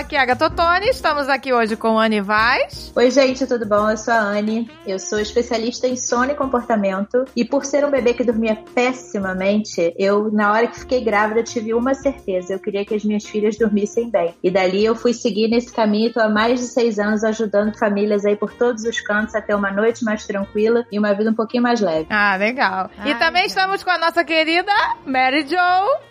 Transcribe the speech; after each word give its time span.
aqui 0.00 0.16
é 0.16 0.18
a 0.18 0.24
Gatotone, 0.24 0.88
estamos 0.88 1.28
aqui 1.28 1.52
hoje 1.52 1.76
com 1.76 1.98
Anne 1.98 2.22
Vaz. 2.22 2.90
Oi, 2.96 3.10
gente, 3.10 3.46
tudo 3.46 3.66
bom? 3.66 3.90
Eu 3.90 3.98
sou 3.98 4.14
a 4.14 4.18
Anne, 4.18 4.66
eu 4.86 4.98
sou 4.98 5.20
especialista 5.20 5.86
em 5.86 5.94
sono 5.94 6.30
e 6.30 6.34
comportamento, 6.34 7.26
e 7.36 7.44
por 7.44 7.66
ser 7.66 7.84
um 7.84 7.90
bebê 7.90 8.14
que 8.14 8.24
dormia 8.24 8.56
pessimamente, 8.74 9.94
eu, 9.98 10.32
na 10.32 10.52
hora 10.52 10.68
que 10.68 10.80
fiquei 10.80 11.04
grávida, 11.04 11.42
tive 11.42 11.74
uma 11.74 11.92
certeza, 11.92 12.54
eu 12.54 12.58
queria 12.58 12.82
que 12.82 12.94
as 12.94 13.04
minhas 13.04 13.26
filhas 13.26 13.58
dormissem 13.58 14.08
bem. 14.08 14.34
E 14.42 14.50
dali 14.50 14.82
eu 14.82 14.96
fui 14.96 15.12
seguir 15.12 15.48
nesse 15.48 15.70
caminho, 15.70 16.08
estou 16.08 16.22
há 16.22 16.30
mais 16.30 16.58
de 16.58 16.66
seis 16.66 16.98
anos 16.98 17.22
ajudando 17.22 17.76
famílias 17.76 18.24
aí 18.24 18.36
por 18.36 18.54
todos 18.54 18.84
os 18.84 19.00
cantos 19.02 19.34
a 19.34 19.42
ter 19.42 19.54
uma 19.54 19.70
noite 19.70 20.02
mais 20.02 20.24
tranquila 20.26 20.86
e 20.90 20.98
uma 20.98 21.12
vida 21.12 21.30
um 21.30 21.34
pouquinho 21.34 21.62
mais 21.62 21.78
leve. 21.78 22.06
Ah, 22.08 22.36
legal. 22.36 22.90
e 23.04 23.14
também 23.16 23.44
estamos 23.44 23.82
com 23.82 23.90
a 23.90 23.98
nossa 23.98 24.24
querida 24.24 24.72
Mary 25.04 25.46
Jo. 25.46 25.56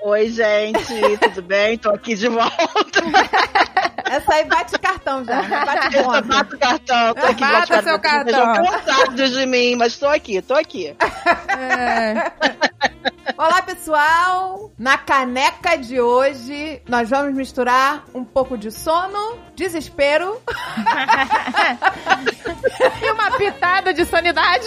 Oi, 0.03 0.29
gente, 0.29 1.17
tudo 1.23 1.41
bem? 1.41 1.75
Tô 1.75 1.89
aqui 1.89 2.13
de 2.13 2.27
volta. 2.27 2.59
Essa 4.09 4.33
aí 4.33 4.43
bate 4.45 4.77
cartão 4.79 5.23
já. 5.23 5.41
né? 5.43 5.65
Bate 5.65 5.95
Essa 5.97 6.03
ponto. 6.03 6.27
bate 6.27 6.55
o 6.55 6.59
cartão. 6.59 7.13
Tô 7.13 7.25
aqui, 7.27 7.41
Bata 7.41 7.67
bate 7.73 7.83
seu 7.83 7.99
cartão. 7.99 8.53
cansados 8.55 9.31
de 9.31 9.45
mim, 9.45 9.75
mas 9.75 9.97
tô 9.97 10.07
aqui, 10.07 10.41
tô 10.41 10.55
aqui. 10.55 10.95
É. 11.47 12.31
Olá, 13.37 13.61
pessoal! 13.61 14.71
Na 14.77 14.97
caneca 14.97 15.77
de 15.77 16.01
hoje, 16.01 16.81
nós 16.87 17.09
vamos 17.09 17.33
misturar 17.35 18.03
um 18.13 18.23
pouco 18.25 18.57
de 18.57 18.71
sono, 18.71 19.37
desespero, 19.55 20.41
E 23.01 23.11
uma 23.11 23.31
pitada 23.31 23.93
de 23.93 24.05
sanidade. 24.05 24.65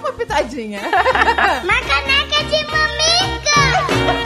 uma 0.00 0.12
pitadinha. 0.12 0.80
Uma 0.82 1.80
caneca 1.80 2.44
de 2.44 2.64
mamica! 2.66 4.21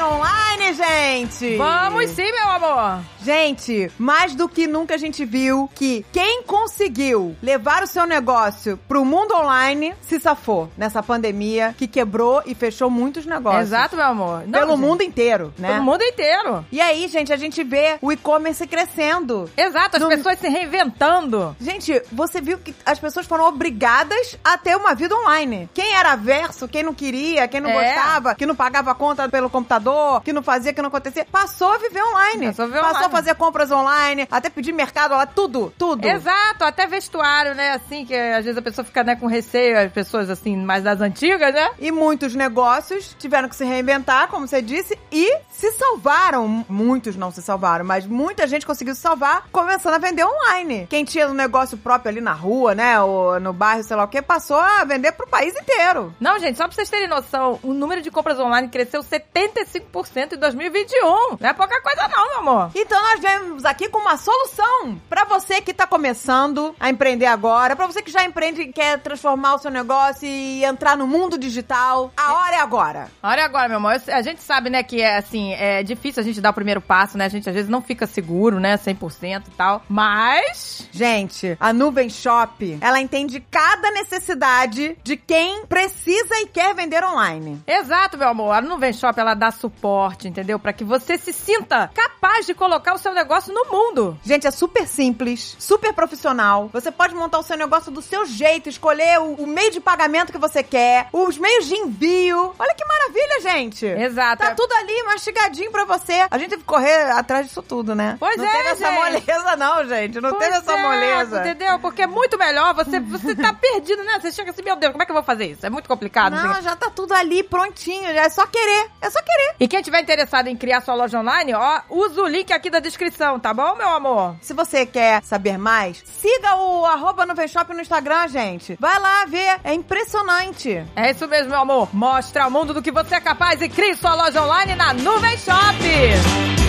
Online, 0.00 0.37
gente! 0.82 1.56
Vamos 1.56 2.10
sim, 2.10 2.30
meu 2.32 2.50
amor. 2.50 3.00
Gente, 3.22 3.90
mais 3.98 4.34
do 4.34 4.48
que 4.48 4.66
nunca 4.66 4.94
a 4.94 4.98
gente 4.98 5.24
viu 5.24 5.68
que 5.74 6.06
quem 6.12 6.42
conseguiu 6.44 7.36
levar 7.42 7.82
o 7.82 7.86
seu 7.86 8.06
negócio 8.06 8.78
pro 8.88 9.04
mundo 9.04 9.34
online 9.34 9.92
se 10.00 10.18
safou 10.20 10.70
nessa 10.76 11.02
pandemia 11.02 11.74
que 11.76 11.86
quebrou 11.86 12.42
e 12.46 12.54
fechou 12.54 12.88
muitos 12.88 13.26
negócios. 13.26 13.62
Exato, 13.64 13.96
meu 13.96 14.04
amor. 14.06 14.44
Não, 14.46 14.60
Pelo 14.60 14.70
gente, 14.76 14.80
mundo 14.80 15.02
inteiro, 15.02 15.52
né? 15.58 15.72
Pelo 15.72 15.82
mundo 15.84 16.02
inteiro. 16.02 16.64
E 16.70 16.80
aí, 16.80 17.08
gente, 17.08 17.32
a 17.32 17.36
gente 17.36 17.62
vê 17.64 17.98
o 18.00 18.12
e-commerce 18.12 18.66
crescendo. 18.66 19.50
Exato, 19.56 19.96
as 19.96 20.02
Não- 20.02 20.08
pessoas 20.08 20.38
se 20.38 20.48
reinventando. 20.48 21.56
Gente, 21.60 22.00
você 22.12 22.40
viu 22.40 22.56
que 22.58 22.74
as 22.86 22.98
pessoas 22.98 23.26
foram 23.26 23.44
obrigadas 23.46 24.38
a 24.44 24.56
ter 24.56 24.76
uma 24.76 24.94
vida 24.94 25.14
online. 25.14 25.68
Quem 25.74 25.92
era 25.94 26.12
averso, 26.12 26.68
quem 26.68 26.82
não 26.82 26.94
queria, 26.94 27.48
quem 27.48 27.60
não 27.60 27.70
É. 27.70 27.94
gostava, 27.94 28.34
que 28.34 28.46
não 28.46 28.54
pagava 28.54 28.94
conta 28.94 29.28
pelo 29.28 29.50
computador, 29.50 30.22
que 30.22 30.32
não 30.32 30.42
fazia, 30.42 30.67
que 30.72 30.82
não 30.82 30.88
acontecia, 30.88 31.26
passou 31.30 31.72
a 31.72 31.78
viver 31.78 32.02
online. 32.02 32.46
Passou 32.46 32.64
a 32.64 32.68
viver 32.68 32.80
Passou 32.80 32.96
a 32.96 32.98
online. 33.00 33.12
fazer 33.12 33.34
compras 33.34 33.70
online, 33.70 34.28
até 34.30 34.50
pedir 34.50 34.72
mercado 34.72 35.12
lá, 35.12 35.26
tudo, 35.26 35.72
tudo. 35.78 36.04
Exato, 36.06 36.64
até 36.64 36.86
vestuário, 36.86 37.54
né? 37.54 37.70
Assim, 37.72 38.04
que 38.04 38.14
às 38.14 38.44
vezes 38.44 38.58
a 38.58 38.62
pessoa 38.62 38.84
fica 38.84 39.02
né, 39.04 39.16
com 39.16 39.26
receio, 39.26 39.78
as 39.78 39.92
pessoas 39.92 40.30
assim, 40.30 40.56
mais 40.56 40.84
das 40.84 41.00
antigas, 41.00 41.54
né? 41.54 41.70
E 41.78 41.90
muitos 41.90 42.34
negócios 42.34 43.14
tiveram 43.18 43.48
que 43.48 43.56
se 43.56 43.64
reinventar, 43.64 44.28
como 44.28 44.46
você 44.46 44.62
disse, 44.62 44.98
e 45.10 45.38
se 45.58 45.72
salvaram. 45.72 46.64
Muitos 46.68 47.16
não 47.16 47.32
se 47.32 47.42
salvaram, 47.42 47.84
mas 47.84 48.06
muita 48.06 48.46
gente 48.46 48.64
conseguiu 48.64 48.94
se 48.94 49.00
salvar 49.00 49.48
começando 49.50 49.94
a 49.94 49.98
vender 49.98 50.24
online. 50.24 50.86
Quem 50.88 51.04
tinha 51.04 51.28
um 51.28 51.34
negócio 51.34 51.76
próprio 51.76 52.10
ali 52.10 52.20
na 52.20 52.32
rua, 52.32 52.74
né, 52.74 53.00
ou 53.00 53.40
no 53.40 53.52
bairro, 53.52 53.82
sei 53.82 53.96
lá 53.96 54.04
o 54.04 54.08
que, 54.08 54.22
passou 54.22 54.56
a 54.56 54.84
vender 54.84 55.12
pro 55.12 55.26
país 55.26 55.54
inteiro. 55.56 56.14
Não, 56.20 56.38
gente, 56.38 56.56
só 56.56 56.64
pra 56.64 56.74
vocês 56.74 56.88
terem 56.88 57.08
noção, 57.08 57.58
o 57.62 57.74
número 57.74 58.00
de 58.00 58.10
compras 58.10 58.38
online 58.38 58.68
cresceu 58.68 59.02
75% 59.02 60.34
em 60.34 60.38
2021. 60.38 61.36
Não 61.40 61.50
é 61.50 61.52
pouca 61.52 61.80
coisa 61.82 62.08
não, 62.08 62.28
meu 62.28 62.38
amor. 62.38 62.70
Então 62.74 63.00
nós 63.02 63.20
viemos 63.20 63.64
aqui 63.64 63.88
com 63.88 63.98
uma 63.98 64.16
solução 64.16 65.00
pra 65.08 65.24
você 65.24 65.60
que 65.60 65.74
tá 65.74 65.86
começando 65.86 66.74
a 66.78 66.88
empreender 66.88 67.26
agora, 67.26 67.74
pra 67.74 67.86
você 67.86 68.00
que 68.00 68.12
já 68.12 68.24
empreende 68.24 68.62
e 68.62 68.72
quer 68.72 69.00
transformar 69.00 69.54
o 69.54 69.58
seu 69.58 69.70
negócio 69.70 70.26
e 70.26 70.64
entrar 70.64 70.96
no 70.96 71.06
mundo 71.06 71.36
digital. 71.36 72.12
A 72.16 72.34
hora 72.34 72.56
é 72.56 72.60
agora. 72.60 73.10
Olha 73.22 73.44
agora, 73.44 73.68
meu 73.68 73.78
amor, 73.78 74.00
a 74.06 74.22
gente 74.22 74.40
sabe, 74.40 74.70
né, 74.70 74.82
que 74.82 75.02
é 75.02 75.16
assim, 75.16 75.47
é 75.54 75.82
difícil 75.82 76.20
a 76.22 76.24
gente 76.24 76.40
dar 76.40 76.50
o 76.50 76.54
primeiro 76.54 76.80
passo, 76.80 77.16
né? 77.16 77.24
A 77.24 77.28
gente 77.28 77.48
às 77.48 77.54
vezes 77.54 77.70
não 77.70 77.82
fica 77.82 78.06
seguro, 78.06 78.58
né, 78.60 78.76
100% 78.76 79.48
e 79.48 79.50
tal. 79.52 79.82
Mas 79.88 80.78
Gente, 80.92 81.56
a 81.60 81.72
Nuvem 81.72 82.08
Shop, 82.08 82.78
ela 82.80 83.00
entende 83.00 83.40
cada 83.50 83.90
necessidade 83.90 84.96
de 85.02 85.16
quem 85.16 85.64
precisa 85.66 86.34
e 86.40 86.46
quer 86.46 86.74
vender 86.74 87.04
online. 87.04 87.62
Exato, 87.66 88.18
meu 88.18 88.28
amor. 88.28 88.52
A 88.52 88.60
Nuvem 88.60 88.92
Shop, 88.92 89.18
ela 89.18 89.34
dá 89.34 89.50
suporte, 89.50 90.28
entendeu? 90.28 90.58
Pra 90.58 90.72
que 90.72 90.84
você 90.84 91.16
se 91.16 91.32
sinta 91.32 91.90
capaz 91.94 92.46
de 92.46 92.54
colocar 92.54 92.94
o 92.94 92.98
seu 92.98 93.14
negócio 93.14 93.52
no 93.52 93.64
mundo. 93.70 94.18
Gente, 94.24 94.46
é 94.46 94.50
super 94.50 94.86
simples, 94.86 95.56
super 95.58 95.92
profissional. 95.92 96.68
Você 96.72 96.90
pode 96.90 97.14
montar 97.14 97.38
o 97.38 97.42
seu 97.42 97.56
negócio 97.56 97.90
do 97.92 98.02
seu 98.02 98.26
jeito, 98.26 98.68
escolher 98.68 99.20
o, 99.20 99.34
o 99.34 99.46
meio 99.46 99.70
de 99.70 99.80
pagamento 99.80 100.32
que 100.32 100.38
você 100.38 100.62
quer, 100.62 101.08
os 101.12 101.38
meios 101.38 101.66
de 101.66 101.74
envio. 101.74 102.54
Olha 102.58 102.74
que 102.74 102.84
maravilha, 102.84 103.40
gente. 103.40 103.86
Exato. 103.86 104.42
Tá 104.42 104.54
tudo 104.54 104.72
ali 104.72 105.02
mastigadinho 105.38 105.70
pra 105.70 105.84
você. 105.84 106.26
A 106.30 106.38
gente 106.38 106.50
teve 106.50 106.62
que 106.62 106.68
correr 106.68 107.10
atrás 107.12 107.46
disso 107.46 107.62
tudo, 107.62 107.94
né? 107.94 108.16
Pois 108.18 108.36
não 108.36 108.44
é, 108.44 108.52
teve 108.52 108.68
essa 108.70 108.90
gente. 108.90 108.98
moleza, 108.98 109.56
não, 109.56 109.84
gente. 109.84 110.20
Não 110.20 110.30
Pois 110.30 110.44
teve 110.44 110.56
essa 110.58 110.72
é, 110.72 110.82
moleza. 110.82 111.40
Entendeu? 111.40 111.78
Porque 111.78 112.02
é 112.02 112.06
muito 112.06 112.36
melhor. 112.36 112.74
Você, 112.74 113.00
você 113.00 113.34
tá 113.34 113.52
perdido, 113.52 114.02
né? 114.04 114.18
Você 114.20 114.32
chega 114.32 114.50
assim, 114.50 114.62
meu 114.62 114.76
Deus, 114.76 114.92
como 114.92 115.02
é 115.02 115.06
que 115.06 115.12
eu 115.12 115.14
vou 115.14 115.22
fazer 115.22 115.46
isso? 115.46 115.64
É 115.64 115.70
muito 115.70 115.88
complicado. 115.88 116.34
não. 116.34 116.48
Não, 116.48 116.62
já 116.62 116.74
tá 116.74 116.90
tudo 116.90 117.12
ali 117.14 117.42
prontinho. 117.42 118.12
Já 118.12 118.22
é 118.22 118.28
só 118.28 118.46
querer. 118.46 118.90
É 119.00 119.10
só 119.10 119.20
querer. 119.22 119.54
E 119.60 119.68
quem 119.68 119.82
tiver 119.82 120.00
interessado 120.00 120.48
em 120.48 120.56
criar 120.56 120.80
sua 120.80 120.94
loja 120.94 121.18
online, 121.20 121.54
ó, 121.54 121.80
usa 121.88 122.22
o 122.22 122.26
link 122.26 122.52
aqui 122.52 122.70
da 122.70 122.80
descrição, 122.80 123.38
tá 123.38 123.52
bom, 123.54 123.76
meu 123.76 123.88
amor? 123.88 124.36
Se 124.40 124.52
você 124.52 124.84
quer 124.84 125.22
saber 125.22 125.58
mais, 125.58 126.02
siga 126.04 126.56
o 126.56 126.84
arroba 126.84 127.26
Shop 127.46 127.72
no 127.72 127.80
Instagram, 127.80 128.28
gente. 128.28 128.76
Vai 128.80 128.98
lá 128.98 129.24
ver. 129.26 129.60
É 129.62 129.72
impressionante. 129.72 130.84
É 130.96 131.10
isso 131.10 131.26
mesmo, 131.28 131.50
meu 131.50 131.60
amor. 131.60 131.88
Mostra 131.92 132.44
ao 132.44 132.50
mundo 132.50 132.74
do 132.74 132.82
que 132.82 132.90
você 132.90 133.16
é 133.16 133.20
capaz 133.20 133.60
e 133.60 133.68
crie 133.68 133.94
sua 133.94 134.14
loja 134.14 134.42
online 134.42 134.74
na 134.74 134.92
Nuvem 134.92 135.27
Shop. 135.36 136.67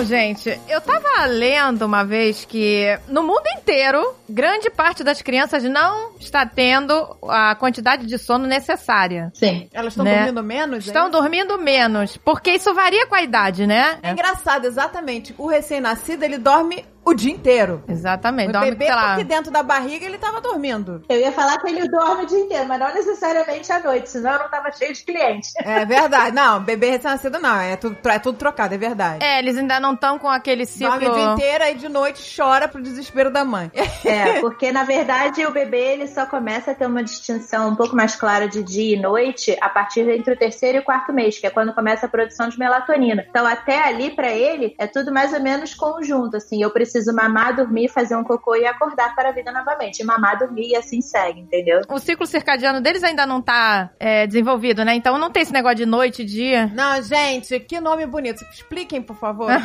Então, 0.00 0.08
gente, 0.08 0.58
eu 0.66 0.80
tava 0.80 1.26
lendo 1.26 1.82
uma 1.84 2.02
vez 2.02 2.46
que 2.46 2.86
no 3.06 3.22
mundo 3.22 3.42
inteiro, 3.58 4.14
grande 4.26 4.70
parte 4.70 5.04
das 5.04 5.20
crianças 5.20 5.62
não 5.64 6.12
está 6.18 6.46
tendo 6.46 7.18
a 7.28 7.54
quantidade 7.54 8.06
de 8.06 8.16
sono 8.16 8.46
necessária. 8.46 9.30
Sim. 9.34 9.68
Elas 9.74 9.92
estão 9.92 10.02
Né? 10.06 10.16
dormindo 10.16 10.42
menos? 10.42 10.86
Estão 10.86 11.04
hein? 11.04 11.10
dormindo 11.10 11.58
menos, 11.58 12.16
porque 12.16 12.52
isso 12.52 12.72
varia 12.72 13.06
com 13.06 13.14
a 13.14 13.22
idade, 13.22 13.66
né? 13.66 13.98
É 14.02 14.12
engraçado, 14.12 14.64
exatamente. 14.64 15.34
O 15.36 15.46
recém-nascido, 15.46 16.24
ele 16.24 16.38
dorme 16.38 16.82
o 17.04 17.14
dia 17.14 17.32
inteiro. 17.32 17.82
Exatamente. 17.88 18.50
O 18.50 18.52
Dorme, 18.52 18.70
bebê 18.70 18.88
lá. 18.88 19.14
aqui 19.14 19.24
dentro 19.24 19.50
da 19.50 19.62
barriga, 19.62 20.04
ele 20.04 20.18
tava 20.18 20.40
dormindo. 20.40 21.02
Eu 21.08 21.18
ia 21.18 21.32
falar 21.32 21.58
que 21.58 21.68
ele 21.68 21.88
dorme 21.88 22.24
o 22.24 22.26
dia 22.26 22.40
inteiro, 22.40 22.66
mas 22.66 22.78
não 22.78 22.94
necessariamente 22.94 23.72
à 23.72 23.80
noite, 23.80 24.10
senão 24.10 24.32
eu 24.32 24.38
não 24.40 24.48
tava 24.48 24.70
cheio 24.72 24.92
de 24.92 25.02
clientes. 25.02 25.52
É 25.56 25.84
verdade. 25.84 26.34
Não, 26.34 26.60
bebê 26.60 26.90
recém-nascido 26.90 27.38
não. 27.38 27.58
É 27.58 27.76
tudo, 27.76 27.96
é 28.04 28.18
tudo 28.18 28.38
trocado, 28.38 28.74
é 28.74 28.78
verdade. 28.78 29.24
É, 29.24 29.38
eles 29.38 29.56
ainda 29.56 29.80
não 29.80 29.94
estão 29.94 30.18
com 30.18 30.28
aquele 30.28 30.66
ciclo. 30.66 30.90
Dorme 30.90 31.08
o 31.08 31.14
dia 31.14 31.32
inteiro 31.32 31.64
e 31.64 31.74
de 31.74 31.88
noite 31.88 32.36
chora 32.36 32.68
pro 32.68 32.82
desespero 32.82 33.30
da 33.30 33.44
mãe. 33.44 33.70
É, 34.04 34.40
porque 34.40 34.70
na 34.70 34.84
verdade 34.84 35.44
o 35.44 35.50
bebê 35.50 35.94
ele 35.94 36.06
só 36.06 36.26
começa 36.26 36.72
a 36.72 36.74
ter 36.74 36.86
uma 36.86 37.02
distinção 37.02 37.70
um 37.70 37.76
pouco 37.76 37.96
mais 37.96 38.14
clara 38.14 38.48
de 38.48 38.62
dia 38.62 38.96
e 38.96 39.00
noite 39.00 39.56
a 39.60 39.68
partir 39.68 40.08
entre 40.08 40.34
o 40.34 40.36
terceiro 40.36 40.78
e 40.78 40.80
o 40.80 40.84
quarto 40.84 41.12
mês, 41.12 41.38
que 41.38 41.46
é 41.46 41.50
quando 41.50 41.74
começa 41.74 42.06
a 42.06 42.08
produção 42.08 42.48
de 42.48 42.58
melatonina. 42.58 43.24
Então 43.28 43.46
até 43.46 43.82
ali 43.82 44.10
pra 44.10 44.30
ele 44.30 44.74
é 44.78 44.86
tudo 44.86 45.12
mais 45.12 45.32
ou 45.32 45.40
menos 45.40 45.74
conjunto, 45.74 46.36
assim, 46.36 46.62
eu 46.62 46.70
preciso 46.70 46.89
mamar, 47.14 47.54
dormir, 47.56 47.88
fazer 47.88 48.16
um 48.16 48.24
cocô 48.24 48.54
e 48.56 48.66
acordar 48.66 49.14
para 49.14 49.28
a 49.30 49.32
vida 49.32 49.52
novamente. 49.52 50.02
Mamar, 50.04 50.38
dormir 50.38 50.68
e 50.70 50.76
assim 50.76 51.00
segue, 51.00 51.40
entendeu? 51.40 51.80
O 51.88 51.98
ciclo 51.98 52.26
circadiano 52.26 52.80
deles 52.80 53.02
ainda 53.02 53.26
não 53.26 53.40
tá 53.40 53.90
é, 53.98 54.26
desenvolvido, 54.26 54.84
né? 54.84 54.94
Então 54.94 55.18
não 55.18 55.30
tem 55.30 55.42
esse 55.42 55.52
negócio 55.52 55.76
de 55.76 55.86
noite 55.86 56.22
e 56.22 56.24
dia. 56.24 56.70
Não, 56.74 57.00
gente, 57.02 57.58
que 57.60 57.80
nome 57.80 58.06
bonito. 58.06 58.44
Expliquem, 58.52 59.02
por 59.02 59.16
favor. 59.16 59.50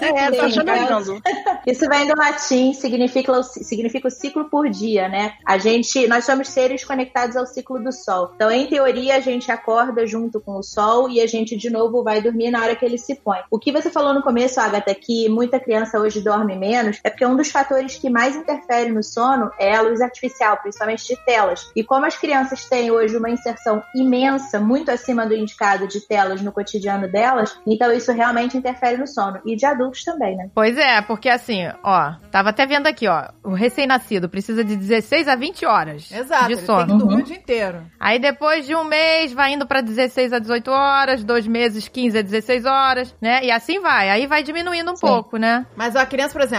É, 0.00 0.30
Tô 0.30 0.42
achando 0.42 0.70
é- 0.70 0.78
lindo. 0.78 1.20
Isso 1.66 1.86
vem 1.88 2.06
do 2.06 2.16
latim, 2.16 2.72
significa, 2.72 3.32
o- 3.32 3.42
significa 3.42 4.06
o 4.06 4.10
ciclo 4.10 4.48
por 4.48 4.68
dia, 4.68 5.08
né? 5.08 5.32
A 5.44 5.58
gente, 5.58 6.06
nós 6.06 6.24
somos 6.24 6.48
seres 6.48 6.84
conectados 6.84 7.36
ao 7.36 7.44
ciclo 7.46 7.82
do 7.82 7.92
sol. 7.92 8.30
Então, 8.34 8.50
em 8.50 8.66
teoria, 8.68 9.16
a 9.16 9.20
gente 9.20 9.50
acorda 9.50 10.06
junto 10.06 10.40
com 10.40 10.56
o 10.56 10.62
sol 10.62 11.10
e 11.10 11.20
a 11.20 11.26
gente 11.26 11.56
de 11.56 11.68
novo 11.68 12.02
vai 12.04 12.22
dormir 12.22 12.50
na 12.50 12.62
hora 12.62 12.76
que 12.76 12.84
ele 12.84 12.96
se 12.96 13.16
põe. 13.16 13.38
O 13.50 13.58
que 13.58 13.72
você 13.72 13.90
falou 13.90 14.14
no 14.14 14.22
começo, 14.22 14.60
Agatha, 14.60 14.94
que 14.94 15.28
muita 15.28 15.58
criança 15.58 15.98
hoje 15.98 16.20
dorme 16.20 16.56
menos, 16.56 16.67
é 16.74 17.10
porque 17.10 17.26
um 17.26 17.36
dos 17.36 17.50
fatores 17.50 17.96
que 17.96 18.10
mais 18.10 18.34
interfere 18.36 18.90
no 18.90 19.02
sono 19.02 19.50
é 19.58 19.74
a 19.76 19.80
luz 19.82 20.00
artificial, 20.00 20.56
principalmente 20.58 21.06
de 21.06 21.16
telas. 21.24 21.70
E 21.74 21.82
como 21.84 22.06
as 22.06 22.16
crianças 22.16 22.64
têm 22.66 22.90
hoje 22.90 23.16
uma 23.16 23.30
inserção 23.30 23.82
imensa, 23.94 24.58
muito 24.60 24.90
acima 24.90 25.26
do 25.26 25.34
indicado 25.34 25.86
de 25.86 26.00
telas 26.00 26.40
no 26.42 26.52
cotidiano 26.52 27.10
delas, 27.10 27.58
então 27.66 27.92
isso 27.92 28.12
realmente 28.12 28.56
interfere 28.56 28.96
no 28.96 29.06
sono. 29.06 29.40
E 29.46 29.56
de 29.56 29.66
adultos 29.66 30.02
também, 30.04 30.36
né? 30.36 30.48
Pois 30.54 30.76
é, 30.76 31.00
porque 31.02 31.28
assim, 31.28 31.66
ó, 31.82 32.12
tava 32.30 32.50
até 32.50 32.66
vendo 32.66 32.86
aqui, 32.86 33.06
ó, 33.08 33.28
o 33.42 33.52
recém-nascido 33.54 34.28
precisa 34.28 34.64
de 34.64 34.76
16 34.76 35.28
a 35.28 35.36
20 35.36 35.66
horas 35.66 36.10
Exato, 36.10 36.46
de 36.46 36.52
ele 36.52 36.56
tem 36.56 36.66
sono. 36.66 36.86
que 36.86 36.92
dormir 36.98 37.14
Uhum. 37.14 37.20
o 37.20 37.24
dia 37.24 37.36
inteiro. 37.36 37.82
Aí 37.98 38.18
depois 38.18 38.66
de 38.66 38.74
um 38.74 38.84
mês 38.84 39.32
vai 39.32 39.52
indo 39.52 39.66
pra 39.66 39.80
16 39.80 40.32
a 40.32 40.38
18 40.38 40.70
horas, 40.70 41.24
dois 41.24 41.46
meses 41.46 41.88
15 41.88 42.18
a 42.18 42.22
16 42.22 42.64
horas, 42.66 43.14
né? 43.20 43.40
E 43.44 43.50
assim 43.50 43.80
vai. 43.80 44.10
Aí 44.10 44.26
vai 44.26 44.42
diminuindo 44.42 44.90
um 44.92 44.96
Sim. 44.96 45.06
pouco, 45.06 45.36
né? 45.36 45.66
Mas 45.76 45.96
a 45.96 46.04
criança, 46.04 46.32
por 46.32 46.42
exemplo, 46.42 46.57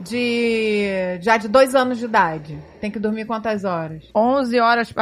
de 0.00 1.18
já 1.20 1.36
de 1.36 1.48
dois 1.48 1.74
anos 1.74 1.98
de 1.98 2.04
idade, 2.04 2.58
tem 2.80 2.90
que 2.90 2.98
dormir 2.98 3.24
quantas 3.24 3.64
horas? 3.64 4.02
11 4.14 4.60
horas 4.60 4.94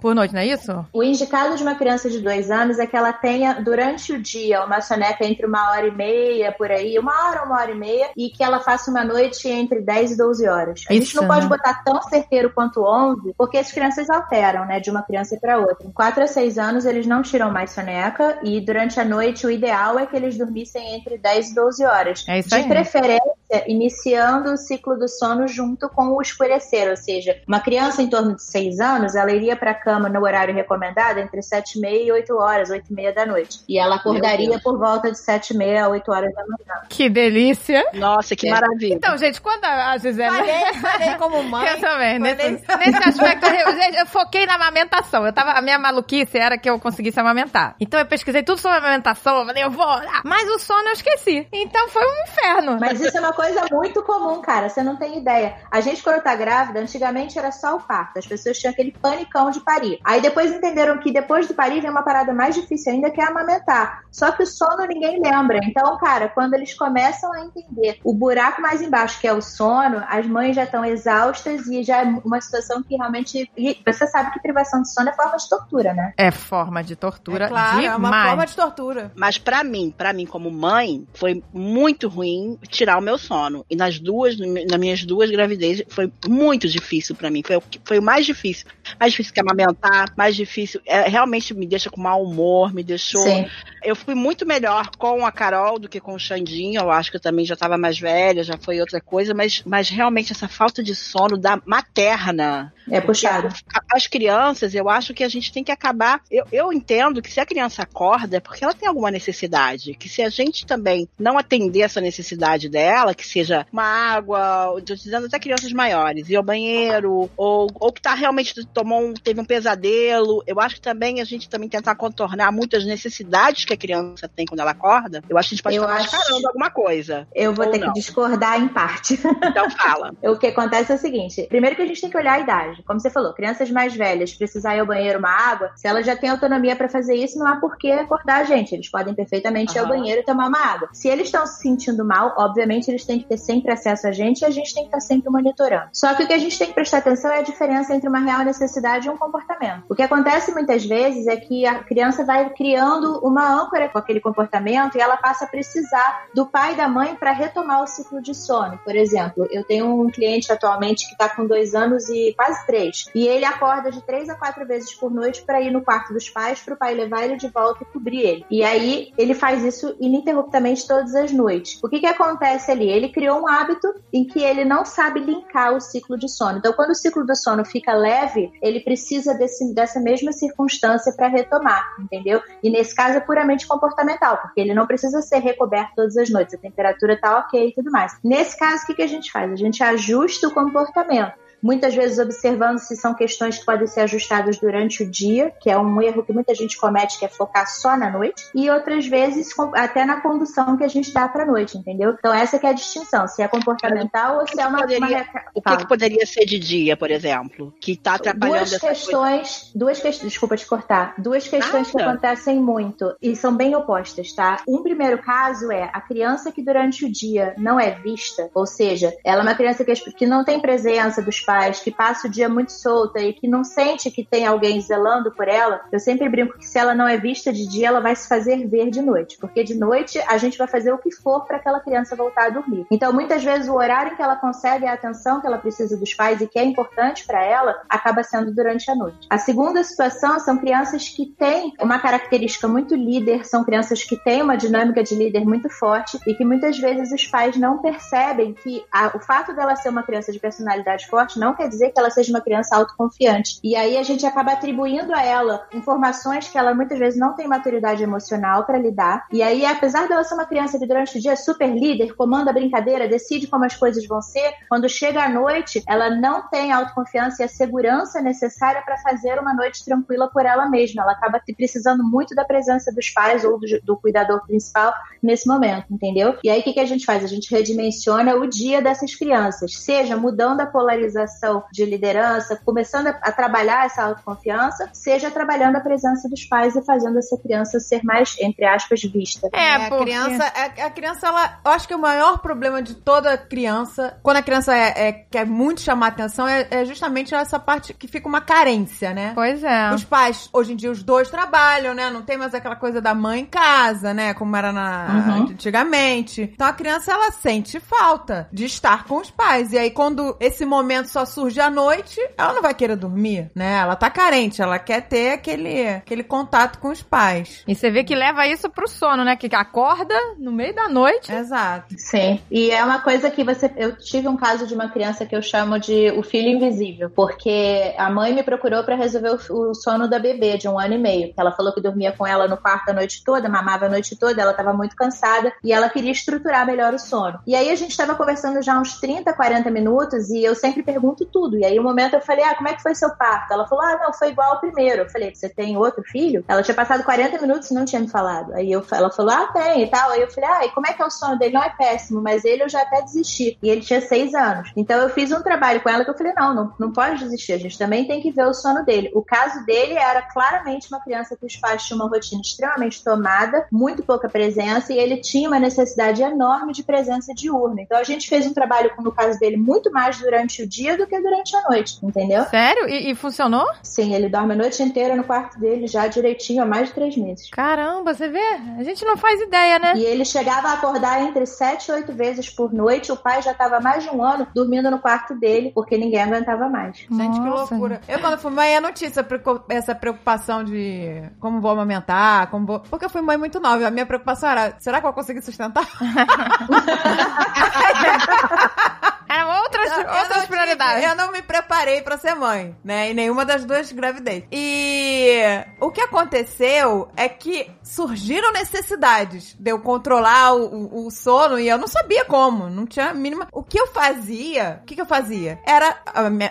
por 0.00 0.14
noite, 0.14 0.34
não 0.34 0.40
é 0.40 0.46
isso? 0.46 0.86
O 0.92 1.02
indicado 1.02 1.56
de 1.56 1.62
uma 1.62 1.74
criança 1.74 2.10
de 2.10 2.20
dois 2.20 2.50
anos 2.50 2.78
é 2.78 2.86
que 2.86 2.96
ela 2.96 3.12
tenha, 3.12 3.54
durante 3.54 4.12
o 4.12 4.20
dia, 4.20 4.64
uma 4.64 4.80
soneca 4.80 5.24
entre 5.24 5.46
uma 5.46 5.70
hora 5.70 5.86
e 5.86 5.90
meia, 5.90 6.52
por 6.52 6.70
aí, 6.70 6.98
uma 6.98 7.28
hora, 7.28 7.44
uma 7.44 7.60
hora 7.60 7.70
e 7.70 7.74
meia, 7.74 8.10
e 8.16 8.28
que 8.28 8.42
ela 8.42 8.60
faça 8.60 8.90
uma 8.90 9.04
noite 9.04 9.48
entre 9.48 9.80
10 9.80 10.12
e 10.12 10.16
12 10.16 10.48
horas. 10.48 10.84
A 10.88 10.92
gente 10.92 11.04
Isso, 11.04 11.16
não 11.20 11.28
pode 11.28 11.42
né? 11.42 11.48
botar 11.48 11.82
tão 11.84 12.02
certeiro 12.02 12.50
quanto 12.52 12.82
11, 12.82 13.34
porque 13.38 13.56
as 13.56 13.70
crianças 13.70 14.10
alteram, 14.10 14.66
né, 14.66 14.80
de 14.80 14.90
uma 14.90 15.02
criança 15.02 15.38
para 15.40 15.58
outra. 15.58 15.86
Em 15.86 15.92
4 15.92 16.24
a 16.24 16.26
6 16.26 16.58
anos, 16.58 16.84
eles 16.84 17.06
não 17.06 17.22
tiram 17.22 17.50
mais 17.50 17.70
soneca, 17.70 18.38
e 18.42 18.60
durante 18.60 18.98
a 18.98 19.04
noite, 19.04 19.46
o 19.46 19.50
ideal 19.50 19.98
é 19.98 20.06
que 20.06 20.16
eles 20.16 20.36
dormissem 20.36 20.96
entre 20.96 21.16
10 21.18 21.50
e 21.50 21.54
12 21.54 21.84
horas. 21.84 22.24
É 22.28 22.40
isso 22.40 22.48
de 22.48 22.56
aí. 22.56 22.68
preferência, 22.68 23.32
iniciando 23.66 24.52
o 24.52 24.56
ciclo 24.56 24.98
do 24.98 25.08
sono 25.08 25.46
junto 25.48 25.88
com 25.88 26.08
o 26.16 26.20
escurecer, 26.22 26.88
ou 26.90 26.96
seja, 26.96 27.40
uma 27.46 27.60
criança 27.60 28.02
em 28.02 28.08
torno 28.08 28.34
de 28.36 28.42
6 28.42 28.80
anos, 28.80 29.14
ela 29.14 29.32
iria 29.32 29.56
para 29.56 29.72
a 29.72 29.74
cama 29.74 30.08
no 30.08 30.22
horário 30.22 30.54
recomendado 30.54 31.18
entre 31.18 31.42
7 31.42 31.78
e 31.78 31.80
meia 31.80 32.02
e 32.04 32.12
8 32.12 32.34
horas, 32.36 32.70
8 32.70 32.84
e 32.90 32.94
meia 32.94 33.12
da 33.12 33.26
noite. 33.26 33.60
E 33.68 33.78
ela 33.78 33.96
acordaria 33.96 34.58
por 34.60 34.78
volta 34.78 35.10
de 35.10 35.18
7 35.18 35.52
e 35.52 35.56
meia 35.56 35.84
a 35.84 35.88
8 35.88 36.10
horas 36.10 36.34
da 36.34 36.42
manhã. 36.42 36.82
Que 36.88 37.08
delícia. 37.08 37.84
Nossa, 37.94 38.34
que 38.36 38.48
É. 38.48 38.50
maravilha. 38.50 38.94
Então, 38.94 39.16
gente, 39.16 39.40
quando 39.40 39.64
a 39.64 39.96
Gisele... 39.98 40.30
Falei, 40.30 40.74
falei 40.80 41.14
como 41.16 41.42
mãe. 41.42 41.66
Eu 41.70 41.80
também. 41.80 42.18
Nesse, 42.18 42.58
Falei- 42.64 42.86
nesse 42.90 43.08
aspecto, 43.08 43.46
eu, 43.46 43.72
gente, 43.72 43.96
eu 43.96 44.06
foquei 44.06 44.46
na 44.46 44.54
amamentação. 44.54 45.24
Eu 45.26 45.32
tava, 45.32 45.52
a 45.52 45.62
minha 45.62 45.78
maluquice 45.78 46.38
era 46.38 46.56
que 46.58 46.68
eu 46.68 46.78
conseguisse 46.78 47.18
amamentar. 47.18 47.74
Então 47.80 47.98
eu 48.00 48.06
pesquisei 48.06 48.42
tudo 48.42 48.58
sobre 48.60 48.78
amamentação. 48.78 49.38
Eu 49.40 49.46
falei, 49.46 49.64
eu 49.64 49.70
vou. 49.70 49.86
Mas 50.24 50.48
o 50.48 50.58
sono 50.58 50.88
eu 50.88 50.92
esqueci. 50.92 51.46
Então 51.52 51.88
foi 51.88 52.02
um 52.04 52.22
inferno. 52.28 52.78
Mas 52.80 53.00
isso 53.00 53.16
é 53.16 53.20
uma 53.20 53.32
coisa 53.40 53.64
muito 53.72 54.02
comum, 54.02 54.42
cara. 54.42 54.68
Você 54.68 54.82
não 54.82 54.96
tem 54.96 55.18
ideia. 55.18 55.56
A 55.70 55.80
gente, 55.80 56.02
quando 56.02 56.22
tá 56.22 56.34
grávida, 56.34 56.80
antigamente 56.80 57.38
era 57.38 57.50
só 57.50 57.76
o 57.76 57.80
parto. 57.80 58.18
As 58.18 58.26
pessoas 58.26 58.58
tinham 58.58 58.72
aquele 58.72 58.92
panicão 58.92 59.50
de 59.50 59.60
parir. 59.60 59.98
Aí 60.04 60.20
depois 60.20 60.52
entenderam 60.52 60.98
que 60.98 61.10
depois 61.10 61.48
do 61.48 61.54
parir 61.54 61.80
vem 61.80 61.90
uma 61.90 62.02
parada 62.02 62.34
mais 62.34 62.54
difícil 62.54 62.92
ainda, 62.92 63.10
que 63.10 63.18
é 63.18 63.24
amamentar. 63.24 64.02
Só 64.12 64.30
que 64.32 64.42
o 64.42 64.46
sono 64.46 64.84
ninguém 64.86 65.22
lembra. 65.22 65.58
Então, 65.64 65.96
cara, 65.96 66.28
quando 66.28 66.52
eles 66.52 66.74
começam 66.74 67.32
a 67.32 67.40
entender 67.40 67.98
o 68.04 68.12
buraco 68.12 68.60
mais 68.60 68.82
embaixo, 68.82 69.18
que 69.18 69.26
é 69.26 69.32
o 69.32 69.40
sono, 69.40 70.02
as 70.06 70.26
mães 70.26 70.54
já 70.54 70.64
estão 70.64 70.84
exaustas 70.84 71.66
e 71.66 71.82
já 71.82 72.02
é 72.02 72.04
uma 72.22 72.40
situação 72.42 72.82
que 72.82 72.94
realmente. 72.94 73.50
E 73.56 73.80
você 73.86 74.06
sabe 74.06 74.32
que 74.32 74.40
privação 74.40 74.82
de 74.82 74.92
sono 74.92 75.08
é 75.08 75.12
forma 75.14 75.38
de 75.38 75.48
tortura, 75.48 75.94
né? 75.94 76.12
É 76.18 76.30
forma 76.30 76.84
de 76.84 76.94
tortura 76.94 77.46
É 77.46 77.48
claro, 77.48 77.80
demais. 77.80 77.94
é 77.94 77.96
uma 77.96 78.26
forma 78.26 78.46
de 78.46 78.56
tortura. 78.56 79.12
Mas 79.16 79.38
pra 79.38 79.64
mim, 79.64 79.94
pra 79.96 80.12
mim 80.12 80.26
como 80.26 80.50
mãe, 80.50 81.06
foi 81.14 81.42
muito 81.54 82.06
ruim 82.06 82.58
tirar 82.68 82.98
o 82.98 83.00
meu 83.00 83.16
sono. 83.16 83.29
E 83.70 83.76
nas 83.76 83.98
duas, 83.98 84.36
nas 84.38 84.78
minhas 84.78 85.04
duas 85.04 85.30
gravidezes, 85.30 85.84
foi 85.88 86.10
muito 86.28 86.68
difícil 86.68 87.14
pra 87.14 87.30
mim. 87.30 87.42
Foi, 87.44 87.60
foi 87.84 87.98
o 87.98 88.02
mais 88.02 88.26
difícil. 88.26 88.66
Mais 88.98 89.12
difícil 89.12 89.32
que 89.32 89.40
amamentar, 89.40 90.12
mais 90.16 90.34
difícil. 90.34 90.80
É, 90.84 91.08
realmente 91.08 91.54
me 91.54 91.66
deixa 91.66 91.90
com 91.90 92.00
mau 92.00 92.24
humor, 92.24 92.74
me 92.74 92.82
deixou. 92.82 93.22
Sim. 93.22 93.46
Eu 93.82 93.96
fui 93.96 94.14
muito 94.14 94.46
melhor 94.46 94.90
com 94.96 95.24
a 95.24 95.32
Carol 95.32 95.78
do 95.78 95.88
que 95.88 96.00
com 96.00 96.14
o 96.14 96.18
Xandinho. 96.18 96.80
Eu 96.80 96.90
acho 96.90 97.10
que 97.10 97.16
eu 97.16 97.20
também 97.20 97.44
já 97.44 97.56
tava 97.56 97.78
mais 97.78 97.98
velha, 97.98 98.44
já 98.44 98.56
foi 98.56 98.80
outra 98.80 99.00
coisa, 99.00 99.34
mas, 99.34 99.62
mas 99.64 99.88
realmente 99.88 100.32
essa 100.32 100.48
falta 100.48 100.82
de 100.82 100.94
sono 100.94 101.36
da 101.36 101.60
materna. 101.64 102.72
É 102.90 103.00
puxado. 103.00 103.48
As 103.92 104.06
crianças, 104.06 104.74
eu 104.74 104.88
acho 104.88 105.14
que 105.14 105.24
a 105.24 105.28
gente 105.28 105.52
tem 105.52 105.62
que 105.62 105.72
acabar. 105.72 106.20
Eu, 106.30 106.44
eu 106.52 106.72
entendo 106.72 107.22
que 107.22 107.30
se 107.30 107.40
a 107.40 107.46
criança 107.46 107.82
acorda 107.82 108.36
é 108.36 108.40
porque 108.40 108.64
ela 108.64 108.74
tem 108.74 108.88
alguma 108.88 109.10
necessidade. 109.10 109.94
Que 109.94 110.08
se 110.08 110.22
a 110.22 110.28
gente 110.28 110.66
também 110.66 111.08
não 111.18 111.38
atender 111.38 111.80
essa 111.80 112.00
necessidade 112.00 112.68
dela, 112.68 113.14
que 113.14 113.26
seja 113.26 113.66
uma 113.72 113.84
água, 113.84 114.80
tô 114.84 114.94
dizendo 114.94 115.26
até 115.26 115.38
crianças 115.38 115.72
maiores, 115.72 116.28
ir 116.28 116.36
ao 116.36 116.42
banheiro, 116.42 117.30
ou, 117.36 117.70
ou 117.74 117.92
que 117.92 118.02
tá 118.02 118.14
realmente 118.14 118.54
tomou 118.66 119.00
um, 119.00 119.14
teve 119.14 119.40
um 119.40 119.44
pesadelo. 119.44 120.42
Eu 120.46 120.60
acho 120.60 120.76
que 120.76 120.80
também 120.80 121.20
a 121.20 121.24
gente 121.24 121.48
também 121.48 121.68
tentar 121.68 121.94
contornar 121.94 122.52
muitas 122.52 122.84
necessidades 122.84 123.64
que 123.70 123.74
a 123.74 123.76
criança 123.76 124.28
tem 124.28 124.44
quando 124.46 124.60
ela 124.60 124.72
acorda. 124.72 125.22
Eu 125.28 125.38
acho 125.38 125.48
que 125.50 125.54
a 125.54 125.56
gente 125.56 125.62
pode 125.62 125.76
Eu 125.76 125.82
estar 125.84 125.94
acho- 125.96 126.16
mascarando 126.16 126.46
alguma 126.48 126.70
coisa. 126.70 127.26
Eu 127.34 127.52
vou 127.54 127.66
Ou 127.66 127.72
ter 127.72 127.78
não. 127.78 127.88
que 127.92 128.00
discordar 128.00 128.60
em 128.60 128.68
parte. 128.68 129.20
Então 129.50 129.68
fala. 129.70 130.12
O 130.22 130.36
que 130.36 130.46
acontece 130.48 130.92
é 130.92 130.94
o 130.94 130.98
seguinte: 130.98 131.46
primeiro 131.48 131.74
que 131.76 131.82
a 131.82 131.86
gente 131.86 132.00
tem 132.00 132.10
que 132.10 132.16
olhar 132.16 132.34
a 132.34 132.38
idade. 132.40 132.82
Como 132.84 133.00
você 133.00 133.10
falou, 133.10 133.32
crianças 133.32 133.70
mais 133.70 133.94
velhas 133.94 134.32
precisar 134.34 134.76
ir 134.76 134.80
ao 134.80 134.86
banheiro 134.86 135.18
uma 135.18 135.30
água, 135.30 135.70
se 135.76 135.86
ela 135.88 136.02
já 136.02 136.14
tem 136.16 136.30
autonomia 136.30 136.76
pra 136.76 136.88
fazer 136.88 137.14
isso, 137.14 137.38
não 137.38 137.46
há 137.46 137.56
por 137.56 137.76
que 137.76 137.90
acordar 137.90 138.40
a 138.40 138.44
gente. 138.44 138.74
Eles 138.74 138.88
podem 138.90 139.14
perfeitamente 139.14 139.74
ir 139.76 139.78
ao 139.80 139.88
banheiro 139.88 140.20
e 140.20 140.24
tomar 140.24 140.48
uma 140.48 140.58
água. 140.58 140.88
Se 140.92 141.08
eles 141.08 141.26
estão 141.26 141.46
se 141.46 141.60
sentindo 141.62 142.04
mal, 142.04 142.34
obviamente 142.38 142.88
eles 142.90 143.04
têm 143.04 143.18
que 143.18 143.26
ter 143.26 143.36
sempre 143.38 143.72
acesso 143.72 144.06
a 144.06 144.12
gente 144.12 144.40
e 144.42 144.44
a 144.44 144.50
gente 144.50 144.72
tem 144.74 144.84
que 144.84 144.88
estar 144.88 145.00
sempre 145.00 145.30
monitorando. 145.30 145.88
Só 145.92 146.14
que 146.14 146.22
o 146.22 146.26
que 146.26 146.32
a 146.32 146.38
gente 146.38 146.58
tem 146.58 146.68
que 146.68 146.74
prestar 146.74 146.98
atenção 146.98 147.30
é 147.30 147.38
a 147.38 147.42
diferença 147.42 147.94
entre 147.94 148.08
uma 148.08 148.18
real 148.20 148.40
necessidade 148.44 149.06
e 149.06 149.10
um 149.10 149.16
comportamento. 149.16 149.84
O 149.88 149.94
que 149.94 150.02
acontece 150.02 150.52
muitas 150.52 150.84
vezes 150.84 151.26
é 151.26 151.36
que 151.36 151.66
a 151.66 151.82
criança 151.84 152.24
vai 152.24 152.50
criando 152.50 153.18
uma 153.24 153.59
âncora 153.60 153.88
com 153.88 153.98
aquele 153.98 154.20
comportamento 154.20 154.96
e 154.96 155.00
ela 155.00 155.16
passa 155.16 155.44
a 155.44 155.48
precisar 155.48 156.26
do 156.34 156.46
pai 156.46 156.72
e 156.72 156.76
da 156.76 156.88
mãe 156.88 157.14
para 157.14 157.32
retomar 157.32 157.82
o 157.82 157.86
ciclo 157.86 158.22
de 158.22 158.34
sono. 158.34 158.78
Por 158.84 158.94
exemplo, 158.94 159.46
eu 159.50 159.64
tenho 159.64 160.00
um 160.00 160.10
cliente 160.10 160.52
atualmente 160.52 161.06
que 161.06 161.12
está 161.12 161.28
com 161.28 161.46
dois 161.46 161.74
anos 161.74 162.08
e 162.08 162.34
quase 162.36 162.64
três. 162.66 163.06
E 163.14 163.26
ele 163.26 163.44
acorda 163.44 163.90
de 163.90 164.02
três 164.02 164.28
a 164.28 164.34
quatro 164.34 164.66
vezes 164.66 164.94
por 164.94 165.10
noite 165.10 165.42
para 165.42 165.60
ir 165.60 165.70
no 165.70 165.82
quarto 165.82 166.12
dos 166.12 166.28
pais, 166.28 166.60
para 166.60 166.74
o 166.74 166.76
pai 166.76 166.94
levar 166.94 167.24
ele 167.24 167.36
de 167.36 167.48
volta 167.48 167.82
e 167.82 167.86
cobrir 167.86 168.20
ele. 168.20 168.46
E 168.50 168.62
aí 168.62 169.12
ele 169.16 169.34
faz 169.34 169.64
isso 169.64 169.94
ininterruptamente 170.00 170.86
todas 170.86 171.14
as 171.14 171.32
noites. 171.32 171.78
O 171.82 171.88
que, 171.88 172.00
que 172.00 172.06
acontece 172.06 172.70
ali? 172.70 172.88
Ele 172.88 173.08
criou 173.08 173.40
um 173.40 173.48
hábito 173.48 173.92
em 174.12 174.24
que 174.24 174.42
ele 174.42 174.64
não 174.64 174.84
sabe 174.84 175.20
linkar 175.20 175.74
o 175.74 175.80
ciclo 175.80 176.18
de 176.18 176.28
sono. 176.28 176.58
Então, 176.58 176.72
quando 176.72 176.90
o 176.90 176.94
ciclo 176.94 177.26
do 177.26 177.36
sono 177.36 177.64
fica 177.64 177.92
leve, 177.92 178.52
ele 178.62 178.80
precisa 178.80 179.34
desse, 179.34 179.74
dessa 179.74 180.00
mesma 180.00 180.32
circunstância 180.32 181.12
para 181.12 181.28
retomar, 181.28 181.96
entendeu? 181.98 182.40
E 182.62 182.70
nesse 182.70 182.94
caso 182.94 183.18
é 183.18 183.20
puramente 183.20 183.49
comportamental, 183.66 184.38
porque 184.38 184.60
ele 184.60 184.74
não 184.74 184.86
precisa 184.86 185.20
ser 185.22 185.38
recoberto 185.38 185.94
todas 185.96 186.16
as 186.16 186.30
noites, 186.30 186.54
a 186.54 186.58
temperatura 186.58 187.18
tá 187.18 187.38
ok 187.38 187.68
e 187.68 187.74
tudo 187.74 187.90
mais. 187.90 188.18
Nesse 188.22 188.58
caso, 188.58 188.82
o 188.82 188.86
que, 188.86 188.94
que 188.94 189.02
a 189.02 189.06
gente 189.06 189.30
faz? 189.30 189.52
A 189.52 189.56
gente 189.56 189.82
ajusta 189.82 190.48
o 190.48 190.54
comportamento. 190.54 191.32
Muitas 191.62 191.94
vezes 191.94 192.18
observando 192.18 192.78
se 192.78 192.96
são 192.96 193.14
questões 193.14 193.58
que 193.58 193.64
podem 193.64 193.86
ser 193.86 194.00
ajustadas 194.00 194.58
durante 194.58 195.02
o 195.02 195.10
dia, 195.10 195.52
que 195.60 195.70
é 195.70 195.78
um 195.78 196.00
erro 196.00 196.22
que 196.22 196.32
muita 196.32 196.54
gente 196.54 196.76
comete, 196.78 197.18
que 197.18 197.24
é 197.24 197.28
focar 197.28 197.66
só 197.68 197.96
na 197.96 198.10
noite, 198.10 198.42
e 198.54 198.68
outras 198.70 199.06
vezes 199.06 199.48
até 199.74 200.04
na 200.04 200.20
condução 200.20 200.76
que 200.76 200.84
a 200.84 200.88
gente 200.88 201.12
dá 201.12 201.28
para 201.28 201.44
noite, 201.46 201.76
entendeu? 201.76 202.14
Então 202.18 202.32
essa 202.32 202.58
que 202.58 202.66
é 202.66 202.70
a 202.70 202.72
distinção, 202.74 203.26
se 203.28 203.42
é 203.42 203.48
comportamental 203.48 204.38
ou 204.40 204.46
se 204.48 204.58
é 204.60 204.66
uma, 204.66 204.78
uma 204.78 204.80
poderia- 204.82 205.18
reca- 205.18 205.44
O 205.54 205.62
que, 205.62 205.76
que 205.76 205.88
poderia 205.88 206.26
ser 206.26 206.44
de 206.46 206.58
dia, 206.58 206.96
por 206.96 207.10
exemplo? 207.10 207.72
Que 207.80 207.96
tá 207.96 208.14
atrapalhando 208.14 208.58
duas 208.58 208.72
essa 208.72 208.80
coisa? 208.80 208.94
questões, 209.00 209.70
duas 209.74 210.00
questões, 210.00 210.30
desculpa 210.30 210.56
te 210.56 210.66
cortar, 210.66 211.14
duas 211.18 211.46
questões 211.46 211.90
que 211.90 212.00
acontecem 212.00 212.56
muito 212.60 213.14
e 213.20 213.34
são 213.36 213.54
bem 213.56 213.74
opostas, 213.74 214.32
tá? 214.32 214.58
Um 214.66 214.82
primeiro 214.82 215.18
caso 215.18 215.70
é 215.70 215.90
a 215.92 216.00
criança 216.00 216.50
que 216.52 216.62
durante 216.62 217.04
o 217.04 217.10
dia 217.12 217.54
não 217.58 217.78
é 217.78 217.90
vista, 217.90 218.48
ou 218.54 218.66
seja, 218.66 219.12
ela 219.24 219.40
é 219.40 219.42
uma 219.42 219.54
criança 219.54 219.84
que, 219.84 219.92
que 219.94 220.26
não 220.26 220.44
tem 220.44 220.60
presença 220.60 221.20
dos 221.22 221.40
que 221.82 221.90
passa 221.90 222.26
o 222.26 222.30
dia 222.30 222.48
muito 222.48 222.72
solta 222.72 223.18
e 223.20 223.32
que 223.32 223.48
não 223.48 223.64
sente 223.64 224.10
que 224.10 224.24
tem 224.24 224.46
alguém 224.46 224.80
zelando 224.80 225.30
por 225.32 225.48
ela. 225.48 225.80
Eu 225.90 225.98
sempre 225.98 226.28
brinco 226.28 226.58
que 226.58 226.66
se 226.66 226.78
ela 226.78 226.94
não 226.94 227.06
é 227.08 227.16
vista 227.16 227.52
de 227.52 227.66
dia, 227.66 227.88
ela 227.88 228.00
vai 228.00 228.14
se 228.14 228.28
fazer 228.28 228.66
ver 228.68 228.90
de 228.90 229.00
noite, 229.02 229.36
porque 229.40 229.64
de 229.64 229.74
noite 229.74 230.18
a 230.28 230.36
gente 230.38 230.56
vai 230.58 230.66
fazer 230.68 230.92
o 230.92 230.98
que 230.98 231.10
for 231.10 231.44
para 231.46 231.56
aquela 231.56 231.80
criança 231.80 232.14
voltar 232.16 232.46
a 232.46 232.50
dormir. 232.50 232.86
Então, 232.90 233.12
muitas 233.12 233.42
vezes 233.42 233.68
o 233.68 233.74
horário 233.74 234.12
em 234.12 234.16
que 234.16 234.22
ela 234.22 234.36
consegue 234.36 234.86
a 234.86 234.92
atenção 234.92 235.40
que 235.40 235.46
ela 235.46 235.58
precisa 235.58 235.96
dos 235.96 236.14
pais 236.14 236.40
e 236.40 236.46
que 236.46 236.58
é 236.58 236.64
importante 236.64 237.26
para 237.26 237.42
ela 237.44 237.80
acaba 237.88 238.22
sendo 238.22 238.52
durante 238.54 238.90
a 238.90 238.94
noite. 238.94 239.26
A 239.28 239.38
segunda 239.38 239.82
situação 239.82 240.38
são 240.38 240.58
crianças 240.58 241.08
que 241.08 241.26
têm 241.26 241.72
uma 241.80 241.98
característica 241.98 242.68
muito 242.68 242.94
líder, 242.94 243.44
são 243.46 243.64
crianças 243.64 244.02
que 244.04 244.16
têm 244.16 244.42
uma 244.42 244.56
dinâmica 244.56 245.02
de 245.02 245.14
líder 245.14 245.44
muito 245.44 245.68
forte 245.68 246.18
e 246.26 246.34
que 246.34 246.44
muitas 246.44 246.78
vezes 246.78 247.12
os 247.12 247.26
pais 247.26 247.56
não 247.56 247.78
percebem 247.78 248.54
que 248.54 248.84
a- 248.92 249.10
o 249.14 249.20
fato 249.20 249.54
dela 249.54 249.74
ser 249.76 249.88
uma 249.88 250.02
criança 250.02 250.30
de 250.32 250.38
personalidade 250.38 251.06
forte 251.08 251.38
não 251.40 251.54
quer 251.54 251.68
dizer 251.68 251.90
que 251.90 251.98
ela 251.98 252.10
seja 252.10 252.30
uma 252.30 252.40
criança 252.40 252.76
autoconfiante. 252.76 253.58
E 253.64 253.74
aí 253.74 253.96
a 253.96 254.02
gente 254.02 254.24
acaba 254.26 254.52
atribuindo 254.52 255.14
a 255.14 255.22
ela 255.22 255.66
informações 255.72 256.48
que 256.48 256.58
ela 256.58 256.74
muitas 256.74 256.98
vezes 256.98 257.18
não 257.18 257.34
tem 257.34 257.48
maturidade 257.48 258.02
emocional 258.02 258.64
para 258.64 258.78
lidar. 258.78 259.26
E 259.32 259.42
aí, 259.42 259.64
apesar 259.64 260.06
dela 260.06 260.22
ser 260.22 260.34
uma 260.34 260.44
criança 260.44 260.78
que 260.78 260.86
durante 260.86 261.18
o 261.18 261.20
dia 261.20 261.32
é 261.32 261.36
super 261.36 261.68
líder, 261.68 262.14
comanda 262.14 262.50
a 262.50 262.54
brincadeira, 262.54 263.08
decide 263.08 263.46
como 263.46 263.64
as 263.64 263.74
coisas 263.74 264.06
vão 264.06 264.20
ser, 264.20 264.52
quando 264.68 264.88
chega 264.88 265.24
à 265.24 265.28
noite, 265.28 265.82
ela 265.88 266.10
não 266.10 266.48
tem 266.48 266.72
a 266.72 266.78
autoconfiança 266.78 267.42
e 267.42 267.44
a 267.44 267.48
segurança 267.48 268.20
necessária 268.20 268.82
para 268.82 268.98
fazer 268.98 269.38
uma 269.38 269.54
noite 269.54 269.84
tranquila 269.84 270.28
por 270.28 270.44
ela 270.44 270.68
mesma. 270.68 271.02
Ela 271.02 271.12
acaba 271.12 271.40
precisando 271.56 272.04
muito 272.04 272.34
da 272.34 272.44
presença 272.44 272.92
dos 272.92 273.08
pais 273.10 273.44
ou 273.44 273.58
do, 273.58 273.66
do 273.82 273.96
cuidador 273.96 274.46
principal 274.46 274.92
nesse 275.22 275.48
momento, 275.48 275.86
entendeu? 275.90 276.36
E 276.44 276.50
aí 276.50 276.60
o 276.60 276.62
que, 276.62 276.74
que 276.74 276.80
a 276.80 276.86
gente 276.86 277.06
faz? 277.06 277.24
A 277.24 277.26
gente 277.26 277.50
redimensiona 277.50 278.34
o 278.34 278.46
dia 278.46 278.82
dessas 278.82 279.14
crianças, 279.14 279.76
seja 279.76 280.16
mudando 280.16 280.60
a 280.60 280.66
polarização 280.66 281.29
de 281.72 281.84
liderança, 281.84 282.60
começando 282.64 283.08
a, 283.08 283.10
a 283.22 283.32
trabalhar 283.32 283.86
essa 283.86 284.02
autoconfiança, 284.04 284.90
seja 284.92 285.30
trabalhando 285.30 285.76
a 285.76 285.80
presença 285.80 286.28
dos 286.28 286.44
pais 286.44 286.76
e 286.76 286.82
fazendo 286.82 287.18
essa 287.18 287.36
criança 287.38 287.80
ser 287.80 288.02
mais, 288.04 288.36
entre 288.40 288.64
aspas, 288.64 289.02
vista. 289.02 289.48
É, 289.52 289.74
a 289.74 289.90
criança, 289.90 290.44
a, 290.44 290.86
a, 290.86 290.90
criança, 290.90 291.26
ela, 291.26 291.60
eu 291.64 291.70
acho 291.70 291.88
que 291.88 291.94
o 291.94 291.98
maior 291.98 292.38
problema 292.38 292.82
de 292.82 292.94
toda 292.94 293.36
criança, 293.36 294.18
quando 294.22 294.38
a 294.38 294.42
criança 294.42 294.74
é, 294.74 295.08
é 295.08 295.12
quer 295.12 295.46
muito 295.46 295.80
chamar 295.80 296.08
atenção, 296.08 296.46
é, 296.46 296.66
é, 296.70 296.84
justamente 296.84 297.34
essa 297.34 297.58
parte 297.58 297.94
que 297.94 298.08
fica 298.08 298.28
uma 298.28 298.40
carência, 298.40 299.12
né? 299.12 299.32
Pois 299.34 299.62
é. 299.62 299.92
Os 299.94 300.04
pais, 300.04 300.48
hoje 300.52 300.72
em 300.72 300.76
dia, 300.76 300.90
os 300.90 301.02
dois 301.02 301.30
trabalham, 301.30 301.94
né? 301.94 302.10
Não 302.10 302.22
tem 302.22 302.36
mais 302.36 302.54
aquela 302.54 302.76
coisa 302.76 303.00
da 303.00 303.14
mãe 303.14 303.40
em 303.40 303.46
casa, 303.46 304.12
né? 304.14 304.34
Como 304.34 304.56
era 304.56 304.72
na, 304.72 305.06
uhum. 305.08 305.42
antigamente. 305.42 306.42
Então 306.42 306.66
a 306.66 306.72
criança, 306.72 307.12
ela 307.12 307.30
sente 307.32 307.78
falta 307.80 308.48
de 308.52 308.64
estar 308.64 309.04
com 309.04 309.16
os 309.16 309.30
pais. 309.30 309.72
E 309.72 309.78
aí, 309.78 309.90
quando 309.90 310.36
esse 310.40 310.64
momento 310.64 311.08
só 311.08 311.19
surge 311.26 311.60
à 311.60 311.70
noite, 311.70 312.20
ela 312.36 312.52
não 312.52 312.62
vai 312.62 312.74
querer 312.74 312.96
dormir, 312.96 313.50
né? 313.54 313.78
Ela 313.78 313.96
tá 313.96 314.10
carente, 314.10 314.62
ela 314.62 314.78
quer 314.78 315.02
ter 315.02 315.32
aquele, 315.32 315.88
aquele 315.88 316.22
contato 316.22 316.78
com 316.78 316.88
os 316.88 317.02
pais. 317.02 317.62
E 317.66 317.74
você 317.74 317.90
vê 317.90 318.04
que 318.04 318.14
leva 318.14 318.46
isso 318.46 318.68
pro 318.70 318.88
sono, 318.88 319.24
né? 319.24 319.36
Que 319.36 319.54
acorda 319.54 320.14
no 320.38 320.52
meio 320.52 320.74
da 320.74 320.88
noite. 320.88 321.32
Exato. 321.32 321.94
Sim. 321.98 322.40
E 322.50 322.70
é 322.70 322.84
uma 322.84 323.00
coisa 323.00 323.30
que 323.30 323.44
você. 323.44 323.70
Eu 323.76 323.96
tive 323.96 324.28
um 324.28 324.36
caso 324.36 324.66
de 324.66 324.74
uma 324.74 324.88
criança 324.88 325.26
que 325.26 325.34
eu 325.34 325.42
chamo 325.42 325.78
de 325.78 326.10
o 326.12 326.22
filho 326.22 326.48
invisível, 326.48 327.10
porque 327.10 327.94
a 327.96 328.10
mãe 328.10 328.34
me 328.34 328.42
procurou 328.42 328.82
para 328.84 328.96
resolver 328.96 329.30
o, 329.30 329.70
o, 329.70 329.74
sono 329.74 330.08
da 330.08 330.18
bebê 330.18 330.56
de 330.56 330.68
um 330.68 330.78
ano 330.78 330.94
e 330.94 330.98
meio. 330.98 331.34
Ela 331.36 331.52
falou 331.52 331.72
que 331.72 331.80
dormia 331.80 332.12
com 332.12 332.26
ela 332.26 332.48
no 332.48 332.56
quarto 332.56 332.90
a 332.90 332.92
noite 332.92 333.22
toda, 333.24 333.48
mamava 333.48 333.86
a 333.86 333.88
noite 333.88 334.16
toda, 334.16 334.40
ela 334.40 334.52
estava 334.52 334.72
muito 334.72 334.96
cansada 334.96 335.52
e 335.62 335.72
ela 335.72 335.88
queria 335.88 336.12
estruturar 336.12 336.66
melhor 336.66 336.94
o 336.94 336.98
sono. 336.98 337.40
E 337.46 337.54
aí 337.54 337.70
a 337.70 337.74
gente 337.74 337.90
estava 337.90 338.14
conversando 338.14 338.62
já 338.62 338.78
uns 338.78 338.98
30, 339.00 339.32
40 339.32 339.70
minutos 339.70 340.30
e 340.30 340.42
eu 340.42 340.54
sempre 340.54 340.82
pergunto 340.82 341.09
tudo. 341.14 341.56
E 341.56 341.64
aí 341.64 341.78
um 341.78 341.82
momento 341.82 342.14
eu 342.14 342.20
falei: 342.20 342.44
"Ah, 342.44 342.54
como 342.54 342.68
é 342.68 342.74
que 342.74 342.82
foi 342.82 342.94
seu 342.94 343.10
parto?" 343.10 343.52
Ela 343.52 343.66
falou: 343.66 343.84
"Ah, 343.84 343.98
não, 344.02 344.12
foi 344.12 344.28
igual 344.28 344.52
ao 344.52 344.60
primeiro". 344.60 345.02
Eu 345.02 345.10
falei: 345.10 345.34
"Você 345.34 345.48
tem 345.48 345.76
outro 345.76 346.02
filho?" 346.02 346.44
Ela 346.48 346.62
tinha 346.62 346.74
passado 346.74 347.04
40 347.04 347.40
minutos 347.40 347.70
e 347.70 347.74
não 347.74 347.84
tinha 347.84 348.00
me 348.00 348.08
falado. 348.08 348.54
Aí 348.54 348.70
eu, 348.70 348.84
ela 348.92 349.10
falou: 349.10 349.32
"Ah, 349.32 349.46
tem" 349.52 349.82
e 349.82 349.90
tal. 349.90 350.10
Aí 350.10 350.20
eu 350.20 350.30
falei: 350.30 350.50
"Ah, 350.50 350.66
e 350.66 350.70
como 350.70 350.86
é 350.86 350.92
que 350.92 351.02
é 351.02 351.06
o 351.06 351.10
sono 351.10 351.38
dele?" 351.38 351.54
Não 351.54 351.62
é 351.62 351.70
péssimo, 351.70 352.20
mas 352.20 352.44
ele 352.44 352.62
eu 352.62 352.68
já 352.68 352.82
até 352.82 353.02
desisti. 353.02 353.58
E 353.62 353.68
ele 353.68 353.80
tinha 353.80 354.00
seis 354.00 354.34
anos. 354.34 354.70
Então 354.76 355.00
eu 355.00 355.08
fiz 355.08 355.32
um 355.32 355.42
trabalho 355.42 355.80
com 355.82 355.88
ela 355.88 356.04
que 356.04 356.10
eu 356.10 356.16
falei: 356.16 356.32
"Não, 356.34 356.54
não, 356.54 356.74
não 356.78 356.92
pode 356.92 357.18
desistir. 357.18 357.52
A 357.52 357.58
gente 357.58 357.78
também 357.78 358.06
tem 358.06 358.20
que 358.20 358.30
ver 358.30 358.46
o 358.46 358.54
sono 358.54 358.84
dele". 358.84 359.10
O 359.14 359.22
caso 359.22 359.64
dele 359.64 359.94
era 359.94 360.22
claramente 360.22 360.88
uma 360.90 361.00
criança 361.00 361.36
que 361.36 361.46
os 361.46 361.56
pais 361.56 361.82
tinham 361.84 362.00
uma 362.00 362.08
rotina 362.08 362.40
extremamente 362.40 363.02
tomada, 363.02 363.66
muito 363.70 364.02
pouca 364.02 364.28
presença 364.28 364.92
e 364.92 364.98
ele 364.98 365.18
tinha 365.18 365.48
uma 365.48 365.58
necessidade 365.58 366.22
enorme 366.22 366.72
de 366.72 366.82
presença 366.82 367.34
diurna. 367.34 367.82
Então 367.82 367.98
a 367.98 368.04
gente 368.04 368.28
fez 368.28 368.46
um 368.46 368.54
trabalho, 368.54 368.92
no 368.98 369.12
caso 369.12 369.38
dele, 369.38 369.56
muito 369.56 369.90
mais 369.90 370.18
durante 370.18 370.62
o 370.62 370.68
dia 370.68 370.89
do 370.96 371.06
que 371.06 371.20
durante 371.20 371.56
a 371.56 371.62
noite, 371.68 371.98
entendeu? 372.02 372.44
Sério? 372.44 372.88
E, 372.88 373.10
e 373.10 373.14
funcionou? 373.14 373.66
Sim, 373.82 374.14
ele 374.14 374.28
dorme 374.28 374.54
a 374.54 374.56
noite 374.56 374.82
inteira 374.82 375.16
no 375.16 375.24
quarto 375.24 375.58
dele 375.58 375.86
já 375.86 376.06
direitinho 376.06 376.62
há 376.62 376.66
mais 376.66 376.88
de 376.88 376.94
três 376.94 377.16
meses. 377.16 377.50
Caramba, 377.50 378.14
você 378.14 378.28
vê? 378.28 378.42
A 378.78 378.82
gente 378.82 379.04
não 379.04 379.16
faz 379.16 379.40
ideia, 379.40 379.78
né? 379.78 379.94
E 379.96 380.04
ele 380.04 380.24
chegava 380.24 380.68
a 380.68 380.72
acordar 380.74 381.22
entre 381.22 381.46
sete 381.46 381.88
e 381.88 381.92
oito 381.92 382.12
vezes 382.12 382.48
por 382.48 382.72
noite. 382.72 383.12
O 383.12 383.16
pai 383.16 383.42
já 383.42 383.52
estava 383.52 383.80
mais 383.80 384.04
de 384.04 384.10
um 384.10 384.22
ano 384.22 384.46
dormindo 384.54 384.90
no 384.90 384.98
quarto 384.98 385.34
dele, 385.34 385.72
porque 385.74 385.96
ninguém 385.96 386.22
aguentava 386.22 386.68
mais. 386.68 386.96
Gente, 386.96 387.10
Nossa. 387.10 387.42
que 387.42 387.48
loucura. 387.48 388.00
Eu, 388.08 388.18
quando 388.20 388.38
fui 388.38 388.50
mãe, 388.50 388.76
a 388.76 388.80
notícia, 388.80 389.26
essa 389.68 389.94
preocupação 389.94 390.64
de 390.64 391.22
como 391.38 391.60
vou 391.60 391.70
amamentar, 391.70 392.48
como 392.50 392.66
vou. 392.66 392.80
Porque 392.80 393.04
eu 393.04 393.10
fui 393.10 393.20
mãe 393.20 393.36
muito 393.36 393.60
nova. 393.60 393.86
A 393.86 393.90
minha 393.90 394.06
preocupação 394.06 394.48
era: 394.48 394.74
será 394.78 395.00
que 395.00 395.06
eu 395.06 395.12
vou 395.12 395.14
conseguir 395.14 395.42
sustentar? 395.42 395.86
Eram 399.28 399.48
outras, 399.90 400.14
eu, 400.14 400.22
outras 400.22 400.42
eu 400.42 400.48
prioridades. 400.48 401.04
eu 401.04 401.14
não 401.16 401.32
me 401.32 401.42
preparei 401.42 402.02
para 402.02 402.18
ser 402.18 402.34
mãe, 402.34 402.76
né? 402.84 403.10
Em 403.10 403.14
nenhuma 403.14 403.44
das 403.44 403.64
duas 403.64 403.90
gravidez. 403.92 404.44
E 404.50 405.40
o 405.80 405.90
que 405.90 406.00
aconteceu 406.00 407.10
é 407.16 407.28
que 407.28 407.70
surgiram 407.82 408.52
necessidades 408.52 409.54
de 409.58 409.70
eu 409.70 409.80
controlar 409.80 410.54
o, 410.54 410.64
o, 410.64 411.06
o 411.06 411.10
sono 411.10 411.58
e 411.58 411.68
eu 411.68 411.78
não 411.78 411.86
sabia 411.86 412.24
como. 412.24 412.68
Não 412.68 412.86
tinha 412.86 413.10
a 413.10 413.14
mínima. 413.14 413.48
O 413.52 413.62
que 413.62 413.78
eu 413.78 413.86
fazia? 413.88 414.80
O 414.82 414.86
que, 414.86 414.94
que 414.94 415.00
eu 415.00 415.06
fazia? 415.06 415.58
Era. 415.66 415.96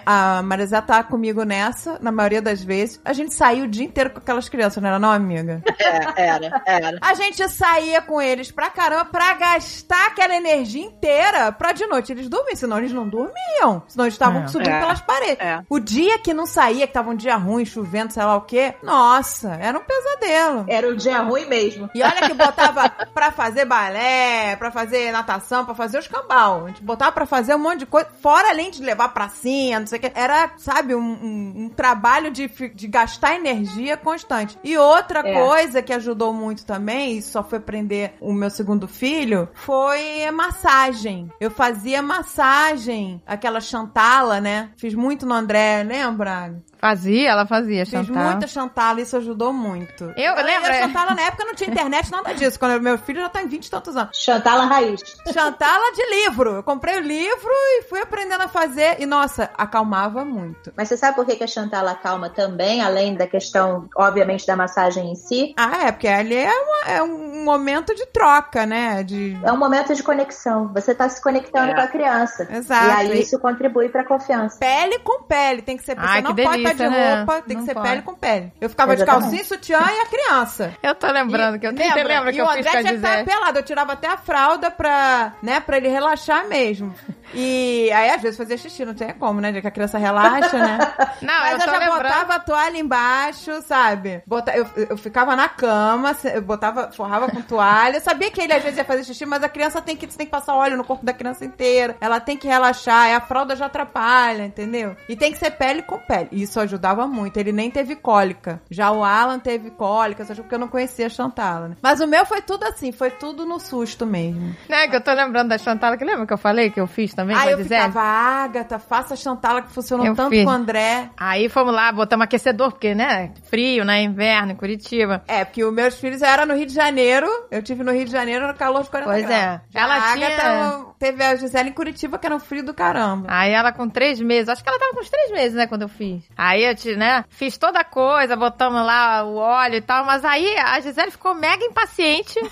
A, 0.06 0.40
a 0.40 0.44
Marisa 0.44 0.82
tá 0.82 1.04
comigo 1.04 1.44
nessa, 1.44 1.98
na 2.00 2.12
maioria 2.12 2.42
das 2.42 2.64
vezes. 2.64 3.00
A 3.04 3.14
gente 3.14 3.34
saiu 3.34 3.66
o 3.66 3.68
dia 3.68 3.86
inteiro 3.86 4.10
com 4.12 4.20
aquelas 4.20 4.50
crianças, 4.50 4.82
não 4.82 4.90
era, 4.90 5.00
não, 5.00 5.12
amiga? 5.12 5.62
É, 5.80 6.26
era, 6.28 6.62
era. 6.66 6.98
A 7.02 7.14
gente 7.14 7.48
saía 7.50 8.02
com 8.02 8.22
eles 8.22 8.52
pra 8.52 8.70
caramba 8.70 9.06
pra 9.06 9.34
gastar 9.34 10.08
aquela 10.08 10.36
energia 10.36 10.84
inteira 10.84 11.52
pra 11.52 11.72
de 11.72 11.86
noite 11.88 12.12
eles 12.12 12.28
dormirem 12.28 12.56
senão 12.56 12.78
eles 12.78 12.92
não 12.92 13.08
dormiam. 13.30 13.84
Senão 13.88 14.06
eles 14.06 14.14
estavam 14.14 14.44
é. 14.44 14.48
subindo 14.48 14.70
é. 14.70 14.80
pelas 14.80 15.02
paredes. 15.02 15.40
É. 15.40 15.64
O 15.70 15.80
dia 15.80 16.20
que 16.20 16.34
não 16.34 16.46
saía, 16.46 16.88
que 16.88 16.94
tava 16.94 17.10
um 17.10 17.16
dia 17.16 17.36
ruim, 17.36 17.66
chovendo, 17.66 18.14
sei 18.14 18.24
lá 18.24 18.36
o 18.36 18.42
quê, 18.42 18.76
nossa, 18.84 19.54
era 19.54 19.78
um 19.78 19.84
pesadelo. 19.84 20.66
Era 20.68 20.88
um 20.88 20.96
dia 20.96 21.22
ruim 21.22 21.46
mesmo. 21.46 21.90
E 21.94 22.02
olha 22.02 22.28
que 22.28 22.34
botava 22.34 22.90
pra 23.14 23.32
fazer 23.32 23.66
balé, 23.66 24.56
pra 24.56 24.72
fazer 24.72 25.12
natação, 25.12 25.66
pra 25.66 25.76
fazer 25.76 26.00
os 26.00 26.08
cambal. 26.08 26.66
A 26.66 26.68
gente 26.70 26.84
botava 26.84 27.12
pra 27.12 27.26
fazer 27.26 27.56
um 27.56 27.60
monte 27.60 27.80
de 27.80 27.86
coisa, 27.86 28.10
fora 28.22 28.50
além 28.50 28.72
de 28.72 28.82
levar 28.82 29.10
pracinha, 29.10 29.80
não 29.80 29.88
sei 29.88 30.00
o 30.00 30.02
quê. 30.02 30.12
Era, 30.16 30.52
sabe, 30.58 30.96
um, 30.96 31.00
um, 31.00 31.54
um 31.58 31.70
trabalho 31.70 32.32
de, 32.32 32.48
de 32.48 32.88
gastar 32.88 33.36
energia 33.36 33.98
constante. 33.98 34.58
E 34.64 34.78
outra 34.78 35.20
é. 35.20 35.34
coisa 35.34 35.82
que 35.82 35.94
ajudou 35.94 36.34
muito 36.34 36.66
também, 36.66 37.18
e 37.18 37.22
só 37.22 37.44
foi 37.44 37.60
aprender 37.60 38.16
o 38.20 38.34
meu 38.34 38.50
segundo 38.50 38.88
filho, 38.88 39.50
foi 39.54 40.30
massagem. 40.32 41.30
Eu 41.40 41.52
fazia 41.52 42.02
massagem, 42.02 43.19
aquela 43.26 43.62
chantala, 43.62 44.40
né? 44.40 44.72
Fiz 44.78 44.94
muito 44.94 45.26
no 45.26 45.34
André, 45.34 45.84
lembra? 45.84 46.62
Fazia, 46.80 47.32
ela 47.32 47.46
fazia 47.46 47.86
Fiz 47.86 48.10
muita 48.10 48.48
chantala, 48.48 49.02
isso 49.02 49.18
ajudou 49.18 49.52
muito. 49.52 50.06
Eu, 50.16 50.34
eu 50.34 50.46
lembro. 50.46 50.72
A 50.72 50.74
chantala 50.74 51.14
na 51.14 51.24
época 51.24 51.44
não 51.44 51.54
tinha 51.54 51.70
internet, 51.70 52.10
nada 52.10 52.34
disso. 52.34 52.58
Quando 52.58 52.82
meu 52.82 52.98
filho 52.98 53.20
já 53.22 53.30
tá 53.30 53.44
em 53.44 53.48
20 53.48 53.66
e 53.66 53.70
tantos 53.70 53.98
anos. 53.98 54.18
Chantala 54.18 54.66
raiz. 54.66 55.02
Chantala 55.34 55.92
de 55.94 56.06
livro. 56.24 56.52
Eu 56.56 56.64
comprei 56.64 56.98
o 56.98 57.02
livro 57.02 57.50
e 57.52 57.84
fui 57.84 58.00
aprendendo 58.00 58.42
a 58.42 58.48
fazer. 58.48 59.02
E, 59.02 59.06
nossa, 59.06 59.50
acalmava 59.58 60.24
muito. 60.24 60.72
Mas 60.78 60.88
você 60.88 60.96
sabe 60.96 61.16
por 61.16 61.26
que 61.26 61.44
a 61.44 61.48
chantala 61.48 61.92
acalma 61.92 62.30
também, 62.30 62.82
além 62.82 63.16
da 63.16 63.28
questão, 63.28 63.90
obviamente, 63.96 64.48
da 64.48 64.56
massagem 64.56 65.12
em 65.12 65.16
si? 65.16 65.54
Ah, 65.58 65.88
é, 65.88 65.92
porque 65.92 66.08
ali 66.08 66.36
é, 66.36 66.52
uma, 66.52 66.92
é 66.92 67.04
um 67.04 67.44
momento 67.44 67.94
de 67.94 68.06
troca, 68.06 68.66
né? 68.66 69.04
De... 69.04 69.38
É 69.44 69.52
um 69.52 69.58
momento 69.58 69.94
de 69.94 70.02
conexão. 70.02 70.72
Você 70.74 70.96
tá 70.96 71.10
se 71.10 71.22
conectando 71.22 71.72
é. 71.72 71.76
com 71.76 71.82
a 71.82 71.88
criança. 71.88 72.48
Exato. 72.50 72.88
E 72.88 72.92
aí 72.92 73.22
isso 73.22 73.38
contribui 73.40 73.90
pra 73.90 74.06
confiança. 74.06 74.60
Pele 74.60 75.00
com 75.00 75.24
pele. 75.24 75.62
Tem 75.62 75.76
que 75.76 75.84
ser. 75.84 75.96
Ai, 75.98 76.22
você 76.22 76.22
não 76.22 76.34
delícia, 76.34 76.64
pode 76.64 76.69
de 76.74 76.88
né? 76.88 77.16
roupa, 77.16 77.42
tem 77.42 77.56
não 77.58 77.64
que 77.64 77.68
ser 77.70 77.74
pode. 77.74 77.90
pele 77.90 78.02
com 78.02 78.14
pele. 78.16 78.54
Eu 78.60 78.70
ficava 78.70 78.94
Exatamente. 78.94 79.22
de 79.22 79.28
calcinha, 79.28 79.46
sutiã 79.46 79.80
e 79.80 80.00
a 80.02 80.06
criança. 80.06 80.74
Eu 80.82 80.96
tô 80.96 81.08
lembrando 81.12 81.56
e, 81.56 81.60
que 81.60 81.68
eu 81.68 81.72
lembra, 81.72 82.04
lembra 82.04 82.32
que 82.32 82.38
e 82.38 82.42
eu 82.42 82.46
o 82.46 82.50
André 82.50 82.70
tinha 82.70 82.84
que 82.84 82.94
estar 82.96 83.26
pelado. 83.26 83.60
Eu 83.60 83.64
tirava 83.64 83.94
até 83.94 84.08
a 84.08 84.18
fralda 84.18 84.72
pra, 84.72 85.34
né, 85.42 85.60
pra 85.60 85.78
ele 85.78 85.88
relaxar 85.90 86.48
mesmo. 86.48 86.94
E 87.34 87.92
aí, 87.92 88.10
às 88.10 88.22
vezes, 88.22 88.38
fazia 88.38 88.58
xixi, 88.58 88.84
não 88.84 88.94
tinha 88.94 89.14
como, 89.14 89.40
né? 89.40 89.54
Já 89.54 89.62
que 89.62 89.68
a 89.68 89.72
criança 89.72 89.98
relaxa, 89.98 90.58
né? 90.58 90.80
Não, 91.22 91.40
Mas 91.42 91.54
eu, 91.54 91.60
eu 91.60 91.66
já 91.66 91.78
lembrando. 91.78 92.02
botava 92.04 92.34
a 92.36 92.40
toalha 92.40 92.78
embaixo, 92.78 93.62
sabe? 93.62 94.24
Bota, 94.26 94.52
eu, 94.56 94.66
eu 94.76 94.98
ficava 94.98 95.36
na 95.36 95.48
cama, 95.48 96.16
eu 96.34 96.42
botava, 96.42 96.92
forrava 96.92 97.30
com 97.30 97.42
toalha. 97.42 97.98
Eu 97.98 98.02
sabia 98.02 98.32
que 98.32 98.42
ele 98.42 98.54
às 98.54 98.64
vezes 98.64 98.78
ia 98.78 98.86
fazer 98.86 99.04
xixi, 99.04 99.26
mas 99.26 99.44
a 99.44 99.50
criança 99.50 99.82
tem 99.82 99.96
que, 99.96 100.08
tem 100.08 100.26
que 100.26 100.32
passar 100.32 100.56
óleo 100.56 100.78
no 100.78 100.84
corpo 100.84 101.06
da 101.06 101.14
criança 101.14 101.46
inteira. 101.46 101.96
Ela 102.02 102.20
tem 102.20 102.36
que 102.38 102.48
relaxar, 102.48 103.16
a 103.16 103.22
fralda 103.22 103.56
já 103.56 103.68
atrapalha, 103.68 104.44
entendeu? 104.46 104.96
E 105.08 105.16
tem 105.16 105.32
que 105.32 105.38
ser 105.38 105.52
pele 105.52 105.82
com 105.84 106.00
pele. 106.00 106.30
Isso 106.32 106.59
ajudava 106.60 107.08
muito. 107.08 107.38
Ele 107.38 107.52
nem 107.52 107.70
teve 107.72 107.96
cólica. 107.96 108.62
Já 108.70 108.92
o 108.92 109.04
Alan 109.04 109.40
teve 109.40 109.70
cólica, 109.72 110.26
só 110.26 110.34
porque 110.36 110.54
eu 110.56 110.60
não 110.60 110.68
conhecia 110.68 111.08
a 111.08 111.10
Chantala, 111.10 111.70
né? 111.70 111.76
Mas 111.82 112.00
o 112.00 112.08
meu 112.08 112.26
foi 112.26 112.42
tudo 112.42 112.64
assim, 112.66 112.92
foi 112.92 113.12
tudo 113.12 113.46
no 113.46 113.60
susto 113.60 114.06
mesmo. 114.06 114.56
É, 114.68 114.88
que 114.88 114.96
eu 114.96 115.02
tô 115.02 115.12
lembrando 115.14 115.50
da 115.50 115.58
Chantala, 115.58 115.98
que 115.98 116.04
lembra 116.06 116.26
que 116.26 116.34
eu 116.34 116.38
falei 116.38 116.70
que 116.70 116.80
eu 116.80 116.88
fiz 116.88 117.14
também 117.14 117.36
Aí 117.36 117.52
eu 117.52 117.58
Gisele? 117.58 117.82
ficava, 117.88 118.02
Agatha, 118.02 118.80
faça 118.80 119.14
a 119.14 119.18
Chantala 119.18 119.62
que 119.62 119.72
funcionou 119.72 120.06
Eu 120.06 120.16
tanto 120.16 120.30
fiz. 120.32 120.44
com 120.44 120.50
o 120.50 120.54
André. 120.54 121.10
Aí 121.18 121.50
fomos 121.50 121.74
lá, 121.74 121.92
botamos 121.92 122.24
aquecedor, 122.26 122.72
porque, 122.72 122.94
né? 122.96 123.32
Frio, 123.50 123.84
né? 123.86 124.02
Inverno, 124.04 124.52
em 124.52 124.56
Curitiba. 124.56 125.24
É, 125.28 125.44
porque 125.46 125.64
os 125.64 125.74
meus 125.74 125.98
filhos 126.00 126.22
eram 126.22 126.46
no 126.46 126.56
Rio 126.56 126.66
de 126.66 126.74
Janeiro. 126.74 127.28
Eu 127.52 127.62
tive 127.62 127.84
no 127.84 127.92
Rio 127.92 128.06
de 128.06 128.12
Janeiro 128.12 128.48
no 128.48 128.54
calor 128.54 128.84
de 128.84 128.90
40 128.90 129.12
Pois 129.12 129.26
graus. 129.26 129.42
é. 129.44 129.62
Já 129.70 129.82
Ela 129.82 129.96
a 129.98 130.14
tinha- 130.14 130.28
Agatha 130.28 130.86
teve 130.98 131.24
a 131.24 131.36
Gisele 131.36 131.70
em 131.70 131.74
Curitiba, 131.74 132.18
que 132.18 132.26
era 132.26 132.36
um 132.36 132.40
frio 132.40 132.64
do 132.64 132.74
caramba. 132.74 133.28
Aí 133.30 133.52
ela 133.52 133.72
com 133.72 133.88
três 133.88 134.20
meses, 134.20 134.50
acho 134.50 134.64
que 134.64 134.70
ela 134.70 134.80
tava 134.80 134.94
com 134.94 135.02
uns 135.02 135.10
três 135.10 135.32
meses, 135.32 135.54
né, 135.54 135.68
quando 135.68 135.84
eu 135.84 135.90
fiz. 135.90 136.24
Aí 136.38 136.49
eu, 136.58 136.76
te, 136.76 136.96
né, 136.96 137.24
fiz 137.30 137.58
toda 137.58 137.80
a 137.80 137.84
coisa, 137.84 138.36
botamos 138.36 138.86
lá 138.86 139.24
o 139.24 139.36
óleo 139.36 139.76
e 139.76 139.82
tal, 139.82 140.06
mas 140.06 140.24
aí 140.26 140.58
a 140.58 140.80
Gisele 140.80 141.12
ficou 141.12 141.34
mega 141.34 141.64
impaciente. 141.66 142.40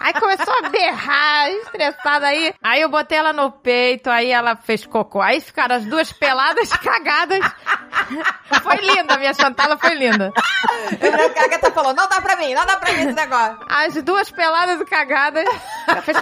Aí 0.00 0.14
começou 0.14 0.52
a 0.64 0.68
berrar, 0.68 1.48
estressada 1.50 2.26
aí. 2.26 2.52
Aí 2.60 2.80
eu 2.80 2.88
botei 2.88 3.16
ela 3.18 3.32
no 3.32 3.52
peito, 3.52 4.10
aí 4.10 4.32
ela 4.32 4.56
fez 4.56 4.84
cocô. 4.84 5.20
Aí 5.20 5.40
ficaram 5.40 5.76
as 5.76 5.84
duas 5.84 6.12
peladas, 6.12 6.70
cagadas. 6.78 7.38
Foi 8.64 8.76
linda, 8.78 9.16
minha 9.16 9.32
Chantala 9.32 9.78
foi 9.78 9.94
linda. 9.94 10.32
A 10.36 11.44
Agatha 11.44 11.70
falou, 11.70 11.94
não 11.94 12.08
dá 12.08 12.20
pra 12.20 12.34
mim, 12.36 12.52
não 12.52 12.66
dá 12.66 12.76
pra 12.78 12.92
mim 12.94 13.02
esse 13.02 13.12
negócio. 13.12 13.58
As 13.68 13.94
duas 14.02 14.28
peladas 14.30 14.80
e 14.80 14.84
cagadas. 14.86 15.44
Ela 15.86 16.02
fez- 16.02 16.18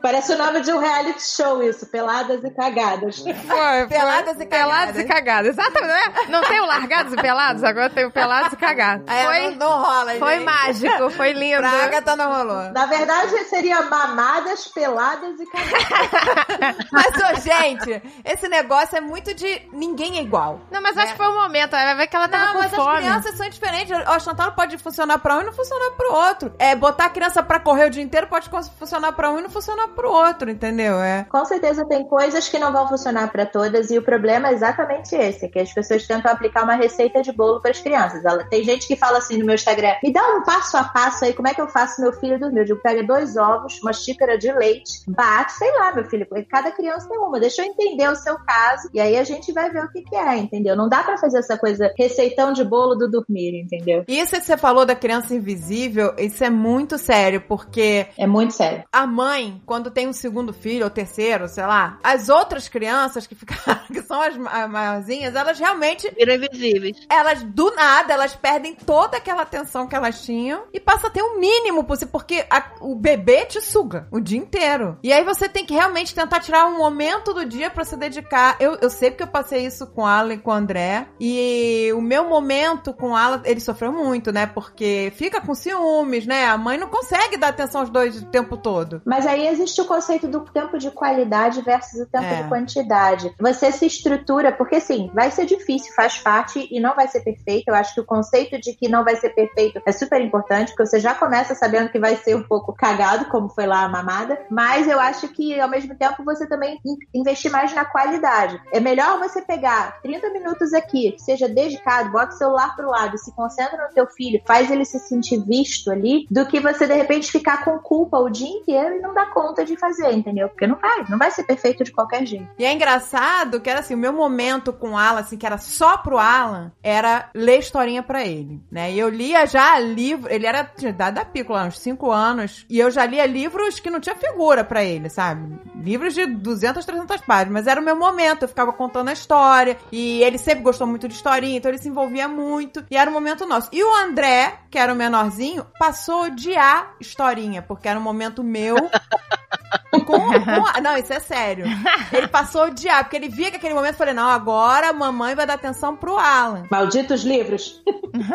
Parece 0.00 0.32
o 0.32 0.38
nome 0.38 0.60
de 0.60 0.72
um 0.72 0.78
reality 0.78 1.20
show 1.22 1.62
isso, 1.62 1.86
Peladas 1.86 2.42
e 2.44 2.50
Cagadas. 2.50 3.18
Foi, 3.18 3.34
foi. 3.34 3.86
Peladas 3.88 4.40
e 4.40 4.46
Peladas 4.46 4.96
e 4.96 5.04
cagadas. 5.04 5.48
Exatamente, 5.50 5.86
né? 5.92 6.26
Não 6.28 6.40
tem 6.42 6.60
o 6.60 6.66
largados 6.66 7.12
e 7.12 7.16
pelados, 7.16 7.64
agora 7.64 7.90
tem 7.90 8.04
o 8.06 8.10
pelados 8.10 8.52
e 8.52 8.56
cagados. 8.56 9.04
Aí 9.08 9.24
Foi, 9.24 9.50
não, 9.56 9.70
não 9.70 9.82
rola, 9.82 10.12
foi 10.14 10.34
gente. 10.34 10.44
mágico, 10.44 11.10
foi 11.10 11.32
lindo. 11.32 11.58
Pra 11.58 11.84
Agatha 11.84 12.16
não 12.16 12.32
rolou. 12.32 12.70
Na 12.72 12.86
verdade, 12.86 13.36
seria 13.44 13.82
mamadas, 13.82 14.68
peladas 14.68 15.38
e 15.40 15.46
cagadas. 15.46 16.76
Mas, 16.92 17.06
ô, 17.16 17.40
gente, 17.40 18.02
esse 18.24 18.48
negócio 18.48 18.96
é 18.96 19.00
muito 19.00 19.34
de 19.34 19.68
ninguém 19.72 20.18
é 20.18 20.22
igual. 20.22 20.60
Não, 20.70 20.80
mas 20.80 20.96
acho 20.96 21.12
que 21.12 21.16
foi 21.18 21.28
um 21.28 21.40
momento. 21.40 21.70
Vai 21.72 21.94
ver 21.96 22.06
que 22.06 22.16
ela 22.16 22.28
tava 22.28 22.46
Não, 22.46 22.52
com 22.54 22.58
mas 22.60 22.74
fome. 22.74 22.90
as 22.90 22.98
crianças 22.98 23.36
são 23.36 23.48
diferentes. 23.48 23.96
O 24.08 24.20
Chantal 24.20 24.52
pode 24.52 24.76
funcionar 24.78 25.18
pra 25.18 25.36
um 25.36 25.40
e 25.42 25.44
não 25.44 25.52
funcionar 25.52 25.90
pro 25.92 26.12
outro. 26.12 26.52
É, 26.58 26.74
botar 26.74 27.06
a 27.06 27.10
criança 27.10 27.42
pra 27.42 27.60
correr 27.60 27.86
o 27.86 27.90
dia 27.90 28.02
inteiro 28.02 28.26
pode 28.26 28.48
funcionar 28.78 29.12
pra 29.12 29.30
um 29.30 29.38
e 29.38 29.42
não 29.42 29.50
funcionar 29.50 29.87
pro 29.88 30.10
outro, 30.10 30.50
entendeu? 30.50 31.00
É. 31.00 31.24
Com 31.28 31.44
certeza 31.44 31.84
tem 31.86 32.04
coisas 32.08 32.48
que 32.48 32.58
não 32.58 32.72
vão 32.72 32.88
funcionar 32.88 33.30
para 33.30 33.46
todas 33.46 33.90
e 33.90 33.98
o 33.98 34.02
problema 34.02 34.48
é 34.48 34.52
exatamente 34.52 35.14
esse, 35.14 35.48
que 35.48 35.58
as 35.58 35.72
pessoas 35.72 36.06
tentam 36.06 36.30
aplicar 36.30 36.64
uma 36.64 36.74
receita 36.74 37.22
de 37.22 37.32
bolo 37.32 37.60
para 37.60 37.70
as 37.70 37.80
crianças. 37.80 38.24
Ela- 38.24 38.44
Tem 38.44 38.62
gente 38.64 38.86
que 38.86 38.96
fala 38.96 39.18
assim 39.18 39.38
no 39.38 39.44
meu 39.46 39.54
Instagram, 39.54 39.94
me 40.02 40.12
dá 40.12 40.22
um 40.36 40.42
passo 40.42 40.76
a 40.76 40.84
passo 40.84 41.24
aí, 41.24 41.32
como 41.32 41.48
é 41.48 41.54
que 41.54 41.60
eu 41.60 41.68
faço 41.68 42.00
meu 42.00 42.12
filho 42.12 42.38
dormir? 42.38 42.60
Eu 42.60 42.64
digo, 42.64 42.80
pega 42.82 43.02
dois 43.02 43.36
ovos, 43.36 43.80
uma 43.82 43.92
xícara 43.92 44.38
de 44.38 44.50
leite, 44.52 45.02
bate, 45.08 45.52
sei 45.52 45.70
lá, 45.78 45.94
meu 45.94 46.04
filho, 46.04 46.26
cada 46.50 46.70
criança 46.70 47.08
tem 47.08 47.18
uma, 47.18 47.38
deixa 47.40 47.62
eu 47.62 47.66
entender 47.66 48.08
o 48.08 48.16
seu 48.16 48.36
caso 48.38 48.88
e 48.92 49.00
aí 49.00 49.16
a 49.16 49.24
gente 49.24 49.52
vai 49.52 49.70
ver 49.70 49.84
o 49.84 49.90
que 49.90 50.02
que 50.02 50.16
é, 50.16 50.36
entendeu? 50.36 50.74
Não 50.76 50.88
dá 50.88 51.02
para 51.02 51.16
fazer 51.18 51.38
essa 51.38 51.56
coisa, 51.58 51.92
receitão 51.98 52.52
de 52.52 52.64
bolo 52.64 52.94
do 52.94 53.08
dormir, 53.10 53.60
entendeu? 53.62 54.04
E 54.08 54.18
isso 54.18 54.32
que 54.36 54.42
você 54.44 54.56
falou 54.56 54.84
da 54.86 54.94
criança 54.94 55.34
invisível, 55.34 56.14
isso 56.18 56.42
é 56.44 56.50
muito 56.50 56.98
sério, 56.98 57.40
porque 57.46 58.06
É 58.16 58.26
muito 58.26 58.52
sério. 58.54 58.84
a 58.92 59.06
mãe, 59.06 59.60
quando 59.66 59.77
tem 59.90 60.06
um 60.08 60.12
segundo 60.12 60.52
filho 60.52 60.84
ou 60.84 60.90
terceiro, 60.90 61.48
sei 61.48 61.64
lá, 61.66 61.98
as 62.02 62.28
outras 62.28 62.68
crianças 62.68 63.26
que 63.26 63.34
ficaram, 63.34 63.80
que 63.88 64.02
são 64.02 64.20
as 64.20 64.36
ma- 64.36 64.68
maiorzinhas, 64.68 65.34
elas 65.34 65.58
realmente 65.58 66.10
Viram 66.16 66.34
invisíveis. 66.34 66.96
elas 67.10 67.42
do 67.42 67.70
nada, 67.74 68.12
elas 68.12 68.34
perdem 68.34 68.74
toda 68.74 69.16
aquela 69.16 69.42
atenção 69.42 69.86
que 69.86 69.94
elas 69.96 70.22
tinham 70.22 70.64
e 70.72 70.80
passa 70.80 71.06
a 71.06 71.10
ter 71.10 71.22
o 71.22 71.38
mínimo 71.38 71.84
possível, 71.84 72.12
porque 72.12 72.44
a- 72.50 72.72
o 72.80 72.94
bebê 72.94 73.46
te 73.46 73.60
suga 73.60 74.06
o 74.10 74.20
dia 74.20 74.38
inteiro. 74.38 74.98
E 75.02 75.12
aí 75.12 75.24
você 75.24 75.48
tem 75.48 75.64
que 75.64 75.74
realmente 75.74 76.14
tentar 76.14 76.40
tirar 76.40 76.66
um 76.66 76.78
momento 76.78 77.32
do 77.32 77.44
dia 77.44 77.70
pra 77.70 77.84
se 77.84 77.96
dedicar. 77.96 78.56
Eu, 78.60 78.76
eu 78.80 78.90
sei 78.90 79.10
porque 79.10 79.22
eu 79.22 79.28
passei 79.28 79.64
isso 79.66 79.86
com 79.86 80.04
a 80.06 80.18
Alan 80.18 80.34
e 80.34 80.38
com 80.38 80.50
o 80.50 80.54
André. 80.54 81.06
E 81.20 81.92
o 81.94 82.00
meu 82.00 82.28
momento 82.28 82.92
com 82.92 83.14
a 83.14 83.22
Alan, 83.24 83.42
ele 83.44 83.60
sofreu 83.60 83.92
muito, 83.92 84.32
né? 84.32 84.46
Porque 84.46 85.12
fica 85.16 85.40
com 85.40 85.54
ciúmes, 85.54 86.26
né? 86.26 86.46
A 86.46 86.56
mãe 86.56 86.78
não 86.78 86.88
consegue 86.88 87.36
dar 87.36 87.48
atenção 87.48 87.80
aos 87.82 87.90
dois 87.90 88.20
o 88.22 88.26
tempo 88.26 88.56
todo. 88.56 89.02
Mas 89.04 89.26
aí 89.26 89.46
existe 89.46 89.67
o 89.80 89.84
conceito 89.84 90.28
do 90.28 90.40
tempo 90.40 90.78
de 90.78 90.90
qualidade 90.90 91.60
versus 91.62 92.00
o 92.00 92.06
tempo 92.06 92.24
É. 92.24 92.42
de 92.42 92.48
quantidade. 92.48 93.34
Você 93.40 93.72
se 93.72 93.86
estrutura, 93.86 94.52
porque 94.52 94.76
assim, 94.76 95.10
vai 95.14 95.30
ser 95.30 95.44
difícil, 95.46 95.92
faz 95.94 96.18
parte 96.18 96.66
e 96.70 96.80
não 96.80 96.94
vai 96.94 97.08
ser 97.08 97.20
perfeito. 97.20 97.68
Eu 97.68 97.74
acho 97.74 97.94
que 97.94 98.00
o 98.00 98.04
conceito 98.06 98.60
de 98.60 98.72
que 98.74 98.88
não 98.88 99.04
vai 99.04 99.16
ser 99.16 99.30
perfeito 99.30 99.80
é 99.84 99.92
super 99.92 100.20
importante, 100.20 100.68
porque 100.72 100.86
você 100.86 101.00
já 101.00 101.14
começa 101.14 101.54
sabendo 101.54 101.90
que 101.90 101.98
vai 101.98 102.16
ser 102.16 102.36
um 102.36 102.42
pouco 102.42 102.72
cagado, 102.72 103.26
como 103.26 103.48
foi 103.48 103.66
lá 103.66 103.82
a 103.84 103.88
mamada. 103.88 104.38
Mas 104.50 104.86
eu 104.88 104.98
acho 105.00 105.28
que 105.28 105.58
ao 105.60 105.68
mesmo 105.68 105.94
tempo 105.94 106.24
você 106.24 106.46
também 106.46 106.78
in- 106.84 106.96
investir 107.14 107.50
mais 107.50 107.74
na 107.74 107.84
qualidade. 107.84 108.60
É 108.72 108.80
melhor 108.80 109.18
você 109.18 109.42
pegar 109.42 110.00
30 110.02 110.30
minutos 110.30 110.72
aqui, 110.72 111.14
seja 111.18 111.48
dedicado, 111.48 112.10
bota 112.10 112.34
o 112.34 112.38
celular 112.38 112.74
pro 112.76 112.88
lado, 112.90 113.18
se 113.18 113.32
concentra 113.34 113.86
no 113.88 113.92
teu 113.94 114.06
filho, 114.06 114.40
faz 114.46 114.70
ele 114.70 114.84
se 114.84 114.98
sentir 114.98 115.38
visto 115.44 115.90
ali, 115.90 116.26
do 116.30 116.46
que 116.46 116.60
você 116.60 116.86
de 116.86 116.94
repente 116.94 117.30
ficar 117.30 117.64
com 117.64 117.78
culpa 117.78 118.18
o 118.18 118.28
dia 118.30 118.48
inteiro 118.48 118.96
e 118.96 119.00
não 119.00 119.14
dar 119.14 119.30
conta 119.32 119.57
de 119.64 119.76
fazer, 119.76 120.12
entendeu? 120.12 120.48
Porque 120.48 120.66
não 120.66 120.76
vai, 120.76 121.04
não 121.08 121.18
vai 121.18 121.30
ser 121.30 121.44
perfeito 121.44 121.84
de 121.84 121.92
qualquer 121.92 122.26
jeito. 122.26 122.48
E 122.58 122.64
é 122.64 122.72
engraçado 122.72 123.60
que 123.60 123.70
era 123.70 123.80
assim, 123.80 123.94
o 123.94 123.98
meu 123.98 124.12
momento 124.12 124.72
com 124.72 124.90
o 124.90 124.96
Alan, 124.96 125.20
assim, 125.20 125.36
que 125.36 125.46
era 125.46 125.58
só 125.58 125.96
pro 125.98 126.18
Alan, 126.18 126.72
era 126.82 127.30
ler 127.34 127.58
historinha 127.58 128.02
pra 128.02 128.24
ele, 128.24 128.60
né? 128.70 128.92
E 128.92 128.98
eu 128.98 129.08
lia 129.08 129.46
já 129.46 129.78
livro, 129.78 130.30
ele 130.32 130.46
era 130.46 130.62
de 130.62 130.88
idade 130.88 131.16
da 131.16 131.24
pícola, 131.24 131.64
uns 131.64 131.78
5 131.78 132.10
anos, 132.10 132.66
e 132.68 132.78
eu 132.78 132.90
já 132.90 133.04
lia 133.04 133.26
livros 133.26 133.80
que 133.80 133.90
não 133.90 134.00
tinha 134.00 134.14
figura 134.14 134.64
pra 134.64 134.82
ele, 134.82 135.08
sabe? 135.08 135.58
Livros 135.76 136.14
de 136.14 136.26
200, 136.26 136.84
300 136.84 137.20
páginas, 137.22 137.52
mas 137.52 137.66
era 137.66 137.80
o 137.80 137.84
meu 137.84 137.96
momento, 137.96 138.42
eu 138.42 138.48
ficava 138.48 138.72
contando 138.72 139.08
a 139.08 139.12
história, 139.12 139.78
e 139.90 140.22
ele 140.22 140.38
sempre 140.38 140.62
gostou 140.62 140.86
muito 140.86 141.08
de 141.08 141.14
historinha, 141.14 141.56
então 141.56 141.70
ele 141.70 141.78
se 141.78 141.88
envolvia 141.88 142.28
muito, 142.28 142.84
e 142.90 142.96
era 142.96 143.10
o 143.10 143.12
momento 143.12 143.46
nosso. 143.46 143.68
E 143.72 143.82
o 143.82 143.94
André, 143.94 144.58
que 144.70 144.78
era 144.78 144.92
o 144.92 144.96
menorzinho, 144.96 145.66
passou 145.78 146.24
a 146.24 146.26
odiar 146.26 146.94
historinha, 147.00 147.62
porque 147.62 147.88
era 147.88 147.98
um 147.98 148.02
momento 148.02 148.42
meu 148.42 148.76
com, 149.90 150.00
com- 150.00 150.80
não, 150.82 150.96
isso 150.96 151.12
é 151.12 151.20
sério. 151.20 151.64
Ele 152.12 152.28
passou 152.28 152.62
a 152.62 152.66
odiar, 152.66 153.04
porque 153.04 153.16
ele 153.16 153.28
via 153.28 153.50
que 153.50 153.56
aquele 153.56 153.74
momento, 153.74 153.92
eu 153.94 153.98
falei, 153.98 154.14
não, 154.14 154.28
agora 154.28 154.90
a 154.90 154.92
mamãe 154.92 155.34
vai 155.34 155.46
dar 155.46 155.54
atenção 155.54 155.96
pro 155.96 156.16
Alan. 156.18 156.64
Malditos 156.70 157.22
livros. 157.22 157.82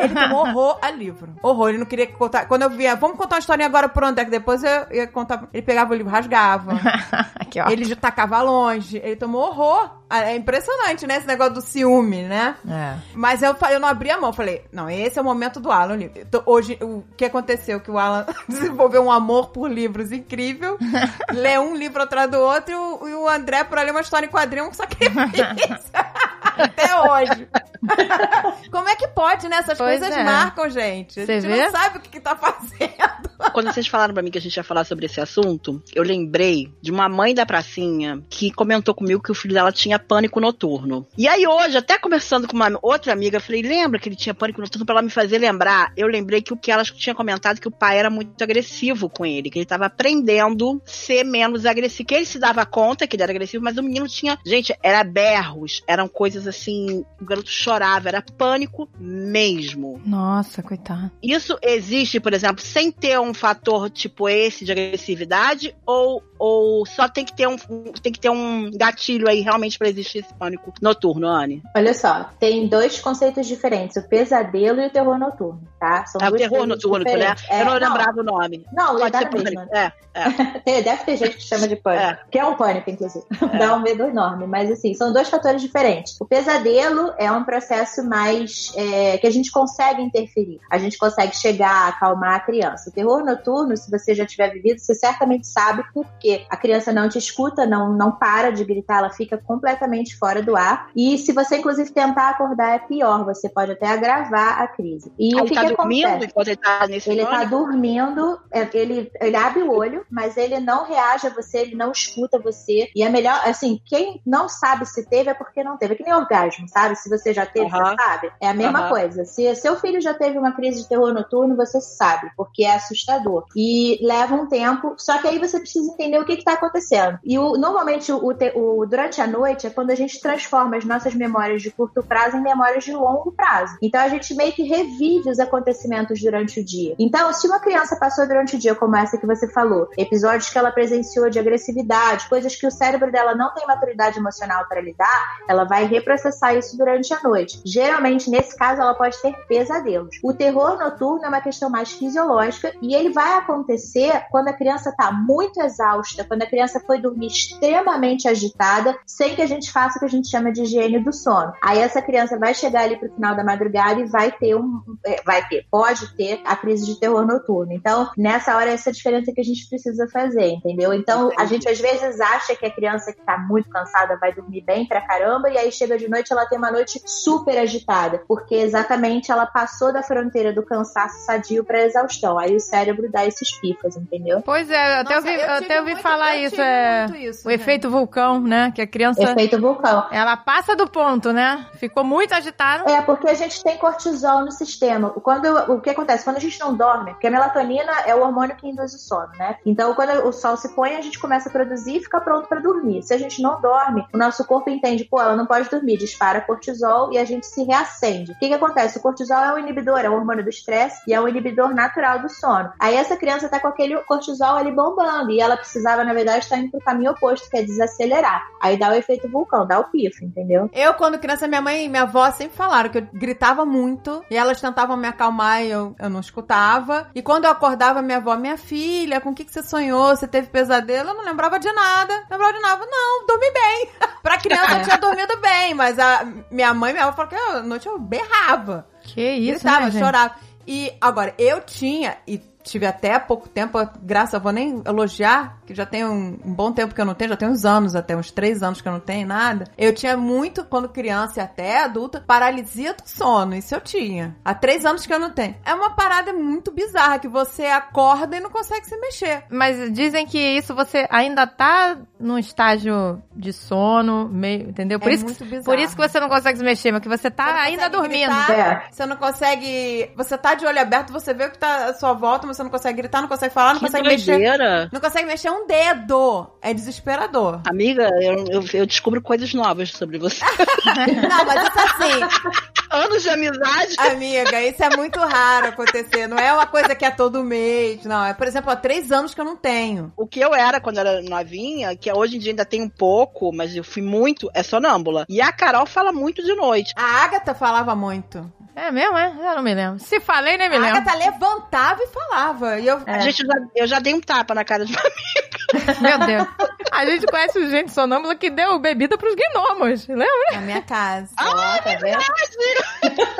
Ele 0.00 0.14
tomou 0.14 0.46
horror 0.46 0.78
a 0.82 0.90
livro. 0.90 1.34
Horror, 1.42 1.68
ele 1.70 1.78
não 1.78 1.86
queria 1.86 2.06
contar. 2.06 2.46
Quando 2.46 2.62
eu 2.62 2.70
via, 2.70 2.94
vamos 2.96 3.16
contar 3.16 3.36
uma 3.36 3.40
historinha 3.40 3.66
agora 3.66 3.88
pro 3.88 4.06
André, 4.06 4.24
que 4.24 4.30
depois 4.30 4.62
eu 4.64 4.86
ia 4.90 5.06
contar. 5.06 5.48
Ele 5.52 5.62
pegava 5.62 5.92
o 5.92 5.96
livro, 5.96 6.10
rasgava. 6.12 6.72
Aqui, 7.38 7.60
ó. 7.60 7.68
ele 7.70 7.94
tacava 7.96 8.40
longe. 8.42 8.98
Ele 9.02 9.16
tomou 9.16 9.42
horror. 9.48 9.90
Ah, 10.14 10.30
É 10.30 10.36
impressionante, 10.36 11.06
né? 11.08 11.16
Esse 11.16 11.26
negócio 11.26 11.54
do 11.54 11.60
ciúme, 11.60 12.22
né? 12.22 12.54
É. 12.68 12.94
Mas 13.14 13.42
eu, 13.42 13.56
eu 13.70 13.80
não 13.80 13.88
abri 13.88 14.10
a 14.10 14.20
mão. 14.20 14.32
Falei, 14.32 14.64
não, 14.72 14.88
esse 14.88 15.18
é 15.18 15.22
o 15.22 15.24
momento 15.24 15.58
do 15.58 15.72
Alan. 15.72 15.98
Então, 16.00 16.40
hoje, 16.46 16.78
o 16.80 17.02
que 17.16 17.24
aconteceu? 17.24 17.80
Que 17.80 17.90
o 17.90 17.98
Alan 17.98 18.24
desenvolveu 18.48 19.02
um 19.02 19.10
amor 19.10 19.48
por 19.48 19.68
livros 19.68 20.12
incrível. 20.12 20.78
lê 21.32 21.58
um 21.58 21.74
livro 21.74 22.00
atrás 22.00 22.30
do 22.30 22.38
outro. 22.38 22.72
E 22.72 22.76
o, 22.76 23.08
e 23.08 23.14
o 23.14 23.28
André, 23.28 23.64
por 23.64 23.76
ali, 23.76 23.90
uma 23.90 24.02
história 24.02 24.26
em 24.26 24.30
quadrinho, 24.30 24.68
um 24.68 24.72
sacrifício. 24.72 25.14
Até 26.56 27.00
hoje. 27.00 27.48
Como 28.70 28.88
é 28.88 28.96
que 28.96 29.08
pode, 29.08 29.48
né? 29.48 29.56
Essas 29.56 29.78
Pois 29.78 29.98
coisas 30.00 30.16
é. 30.16 30.24
marcam, 30.24 30.68
gente. 30.70 31.20
A 31.20 31.26
Você 31.26 31.40
gente 31.40 31.50
vê? 31.50 31.64
não 31.64 31.70
sabe 31.70 31.98
o 31.98 32.00
que, 32.00 32.08
que 32.08 32.20
tá 32.20 32.36
fazendo. 32.36 33.24
Quando 33.52 33.72
vocês 33.72 33.86
falaram 33.86 34.14
pra 34.14 34.22
mim 34.22 34.30
que 34.30 34.38
a 34.38 34.40
gente 34.40 34.56
ia 34.56 34.64
falar 34.64 34.84
sobre 34.84 35.06
esse 35.06 35.20
assunto, 35.20 35.82
eu 35.94 36.02
lembrei 36.02 36.72
de 36.80 36.90
uma 36.90 37.08
mãe 37.08 37.34
da 37.34 37.44
pracinha 37.44 38.22
que 38.28 38.50
comentou 38.50 38.94
comigo 38.94 39.22
que 39.22 39.30
o 39.30 39.34
filho 39.34 39.54
dela 39.54 39.70
tinha 39.70 39.98
pânico 39.98 40.40
noturno. 40.40 41.06
E 41.16 41.28
aí 41.28 41.46
hoje, 41.46 41.76
até 41.76 41.98
conversando 41.98 42.48
com 42.48 42.56
uma 42.56 42.70
outra 42.82 43.12
amiga, 43.12 43.36
eu 43.36 43.40
falei, 43.40 43.62
lembra 43.62 43.98
que 44.00 44.08
ele 44.08 44.16
tinha 44.16 44.34
pânico 44.34 44.60
noturno 44.60 44.86
pra 44.86 44.94
ela 44.94 45.02
me 45.02 45.10
fazer 45.10 45.38
lembrar? 45.38 45.92
Eu 45.96 46.08
lembrei 46.08 46.40
que 46.42 46.52
o 46.52 46.56
que 46.56 46.70
ela 46.72 46.82
tinha 46.84 47.14
comentado 47.14 47.60
que 47.60 47.68
o 47.68 47.70
pai 47.70 47.98
era 47.98 48.08
muito 48.10 48.42
agressivo 48.42 49.08
com 49.08 49.26
ele, 49.26 49.50
que 49.50 49.58
ele 49.58 49.66
tava 49.66 49.86
aprendendo 49.86 50.80
a 50.84 50.90
ser 50.90 51.24
menos 51.24 51.66
agressivo, 51.66 52.08
que 52.08 52.14
ele 52.14 52.26
se 52.26 52.38
dava 52.38 52.64
conta 52.64 53.06
que 53.06 53.14
ele 53.16 53.22
era 53.22 53.32
agressivo, 53.32 53.62
mas 53.62 53.76
o 53.76 53.82
menino 53.82 54.08
tinha, 54.08 54.38
gente, 54.44 54.74
era 54.82 55.04
berros, 55.04 55.82
eram 55.86 56.08
coisas 56.08 56.43
assim, 56.46 57.04
o 57.20 57.24
garoto 57.24 57.50
chorava, 57.50 58.08
era 58.08 58.22
pânico 58.22 58.88
mesmo. 58.98 60.00
Nossa, 60.04 60.62
coitado. 60.62 61.10
Isso 61.22 61.58
existe, 61.62 62.20
por 62.20 62.32
exemplo, 62.32 62.62
sem 62.62 62.90
ter 62.90 63.18
um 63.18 63.34
fator 63.34 63.90
tipo 63.90 64.28
esse 64.28 64.64
de 64.64 64.72
agressividade 64.72 65.74
ou, 65.86 66.22
ou 66.44 66.84
só 66.84 67.08
tem 67.08 67.24
que 67.24 67.32
ter 67.34 67.46
um 67.48 67.56
tem 68.02 68.12
que 68.12 68.20
ter 68.20 68.28
um 68.28 68.70
gatilho 68.70 69.28
aí 69.28 69.40
realmente 69.40 69.78
pra 69.78 69.88
existir 69.88 70.18
esse 70.18 70.34
pânico 70.34 70.72
noturno, 70.80 71.26
Anne? 71.26 71.62
Olha 71.74 71.94
só, 71.94 72.28
tem 72.38 72.68
dois 72.68 73.00
conceitos 73.00 73.46
diferentes, 73.46 73.96
o 73.96 74.08
pesadelo 74.08 74.80
e 74.80 74.86
o 74.86 74.90
terror 74.90 75.18
noturno, 75.18 75.62
tá? 75.80 76.04
São 76.06 76.20
É 76.20 76.28
o 76.28 76.36
terror 76.36 76.66
noturno, 76.66 77.04
né? 77.04 77.04
diferentes. 77.04 77.44
Eu 77.48 77.56
É, 77.56 77.64
não 77.64 77.72
lembrava 77.74 78.20
o 78.20 78.22
nome. 78.22 78.66
Não, 78.72 78.96
Pode 78.98 79.16
ser 79.16 79.30
pânico. 79.30 79.62
É, 79.74 79.92
é. 80.14 80.24
Deve 80.82 81.04
ter 81.04 81.16
gente 81.16 81.36
que 81.36 81.42
chama 81.42 81.66
de 81.66 81.76
pânico. 81.76 82.04
É. 82.04 82.18
Que 82.30 82.38
é 82.38 82.44
um 82.44 82.56
pânico, 82.56 82.90
inclusive. 82.90 83.24
Dá 83.58 83.74
um 83.74 83.80
medo 83.82 84.04
enorme. 84.04 84.46
Mas, 84.46 84.70
assim, 84.70 84.94
são 84.94 85.12
dois 85.12 85.28
fatores 85.28 85.60
diferentes. 85.62 86.20
O 86.20 86.24
pesadelo 86.26 87.12
é 87.18 87.30
um 87.30 87.44
processo 87.44 88.02
mais. 88.04 88.72
é, 88.76 89.18
que 89.18 89.26
a 89.26 89.30
gente 89.30 89.50
consegue 89.50 90.02
interferir. 90.02 90.60
A 90.70 90.78
gente 90.78 90.96
consegue 90.98 91.36
chegar, 91.36 91.88
acalmar 91.88 92.34
a 92.36 92.40
criança. 92.40 92.90
O 92.90 92.92
terror 92.92 93.24
noturno, 93.24 93.76
se 93.76 93.90
você 93.90 94.14
já 94.14 94.24
tiver 94.26 94.50
vivido, 94.50 94.78
você 94.78 94.94
certamente 94.94 95.46
sabe 95.46 95.84
por 95.92 96.06
quê. 96.20 96.33
Porque 96.34 96.46
a 96.50 96.56
criança 96.56 96.92
não 96.92 97.08
te 97.08 97.18
escuta, 97.18 97.66
não, 97.66 97.92
não 97.92 98.12
para 98.12 98.50
de 98.50 98.64
gritar, 98.64 98.98
ela 98.98 99.10
fica 99.10 99.38
completamente 99.38 100.16
fora 100.16 100.42
do 100.42 100.56
ar. 100.56 100.90
E 100.96 101.18
se 101.18 101.32
você, 101.32 101.58
inclusive, 101.58 101.92
tentar 101.92 102.30
acordar, 102.30 102.74
é 102.74 102.78
pior. 102.78 103.24
Você 103.24 103.48
pode 103.48 103.72
até 103.72 103.86
agravar 103.86 104.62
a 104.62 104.68
crise. 104.68 105.12
E 105.18 105.34
o 105.36 105.44
que, 105.44 105.54
tá 105.54 105.60
que 105.66 105.72
acontece? 105.72 106.32
ele 106.36 106.56
tá 106.56 106.86
Ele 107.06 107.26
tá 107.26 107.44
dormindo, 107.44 108.38
é, 108.52 108.68
ele, 108.74 109.10
ele 109.20 109.36
abre 109.36 109.62
o 109.62 109.72
olho, 109.72 110.04
mas 110.10 110.36
ele 110.36 110.58
não 110.60 110.84
reage 110.84 111.26
a 111.26 111.30
você, 111.30 111.58
ele 111.58 111.76
não 111.76 111.92
escuta 111.92 112.38
você. 112.38 112.90
E 112.94 113.02
é 113.02 113.08
melhor, 113.08 113.40
assim, 113.44 113.80
quem 113.84 114.20
não 114.26 114.48
sabe 114.48 114.86
se 114.86 115.08
teve 115.08 115.30
é 115.30 115.34
porque 115.34 115.62
não 115.62 115.76
teve. 115.76 115.94
É 115.94 115.96
que 115.96 116.04
nem 116.04 116.14
orgasmo, 116.14 116.68
sabe? 116.68 116.96
Se 116.96 117.08
você 117.08 117.32
já 117.32 117.46
teve, 117.46 117.66
Aham. 117.66 117.84
você 117.84 118.02
sabe. 118.02 118.32
É 118.40 118.48
a 118.48 118.54
mesma 118.54 118.80
Aham. 118.80 118.88
coisa. 118.88 119.24
Se 119.24 119.54
seu 119.56 119.76
filho 119.76 120.00
já 120.00 120.14
teve 120.14 120.38
uma 120.38 120.52
crise 120.52 120.82
de 120.82 120.88
terror 120.88 121.12
noturno, 121.12 121.56
você 121.56 121.80
sabe, 121.80 122.30
porque 122.36 122.64
é 122.64 122.74
assustador. 122.74 123.44
E 123.56 123.98
leva 124.04 124.34
um 124.34 124.46
tempo, 124.46 124.94
só 124.98 125.18
que 125.18 125.28
aí 125.28 125.38
você 125.38 125.58
precisa 125.58 125.92
entender 125.92 126.13
o 126.18 126.24
que 126.24 126.32
está 126.34 126.54
acontecendo. 126.54 127.18
E 127.24 127.38
o- 127.38 127.56
normalmente, 127.56 128.12
o, 128.12 128.20
o- 128.54 128.86
durante 128.86 129.20
a 129.20 129.26
noite 129.26 129.66
é 129.66 129.70
quando 129.70 129.90
a 129.90 129.94
gente 129.94 130.20
transforma 130.20 130.76
as 130.76 130.84
nossas 130.84 131.14
memórias 131.14 131.62
de 131.62 131.70
curto 131.70 132.02
prazo 132.02 132.36
em 132.36 132.42
memórias 132.42 132.84
de 132.84 132.92
longo 132.92 133.32
prazo. 133.32 133.76
Então 133.82 134.00
a 134.00 134.08
gente 134.08 134.34
meio 134.34 134.52
que 134.52 134.62
revive 134.62 135.30
os 135.30 135.38
acontecimentos 135.38 136.20
durante 136.20 136.60
o 136.60 136.64
dia. 136.64 136.94
Então, 136.98 137.32
se 137.32 137.46
uma 137.46 137.60
criança 137.60 137.96
passou 137.96 138.26
durante 138.26 138.56
o 138.56 138.58
dia, 138.58 138.74
como 138.74 138.96
essa 138.96 139.18
que 139.18 139.26
você 139.26 139.48
falou, 139.48 139.88
episódios 139.96 140.50
que 140.50 140.58
ela 140.58 140.70
presenciou 140.72 141.28
de 141.30 141.38
agressividade, 141.38 142.28
coisas 142.28 142.54
que 142.56 142.66
o 142.66 142.70
cérebro 142.70 143.10
dela 143.10 143.34
não 143.34 143.52
tem 143.54 143.66
maturidade 143.66 144.18
emocional 144.18 144.66
para 144.68 144.80
lidar, 144.80 145.22
ela 145.48 145.64
vai 145.64 145.84
reprocessar 145.84 146.56
isso 146.56 146.76
durante 146.76 147.12
a 147.14 147.20
noite. 147.22 147.60
Geralmente, 147.64 148.30
nesse 148.30 148.56
caso, 148.56 148.80
ela 148.80 148.94
pode 148.94 149.20
ter 149.20 149.32
pesadelos. 149.46 150.16
O 150.22 150.32
terror 150.32 150.78
noturno 150.78 151.24
é 151.24 151.28
uma 151.28 151.40
questão 151.40 151.68
mais 151.70 151.92
fisiológica 151.92 152.72
e 152.82 152.94
ele 152.94 153.10
vai 153.10 153.38
acontecer 153.38 154.24
quando 154.30 154.48
a 154.48 154.52
criança 154.52 154.90
está 154.90 155.10
muito 155.12 155.60
exausta, 155.60 156.03
quando 156.28 156.42
a 156.42 156.46
criança 156.46 156.80
foi 156.86 157.00
dormir 157.00 157.28
extremamente 157.28 158.28
agitada, 158.28 158.96
sem 159.06 159.34
que 159.34 159.42
a 159.42 159.46
gente 159.46 159.70
faça 159.70 159.96
o 159.96 160.00
que 160.00 160.06
a 160.06 160.08
gente 160.08 160.28
chama 160.28 160.52
de 160.52 160.62
higiene 160.62 161.02
do 161.02 161.12
sono. 161.12 161.52
Aí 161.62 161.78
essa 161.78 162.02
criança 162.02 162.38
vai 162.38 162.54
chegar 162.54 162.82
ali 162.82 162.96
pro 162.96 163.12
final 163.12 163.34
da 163.34 163.44
madrugada 163.44 164.00
e 164.00 164.06
vai 164.06 164.30
ter 164.30 164.54
um. 164.54 164.82
é, 165.04 165.22
Vai 165.24 165.46
ter, 165.48 165.66
pode 165.70 166.14
ter 166.16 166.40
a 166.44 166.54
crise 166.56 166.84
de 166.84 167.00
terror 167.00 167.26
noturno. 167.26 167.72
Então, 167.72 168.10
nessa 168.16 168.56
hora, 168.56 168.70
essa 168.70 168.90
é 168.90 168.92
a 168.92 168.94
diferença 168.94 169.32
que 169.32 169.40
a 169.40 169.44
gente 169.44 169.66
precisa 169.68 170.06
fazer, 170.08 170.48
entendeu? 170.48 170.92
Então, 170.92 171.30
a 171.38 171.46
gente 171.46 171.68
às 171.68 171.80
vezes 171.80 172.20
acha 172.20 172.54
que 172.54 172.66
a 172.66 172.70
criança 172.70 173.12
que 173.12 173.22
tá 173.22 173.38
muito 173.38 173.68
cansada 173.70 174.18
vai 174.18 174.32
dormir 174.32 174.62
bem 174.62 174.86
pra 174.86 175.00
caramba, 175.00 175.48
e 175.50 175.56
aí 175.56 175.72
chega 175.72 175.96
de 175.96 176.08
noite 176.08 176.32
ela 176.32 176.46
tem 176.46 176.58
uma 176.58 176.70
noite 176.70 177.00
super 177.06 177.56
agitada, 177.58 178.22
porque 178.28 178.54
exatamente 178.54 179.30
ela 179.30 179.46
passou 179.46 179.92
da 179.92 180.02
fronteira 180.02 180.52
do 180.52 180.62
cansaço 180.62 181.24
sadio 181.24 181.64
pra 181.64 181.84
exaustão. 181.84 182.38
Aí 182.38 182.54
o 182.54 182.60
cérebro 182.60 183.10
dá 183.10 183.26
esses 183.26 183.52
pifas, 183.60 183.96
entendeu? 183.96 184.42
Pois 184.42 184.70
é, 184.70 184.96
eu 184.96 185.00
até 185.00 185.14
Nossa, 185.14 185.28
eu 185.28 185.34
eu 185.34 185.40
tive 185.40 185.64
até 185.64 185.80
ouvi 185.80 185.93
muito- 185.94 186.02
falar 186.02 186.36
isso, 186.36 186.60
é 186.60 187.06
isso, 187.18 187.46
o 187.46 187.50
gente. 187.50 187.60
efeito 187.60 187.90
vulcão, 187.90 188.40
né? 188.40 188.70
Que 188.74 188.82
a 188.82 188.86
criança, 188.86 189.22
Efeito 189.22 189.60
vulcão. 189.60 190.06
ela 190.10 190.36
passa 190.36 190.76
do 190.76 190.88
ponto, 190.88 191.32
né? 191.32 191.66
Ficou 191.74 192.04
muito 192.04 192.32
agitada. 192.34 192.90
É, 192.90 193.00
porque 193.02 193.28
a 193.28 193.34
gente 193.34 193.62
tem 193.62 193.76
cortisol 193.78 194.44
no 194.44 194.52
sistema. 194.52 195.10
Quando, 195.10 195.46
o 195.72 195.80
que 195.80 195.90
acontece? 195.90 196.24
Quando 196.24 196.36
a 196.36 196.40
gente 196.40 196.58
não 196.60 196.74
dorme, 196.74 197.12
porque 197.12 197.26
a 197.26 197.30
melatonina 197.30 197.92
é 198.06 198.14
o 198.14 198.20
hormônio 198.22 198.56
que 198.56 198.68
induz 198.68 198.94
o 198.94 198.98
sono, 198.98 199.30
né? 199.38 199.56
Então, 199.64 199.94
quando 199.94 200.26
o 200.26 200.32
sol 200.32 200.56
se 200.56 200.74
põe, 200.74 200.96
a 200.96 201.00
gente 201.00 201.18
começa 201.18 201.48
a 201.48 201.52
produzir 201.52 201.96
e 201.96 202.00
fica 202.02 202.20
pronto 202.20 202.48
pra 202.48 202.60
dormir. 202.60 203.02
Se 203.02 203.14
a 203.14 203.18
gente 203.18 203.40
não 203.42 203.60
dorme, 203.60 204.06
o 204.12 204.18
nosso 204.18 204.44
corpo 204.44 204.70
entende, 204.70 205.04
pô, 205.04 205.20
ela 205.20 205.36
não 205.36 205.46
pode 205.46 205.68
dormir, 205.70 205.96
dispara 205.96 206.40
cortisol 206.40 207.12
e 207.12 207.18
a 207.18 207.24
gente 207.24 207.46
se 207.46 207.62
reacende. 207.64 208.32
O 208.32 208.38
que, 208.38 208.48
que 208.48 208.54
acontece? 208.54 208.98
O 208.98 209.00
cortisol 209.02 209.38
é 209.38 209.54
um 209.54 209.58
inibidor, 209.58 209.98
é 210.00 210.10
um 210.10 210.14
hormônio 210.14 210.42
do 210.44 210.50
estresse 210.50 211.02
e 211.06 211.14
é 211.14 211.20
um 211.20 211.28
inibidor 211.28 211.74
natural 211.74 212.18
do 212.20 212.28
sono. 212.28 212.72
Aí 212.78 212.94
essa 212.96 213.16
criança 213.16 213.48
tá 213.48 213.60
com 213.60 213.68
aquele 213.68 213.96
cortisol 214.04 214.56
ali 214.56 214.70
bombando 214.72 215.30
e 215.30 215.40
ela 215.40 215.56
precisava, 215.84 216.02
na 216.02 216.14
verdade, 216.14 216.38
estar 216.38 216.56
indo 216.56 216.70
pro 216.70 216.80
caminho 216.80 217.12
oposto, 217.12 217.50
que 217.50 217.58
é 217.58 217.62
desacelerar. 217.62 218.48
Aí 218.60 218.78
dá 218.78 218.88
o 218.88 218.94
efeito 218.94 219.28
vulcão, 219.28 219.66
dá 219.66 219.78
o 219.78 219.84
pifo, 219.84 220.24
entendeu? 220.24 220.70
Eu, 220.72 220.94
quando 220.94 221.18
criança, 221.18 221.46
minha 221.46 221.60
mãe 221.60 221.84
e 221.84 221.88
minha 221.88 222.02
avó 222.02 222.30
sempre 222.30 222.56
falaram 222.56 222.88
que 222.88 222.98
eu 222.98 223.06
gritava 223.12 223.66
muito 223.66 224.24
e 224.30 224.36
elas 224.36 224.60
tentavam 224.60 224.96
me 224.96 225.06
acalmar 225.06 225.62
e 225.62 225.70
eu, 225.70 225.94
eu 225.98 226.08
não 226.08 226.20
escutava. 226.20 227.10
E 227.14 227.20
quando 227.20 227.44
eu 227.44 227.50
acordava, 227.50 228.00
minha 228.00 228.16
avó, 228.16 228.34
minha 228.36 228.56
filha, 228.56 229.20
com 229.20 229.30
o 229.30 229.34
que, 229.34 229.44
que 229.44 229.52
você 229.52 229.62
sonhou? 229.62 230.16
Você 230.16 230.26
teve 230.26 230.48
pesadelo? 230.48 231.10
Eu 231.10 231.14
não 231.14 231.24
lembrava 231.24 231.58
de 231.58 231.70
nada. 231.70 232.14
Não 232.30 232.38
lembrava 232.38 232.52
de 232.54 232.60
nada. 232.60 232.86
Não, 232.86 233.26
dormi 233.26 233.52
bem. 233.52 233.88
pra 234.22 234.38
criança, 234.38 234.78
eu 234.78 234.84
tinha 234.84 234.96
dormido 234.96 235.36
bem, 235.40 235.74
mas 235.74 235.98
a 235.98 236.26
minha 236.50 236.72
mãe 236.72 236.90
e 236.90 236.94
minha 236.94 237.04
avó 237.04 237.16
falaram 237.16 237.36
que 237.36 237.58
à 237.58 237.62
noite 237.62 237.86
eu 237.86 237.98
berrava. 237.98 238.86
Que 239.02 239.32
isso, 239.32 239.62
gritava, 239.62 239.90
né, 239.90 240.00
chorava. 240.00 240.34
E 240.66 240.90
agora, 240.98 241.34
eu 241.36 241.60
tinha, 241.60 242.16
e 242.26 242.40
tive 242.64 242.86
até 242.86 243.14
há 243.14 243.20
pouco 243.20 243.48
tempo, 243.48 243.78
graças, 244.02 244.34
eu 244.34 244.40
vou 244.40 244.50
nem 244.50 244.82
elogiar, 244.86 245.58
que 245.66 245.74
já 245.74 245.84
tem 245.84 246.04
um, 246.04 246.38
um 246.44 246.52
bom 246.52 246.72
tempo 246.72 246.94
que 246.94 247.00
eu 247.00 247.04
não 247.04 247.14
tenho, 247.14 247.30
já 247.30 247.36
tem 247.36 247.48
uns 247.48 247.64
anos 247.64 247.94
até, 247.94 248.16
uns 248.16 248.30
três 248.30 248.62
anos 248.62 248.80
que 248.80 248.88
eu 248.88 248.92
não 248.92 249.00
tenho 249.00 249.26
nada. 249.26 249.66
Eu 249.76 249.94
tinha 249.94 250.16
muito, 250.16 250.64
quando 250.64 250.88
criança 250.88 251.40
e 251.40 251.42
até 251.42 251.84
adulta, 251.84 252.24
paralisia 252.26 252.94
do 252.94 253.06
sono. 253.06 253.54
Isso 253.54 253.74
eu 253.74 253.80
tinha. 253.80 254.34
Há 254.44 254.54
três 254.54 254.84
anos 254.84 255.06
que 255.06 255.12
eu 255.12 255.20
não 255.20 255.30
tenho. 255.30 255.54
É 255.64 255.74
uma 255.74 255.90
parada 255.90 256.32
muito 256.32 256.72
bizarra, 256.72 257.18
que 257.18 257.28
você 257.28 257.66
acorda 257.66 258.36
e 258.36 258.40
não 258.40 258.50
consegue 258.50 258.86
se 258.86 258.96
mexer. 258.96 259.44
Mas 259.50 259.92
dizem 259.92 260.26
que 260.26 260.38
isso 260.38 260.74
você 260.74 261.06
ainda 261.10 261.46
tá 261.46 261.98
num 262.18 262.38
estágio 262.38 263.22
de 263.36 263.52
sono, 263.52 264.28
meio, 264.28 264.70
entendeu? 264.70 264.98
Por, 264.98 265.10
É 265.10 265.14
isso, 265.14 265.24
que, 265.24 265.30
muito 265.30 265.44
bizarro. 265.44 265.64
por 265.64 265.78
isso 265.78 265.94
que 265.94 266.08
você 266.08 266.18
não 266.18 266.28
consegue 266.28 266.58
se 266.58 266.64
mexer, 266.64 266.92
mas 266.92 267.02
que 267.02 267.08
você 267.08 267.30
tá 267.30 267.60
ainda 267.60 267.90
dormindo. 267.90 268.34
gritar, 268.34 268.50
É. 268.50 268.82
Você 268.90 269.04
não 269.04 269.16
consegue. 269.16 270.10
Você 270.16 270.38
tá 270.38 270.54
de 270.54 270.64
olho 270.64 270.80
aberto, 270.80 271.12
você 271.12 271.34
vê 271.34 271.44
o 271.44 271.50
que 271.50 271.58
tá 271.58 271.86
à 271.86 271.94
sua 271.94 272.14
volta, 272.14 272.46
mas 272.46 272.53
você 272.54 272.62
não 272.62 272.70
consegue 272.70 272.96
gritar, 272.96 273.20
não 273.20 273.28
consegue 273.28 273.52
falar, 273.52 273.74
não 273.74 273.80
Que 273.80 273.86
consegue 273.86 274.08
mexer. 274.08 274.32
doideira. 274.32 274.88
Não 274.92 275.00
consegue 275.00 275.26
mexer 275.26 275.50
um 275.50 275.66
dedo. 275.66 276.46
É 276.62 276.72
desesperador. 276.72 277.60
Amiga, 277.68 278.08
eu, 278.22 278.44
eu, 278.48 278.64
eu 278.72 278.86
descubro 278.86 279.20
coisas 279.20 279.52
novas 279.52 279.90
sobre 279.90 280.18
você. 280.18 280.44
Não, 280.84 281.44
mas 281.44 281.62
isso 281.68 281.80
assim, 281.80 282.54
Anos 282.90 283.22
de 283.22 283.28
amizade. 283.28 283.96
amiga, 283.98 284.62
isso 284.62 284.82
é 284.84 284.96
muito 284.96 285.18
raro 285.18 285.68
acontecer. 285.68 286.28
Não 286.28 286.38
é 286.38 286.52
uma 286.52 286.66
coisa 286.66 286.94
que 286.94 287.04
é 287.04 287.10
todo 287.10 287.42
mês. 287.42 288.04
Não, 288.04 288.24
é, 288.24 288.32
por 288.32 288.46
exemplo, 288.46 288.70
há 288.70 288.76
três 288.76 289.10
anos 289.10 289.34
que 289.34 289.40
eu 289.40 289.44
não 289.44 289.56
tenho. 289.56 290.12
O 290.16 290.26
que 290.26 290.38
eu 290.40 290.54
era 290.54 290.80
quando 290.80 290.98
era 290.98 291.20
novinha, 291.22 291.96
que 291.96 292.12
hoje 292.12 292.36
em 292.36 292.38
dia 292.38 292.52
ainda 292.52 292.64
tem 292.64 292.82
um 292.82 292.88
pouco, 292.88 293.52
mas 293.52 293.74
eu 293.74 293.82
fui 293.82 294.02
muito, 294.02 294.48
é 294.54 294.62
sonâmbula. 294.62 295.24
E 295.28 295.40
a 295.40 295.52
Carol 295.52 295.86
fala 295.86 296.12
muito 296.12 296.42
de 296.42 296.54
noite. 296.54 296.92
A 296.96 297.24
Agatha 297.24 297.54
falava 297.54 297.94
muito. 297.96 298.50
É 298.76 298.90
mesmo, 298.90 299.16
é? 299.16 299.28
Eu 299.28 299.54
não 299.56 299.62
me 299.62 299.74
lembro. 299.74 300.00
Se 300.00 300.18
falei, 300.20 300.56
nem 300.56 300.68
me 300.68 300.76
A 300.76 300.80
lembro. 300.80 300.96
Agatha 300.98 301.16
levantava 301.16 302.02
e 302.02 302.06
falava. 302.08 302.78
E 302.80 302.86
eu. 302.86 303.00
É. 303.06 303.20
Gente, 303.20 303.42
eu 303.42 303.46
já, 303.46 303.66
eu 303.76 303.86
já 303.86 303.98
dei 304.00 304.14
um 304.14 304.20
tapa 304.20 304.54
na 304.54 304.64
cara 304.64 304.84
de 304.84 304.92
Meu 306.00 306.18
Deus. 306.18 306.46
A 306.92 307.04
gente 307.06 307.26
conhece 307.26 307.68
gente 307.70 307.92
sonâmbula 307.92 308.34
que 308.36 308.50
deu 308.50 308.78
bebida 308.78 309.16
pros 309.18 309.34
gnomos, 309.34 310.06
lembra? 310.06 310.52
Na 310.52 310.60
minha 310.60 310.82
casa. 310.82 311.28
Ó, 311.40 311.78
tá 311.78 311.96
vendo? 312.00 312.18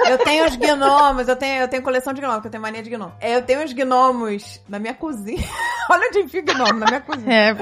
Eu 0.09 0.18
tenho 0.18 0.47
os 0.47 0.57
gnomos, 0.57 1.29
eu 1.29 1.37
tenho, 1.37 1.62
eu 1.62 1.68
tenho 1.68 1.83
coleção 1.83 2.12
de 2.12 2.20
gnomos, 2.20 2.37
porque 2.37 2.49
eu 2.49 2.53
tenho 2.53 2.62
mania 2.62 2.83
de 2.83 2.90
gnomo. 2.90 3.12
Eu 3.20 3.42
tenho 3.42 3.64
os 3.64 3.73
gnomos 3.73 4.61
na 4.68 4.79
minha 4.79 4.94
cozinha. 4.94 5.42
Olha 5.90 6.09
onde 6.09 6.20
enfio 6.20 6.42
gnomo, 6.44 6.81
na 6.81 6.87
minha 6.87 7.01
cozinha. 7.01 7.33
É, 7.51 7.55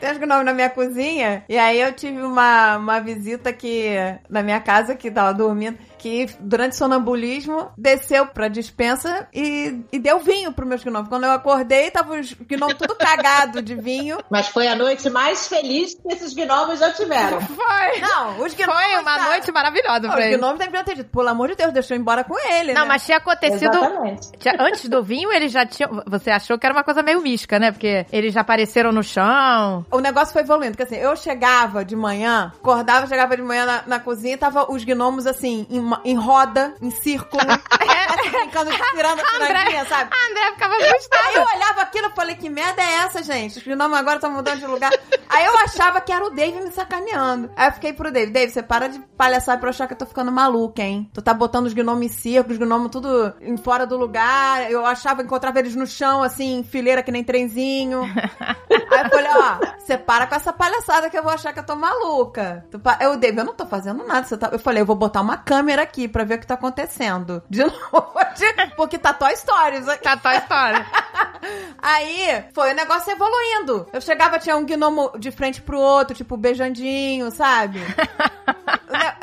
Tem 0.00 0.12
os 0.12 0.18
gnomos 0.18 0.44
na 0.44 0.52
minha 0.52 0.70
cozinha. 0.70 1.44
E 1.48 1.56
aí 1.56 1.80
eu 1.80 1.92
tive 1.92 2.20
uma, 2.22 2.76
uma 2.76 3.00
visita 3.00 3.52
que, 3.52 3.94
na 4.28 4.42
minha 4.42 4.60
casa, 4.60 4.94
que 4.94 5.10
tava 5.10 5.32
dormindo, 5.32 5.78
que 6.00 6.26
durante 6.40 6.72
o 6.72 6.76
sonambulismo 6.76 7.70
desceu 7.76 8.26
pra 8.26 8.48
dispensa 8.48 9.28
e, 9.34 9.80
e 9.92 9.98
deu 9.98 10.18
vinho 10.20 10.52
pros 10.52 10.68
meus 10.68 10.82
gnomos. 10.82 11.08
Quando 11.08 11.24
eu 11.24 11.32
acordei, 11.32 11.90
tava 11.90 12.18
os 12.18 12.32
gnomos 12.32 12.74
tudo 12.74 12.94
cagado 12.94 13.60
de 13.62 13.74
vinho. 13.74 14.18
Mas 14.30 14.48
foi 14.48 14.66
a 14.66 14.74
noite 14.74 15.10
mais 15.10 15.46
feliz 15.46 15.94
que 15.94 16.12
esses 16.12 16.32
gnomos 16.34 16.78
já 16.78 16.90
tiveram. 16.92 17.40
foi. 17.40 18.00
Não, 18.00 18.40
os 18.44 18.54
gnomos. 18.54 18.74
Foi 18.74 18.94
uma 18.94 19.04
cara, 19.18 19.24
noite 19.30 19.52
maravilhosa 19.52 20.08
Os 20.08 20.14
pra 20.14 20.26
ele. 20.26 20.36
gnomos 20.38 20.58
deveriam 20.58 20.84
ter 20.84 20.94
dito, 20.94 21.10
pelo 21.10 21.28
amor 21.28 21.48
de 21.48 21.56
Deus, 21.56 21.72
deixa 21.72 21.92
eu 21.94 21.98
ir 21.98 22.00
embora 22.00 22.24
com 22.24 22.38
ele, 22.52 22.72
Não, 22.72 22.82
né? 22.82 22.88
mas 22.88 23.04
tinha 23.04 23.18
acontecido. 23.18 23.76
Exatamente. 23.76 24.30
tinha- 24.38 24.56
antes 24.58 24.88
do 24.88 25.02
vinho, 25.02 25.30
eles 25.32 25.52
já 25.52 25.66
tinham. 25.66 26.02
Você 26.06 26.30
achou 26.30 26.58
que 26.58 26.66
era 26.66 26.74
uma 26.74 26.84
coisa 26.84 27.02
meio 27.02 27.20
mística, 27.20 27.58
né? 27.58 27.70
Porque 27.72 28.06
eles 28.12 28.32
já 28.32 28.40
apareceram 28.40 28.92
no 28.92 29.02
chão. 29.02 29.84
O 29.90 30.00
negócio 30.00 30.32
foi 30.32 30.42
evoluindo, 30.42 30.76
porque 30.76 30.82
assim, 30.94 31.02
eu 31.02 31.14
chegava 31.16 31.84
de 31.84 31.94
manhã, 31.96 32.52
acordava, 32.58 33.06
chegava 33.06 33.36
de 33.36 33.42
manhã 33.42 33.66
na, 33.66 33.82
na 33.86 34.00
cozinha 34.00 34.34
e 34.34 34.38
tava 34.38 34.70
os 34.72 34.84
gnomos 34.84 35.26
assim, 35.26 35.66
em, 35.70 35.89
ma- 35.90 36.00
em 36.04 36.16
roda, 36.16 36.74
em 36.80 36.90
círculo, 36.90 37.42
assim, 37.50 38.30
ficando 38.30 38.70
tirando 38.94 39.20
a 39.20 39.46
piranguinha, 39.46 39.84
sabe? 39.86 40.10
A 40.12 40.30
André 40.30 40.52
ficava 40.52 40.74
assustada. 40.76 41.22
Aí 41.28 41.34
eu 41.34 41.42
olhava 41.54 41.82
aquilo 41.82 42.06
e 42.08 42.10
falei, 42.14 42.36
que 42.36 42.48
merda 42.48 42.82
é 42.82 42.94
essa, 43.04 43.22
gente? 43.22 43.58
Os 43.58 43.64
gnomos 43.64 43.98
agora 43.98 44.16
estão 44.16 44.30
mudando 44.30 44.58
de 44.60 44.66
lugar. 44.66 44.90
Aí 45.28 45.44
eu 45.44 45.58
achava 45.58 46.00
que 46.00 46.12
era 46.12 46.24
o 46.24 46.30
Dave 46.30 46.60
me 46.60 46.70
sacaneando. 46.70 47.50
Aí 47.56 47.68
eu 47.68 47.72
fiquei 47.72 47.92
pro 47.92 48.10
Dave, 48.12 48.32
Dave, 48.32 48.52
você 48.52 48.62
para 48.62 48.88
de 48.88 48.98
palhaçar 49.16 49.58
pra 49.58 49.66
eu 49.66 49.70
achar 49.70 49.86
que 49.86 49.94
eu 49.94 49.98
tô 49.98 50.06
ficando 50.06 50.30
maluca, 50.32 50.82
hein? 50.82 51.10
Tu 51.12 51.20
tá 51.22 51.34
botando 51.34 51.66
os 51.66 51.72
gnomos 51.74 52.04
em 52.04 52.08
círculo, 52.08 52.52
os 52.52 52.58
gnomos 52.58 52.90
tudo 52.90 53.34
em 53.40 53.56
fora 53.56 53.86
do 53.86 53.96
lugar. 53.96 54.70
Eu 54.70 54.84
achava, 54.86 55.22
encontrava 55.22 55.58
eles 55.58 55.74
no 55.74 55.86
chão, 55.86 56.22
assim, 56.22 56.62
fileira 56.68 57.02
que 57.02 57.10
nem 57.10 57.24
benzinho. 57.24 58.02
Aí 58.70 59.04
eu 59.04 59.10
falei, 59.10 59.30
ó, 59.32 59.78
você 59.78 59.96
para 59.98 60.26
com 60.26 60.34
essa 60.34 60.52
palhaçada 60.52 61.08
que 61.10 61.18
eu 61.18 61.22
vou 61.22 61.32
achar 61.32 61.52
que 61.52 61.58
eu 61.60 61.64
tô 61.66 61.74
maluca. 61.76 62.64
Tu 62.70 62.78
pa- 62.78 62.98
Eu, 63.00 63.16
David, 63.16 63.38
eu 63.40 63.44
não 63.44 63.54
tô 63.54 63.66
fazendo 63.66 64.04
nada. 64.06 64.26
Você 64.26 64.36
tá... 64.36 64.48
Eu 64.52 64.58
falei, 64.58 64.82
eu 64.82 64.86
vou 64.86 64.96
botar 64.96 65.20
uma 65.20 65.36
câmera 65.36 65.79
aqui 65.80 66.06
pra 66.08 66.24
ver 66.24 66.34
o 66.36 66.38
que 66.38 66.46
tá 66.46 66.54
acontecendo. 66.54 67.42
De 67.50 67.64
novo, 67.64 68.12
porque 68.76 68.98
tá 68.98 69.12
Toy 69.12 69.34
Stories 69.36 69.88
aqui. 69.88 70.02
Tá 70.04 70.18
a 70.24 70.36
história. 70.36 70.86
Aí 71.82 72.44
foi 72.52 72.72
o 72.72 72.74
negócio 72.74 73.10
evoluindo. 73.12 73.86
Eu 73.92 74.00
chegava, 74.00 74.38
tinha 74.38 74.56
um 74.56 74.64
gnomo 74.66 75.12
de 75.18 75.30
frente 75.30 75.60
pro 75.62 75.78
outro, 75.78 76.14
tipo, 76.14 76.36
beijandinho, 76.36 77.30
sabe? 77.30 77.80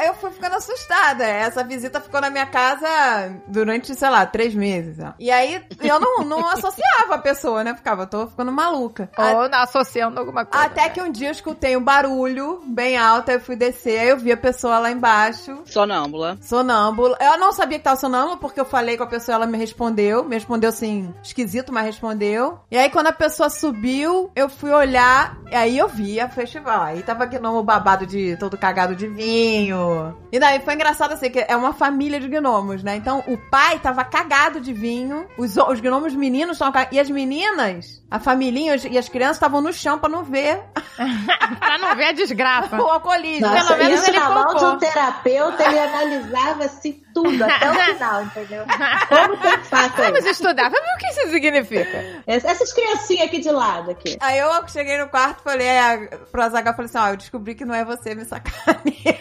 Eu 0.03 0.13
fui 0.13 0.29
ficando 0.31 0.55
assustada. 0.55 1.25
Essa 1.25 1.63
visita 1.63 1.99
ficou 1.99 2.21
na 2.21 2.29
minha 2.29 2.45
casa 2.45 2.87
durante, 3.47 3.93
sei 3.95 4.09
lá, 4.09 4.25
três 4.25 4.53
meses. 4.53 4.97
ó. 5.03 5.13
E 5.19 5.29
aí 5.31 5.61
eu 5.81 5.99
não, 5.99 6.19
não 6.23 6.47
associava 6.49 7.15
a 7.15 7.17
pessoa, 7.17 7.63
né? 7.63 7.75
Ficava, 7.75 8.05
tô 8.05 8.27
ficando 8.27 8.51
maluca. 8.51 9.09
A- 9.17 9.33
Ou 9.33 9.49
não, 9.49 9.59
associando 9.59 10.19
alguma 10.19 10.45
coisa. 10.45 10.65
Até 10.65 10.87
que 10.89 11.01
um 11.01 11.11
dia 11.11 11.27
eu 11.29 11.31
escutei 11.31 11.75
um 11.75 11.83
barulho 11.83 12.61
bem 12.65 12.97
alto, 12.97 13.29
aí 13.29 13.37
eu 13.37 13.41
fui 13.41 13.55
descer, 13.55 13.99
aí 13.99 14.09
eu 14.09 14.17
vi 14.17 14.31
a 14.31 14.37
pessoa 14.37 14.79
lá 14.79 14.91
embaixo. 14.91 15.61
Sonâmbula. 15.65 16.37
Sonâmbula. 16.47 17.17
Eu 17.19 17.37
não 17.37 17.51
sabia 17.51 17.77
que 17.77 17.83
tava 17.83 17.97
sonâmbula, 17.97 18.37
porque 18.37 18.57
eu 18.57 18.63
falei 18.63 18.95
com 18.95 19.03
a 19.03 19.07
pessoa, 19.07 19.35
ela 19.35 19.45
me 19.45 19.57
respondeu. 19.57 20.23
Me 20.23 20.35
respondeu 20.35 20.69
assim, 20.69 21.13
esquisito, 21.21 21.73
mas 21.73 21.85
respondeu. 21.85 22.59
E 22.71 22.77
aí, 22.77 22.89
quando 22.89 23.07
a 23.07 23.11
pessoa 23.11 23.49
subiu, 23.49 24.31
eu 24.33 24.47
fui 24.47 24.71
olhar, 24.71 25.37
e 25.51 25.55
aí 25.55 25.77
eu 25.77 25.89
vi 25.89 26.21
a 26.21 26.29
festival. 26.29 26.83
Aí 26.83 27.03
tava 27.03 27.25
gnomo 27.25 27.61
babado 27.63 28.05
de 28.05 28.37
todo 28.37 28.57
cagado 28.57 28.95
de 28.95 29.07
vinho. 29.09 30.17
E 30.31 30.39
daí 30.39 30.61
foi 30.61 30.75
engraçado 30.75 31.11
assim, 31.11 31.29
que 31.29 31.43
é 31.45 31.55
uma 31.55 31.73
família 31.73 32.17
de 32.17 32.29
gnomos, 32.29 32.81
né? 32.81 32.95
Então 32.95 33.21
o 33.27 33.37
pai 33.37 33.79
tava 33.79 34.05
cagado 34.05 34.61
de 34.61 34.71
vinho, 34.71 35.27
os, 35.37 35.57
os 35.57 35.81
gnomos 35.81 36.13
meninos 36.13 36.53
estavam 36.53 36.71
cagados. 36.71 36.95
E 36.95 36.99
as 37.01 37.09
meninas, 37.09 38.01
a 38.09 38.19
família 38.19 38.77
e 38.89 38.97
as 38.97 39.09
crianças 39.09 39.35
estavam 39.35 39.59
no 39.59 39.73
chão 39.73 39.99
pra 39.99 40.07
não 40.07 40.23
ver 40.23 40.63
pra 41.59 41.77
não 41.77 41.93
ver 41.93 42.05
a 42.05 42.11
desgraça. 42.13 42.75
o 42.81 42.87
alcoolismo. 42.87 43.47
Nossa, 43.47 43.75
Pelo 43.75 43.83
menos 43.83 43.99
isso 43.99 44.11
ele 44.11 44.19
na 44.19 44.29
mão 44.29 44.55
de 44.55 44.63
um 44.63 44.77
terapeuta, 44.77 45.63
ele 45.65 45.79
analisava 45.79 46.36
assim 46.65 47.03
tudo, 47.13 47.43
até 47.43 47.71
o 47.71 47.73
final, 47.93 48.23
entendeu? 48.23 48.65
Como 49.09 49.37
tem 49.37 49.57
fato 49.63 49.97
Vamos 49.97 50.25
aí? 50.25 50.31
estudar. 50.31 50.69
Vamos 50.69 50.85
ver 50.85 50.93
o 50.93 50.97
que 50.97 51.07
isso 51.07 51.31
significa. 51.31 52.23
Essas 52.27 52.73
criancinhas 52.73 53.27
aqui 53.27 53.39
de 53.39 53.51
lado, 53.51 53.91
aqui. 53.91 54.17
Aí 54.19 54.37
eu 54.37 54.49
cheguei 54.67 54.97
no 54.97 55.07
quarto 55.07 55.41
falei 55.43 55.67
é, 55.67 56.07
pro 56.31 56.41
Azaghal, 56.41 56.75
falei 56.75 56.89
assim, 56.89 56.97
ó, 56.97 57.09
eu 57.09 57.17
descobri 57.17 57.55
que 57.55 57.65
não 57.65 57.75
é 57.75 57.83
você 57.83 58.13
me 58.15 58.25
sacaneia. 58.25 59.19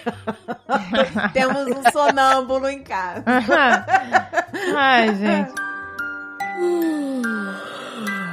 Temos 1.33 1.67
um 1.67 1.91
sonâmbulo 1.91 2.69
em 2.69 2.83
casa. 2.83 3.25
Ai, 4.75 5.15
gente. 5.15 5.53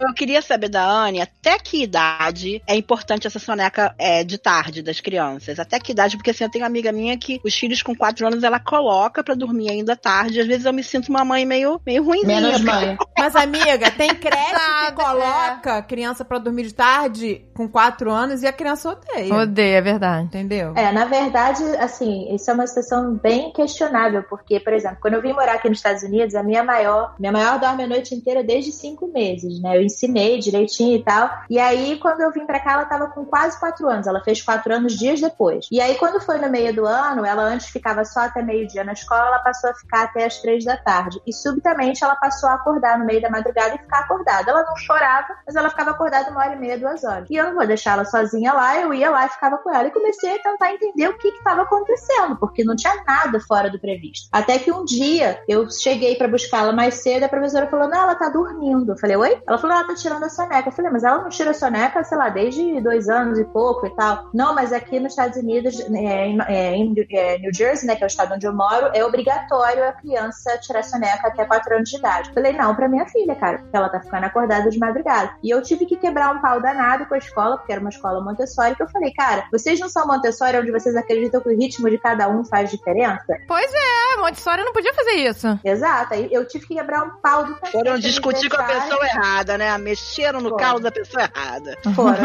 Eu 0.00 0.14
queria 0.14 0.40
saber 0.40 0.68
da 0.68 0.82
Anne 0.82 1.20
até 1.20 1.58
que 1.58 1.82
idade 1.82 2.62
é 2.66 2.74
importante 2.74 3.26
essa 3.26 3.38
soneca 3.38 3.94
é, 3.98 4.24
de 4.24 4.38
tarde 4.38 4.82
das 4.82 4.98
crianças. 5.00 5.58
Até 5.58 5.78
que 5.78 5.92
idade, 5.92 6.16
porque 6.16 6.30
assim, 6.30 6.44
eu 6.44 6.50
tenho 6.50 6.64
uma 6.64 6.68
amiga 6.68 6.90
minha 6.90 7.18
que 7.18 7.38
os 7.44 7.54
filhos 7.54 7.82
com 7.82 7.94
4 7.94 8.26
anos 8.26 8.42
ela 8.42 8.58
coloca 8.58 9.22
pra 9.22 9.34
dormir 9.34 9.70
ainda 9.70 9.94
tarde. 9.94 10.40
Às 10.40 10.46
vezes 10.46 10.64
eu 10.64 10.72
me 10.72 10.82
sinto 10.82 11.10
uma 11.10 11.24
mãe 11.24 11.44
meio, 11.44 11.80
meio 11.84 12.02
ruimzinha. 12.02 12.40
Menos 12.40 12.60
mãe. 12.64 12.96
Mas, 13.18 13.36
amiga, 13.36 13.90
tem 13.90 14.14
creche 14.14 14.54
que 14.86 14.92
coloca 14.92 15.82
criança 15.82 16.24
pra 16.24 16.38
dormir 16.38 16.64
de 16.64 16.74
tarde 16.74 17.44
com 17.54 17.68
4 17.68 18.10
anos 18.10 18.42
e 18.42 18.46
a 18.46 18.52
criança 18.52 18.90
odeia. 18.90 19.34
Odeio, 19.34 19.76
é 19.76 19.82
verdade. 19.82 20.24
Entendeu? 20.24 20.72
É, 20.76 20.90
na 20.92 21.04
verdade, 21.04 21.62
assim, 21.78 22.34
isso 22.34 22.50
é 22.50 22.54
uma 22.54 22.66
situação 22.66 23.14
bem 23.16 23.52
questionável, 23.52 24.22
porque, 24.22 24.58
por 24.60 24.72
exemplo, 24.72 24.98
quando 25.00 25.14
eu 25.14 25.22
vim 25.22 25.32
morar 25.32 25.54
aqui 25.54 25.68
nos 25.68 25.78
Estados 25.78 26.02
Unidos, 26.02 26.34
a 26.34 26.42
minha 26.42 26.64
maior, 26.64 27.14
minha 27.18 27.32
maior 27.32 27.60
dorme 27.60 27.84
a 27.84 27.86
noite 27.86 28.14
inteira 28.14 28.42
desde 28.42 28.72
cinco 28.72 29.06
meses, 29.08 29.60
né? 29.60 29.76
Eu 29.76 29.89
ensinei 29.90 30.38
direitinho 30.38 30.96
e 30.96 31.04
tal. 31.04 31.30
E 31.48 31.58
aí, 31.58 31.98
quando 31.98 32.20
eu 32.20 32.32
vim 32.32 32.46
pra 32.46 32.60
cá, 32.60 32.72
ela 32.72 32.84
tava 32.84 33.08
com 33.08 33.24
quase 33.24 33.58
quatro 33.58 33.88
anos. 33.88 34.06
Ela 34.06 34.22
fez 34.22 34.42
quatro 34.42 34.74
anos 34.74 34.94
dias 34.98 35.20
depois. 35.20 35.68
E 35.70 35.80
aí, 35.80 35.96
quando 35.96 36.20
foi 36.20 36.38
no 36.38 36.48
meio 36.48 36.74
do 36.74 36.86
ano, 36.86 37.24
ela 37.24 37.42
antes 37.42 37.68
ficava 37.68 38.04
só 38.04 38.20
até 38.20 38.42
meio-dia 38.42 38.84
na 38.84 38.92
escola, 38.92 39.26
ela 39.26 39.38
passou 39.40 39.70
a 39.70 39.74
ficar 39.74 40.04
até 40.04 40.24
as 40.24 40.38
três 40.38 40.64
da 40.64 40.76
tarde. 40.76 41.20
E 41.26 41.32
subitamente 41.32 42.02
ela 42.02 42.16
passou 42.16 42.48
a 42.48 42.54
acordar 42.54 42.98
no 42.98 43.04
meio 43.04 43.20
da 43.20 43.30
madrugada 43.30 43.74
e 43.74 43.78
ficar 43.78 44.00
acordada. 44.00 44.50
Ela 44.50 44.64
não 44.64 44.76
chorava, 44.76 45.28
mas 45.46 45.56
ela 45.56 45.70
ficava 45.70 45.90
acordada 45.90 46.30
uma 46.30 46.40
hora 46.40 46.54
e 46.54 46.58
meia, 46.58 46.78
duas 46.78 47.04
horas. 47.04 47.26
E 47.30 47.36
eu 47.36 47.46
não 47.46 47.54
vou 47.54 47.66
deixar 47.66 47.92
ela 47.92 48.04
sozinha 48.04 48.52
lá, 48.52 48.78
eu 48.78 48.92
ia 48.94 49.10
lá 49.10 49.26
e 49.26 49.30
ficava 49.30 49.58
com 49.58 49.70
ela. 49.74 49.88
E 49.88 49.90
comecei 49.90 50.36
a 50.36 50.42
tentar 50.42 50.72
entender 50.72 51.08
o 51.08 51.18
que 51.18 51.28
estava 51.28 51.62
acontecendo, 51.62 52.36
porque 52.36 52.64
não 52.64 52.76
tinha 52.76 53.02
nada 53.06 53.40
fora 53.40 53.70
do 53.70 53.78
previsto. 53.78 54.28
Até 54.32 54.58
que 54.58 54.72
um 54.72 54.84
dia 54.84 55.42
eu 55.48 55.70
cheguei 55.70 56.16
pra 56.16 56.28
buscá-la 56.28 56.72
mais 56.72 56.94
cedo, 56.94 57.24
a 57.24 57.28
professora 57.28 57.66
falou: 57.68 57.88
Não, 57.88 58.02
ela 58.02 58.14
tá 58.14 58.28
dormindo. 58.28 58.92
Eu 58.92 58.98
falei: 58.98 59.16
Oi? 59.16 59.42
Ela 59.46 59.58
falou: 59.58 59.76
Ela 59.80 59.88
tá 59.88 59.94
tirando 59.94 60.24
a 60.24 60.28
soneca. 60.28 60.68
Eu 60.68 60.72
falei: 60.72 60.90
Mas 60.90 61.04
ela 61.04 61.22
não 61.22 61.28
tira 61.30 61.50
a 61.50 61.54
soneca, 61.54 62.04
sei 62.04 62.18
lá, 62.18 62.28
desde 62.28 62.80
dois 62.80 63.08
anos 63.08 63.38
e 63.38 63.44
pouco 63.44 63.86
e 63.86 63.90
tal. 63.96 64.28
Não, 64.34 64.54
mas 64.54 64.72
aqui 64.72 65.00
nos 65.00 65.12
Estados 65.12 65.38
Unidos, 65.38 65.80
é, 65.80 66.26
em, 66.26 66.38
é, 66.42 66.76
em 66.76 66.94
é, 67.10 67.38
New 67.38 67.54
Jersey, 67.54 67.86
né, 67.86 67.96
que 67.96 68.04
é 68.04 68.06
o 68.06 68.08
estado 68.08 68.34
onde 68.34 68.46
eu 68.46 68.52
moro, 68.52 68.90
é 68.92 69.02
obrigatório 69.04 69.84
a 69.84 69.92
criança 69.92 70.58
tirar 70.58 70.84
soneca 70.84 71.28
até 71.28 71.44
quatro 71.46 71.74
anos 71.74 71.88
de 71.88 71.96
idade. 71.96 72.28
Eu 72.28 72.34
falei: 72.34 72.52
Não, 72.52 72.74
pra 72.74 72.88
minha 72.88 73.06
filha, 73.06 73.34
cara, 73.34 73.58
porque 73.58 73.76
ela 73.76 73.88
tá 73.88 74.00
ficando 74.00 74.24
acordada 74.24 74.68
de 74.68 74.78
madrugada. 74.78 75.34
E 75.42 75.48
eu 75.48 75.62
tive 75.62 75.86
que 75.86 75.96
quebrar 75.96 76.34
um 76.34 76.40
pau 76.40 76.60
danado 76.60 77.06
com 77.06 77.14
a 77.14 77.18
escola, 77.18 77.56
porque 77.56 77.72
era 77.72 77.80
uma 77.80 77.90
escola 77.90 78.22
Montessori, 78.22 78.76
que 78.76 78.82
eu 78.82 78.88
falei: 78.88 79.12
Cara, 79.14 79.44
vocês 79.50 79.80
não 79.80 79.88
são 79.88 80.06
Montessori 80.06 80.58
onde 80.58 80.70
vocês 80.70 80.94
acreditam 80.94 81.40
que 81.40 81.48
o 81.48 81.56
ritmo 81.56 81.88
de 81.88 81.96
cada 81.96 82.28
um 82.28 82.44
faz 82.44 82.70
diferença? 82.70 83.34
Pois 83.48 83.70
é, 83.72 84.20
Montessori 84.20 84.62
não 84.62 84.72
podia 84.72 84.92
fazer 84.92 85.12
isso. 85.12 85.58
Exato, 85.64 86.14
aí 86.14 86.28
eu 86.30 86.46
tive 86.46 86.66
que 86.66 86.74
quebrar 86.74 87.02
um 87.02 87.10
pau 87.22 87.46
do. 87.46 87.56
Foram 87.70 87.98
discutir 87.98 88.50
com 88.50 88.60
a 88.60 88.64
pessoa 88.64 89.06
errada, 89.06 89.56
né? 89.56 89.69
Mexeram 89.78 90.40
no 90.40 90.56
calo 90.56 90.80
da 90.80 90.90
pessoa 90.90 91.24
errada. 91.24 91.76
Foram, 91.94 92.18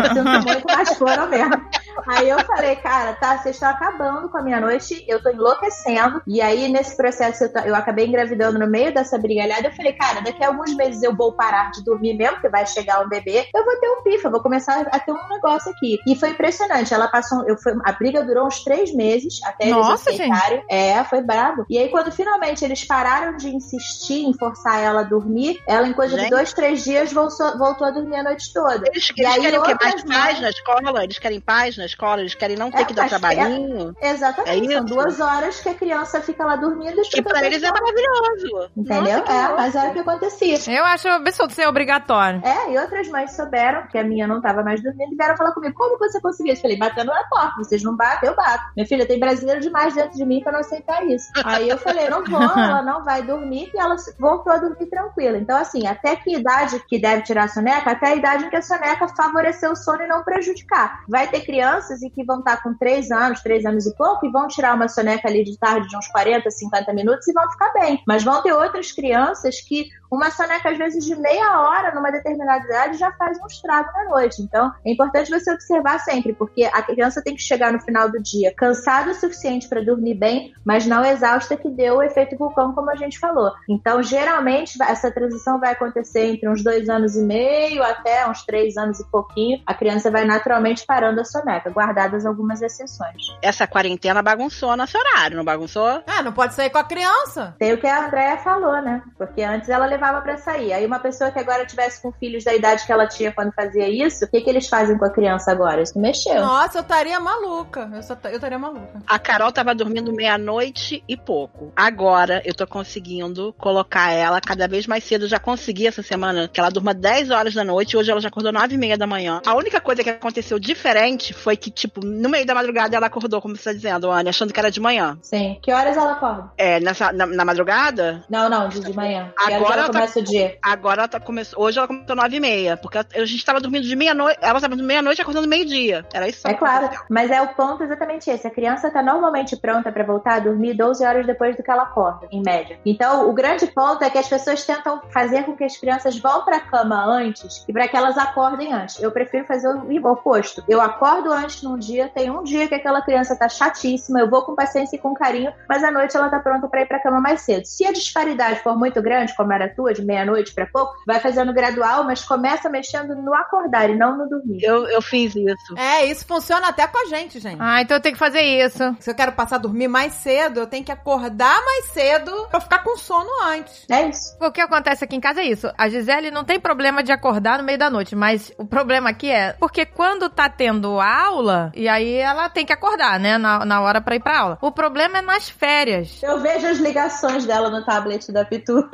mas 0.66 0.98
foram 0.98 1.30
mesmo. 1.30 1.62
Aí 2.08 2.30
eu 2.30 2.40
falei, 2.46 2.76
cara, 2.78 3.14
tá, 3.14 3.38
vocês 3.38 3.56
estão 3.56 3.70
acabando 3.70 4.30
com 4.30 4.38
a 4.38 4.42
minha 4.42 4.60
noite, 4.60 5.04
eu 5.08 5.22
tô 5.22 5.30
enlouquecendo. 5.30 6.22
E 6.28 6.42
aí, 6.42 6.68
nesse 6.68 6.96
processo, 6.96 7.46
eu, 7.46 7.50
eu 7.66 7.76
acabei 7.76 8.06
engravidando 8.06 8.60
no 8.60 8.68
meio 8.68 8.94
dessa 8.94 9.18
brigalhada. 9.18 9.68
Eu 9.68 9.72
falei, 9.72 9.94
cara, 9.94 10.22
daqui 10.22 10.44
a 10.44 10.48
alguns 10.48 10.76
meses 10.76 11.02
eu 11.02 11.16
vou 11.16 11.34
parar 11.34 11.72
de 11.72 11.84
dormir 11.84 12.16
mesmo, 12.16 12.42
que 12.42 12.50
vai 12.50 12.66
chegar 12.66 13.02
um 13.02 13.10
bebê. 13.10 13.48
Eu 13.54 13.64
vou 13.64 13.80
ter 13.80 13.90
um 13.90 14.04
pifa, 14.04 14.30
vou 14.30 14.42
começar 14.42 14.82
a 14.92 15.00
ter 15.00 15.12
um 15.12 15.28
negócio 15.30 15.72
aqui. 15.72 15.98
E 16.08 16.16
foi 16.16 16.30
impressionante. 16.30 16.94
Ela 16.94 17.08
passou, 17.08 17.48
eu 17.48 17.58
fui, 17.58 17.74
a 17.84 17.92
briga 17.94 18.24
durou 18.24 18.48
uns 18.48 18.64
três 18.64 18.94
meses 18.94 19.40
até 19.44 19.68
Nossa, 19.70 20.10
eles 20.10 20.20
aceitarem. 20.20 20.64
É, 20.70 21.04
foi 21.06 21.22
brabo. 21.22 21.66
E 21.70 21.78
aí, 21.78 21.90
quando 21.90 22.12
finalmente 22.12 22.64
eles 22.64 22.86
pararam 22.86 23.38
de 23.38 23.50
insistir 23.50 24.26
em 24.26 24.34
forçar 24.38 24.82
ela 24.82 25.02
a 25.02 25.04
dormir, 25.04 25.60
ela, 25.68 25.88
em 25.88 25.94
coisa 25.94 26.16
de 26.16 26.22
Gente. 26.22 26.30
dois, 26.30 26.54
três 26.54 26.84
dias, 26.84 27.12
voltou, 27.12 27.25
voltou 27.58 27.88
a 27.88 27.92
dormir 27.92 28.16
a 28.18 28.24
noite 28.24 28.52
toda. 28.54 28.84
Eles, 28.88 29.10
E 29.16 29.22
eles 29.22 29.34
aí, 29.34 29.42
querem 29.42 29.60
o 29.60 29.64
quê? 29.64 29.76
Mais 29.82 30.04
paz 30.04 30.40
na 30.42 30.50
escola? 30.50 31.04
Eles 31.04 31.20
querem 31.20 31.40
paz 31.42 31.78
na 31.78 31.86
escola? 31.86 32.22
Eles 32.22 32.36
querem 32.36 32.58
não 32.58 32.72
ter 32.72 32.82
É, 32.82 32.86
que 32.86 32.94
dar 32.94 33.04
mas- 33.04 33.10
trabalhinho? 33.12 33.96
Exatamente, 34.02 34.72
É 34.72 34.76
são 34.78 34.86
duas 34.86 35.20
horas 35.20 35.60
que 35.60 35.70
a 35.70 35.74
criança 35.74 36.22
fica 36.22 36.46
lá 36.46 36.56
dormindo. 36.56 37.02
e 37.16 37.22
pra 37.22 37.46
eles 37.46 37.64
é 37.64 37.72
maravilhoso. 37.72 38.70
Entendeu? 38.76 39.20
Nossa, 39.20 39.32
é, 39.32 39.48
mas 39.56 39.76
era 39.76 39.90
o 39.90 39.94
que 39.94 40.00
acontecia. 40.00 40.76
Eu 40.76 40.84
acho 40.86 41.08
absurdo 41.08 41.54
ser 41.54 41.68
obrigatório. 41.68 42.42
É, 42.44 42.72
e 42.72 42.78
outras 42.78 43.08
mães 43.10 43.36
souberam 43.36 43.88
que 43.88 43.98
a 43.98 44.04
minha 44.04 44.28
não 44.28 44.42
tava 44.42 44.64
mais 44.64 44.82
dormindo 44.82 45.14
e 45.14 45.16
vieram 45.16 45.38
falar 45.38 45.52
comigo: 45.54 45.74
como 45.76 45.98
você 45.98 46.20
conseguiu? 46.22 46.54
Eu 46.54 46.60
falei: 46.62 46.78
batendo 46.78 47.08
na 47.12 47.24
porta. 47.30 47.56
Vocês 47.58 47.84
não 47.84 47.96
batem, 47.96 48.30
eu 48.30 48.36
bato. 48.36 48.64
Minha 48.76 48.88
filha 48.88 49.06
tem 49.06 49.20
brasileiro 49.20 49.62
demais 49.62 49.94
dentro 49.94 50.18
de 50.18 50.26
mim 50.26 50.42
pra 50.42 50.52
não 50.52 50.60
aceitar 50.60 51.06
isso. 51.06 51.32
Aí 51.44 51.70
eu 51.70 51.78
falei: 51.78 52.10
não 52.10 52.24
vou, 52.24 52.42
ela 52.42 52.82
não 52.82 53.04
vai 53.04 53.22
dormir. 53.24 53.72
E 53.74 53.80
ela 53.80 53.96
voltou 54.20 54.52
a 54.54 54.58
dormir 54.58 54.86
tranquila. 54.88 55.38
Então, 55.38 55.58
assim, 55.58 55.88
até 55.88 56.16
que 56.16 56.36
idade 56.36 56.82
que 56.88 56.96
deve 57.16 57.24
tirar 57.24 57.46
a 57.46 57.48
soneca? 57.48 57.92
Até 57.92 58.08
a 58.08 58.16
idade 58.16 58.46
em 58.46 58.50
que 58.50 58.56
a 58.56 58.62
soneca 58.62 59.08
favoreceu 59.08 59.72
o 59.72 59.76
sono 59.76 60.04
e 60.04 60.08
não 60.08 60.24
prejudicar. 60.24 61.04
Vai 61.08 61.28
ter 61.28 61.42
crianças 61.42 62.02
e 62.02 62.10
que 62.10 62.24
vão 62.24 62.40
estar 62.40 62.62
com 62.62 62.74
3 62.74 63.12
anos, 63.12 63.42
3 63.42 63.66
anos 63.66 63.86
e 63.86 63.96
pouco, 63.96 64.26
e 64.26 64.32
vão 64.32 64.48
tirar 64.48 64.76
uma 64.76 64.88
soneca 64.88 65.28
ali 65.28 65.44
de 65.44 65.58
tarde 65.58 65.88
de 65.88 65.98
uns 65.98 66.08
40, 66.08 66.50
50 66.50 66.94
minutos 66.94 67.28
e 67.28 67.34
vão 67.34 67.50
ficar 67.52 67.72
bem. 67.74 68.02
Mas 68.06 68.24
vão 68.24 68.42
ter 68.42 68.54
outras 68.54 68.92
crianças 68.92 69.62
que 69.62 69.90
uma 70.12 70.32
soneca, 70.32 70.70
às 70.70 70.78
vezes, 70.78 71.06
de 71.06 71.16
meia 71.16 71.62
hora 71.62 71.94
numa 71.94 72.12
determinada 72.12 72.66
idade 72.66 72.98
já 72.98 73.12
faz 73.14 73.38
um 73.42 73.48
estrago 73.48 73.90
na 73.94 74.10
noite. 74.10 74.42
Então, 74.42 74.72
é 74.86 74.92
importante 74.92 75.30
você 75.30 75.52
observar 75.52 76.00
sempre, 76.00 76.34
porque 76.34 76.66
a 76.66 76.82
criança 76.82 77.22
tem 77.24 77.36
que 77.36 77.42
chegar 77.42 77.72
no 77.72 77.82
final 77.82 78.10
do 78.10 78.22
dia 78.22 78.54
cansada 78.56 79.12
o 79.12 79.16
suficiente 79.16 79.68
para 79.68 79.84
dormir 79.84 80.16
bem, 80.16 80.54
mas 80.64 80.86
não 80.86 81.04
exausta 81.04 81.58
que 81.58 81.70
deu 81.70 81.98
o 81.98 82.04
efeito 82.04 82.38
vulcão, 82.38 82.74
como 82.74 82.90
a 82.90 82.96
gente 82.96 83.20
falou. 83.20 83.52
Então, 83.70 84.02
geralmente, 84.02 84.82
essa 84.82 85.12
transição 85.12 85.60
vai 85.60 85.72
acontecer 85.72 86.26
entre 86.26 86.50
uns 86.50 86.64
dois 86.64 86.90
anos 86.90 87.16
e 87.16 87.22
meio 87.22 87.84
até 87.84 88.28
uns 88.30 88.46
três 88.46 88.78
anos 88.78 89.00
e 89.00 89.06
pouquinho. 89.06 89.62
A 89.66 89.74
criança 89.74 90.12
vai 90.12 90.26
naturalmente 90.26 90.86
parando 90.86 91.22
a 91.22 91.26
soneca, 91.26 91.70
guardadas 91.70 92.26
algumas 92.26 92.62
exceções. 92.62 93.24
Essa 93.42 93.68
quarentena 93.68 94.22
bagunçou 94.22 94.76
nosso 94.76 94.98
horário, 94.98 95.38
não 95.38 95.46
bagunçou? 95.46 96.04
Ah, 96.08 96.22
não 96.22 96.32
pode 96.32 96.54
sair 96.54 96.70
com 96.70 96.78
a 96.78 96.84
criança. 96.84 97.56
Tem 97.60 97.74
o 97.74 97.78
que 97.78 97.88
a 97.88 98.06
Andrea 98.06 98.38
falou, 98.38 98.82
né? 98.82 99.02
Porque 99.18 99.42
antes 99.42 99.70
ela 99.70 99.86
levava 99.96 100.22
pra 100.22 100.38
sair. 100.38 100.74
Aí 100.74 100.86
uma 100.86 101.00
pessoa 101.00 101.32
que 101.32 101.40
agora 101.40 101.66
tivesse 101.66 102.02
com 102.02 102.12
filhos 102.12 102.44
da 102.44 102.54
idade 102.54 102.86
que 102.86 102.92
ela 102.92 103.08
tinha 103.08 103.32
quando 103.32 103.52
fazia 103.54 103.88
isso, 103.88 104.26
o 104.26 104.28
que, 104.28 104.42
que 104.42 104.50
eles 104.50 104.68
fazem 104.68 104.98
com 104.98 105.06
a 105.06 105.10
criança 105.10 105.52
agora? 105.52 105.82
Isso 105.82 105.98
mexeu. 105.98 106.42
Nossa, 106.42 106.78
eu 106.78 106.82
estaria 106.82 107.20
maluca. 107.20 107.90
Eu, 107.94 108.04
só, 108.04 108.18
eu 108.26 108.36
estaria 108.36 108.60
maluca. 108.60 109.02
A 109.08 109.18
Carol 109.18 109.52
tava 109.52 109.74
dormindo 109.74 110.14
meia-noite 110.14 111.04
e 111.08 111.16
pouco. 111.16 111.72
Agora 111.76 112.42
eu 112.46 112.54
tô 112.54 112.68
conseguindo 112.68 113.54
colocar 113.58 114.12
ela 114.12 114.42
cada 114.42 114.68
vez 114.68 114.86
mais 114.86 115.04
cedo. 115.04 115.28
Já 115.28 115.40
consegui 115.40 115.88
essa 115.88 116.04
semana 116.04 116.48
que 116.48 116.60
ela 116.60 116.70
durma 116.70 116.94
10 116.94 117.32
horas 117.32 117.54
da 117.54 117.64
noite, 117.64 117.98
hoje 117.98 118.12
ela 118.12 118.22
já 118.22 118.28
acordou 118.28 118.52
9 118.52 118.76
e 118.76 118.78
meia 118.78 118.98
da 118.98 119.08
manhã. 119.08 119.42
A 119.46 119.56
única 119.56 119.80
coisa 119.80 120.04
que 120.04 120.10
aconteceu 120.10 120.60
diferente 120.60 121.34
foi 121.34 121.56
que, 121.56 121.72
tipo, 121.72 122.06
no 122.06 122.30
meio 122.30 122.46
da 122.46 122.54
madrugada 122.54 122.96
ela 122.96 123.08
acordou, 123.08 123.42
como 123.42 123.56
você 123.56 123.64
tá 123.64 123.74
dizendo, 123.74 124.12
Anne, 124.12 124.30
achando 124.30 124.54
que 124.54 124.60
era 124.60 124.70
de 124.70 124.80
manhã. 124.80 125.18
Sim. 125.22 125.58
Que 125.62 125.72
horas 125.72 125.96
ela 125.96 126.14
acorda? 126.14 126.52
É, 126.58 126.80
nessa, 126.80 127.12
na, 127.12 127.26
na 127.26 127.46
madrugada, 127.46 128.24
Não, 128.30 128.50
não, 128.50 128.68
de, 128.68 128.80
de 128.80 128.94
manhã. 128.94 129.32
Agora 129.38 129.85
ela 129.86 129.94
tá- 129.94 130.00
começa 130.00 130.20
o 130.20 130.24
dia? 130.24 130.58
agora 130.62 131.02
ela 131.02 131.08
tá 131.08 131.20
começou. 131.20 131.64
Hoje 131.64 131.78
ela 131.78 131.88
começou 131.88 132.16
9 132.16 132.36
e 132.36 132.40
meia, 132.40 132.78
porque 132.78 132.98
a 132.98 133.26
gente 133.26 133.44
tava 133.46 133.60
dormindo 133.60 133.84
de 133.84 133.96
meia-noite, 133.96 134.40
ela 134.42 134.60
tava 134.60 134.70
dormindo 134.70 134.88
meia-noite 134.88 135.20
e 135.20 135.22
acordando 135.22 135.48
meio-dia. 135.48 136.06
Era 136.14 136.28
isso. 136.28 136.48
É 136.48 136.54
claro, 136.54 136.90
mas 137.10 137.32
é 137.32 137.42
o 137.42 137.48
ponto 137.50 137.84
exatamente 137.84 138.30
esse. 138.30 138.48
A 138.48 138.52
criança 138.52 138.88
está 138.88 139.02
normalmente 139.02 139.56
pronta 139.58 139.92
para 139.92 140.04
voltar 140.04 140.36
a 140.36 140.40
dormir 140.40 140.74
12 140.74 141.06
horas 141.06 141.26
depois 141.26 141.56
do 141.56 141.64
que 141.64 141.72
ela 141.72 141.84
acorda, 141.84 142.28
em 142.32 142.42
média. 142.42 142.80
Então, 142.86 143.30
o 143.30 143.34
grande 143.34 143.68
ponto 143.68 144.04
é 144.04 144.10
que 144.10 144.18
as 144.18 144.28
pessoas 144.28 144.64
tentam 144.66 145.02
fazer 145.12 145.44
com 145.44 145.56
que 145.56 145.64
as 145.64 145.78
crianças 145.78 146.18
vão 146.18 146.44
para 146.44 146.58
a 146.58 146.62
cama 146.62 147.04
antes 147.06 147.64
e 147.68 147.74
para 147.74 147.88
que 147.88 147.96
elas 147.96 148.18
acordem 148.18 148.74
antes. 148.74 149.02
Eu 149.02 149.12
prefiro 149.12 149.46
fazer 149.46 149.68
o 149.68 150.08
oposto. 150.12 150.64
Eu 150.68 150.82
acordo 150.82 151.32
antes 151.32 151.62
num 151.64 151.78
dia, 151.78 152.10
tem 152.14 152.30
um 152.30 152.44
dia 152.44 152.68
que 152.68 152.76
aquela 152.76 153.02
criança 153.02 153.36
tá 153.36 153.48
chatíssima, 153.50 154.20
eu 154.20 154.30
vou 154.30 154.44
com 154.44 154.56
paciência 154.56 154.96
e 154.96 155.00
com 155.00 155.14
carinho, 155.14 155.52
mas 155.68 155.84
à 155.84 155.92
noite 155.92 156.16
ela 156.16 156.30
tá 156.30 156.40
pronta 156.40 156.68
para 156.68 156.82
ir 156.82 156.86
para 156.88 156.98
a 156.98 157.02
cama 157.02 157.20
mais 157.22 157.42
cedo. 157.42 157.66
Se 157.66 157.86
a 157.86 157.92
disparidade 157.92 158.60
for 158.62 158.78
muito 158.78 159.02
grande, 159.02 159.36
como 159.36 159.52
era 159.54 159.68
tua, 159.76 159.94
de 159.94 160.04
meia-noite 160.04 160.54
para 160.54 160.66
pouco, 160.68 160.96
vai 161.06 161.20
fazendo 161.20 161.54
gradual, 161.54 162.04
mas 162.04 162.24
começa 162.24 162.70
mexendo 162.70 163.16
no 163.16 163.34
acordar 163.34 163.90
e 163.90 163.96
não 163.96 164.18
no 164.18 164.30
dormir. 164.30 164.64
Eu, 164.64 164.88
eu 164.88 165.02
fiz 165.02 165.36
isso. 165.36 165.78
É, 165.78 166.06
isso 166.06 166.26
funciona 166.26 166.68
até 166.68 166.88
com 166.88 166.98
a 166.98 167.06
gente, 167.06 167.40
gente. 167.40 167.58
Ah, 167.60 167.82
então 167.82 167.98
eu 167.98 168.02
tenho 168.02 168.14
que 168.14 168.20
fazer 168.20 168.42
isso. 168.42 168.96
Se 169.00 169.10
eu 169.10 169.16
quero 169.16 169.32
passar 169.34 169.56
a 169.56 169.60
dormir 169.60 169.88
mais 169.88 170.14
cedo, 170.14 170.62
eu 170.62 170.68
tenho 170.68 170.84
que 170.84 170.92
acordar 170.92 171.64
mais 171.64 171.86
cedo 171.86 172.48
pra 172.50 172.60
ficar 172.60 172.80
com 172.80 172.98
sono 172.98 173.30
antes. 173.44 173.86
É 173.90 174.10
isso. 174.10 174.36
O 174.40 174.52
que 174.52 174.62
acontece 174.62 175.04
aqui 175.04 175.16
em 175.16 175.22
casa 175.22 175.42
é 175.42 175.46
isso. 175.46 175.72
A 175.78 175.90
Gisele 175.90 176.32
não 176.32 176.44
tem 176.44 176.60
problema 176.60 177.04
de 177.04 177.12
acordar 177.12 177.58
no 177.58 177.64
meio 177.64 177.78
da 177.78 177.90
noite, 177.90 178.16
mas 178.16 178.52
o 178.58 178.66
problema 178.66 179.10
aqui 179.10 179.30
é 179.30 179.54
porque 179.54 179.86
quando 179.86 180.30
tá 180.30 180.50
tendo 180.50 181.00
aula, 181.00 181.72
e 181.76 181.88
aí 181.88 182.14
ela 182.16 182.50
tem 182.50 182.66
que 182.66 182.74
acordar, 182.74 183.20
né, 183.20 183.38
na, 183.38 183.66
na 183.66 183.82
hora 183.82 184.02
pra 184.02 184.16
ir 184.16 184.22
pra 184.22 184.40
aula. 184.40 184.58
O 184.62 184.72
problema 184.72 185.20
é 185.20 185.22
nas 185.22 185.50
férias. 185.50 186.22
Eu 186.22 186.40
vejo 186.40 186.68
as 186.68 186.78
ligações 186.78 187.46
dela 187.46 187.70
no 187.70 187.84
tablet 187.84 188.32
da 188.32 188.46
Pitu. 188.46 188.88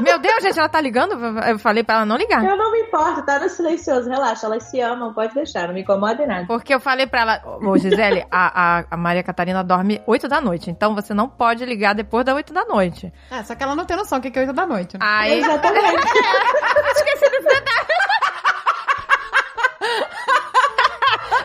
Meu 0.00 0.18
Deus, 0.18 0.25
gente, 0.40 0.58
ela 0.58 0.68
tá 0.68 0.80
ligando? 0.80 1.14
Eu 1.46 1.58
falei 1.58 1.82
pra 1.82 1.96
ela 1.96 2.06
não 2.06 2.16
ligar. 2.16 2.44
Eu 2.44 2.56
não 2.56 2.72
me 2.72 2.80
importo, 2.80 3.22
tá 3.22 3.38
no 3.38 3.48
silencioso, 3.48 4.08
relaxa, 4.08 4.46
elas 4.46 4.64
se 4.64 4.80
amam, 4.80 5.12
pode 5.12 5.34
deixar, 5.34 5.66
não 5.66 5.74
me 5.74 5.82
incomoda 5.82 6.22
em 6.22 6.26
nada. 6.26 6.46
Porque 6.46 6.74
eu 6.74 6.80
falei 6.80 7.06
pra 7.06 7.20
ela, 7.22 7.42
ô 7.62 7.76
Gisele, 7.76 8.26
a, 8.30 8.78
a, 8.78 8.84
a 8.90 8.96
Maria 8.96 9.22
Catarina 9.22 9.62
dorme 9.62 10.02
8 10.06 10.28
da 10.28 10.40
noite, 10.40 10.70
então 10.70 10.94
você 10.94 11.12
não 11.14 11.28
pode 11.28 11.64
ligar 11.64 11.94
depois 11.94 12.24
da 12.24 12.34
8 12.34 12.52
da 12.52 12.64
noite. 12.64 13.12
É, 13.30 13.42
só 13.42 13.54
que 13.54 13.62
ela 13.62 13.74
não 13.74 13.84
tem 13.84 13.96
noção 13.96 14.18
o 14.18 14.22
que 14.22 14.36
é 14.36 14.42
8 14.42 14.52
da 14.52 14.66
noite, 14.66 14.98
né? 14.98 15.00
Aí. 15.06 15.38
Exatamente. 15.40 15.86
Esqueci 16.96 17.30
desse 17.30 17.48
detalhe. 17.48 17.86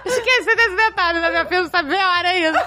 Esqueci 0.05 0.55
desse 0.55 0.75
detalhe, 0.75 1.19
mas 1.19 1.31
minha 1.31 1.45
filha 1.45 1.61
não 1.61 1.69
sabe 1.69 1.95
a 1.97 2.09
hora 2.09 2.37
isso. 2.37 2.59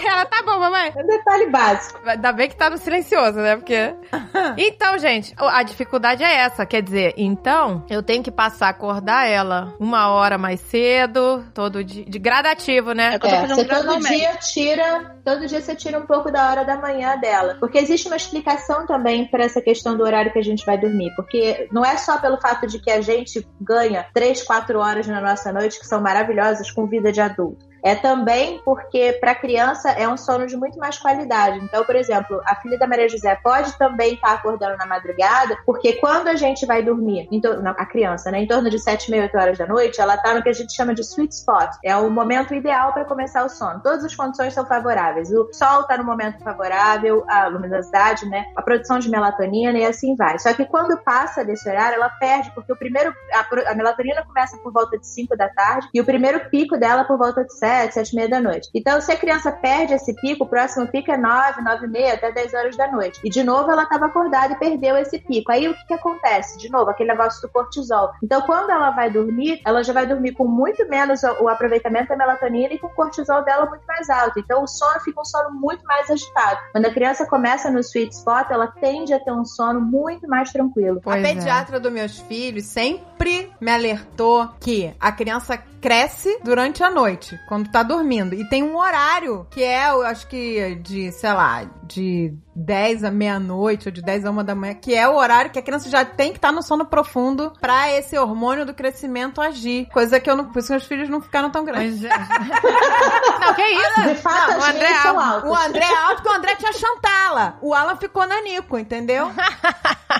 Ela 0.06 0.24
tá 0.26 0.42
bom, 0.44 0.58
mamãe. 0.58 0.92
É 0.96 1.02
um 1.02 1.06
detalhe 1.06 1.50
básico. 1.50 2.00
Ainda 2.04 2.32
bem 2.32 2.48
que 2.48 2.56
tá 2.56 2.70
no 2.70 2.78
silencioso, 2.78 3.38
né? 3.38 3.56
Porque. 3.56 3.94
Então, 4.56 4.98
gente, 4.98 5.34
a 5.36 5.62
dificuldade 5.62 6.22
é 6.22 6.32
essa. 6.42 6.64
Quer 6.66 6.82
dizer, 6.82 7.14
então, 7.16 7.84
eu 7.88 8.02
tenho 8.02 8.22
que 8.22 8.30
passar 8.30 8.66
a 8.66 8.70
acordar 8.70 9.26
ela 9.28 9.74
uma 9.78 10.08
hora 10.08 10.36
mais 10.38 10.60
cedo, 10.60 11.44
todo 11.54 11.82
dia. 11.82 12.04
De 12.04 12.18
gradativo, 12.18 12.92
né? 12.92 13.12
É 13.12 13.14
eu 13.16 13.20
tô 13.20 13.26
É, 13.26 13.40
fazendo 13.40 13.56
você 13.56 13.64
todo 13.64 13.98
dia 14.00 14.36
tira, 14.36 15.16
todo 15.24 15.46
dia 15.46 15.60
você 15.60 15.74
tira 15.74 15.98
um 15.98 16.06
pouco 16.06 16.30
da 16.30 16.48
hora 16.50 16.64
da 16.64 16.76
manhã 16.76 17.16
dela. 17.18 17.56
Porque 17.58 17.78
existe 17.78 18.06
uma 18.06 18.16
explicação 18.16 18.86
também 18.86 19.26
para 19.26 19.44
essa 19.44 19.60
questão 19.60 19.96
do 19.96 20.04
horário 20.04 20.32
que 20.32 20.38
a 20.38 20.44
gente 20.44 20.64
vai 20.64 20.78
dormir. 20.78 21.12
Porque 21.16 21.68
não 21.72 21.84
é 21.84 21.96
só 21.96 22.18
pelo 22.18 22.40
fato 22.40 22.66
de 22.66 22.78
que 22.78 22.90
a 22.90 23.00
gente 23.00 23.46
ganha 23.60 24.06
3, 24.14 24.42
4 24.42 24.78
horas 24.78 25.06
na 25.06 25.20
nossa 25.20 25.52
noite, 25.52 25.78
que 25.78 25.86
são 25.86 26.00
maravilhosas, 26.00 26.70
com 26.70 26.86
vida 26.86 27.10
de 27.12 27.20
adulto. 27.20 27.64
É 27.84 27.94
também 27.94 28.60
porque 28.64 29.12
para 29.20 29.34
criança 29.34 29.90
é 29.90 30.08
um 30.08 30.16
sono 30.16 30.46
de 30.46 30.56
muito 30.56 30.78
mais 30.78 30.98
qualidade. 30.98 31.58
Então, 31.62 31.84
por 31.84 31.94
exemplo, 31.94 32.40
a 32.46 32.54
filha 32.56 32.78
da 32.78 32.86
Maria 32.86 33.08
José 33.08 33.38
pode 33.42 33.76
também 33.76 34.14
estar 34.14 34.32
acordando 34.32 34.76
na 34.78 34.86
madrugada, 34.86 35.56
porque 35.66 35.94
quando 35.94 36.28
a 36.28 36.34
gente 36.34 36.64
vai 36.64 36.82
dormir, 36.82 37.28
em 37.30 37.40
tor- 37.40 37.62
não, 37.62 37.72
a 37.72 37.84
criança, 37.84 38.30
né, 38.30 38.40
em 38.40 38.46
torno 38.46 38.70
de 38.70 38.78
7, 38.78 39.10
meia, 39.10 39.24
8 39.24 39.36
horas 39.36 39.58
da 39.58 39.66
noite, 39.66 40.00
ela 40.00 40.16
tá 40.16 40.32
no 40.34 40.42
que 40.42 40.48
a 40.48 40.52
gente 40.52 40.72
chama 40.74 40.94
de 40.94 41.02
sweet 41.02 41.34
spot. 41.34 41.70
É 41.84 41.94
o 41.96 42.08
momento 42.10 42.54
ideal 42.54 42.92
para 42.94 43.04
começar 43.04 43.44
o 43.44 43.50
sono. 43.50 43.80
Todas 43.82 44.02
as 44.02 44.14
condições 44.14 44.54
são 44.54 44.64
favoráveis. 44.64 45.30
O 45.30 45.50
sol 45.52 45.82
tá 45.84 45.98
no 45.98 46.04
momento 46.04 46.42
favorável, 46.42 47.22
a 47.28 47.48
luminosidade, 47.48 48.26
né, 48.30 48.46
a 48.56 48.62
produção 48.62 48.98
de 48.98 49.10
melatonina 49.10 49.78
e 49.78 49.84
assim 49.84 50.16
vai. 50.16 50.38
Só 50.38 50.54
que 50.54 50.64
quando 50.64 50.96
passa 51.02 51.44
desse 51.44 51.68
horário, 51.68 51.96
ela 51.96 52.08
perde, 52.08 52.50
porque 52.54 52.72
o 52.72 52.76
primeiro 52.76 53.12
a, 53.34 53.70
a 53.70 53.74
melatonina 53.74 54.24
começa 54.24 54.56
por 54.58 54.72
volta 54.72 54.96
de 54.98 55.06
5 55.06 55.36
da 55.36 55.48
tarde 55.50 55.86
e 55.92 56.00
o 56.00 56.04
primeiro 56.04 56.48
pico 56.48 56.78
dela 56.78 57.04
por 57.04 57.18
volta 57.18 57.44
de 57.44 57.52
7, 57.52 57.73
7 57.90 58.10
e 58.10 58.16
meia 58.16 58.28
da 58.28 58.40
noite. 58.40 58.68
Então, 58.74 59.00
se 59.00 59.12
a 59.12 59.16
criança 59.16 59.52
perde 59.52 59.94
esse 59.94 60.14
pico, 60.14 60.44
o 60.44 60.48
próximo 60.48 60.86
pico 60.88 61.10
é 61.10 61.16
9, 61.16 61.62
9 61.62 61.86
e 61.86 61.88
meia, 61.88 62.14
até 62.14 62.32
10 62.32 62.54
horas 62.54 62.76
da 62.76 62.90
noite. 62.90 63.20
E 63.24 63.30
de 63.30 63.42
novo 63.42 63.70
ela 63.70 63.82
estava 63.82 64.06
acordada 64.06 64.54
e 64.54 64.58
perdeu 64.58 64.96
esse 64.96 65.18
pico. 65.18 65.50
Aí 65.50 65.68
o 65.68 65.74
que, 65.74 65.86
que 65.86 65.94
acontece? 65.94 66.58
De 66.58 66.70
novo, 66.70 66.90
aquele 66.90 67.10
negócio 67.10 67.40
do 67.42 67.48
cortisol. 67.48 68.12
Então, 68.22 68.42
quando 68.42 68.70
ela 68.70 68.90
vai 68.90 69.10
dormir, 69.10 69.60
ela 69.64 69.82
já 69.82 69.92
vai 69.92 70.06
dormir 70.06 70.32
com 70.32 70.46
muito 70.46 70.88
menos 70.88 71.22
o, 71.22 71.48
aproveitamento 71.48 72.08
da 72.08 72.16
melatonina 72.16 72.74
e 72.74 72.78
com 72.78 72.86
o 72.86 72.94
cortisol 72.94 73.44
dela 73.44 73.66
muito 73.66 73.84
mais 73.86 74.08
alto. 74.10 74.38
Então, 74.38 74.62
o 74.62 74.66
sono 74.66 75.00
fica 75.00 75.20
um 75.20 75.24
sono 75.24 75.50
muito 75.52 75.84
mais 75.84 76.10
agitado. 76.10 76.60
Quando 76.72 76.86
a 76.86 76.92
criança 76.92 77.26
começa 77.26 77.70
no 77.70 77.80
sweet 77.80 78.14
spot, 78.14 78.50
ela 78.50 78.66
tende 78.66 79.12
a 79.12 79.20
ter 79.20 79.32
um 79.32 79.44
sono 79.44 79.80
muito 79.80 80.28
mais 80.28 80.52
tranquilo. 80.52 81.00
Pois 81.02 81.16
a 81.16 81.18
é. 81.18 81.34
pediatra 81.34 81.80
dos 81.80 81.92
meus 81.92 82.18
filhos 82.20 82.64
sempre 82.64 83.52
me 83.60 83.70
alertou 83.70 84.48
que 84.60 84.94
a 85.00 85.12
criança 85.12 85.56
cresce 85.84 86.38
durante 86.42 86.82
a 86.82 86.88
noite, 86.88 87.38
quando 87.46 87.63
tá 87.70 87.82
dormindo. 87.82 88.34
E 88.34 88.48
tem 88.48 88.62
um 88.62 88.76
horário 88.76 89.46
que 89.50 89.62
é, 89.62 89.90
eu 89.90 90.02
acho 90.02 90.26
que 90.28 90.74
de, 90.76 91.12
sei 91.12 91.32
lá, 91.32 91.64
de 91.86 92.34
10 92.56 93.04
à 93.04 93.10
meia-noite 93.10 93.88
ou 93.88 93.92
de 93.92 94.00
10 94.02 94.24
a 94.26 94.30
1 94.30 94.44
da 94.44 94.54
manhã, 94.54 94.74
que 94.74 94.94
é 94.94 95.08
o 95.08 95.16
horário 95.16 95.50
que 95.50 95.58
a 95.58 95.62
criança 95.62 95.88
já 95.90 96.04
tem 96.04 96.30
que 96.30 96.38
estar 96.38 96.52
no 96.52 96.62
sono 96.62 96.84
profundo 96.84 97.52
pra 97.60 97.90
esse 97.92 98.16
hormônio 98.16 98.64
do 98.64 98.72
crescimento 98.74 99.40
agir. 99.40 99.86
Coisa 99.92 100.20
que 100.20 100.30
eu 100.30 100.36
não. 100.36 100.46
Por 100.46 100.58
isso 100.58 100.68
que 100.68 100.74
meus 100.74 100.86
filhos 100.86 101.08
não 101.08 101.20
ficaram 101.20 101.50
tão 101.50 101.64
grandes. 101.64 102.00
Mas, 102.00 102.04
é. 102.10 103.40
não, 103.40 103.54
que 103.54 103.62
isso? 103.62 104.02
De 104.08 104.14
fato, 104.16 104.52
Não, 104.52 104.60
o 104.60 104.64
André 104.64 104.92
Alves. 104.92 105.24
altas. 105.24 105.50
O 105.50 105.54
André 105.54 105.84
é 105.84 105.96
alto, 105.96 106.14
porque 106.22 106.28
o 106.28 106.32
André 106.32 106.56
tinha 106.56 106.72
Chantala. 106.72 107.58
O 107.60 107.74
Alan 107.74 107.96
ficou 107.96 108.26
nanico, 108.26 108.78
entendeu? 108.78 109.30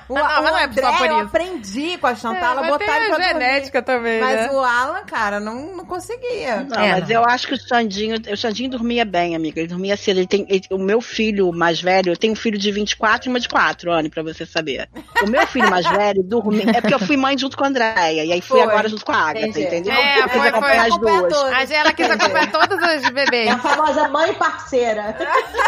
O, 0.07 0.14
Não, 0.14 0.23
o 0.23 0.42
não 0.42 0.59
é 0.59 0.64
André, 0.64 0.83
só 0.83 0.92
por 0.99 1.07
eu 1.07 1.18
aprendi 1.20 1.97
com 1.97 2.07
a 2.07 2.14
Chantala, 2.14 2.61
É, 2.61 2.64
mas 2.64 2.70
botar 2.73 2.97
ele 2.97 3.07
pra 3.07 3.16
dormir. 3.16 3.33
genética 3.33 3.81
também, 3.83 4.20
Mas 4.20 4.35
né? 4.37 4.51
o 4.51 4.59
Alan, 4.59 5.03
cara, 5.07 5.40
não, 5.40 5.75
não 5.77 5.87
conseguia. 5.87 6.57
Não, 6.68 6.79
É, 6.79 6.92
mas 6.92 7.09
não. 7.09 7.11
eu 7.14 7.25
acho 7.25 7.47
que 7.47 7.55
o 7.55 7.59
Xandinho, 7.59 8.16
o 8.31 8.37
Xandinho 8.37 8.68
dormia 8.70 9.03
bem, 9.07 9.35
amiga. 9.35 9.61
Ele 9.61 9.68
dormia 9.68 9.97
cedo. 9.97 10.18
Ele 10.18 10.27
tem, 10.27 10.44
ele- 10.51 10.66
o 10.70 10.77
meu 10.79 11.01
filho 11.01 11.51
mais 11.53 11.81
velho, 11.81 12.12
tenho 12.25 12.33
um 12.33 12.37
filho 12.37 12.59
de 12.59 12.73
24 12.73 13.29
e 13.29 13.31
uma 13.31 13.39
de 13.39 13.49
4, 13.49 13.93
Anne, 13.93 14.09
pra 14.09 14.23
você 14.23 14.47
saber. 14.47 14.89
O 15.23 15.27
meu 15.27 15.47
filho 15.47 15.69
mais 15.69 15.87
velho 15.87 16.23
dormia. 16.23 16.71
É 16.75 16.81
porque 16.81 16.95
eu 16.95 16.99
fui 16.99 17.19
mãe 17.19 17.37
junto 17.37 17.55
com 17.55 17.65
a 17.65 17.69
Andréia. 17.69 18.25
E 18.25 18.33
aí 18.33 18.41
fui 18.41 18.61
Foi. 18.61 18.67
agora 18.67 18.89
junto 18.89 19.05
com 19.05 19.13
a 19.13 19.17
Agatha, 19.17 19.47
Entendi. 19.47 19.67
entendeu? 19.67 19.93
É, 19.93 20.21
Eu 20.21 20.23
quis 20.25 20.33
foi, 20.39 20.49
acompanhar 20.49 20.89
foi. 20.89 21.11
as 21.13 21.21
duas. 21.29 21.51
Mas 21.51 21.71
ela 21.71 21.93
quis 21.93 22.11
acompanhar 22.11 22.51
todos 22.51 22.77
os 22.79 23.05
É 23.05 23.11
bebês. 23.11 23.51
a 23.51 23.59
famosa 23.59 24.09
mãe 24.09 24.33
parceira. 24.35 25.15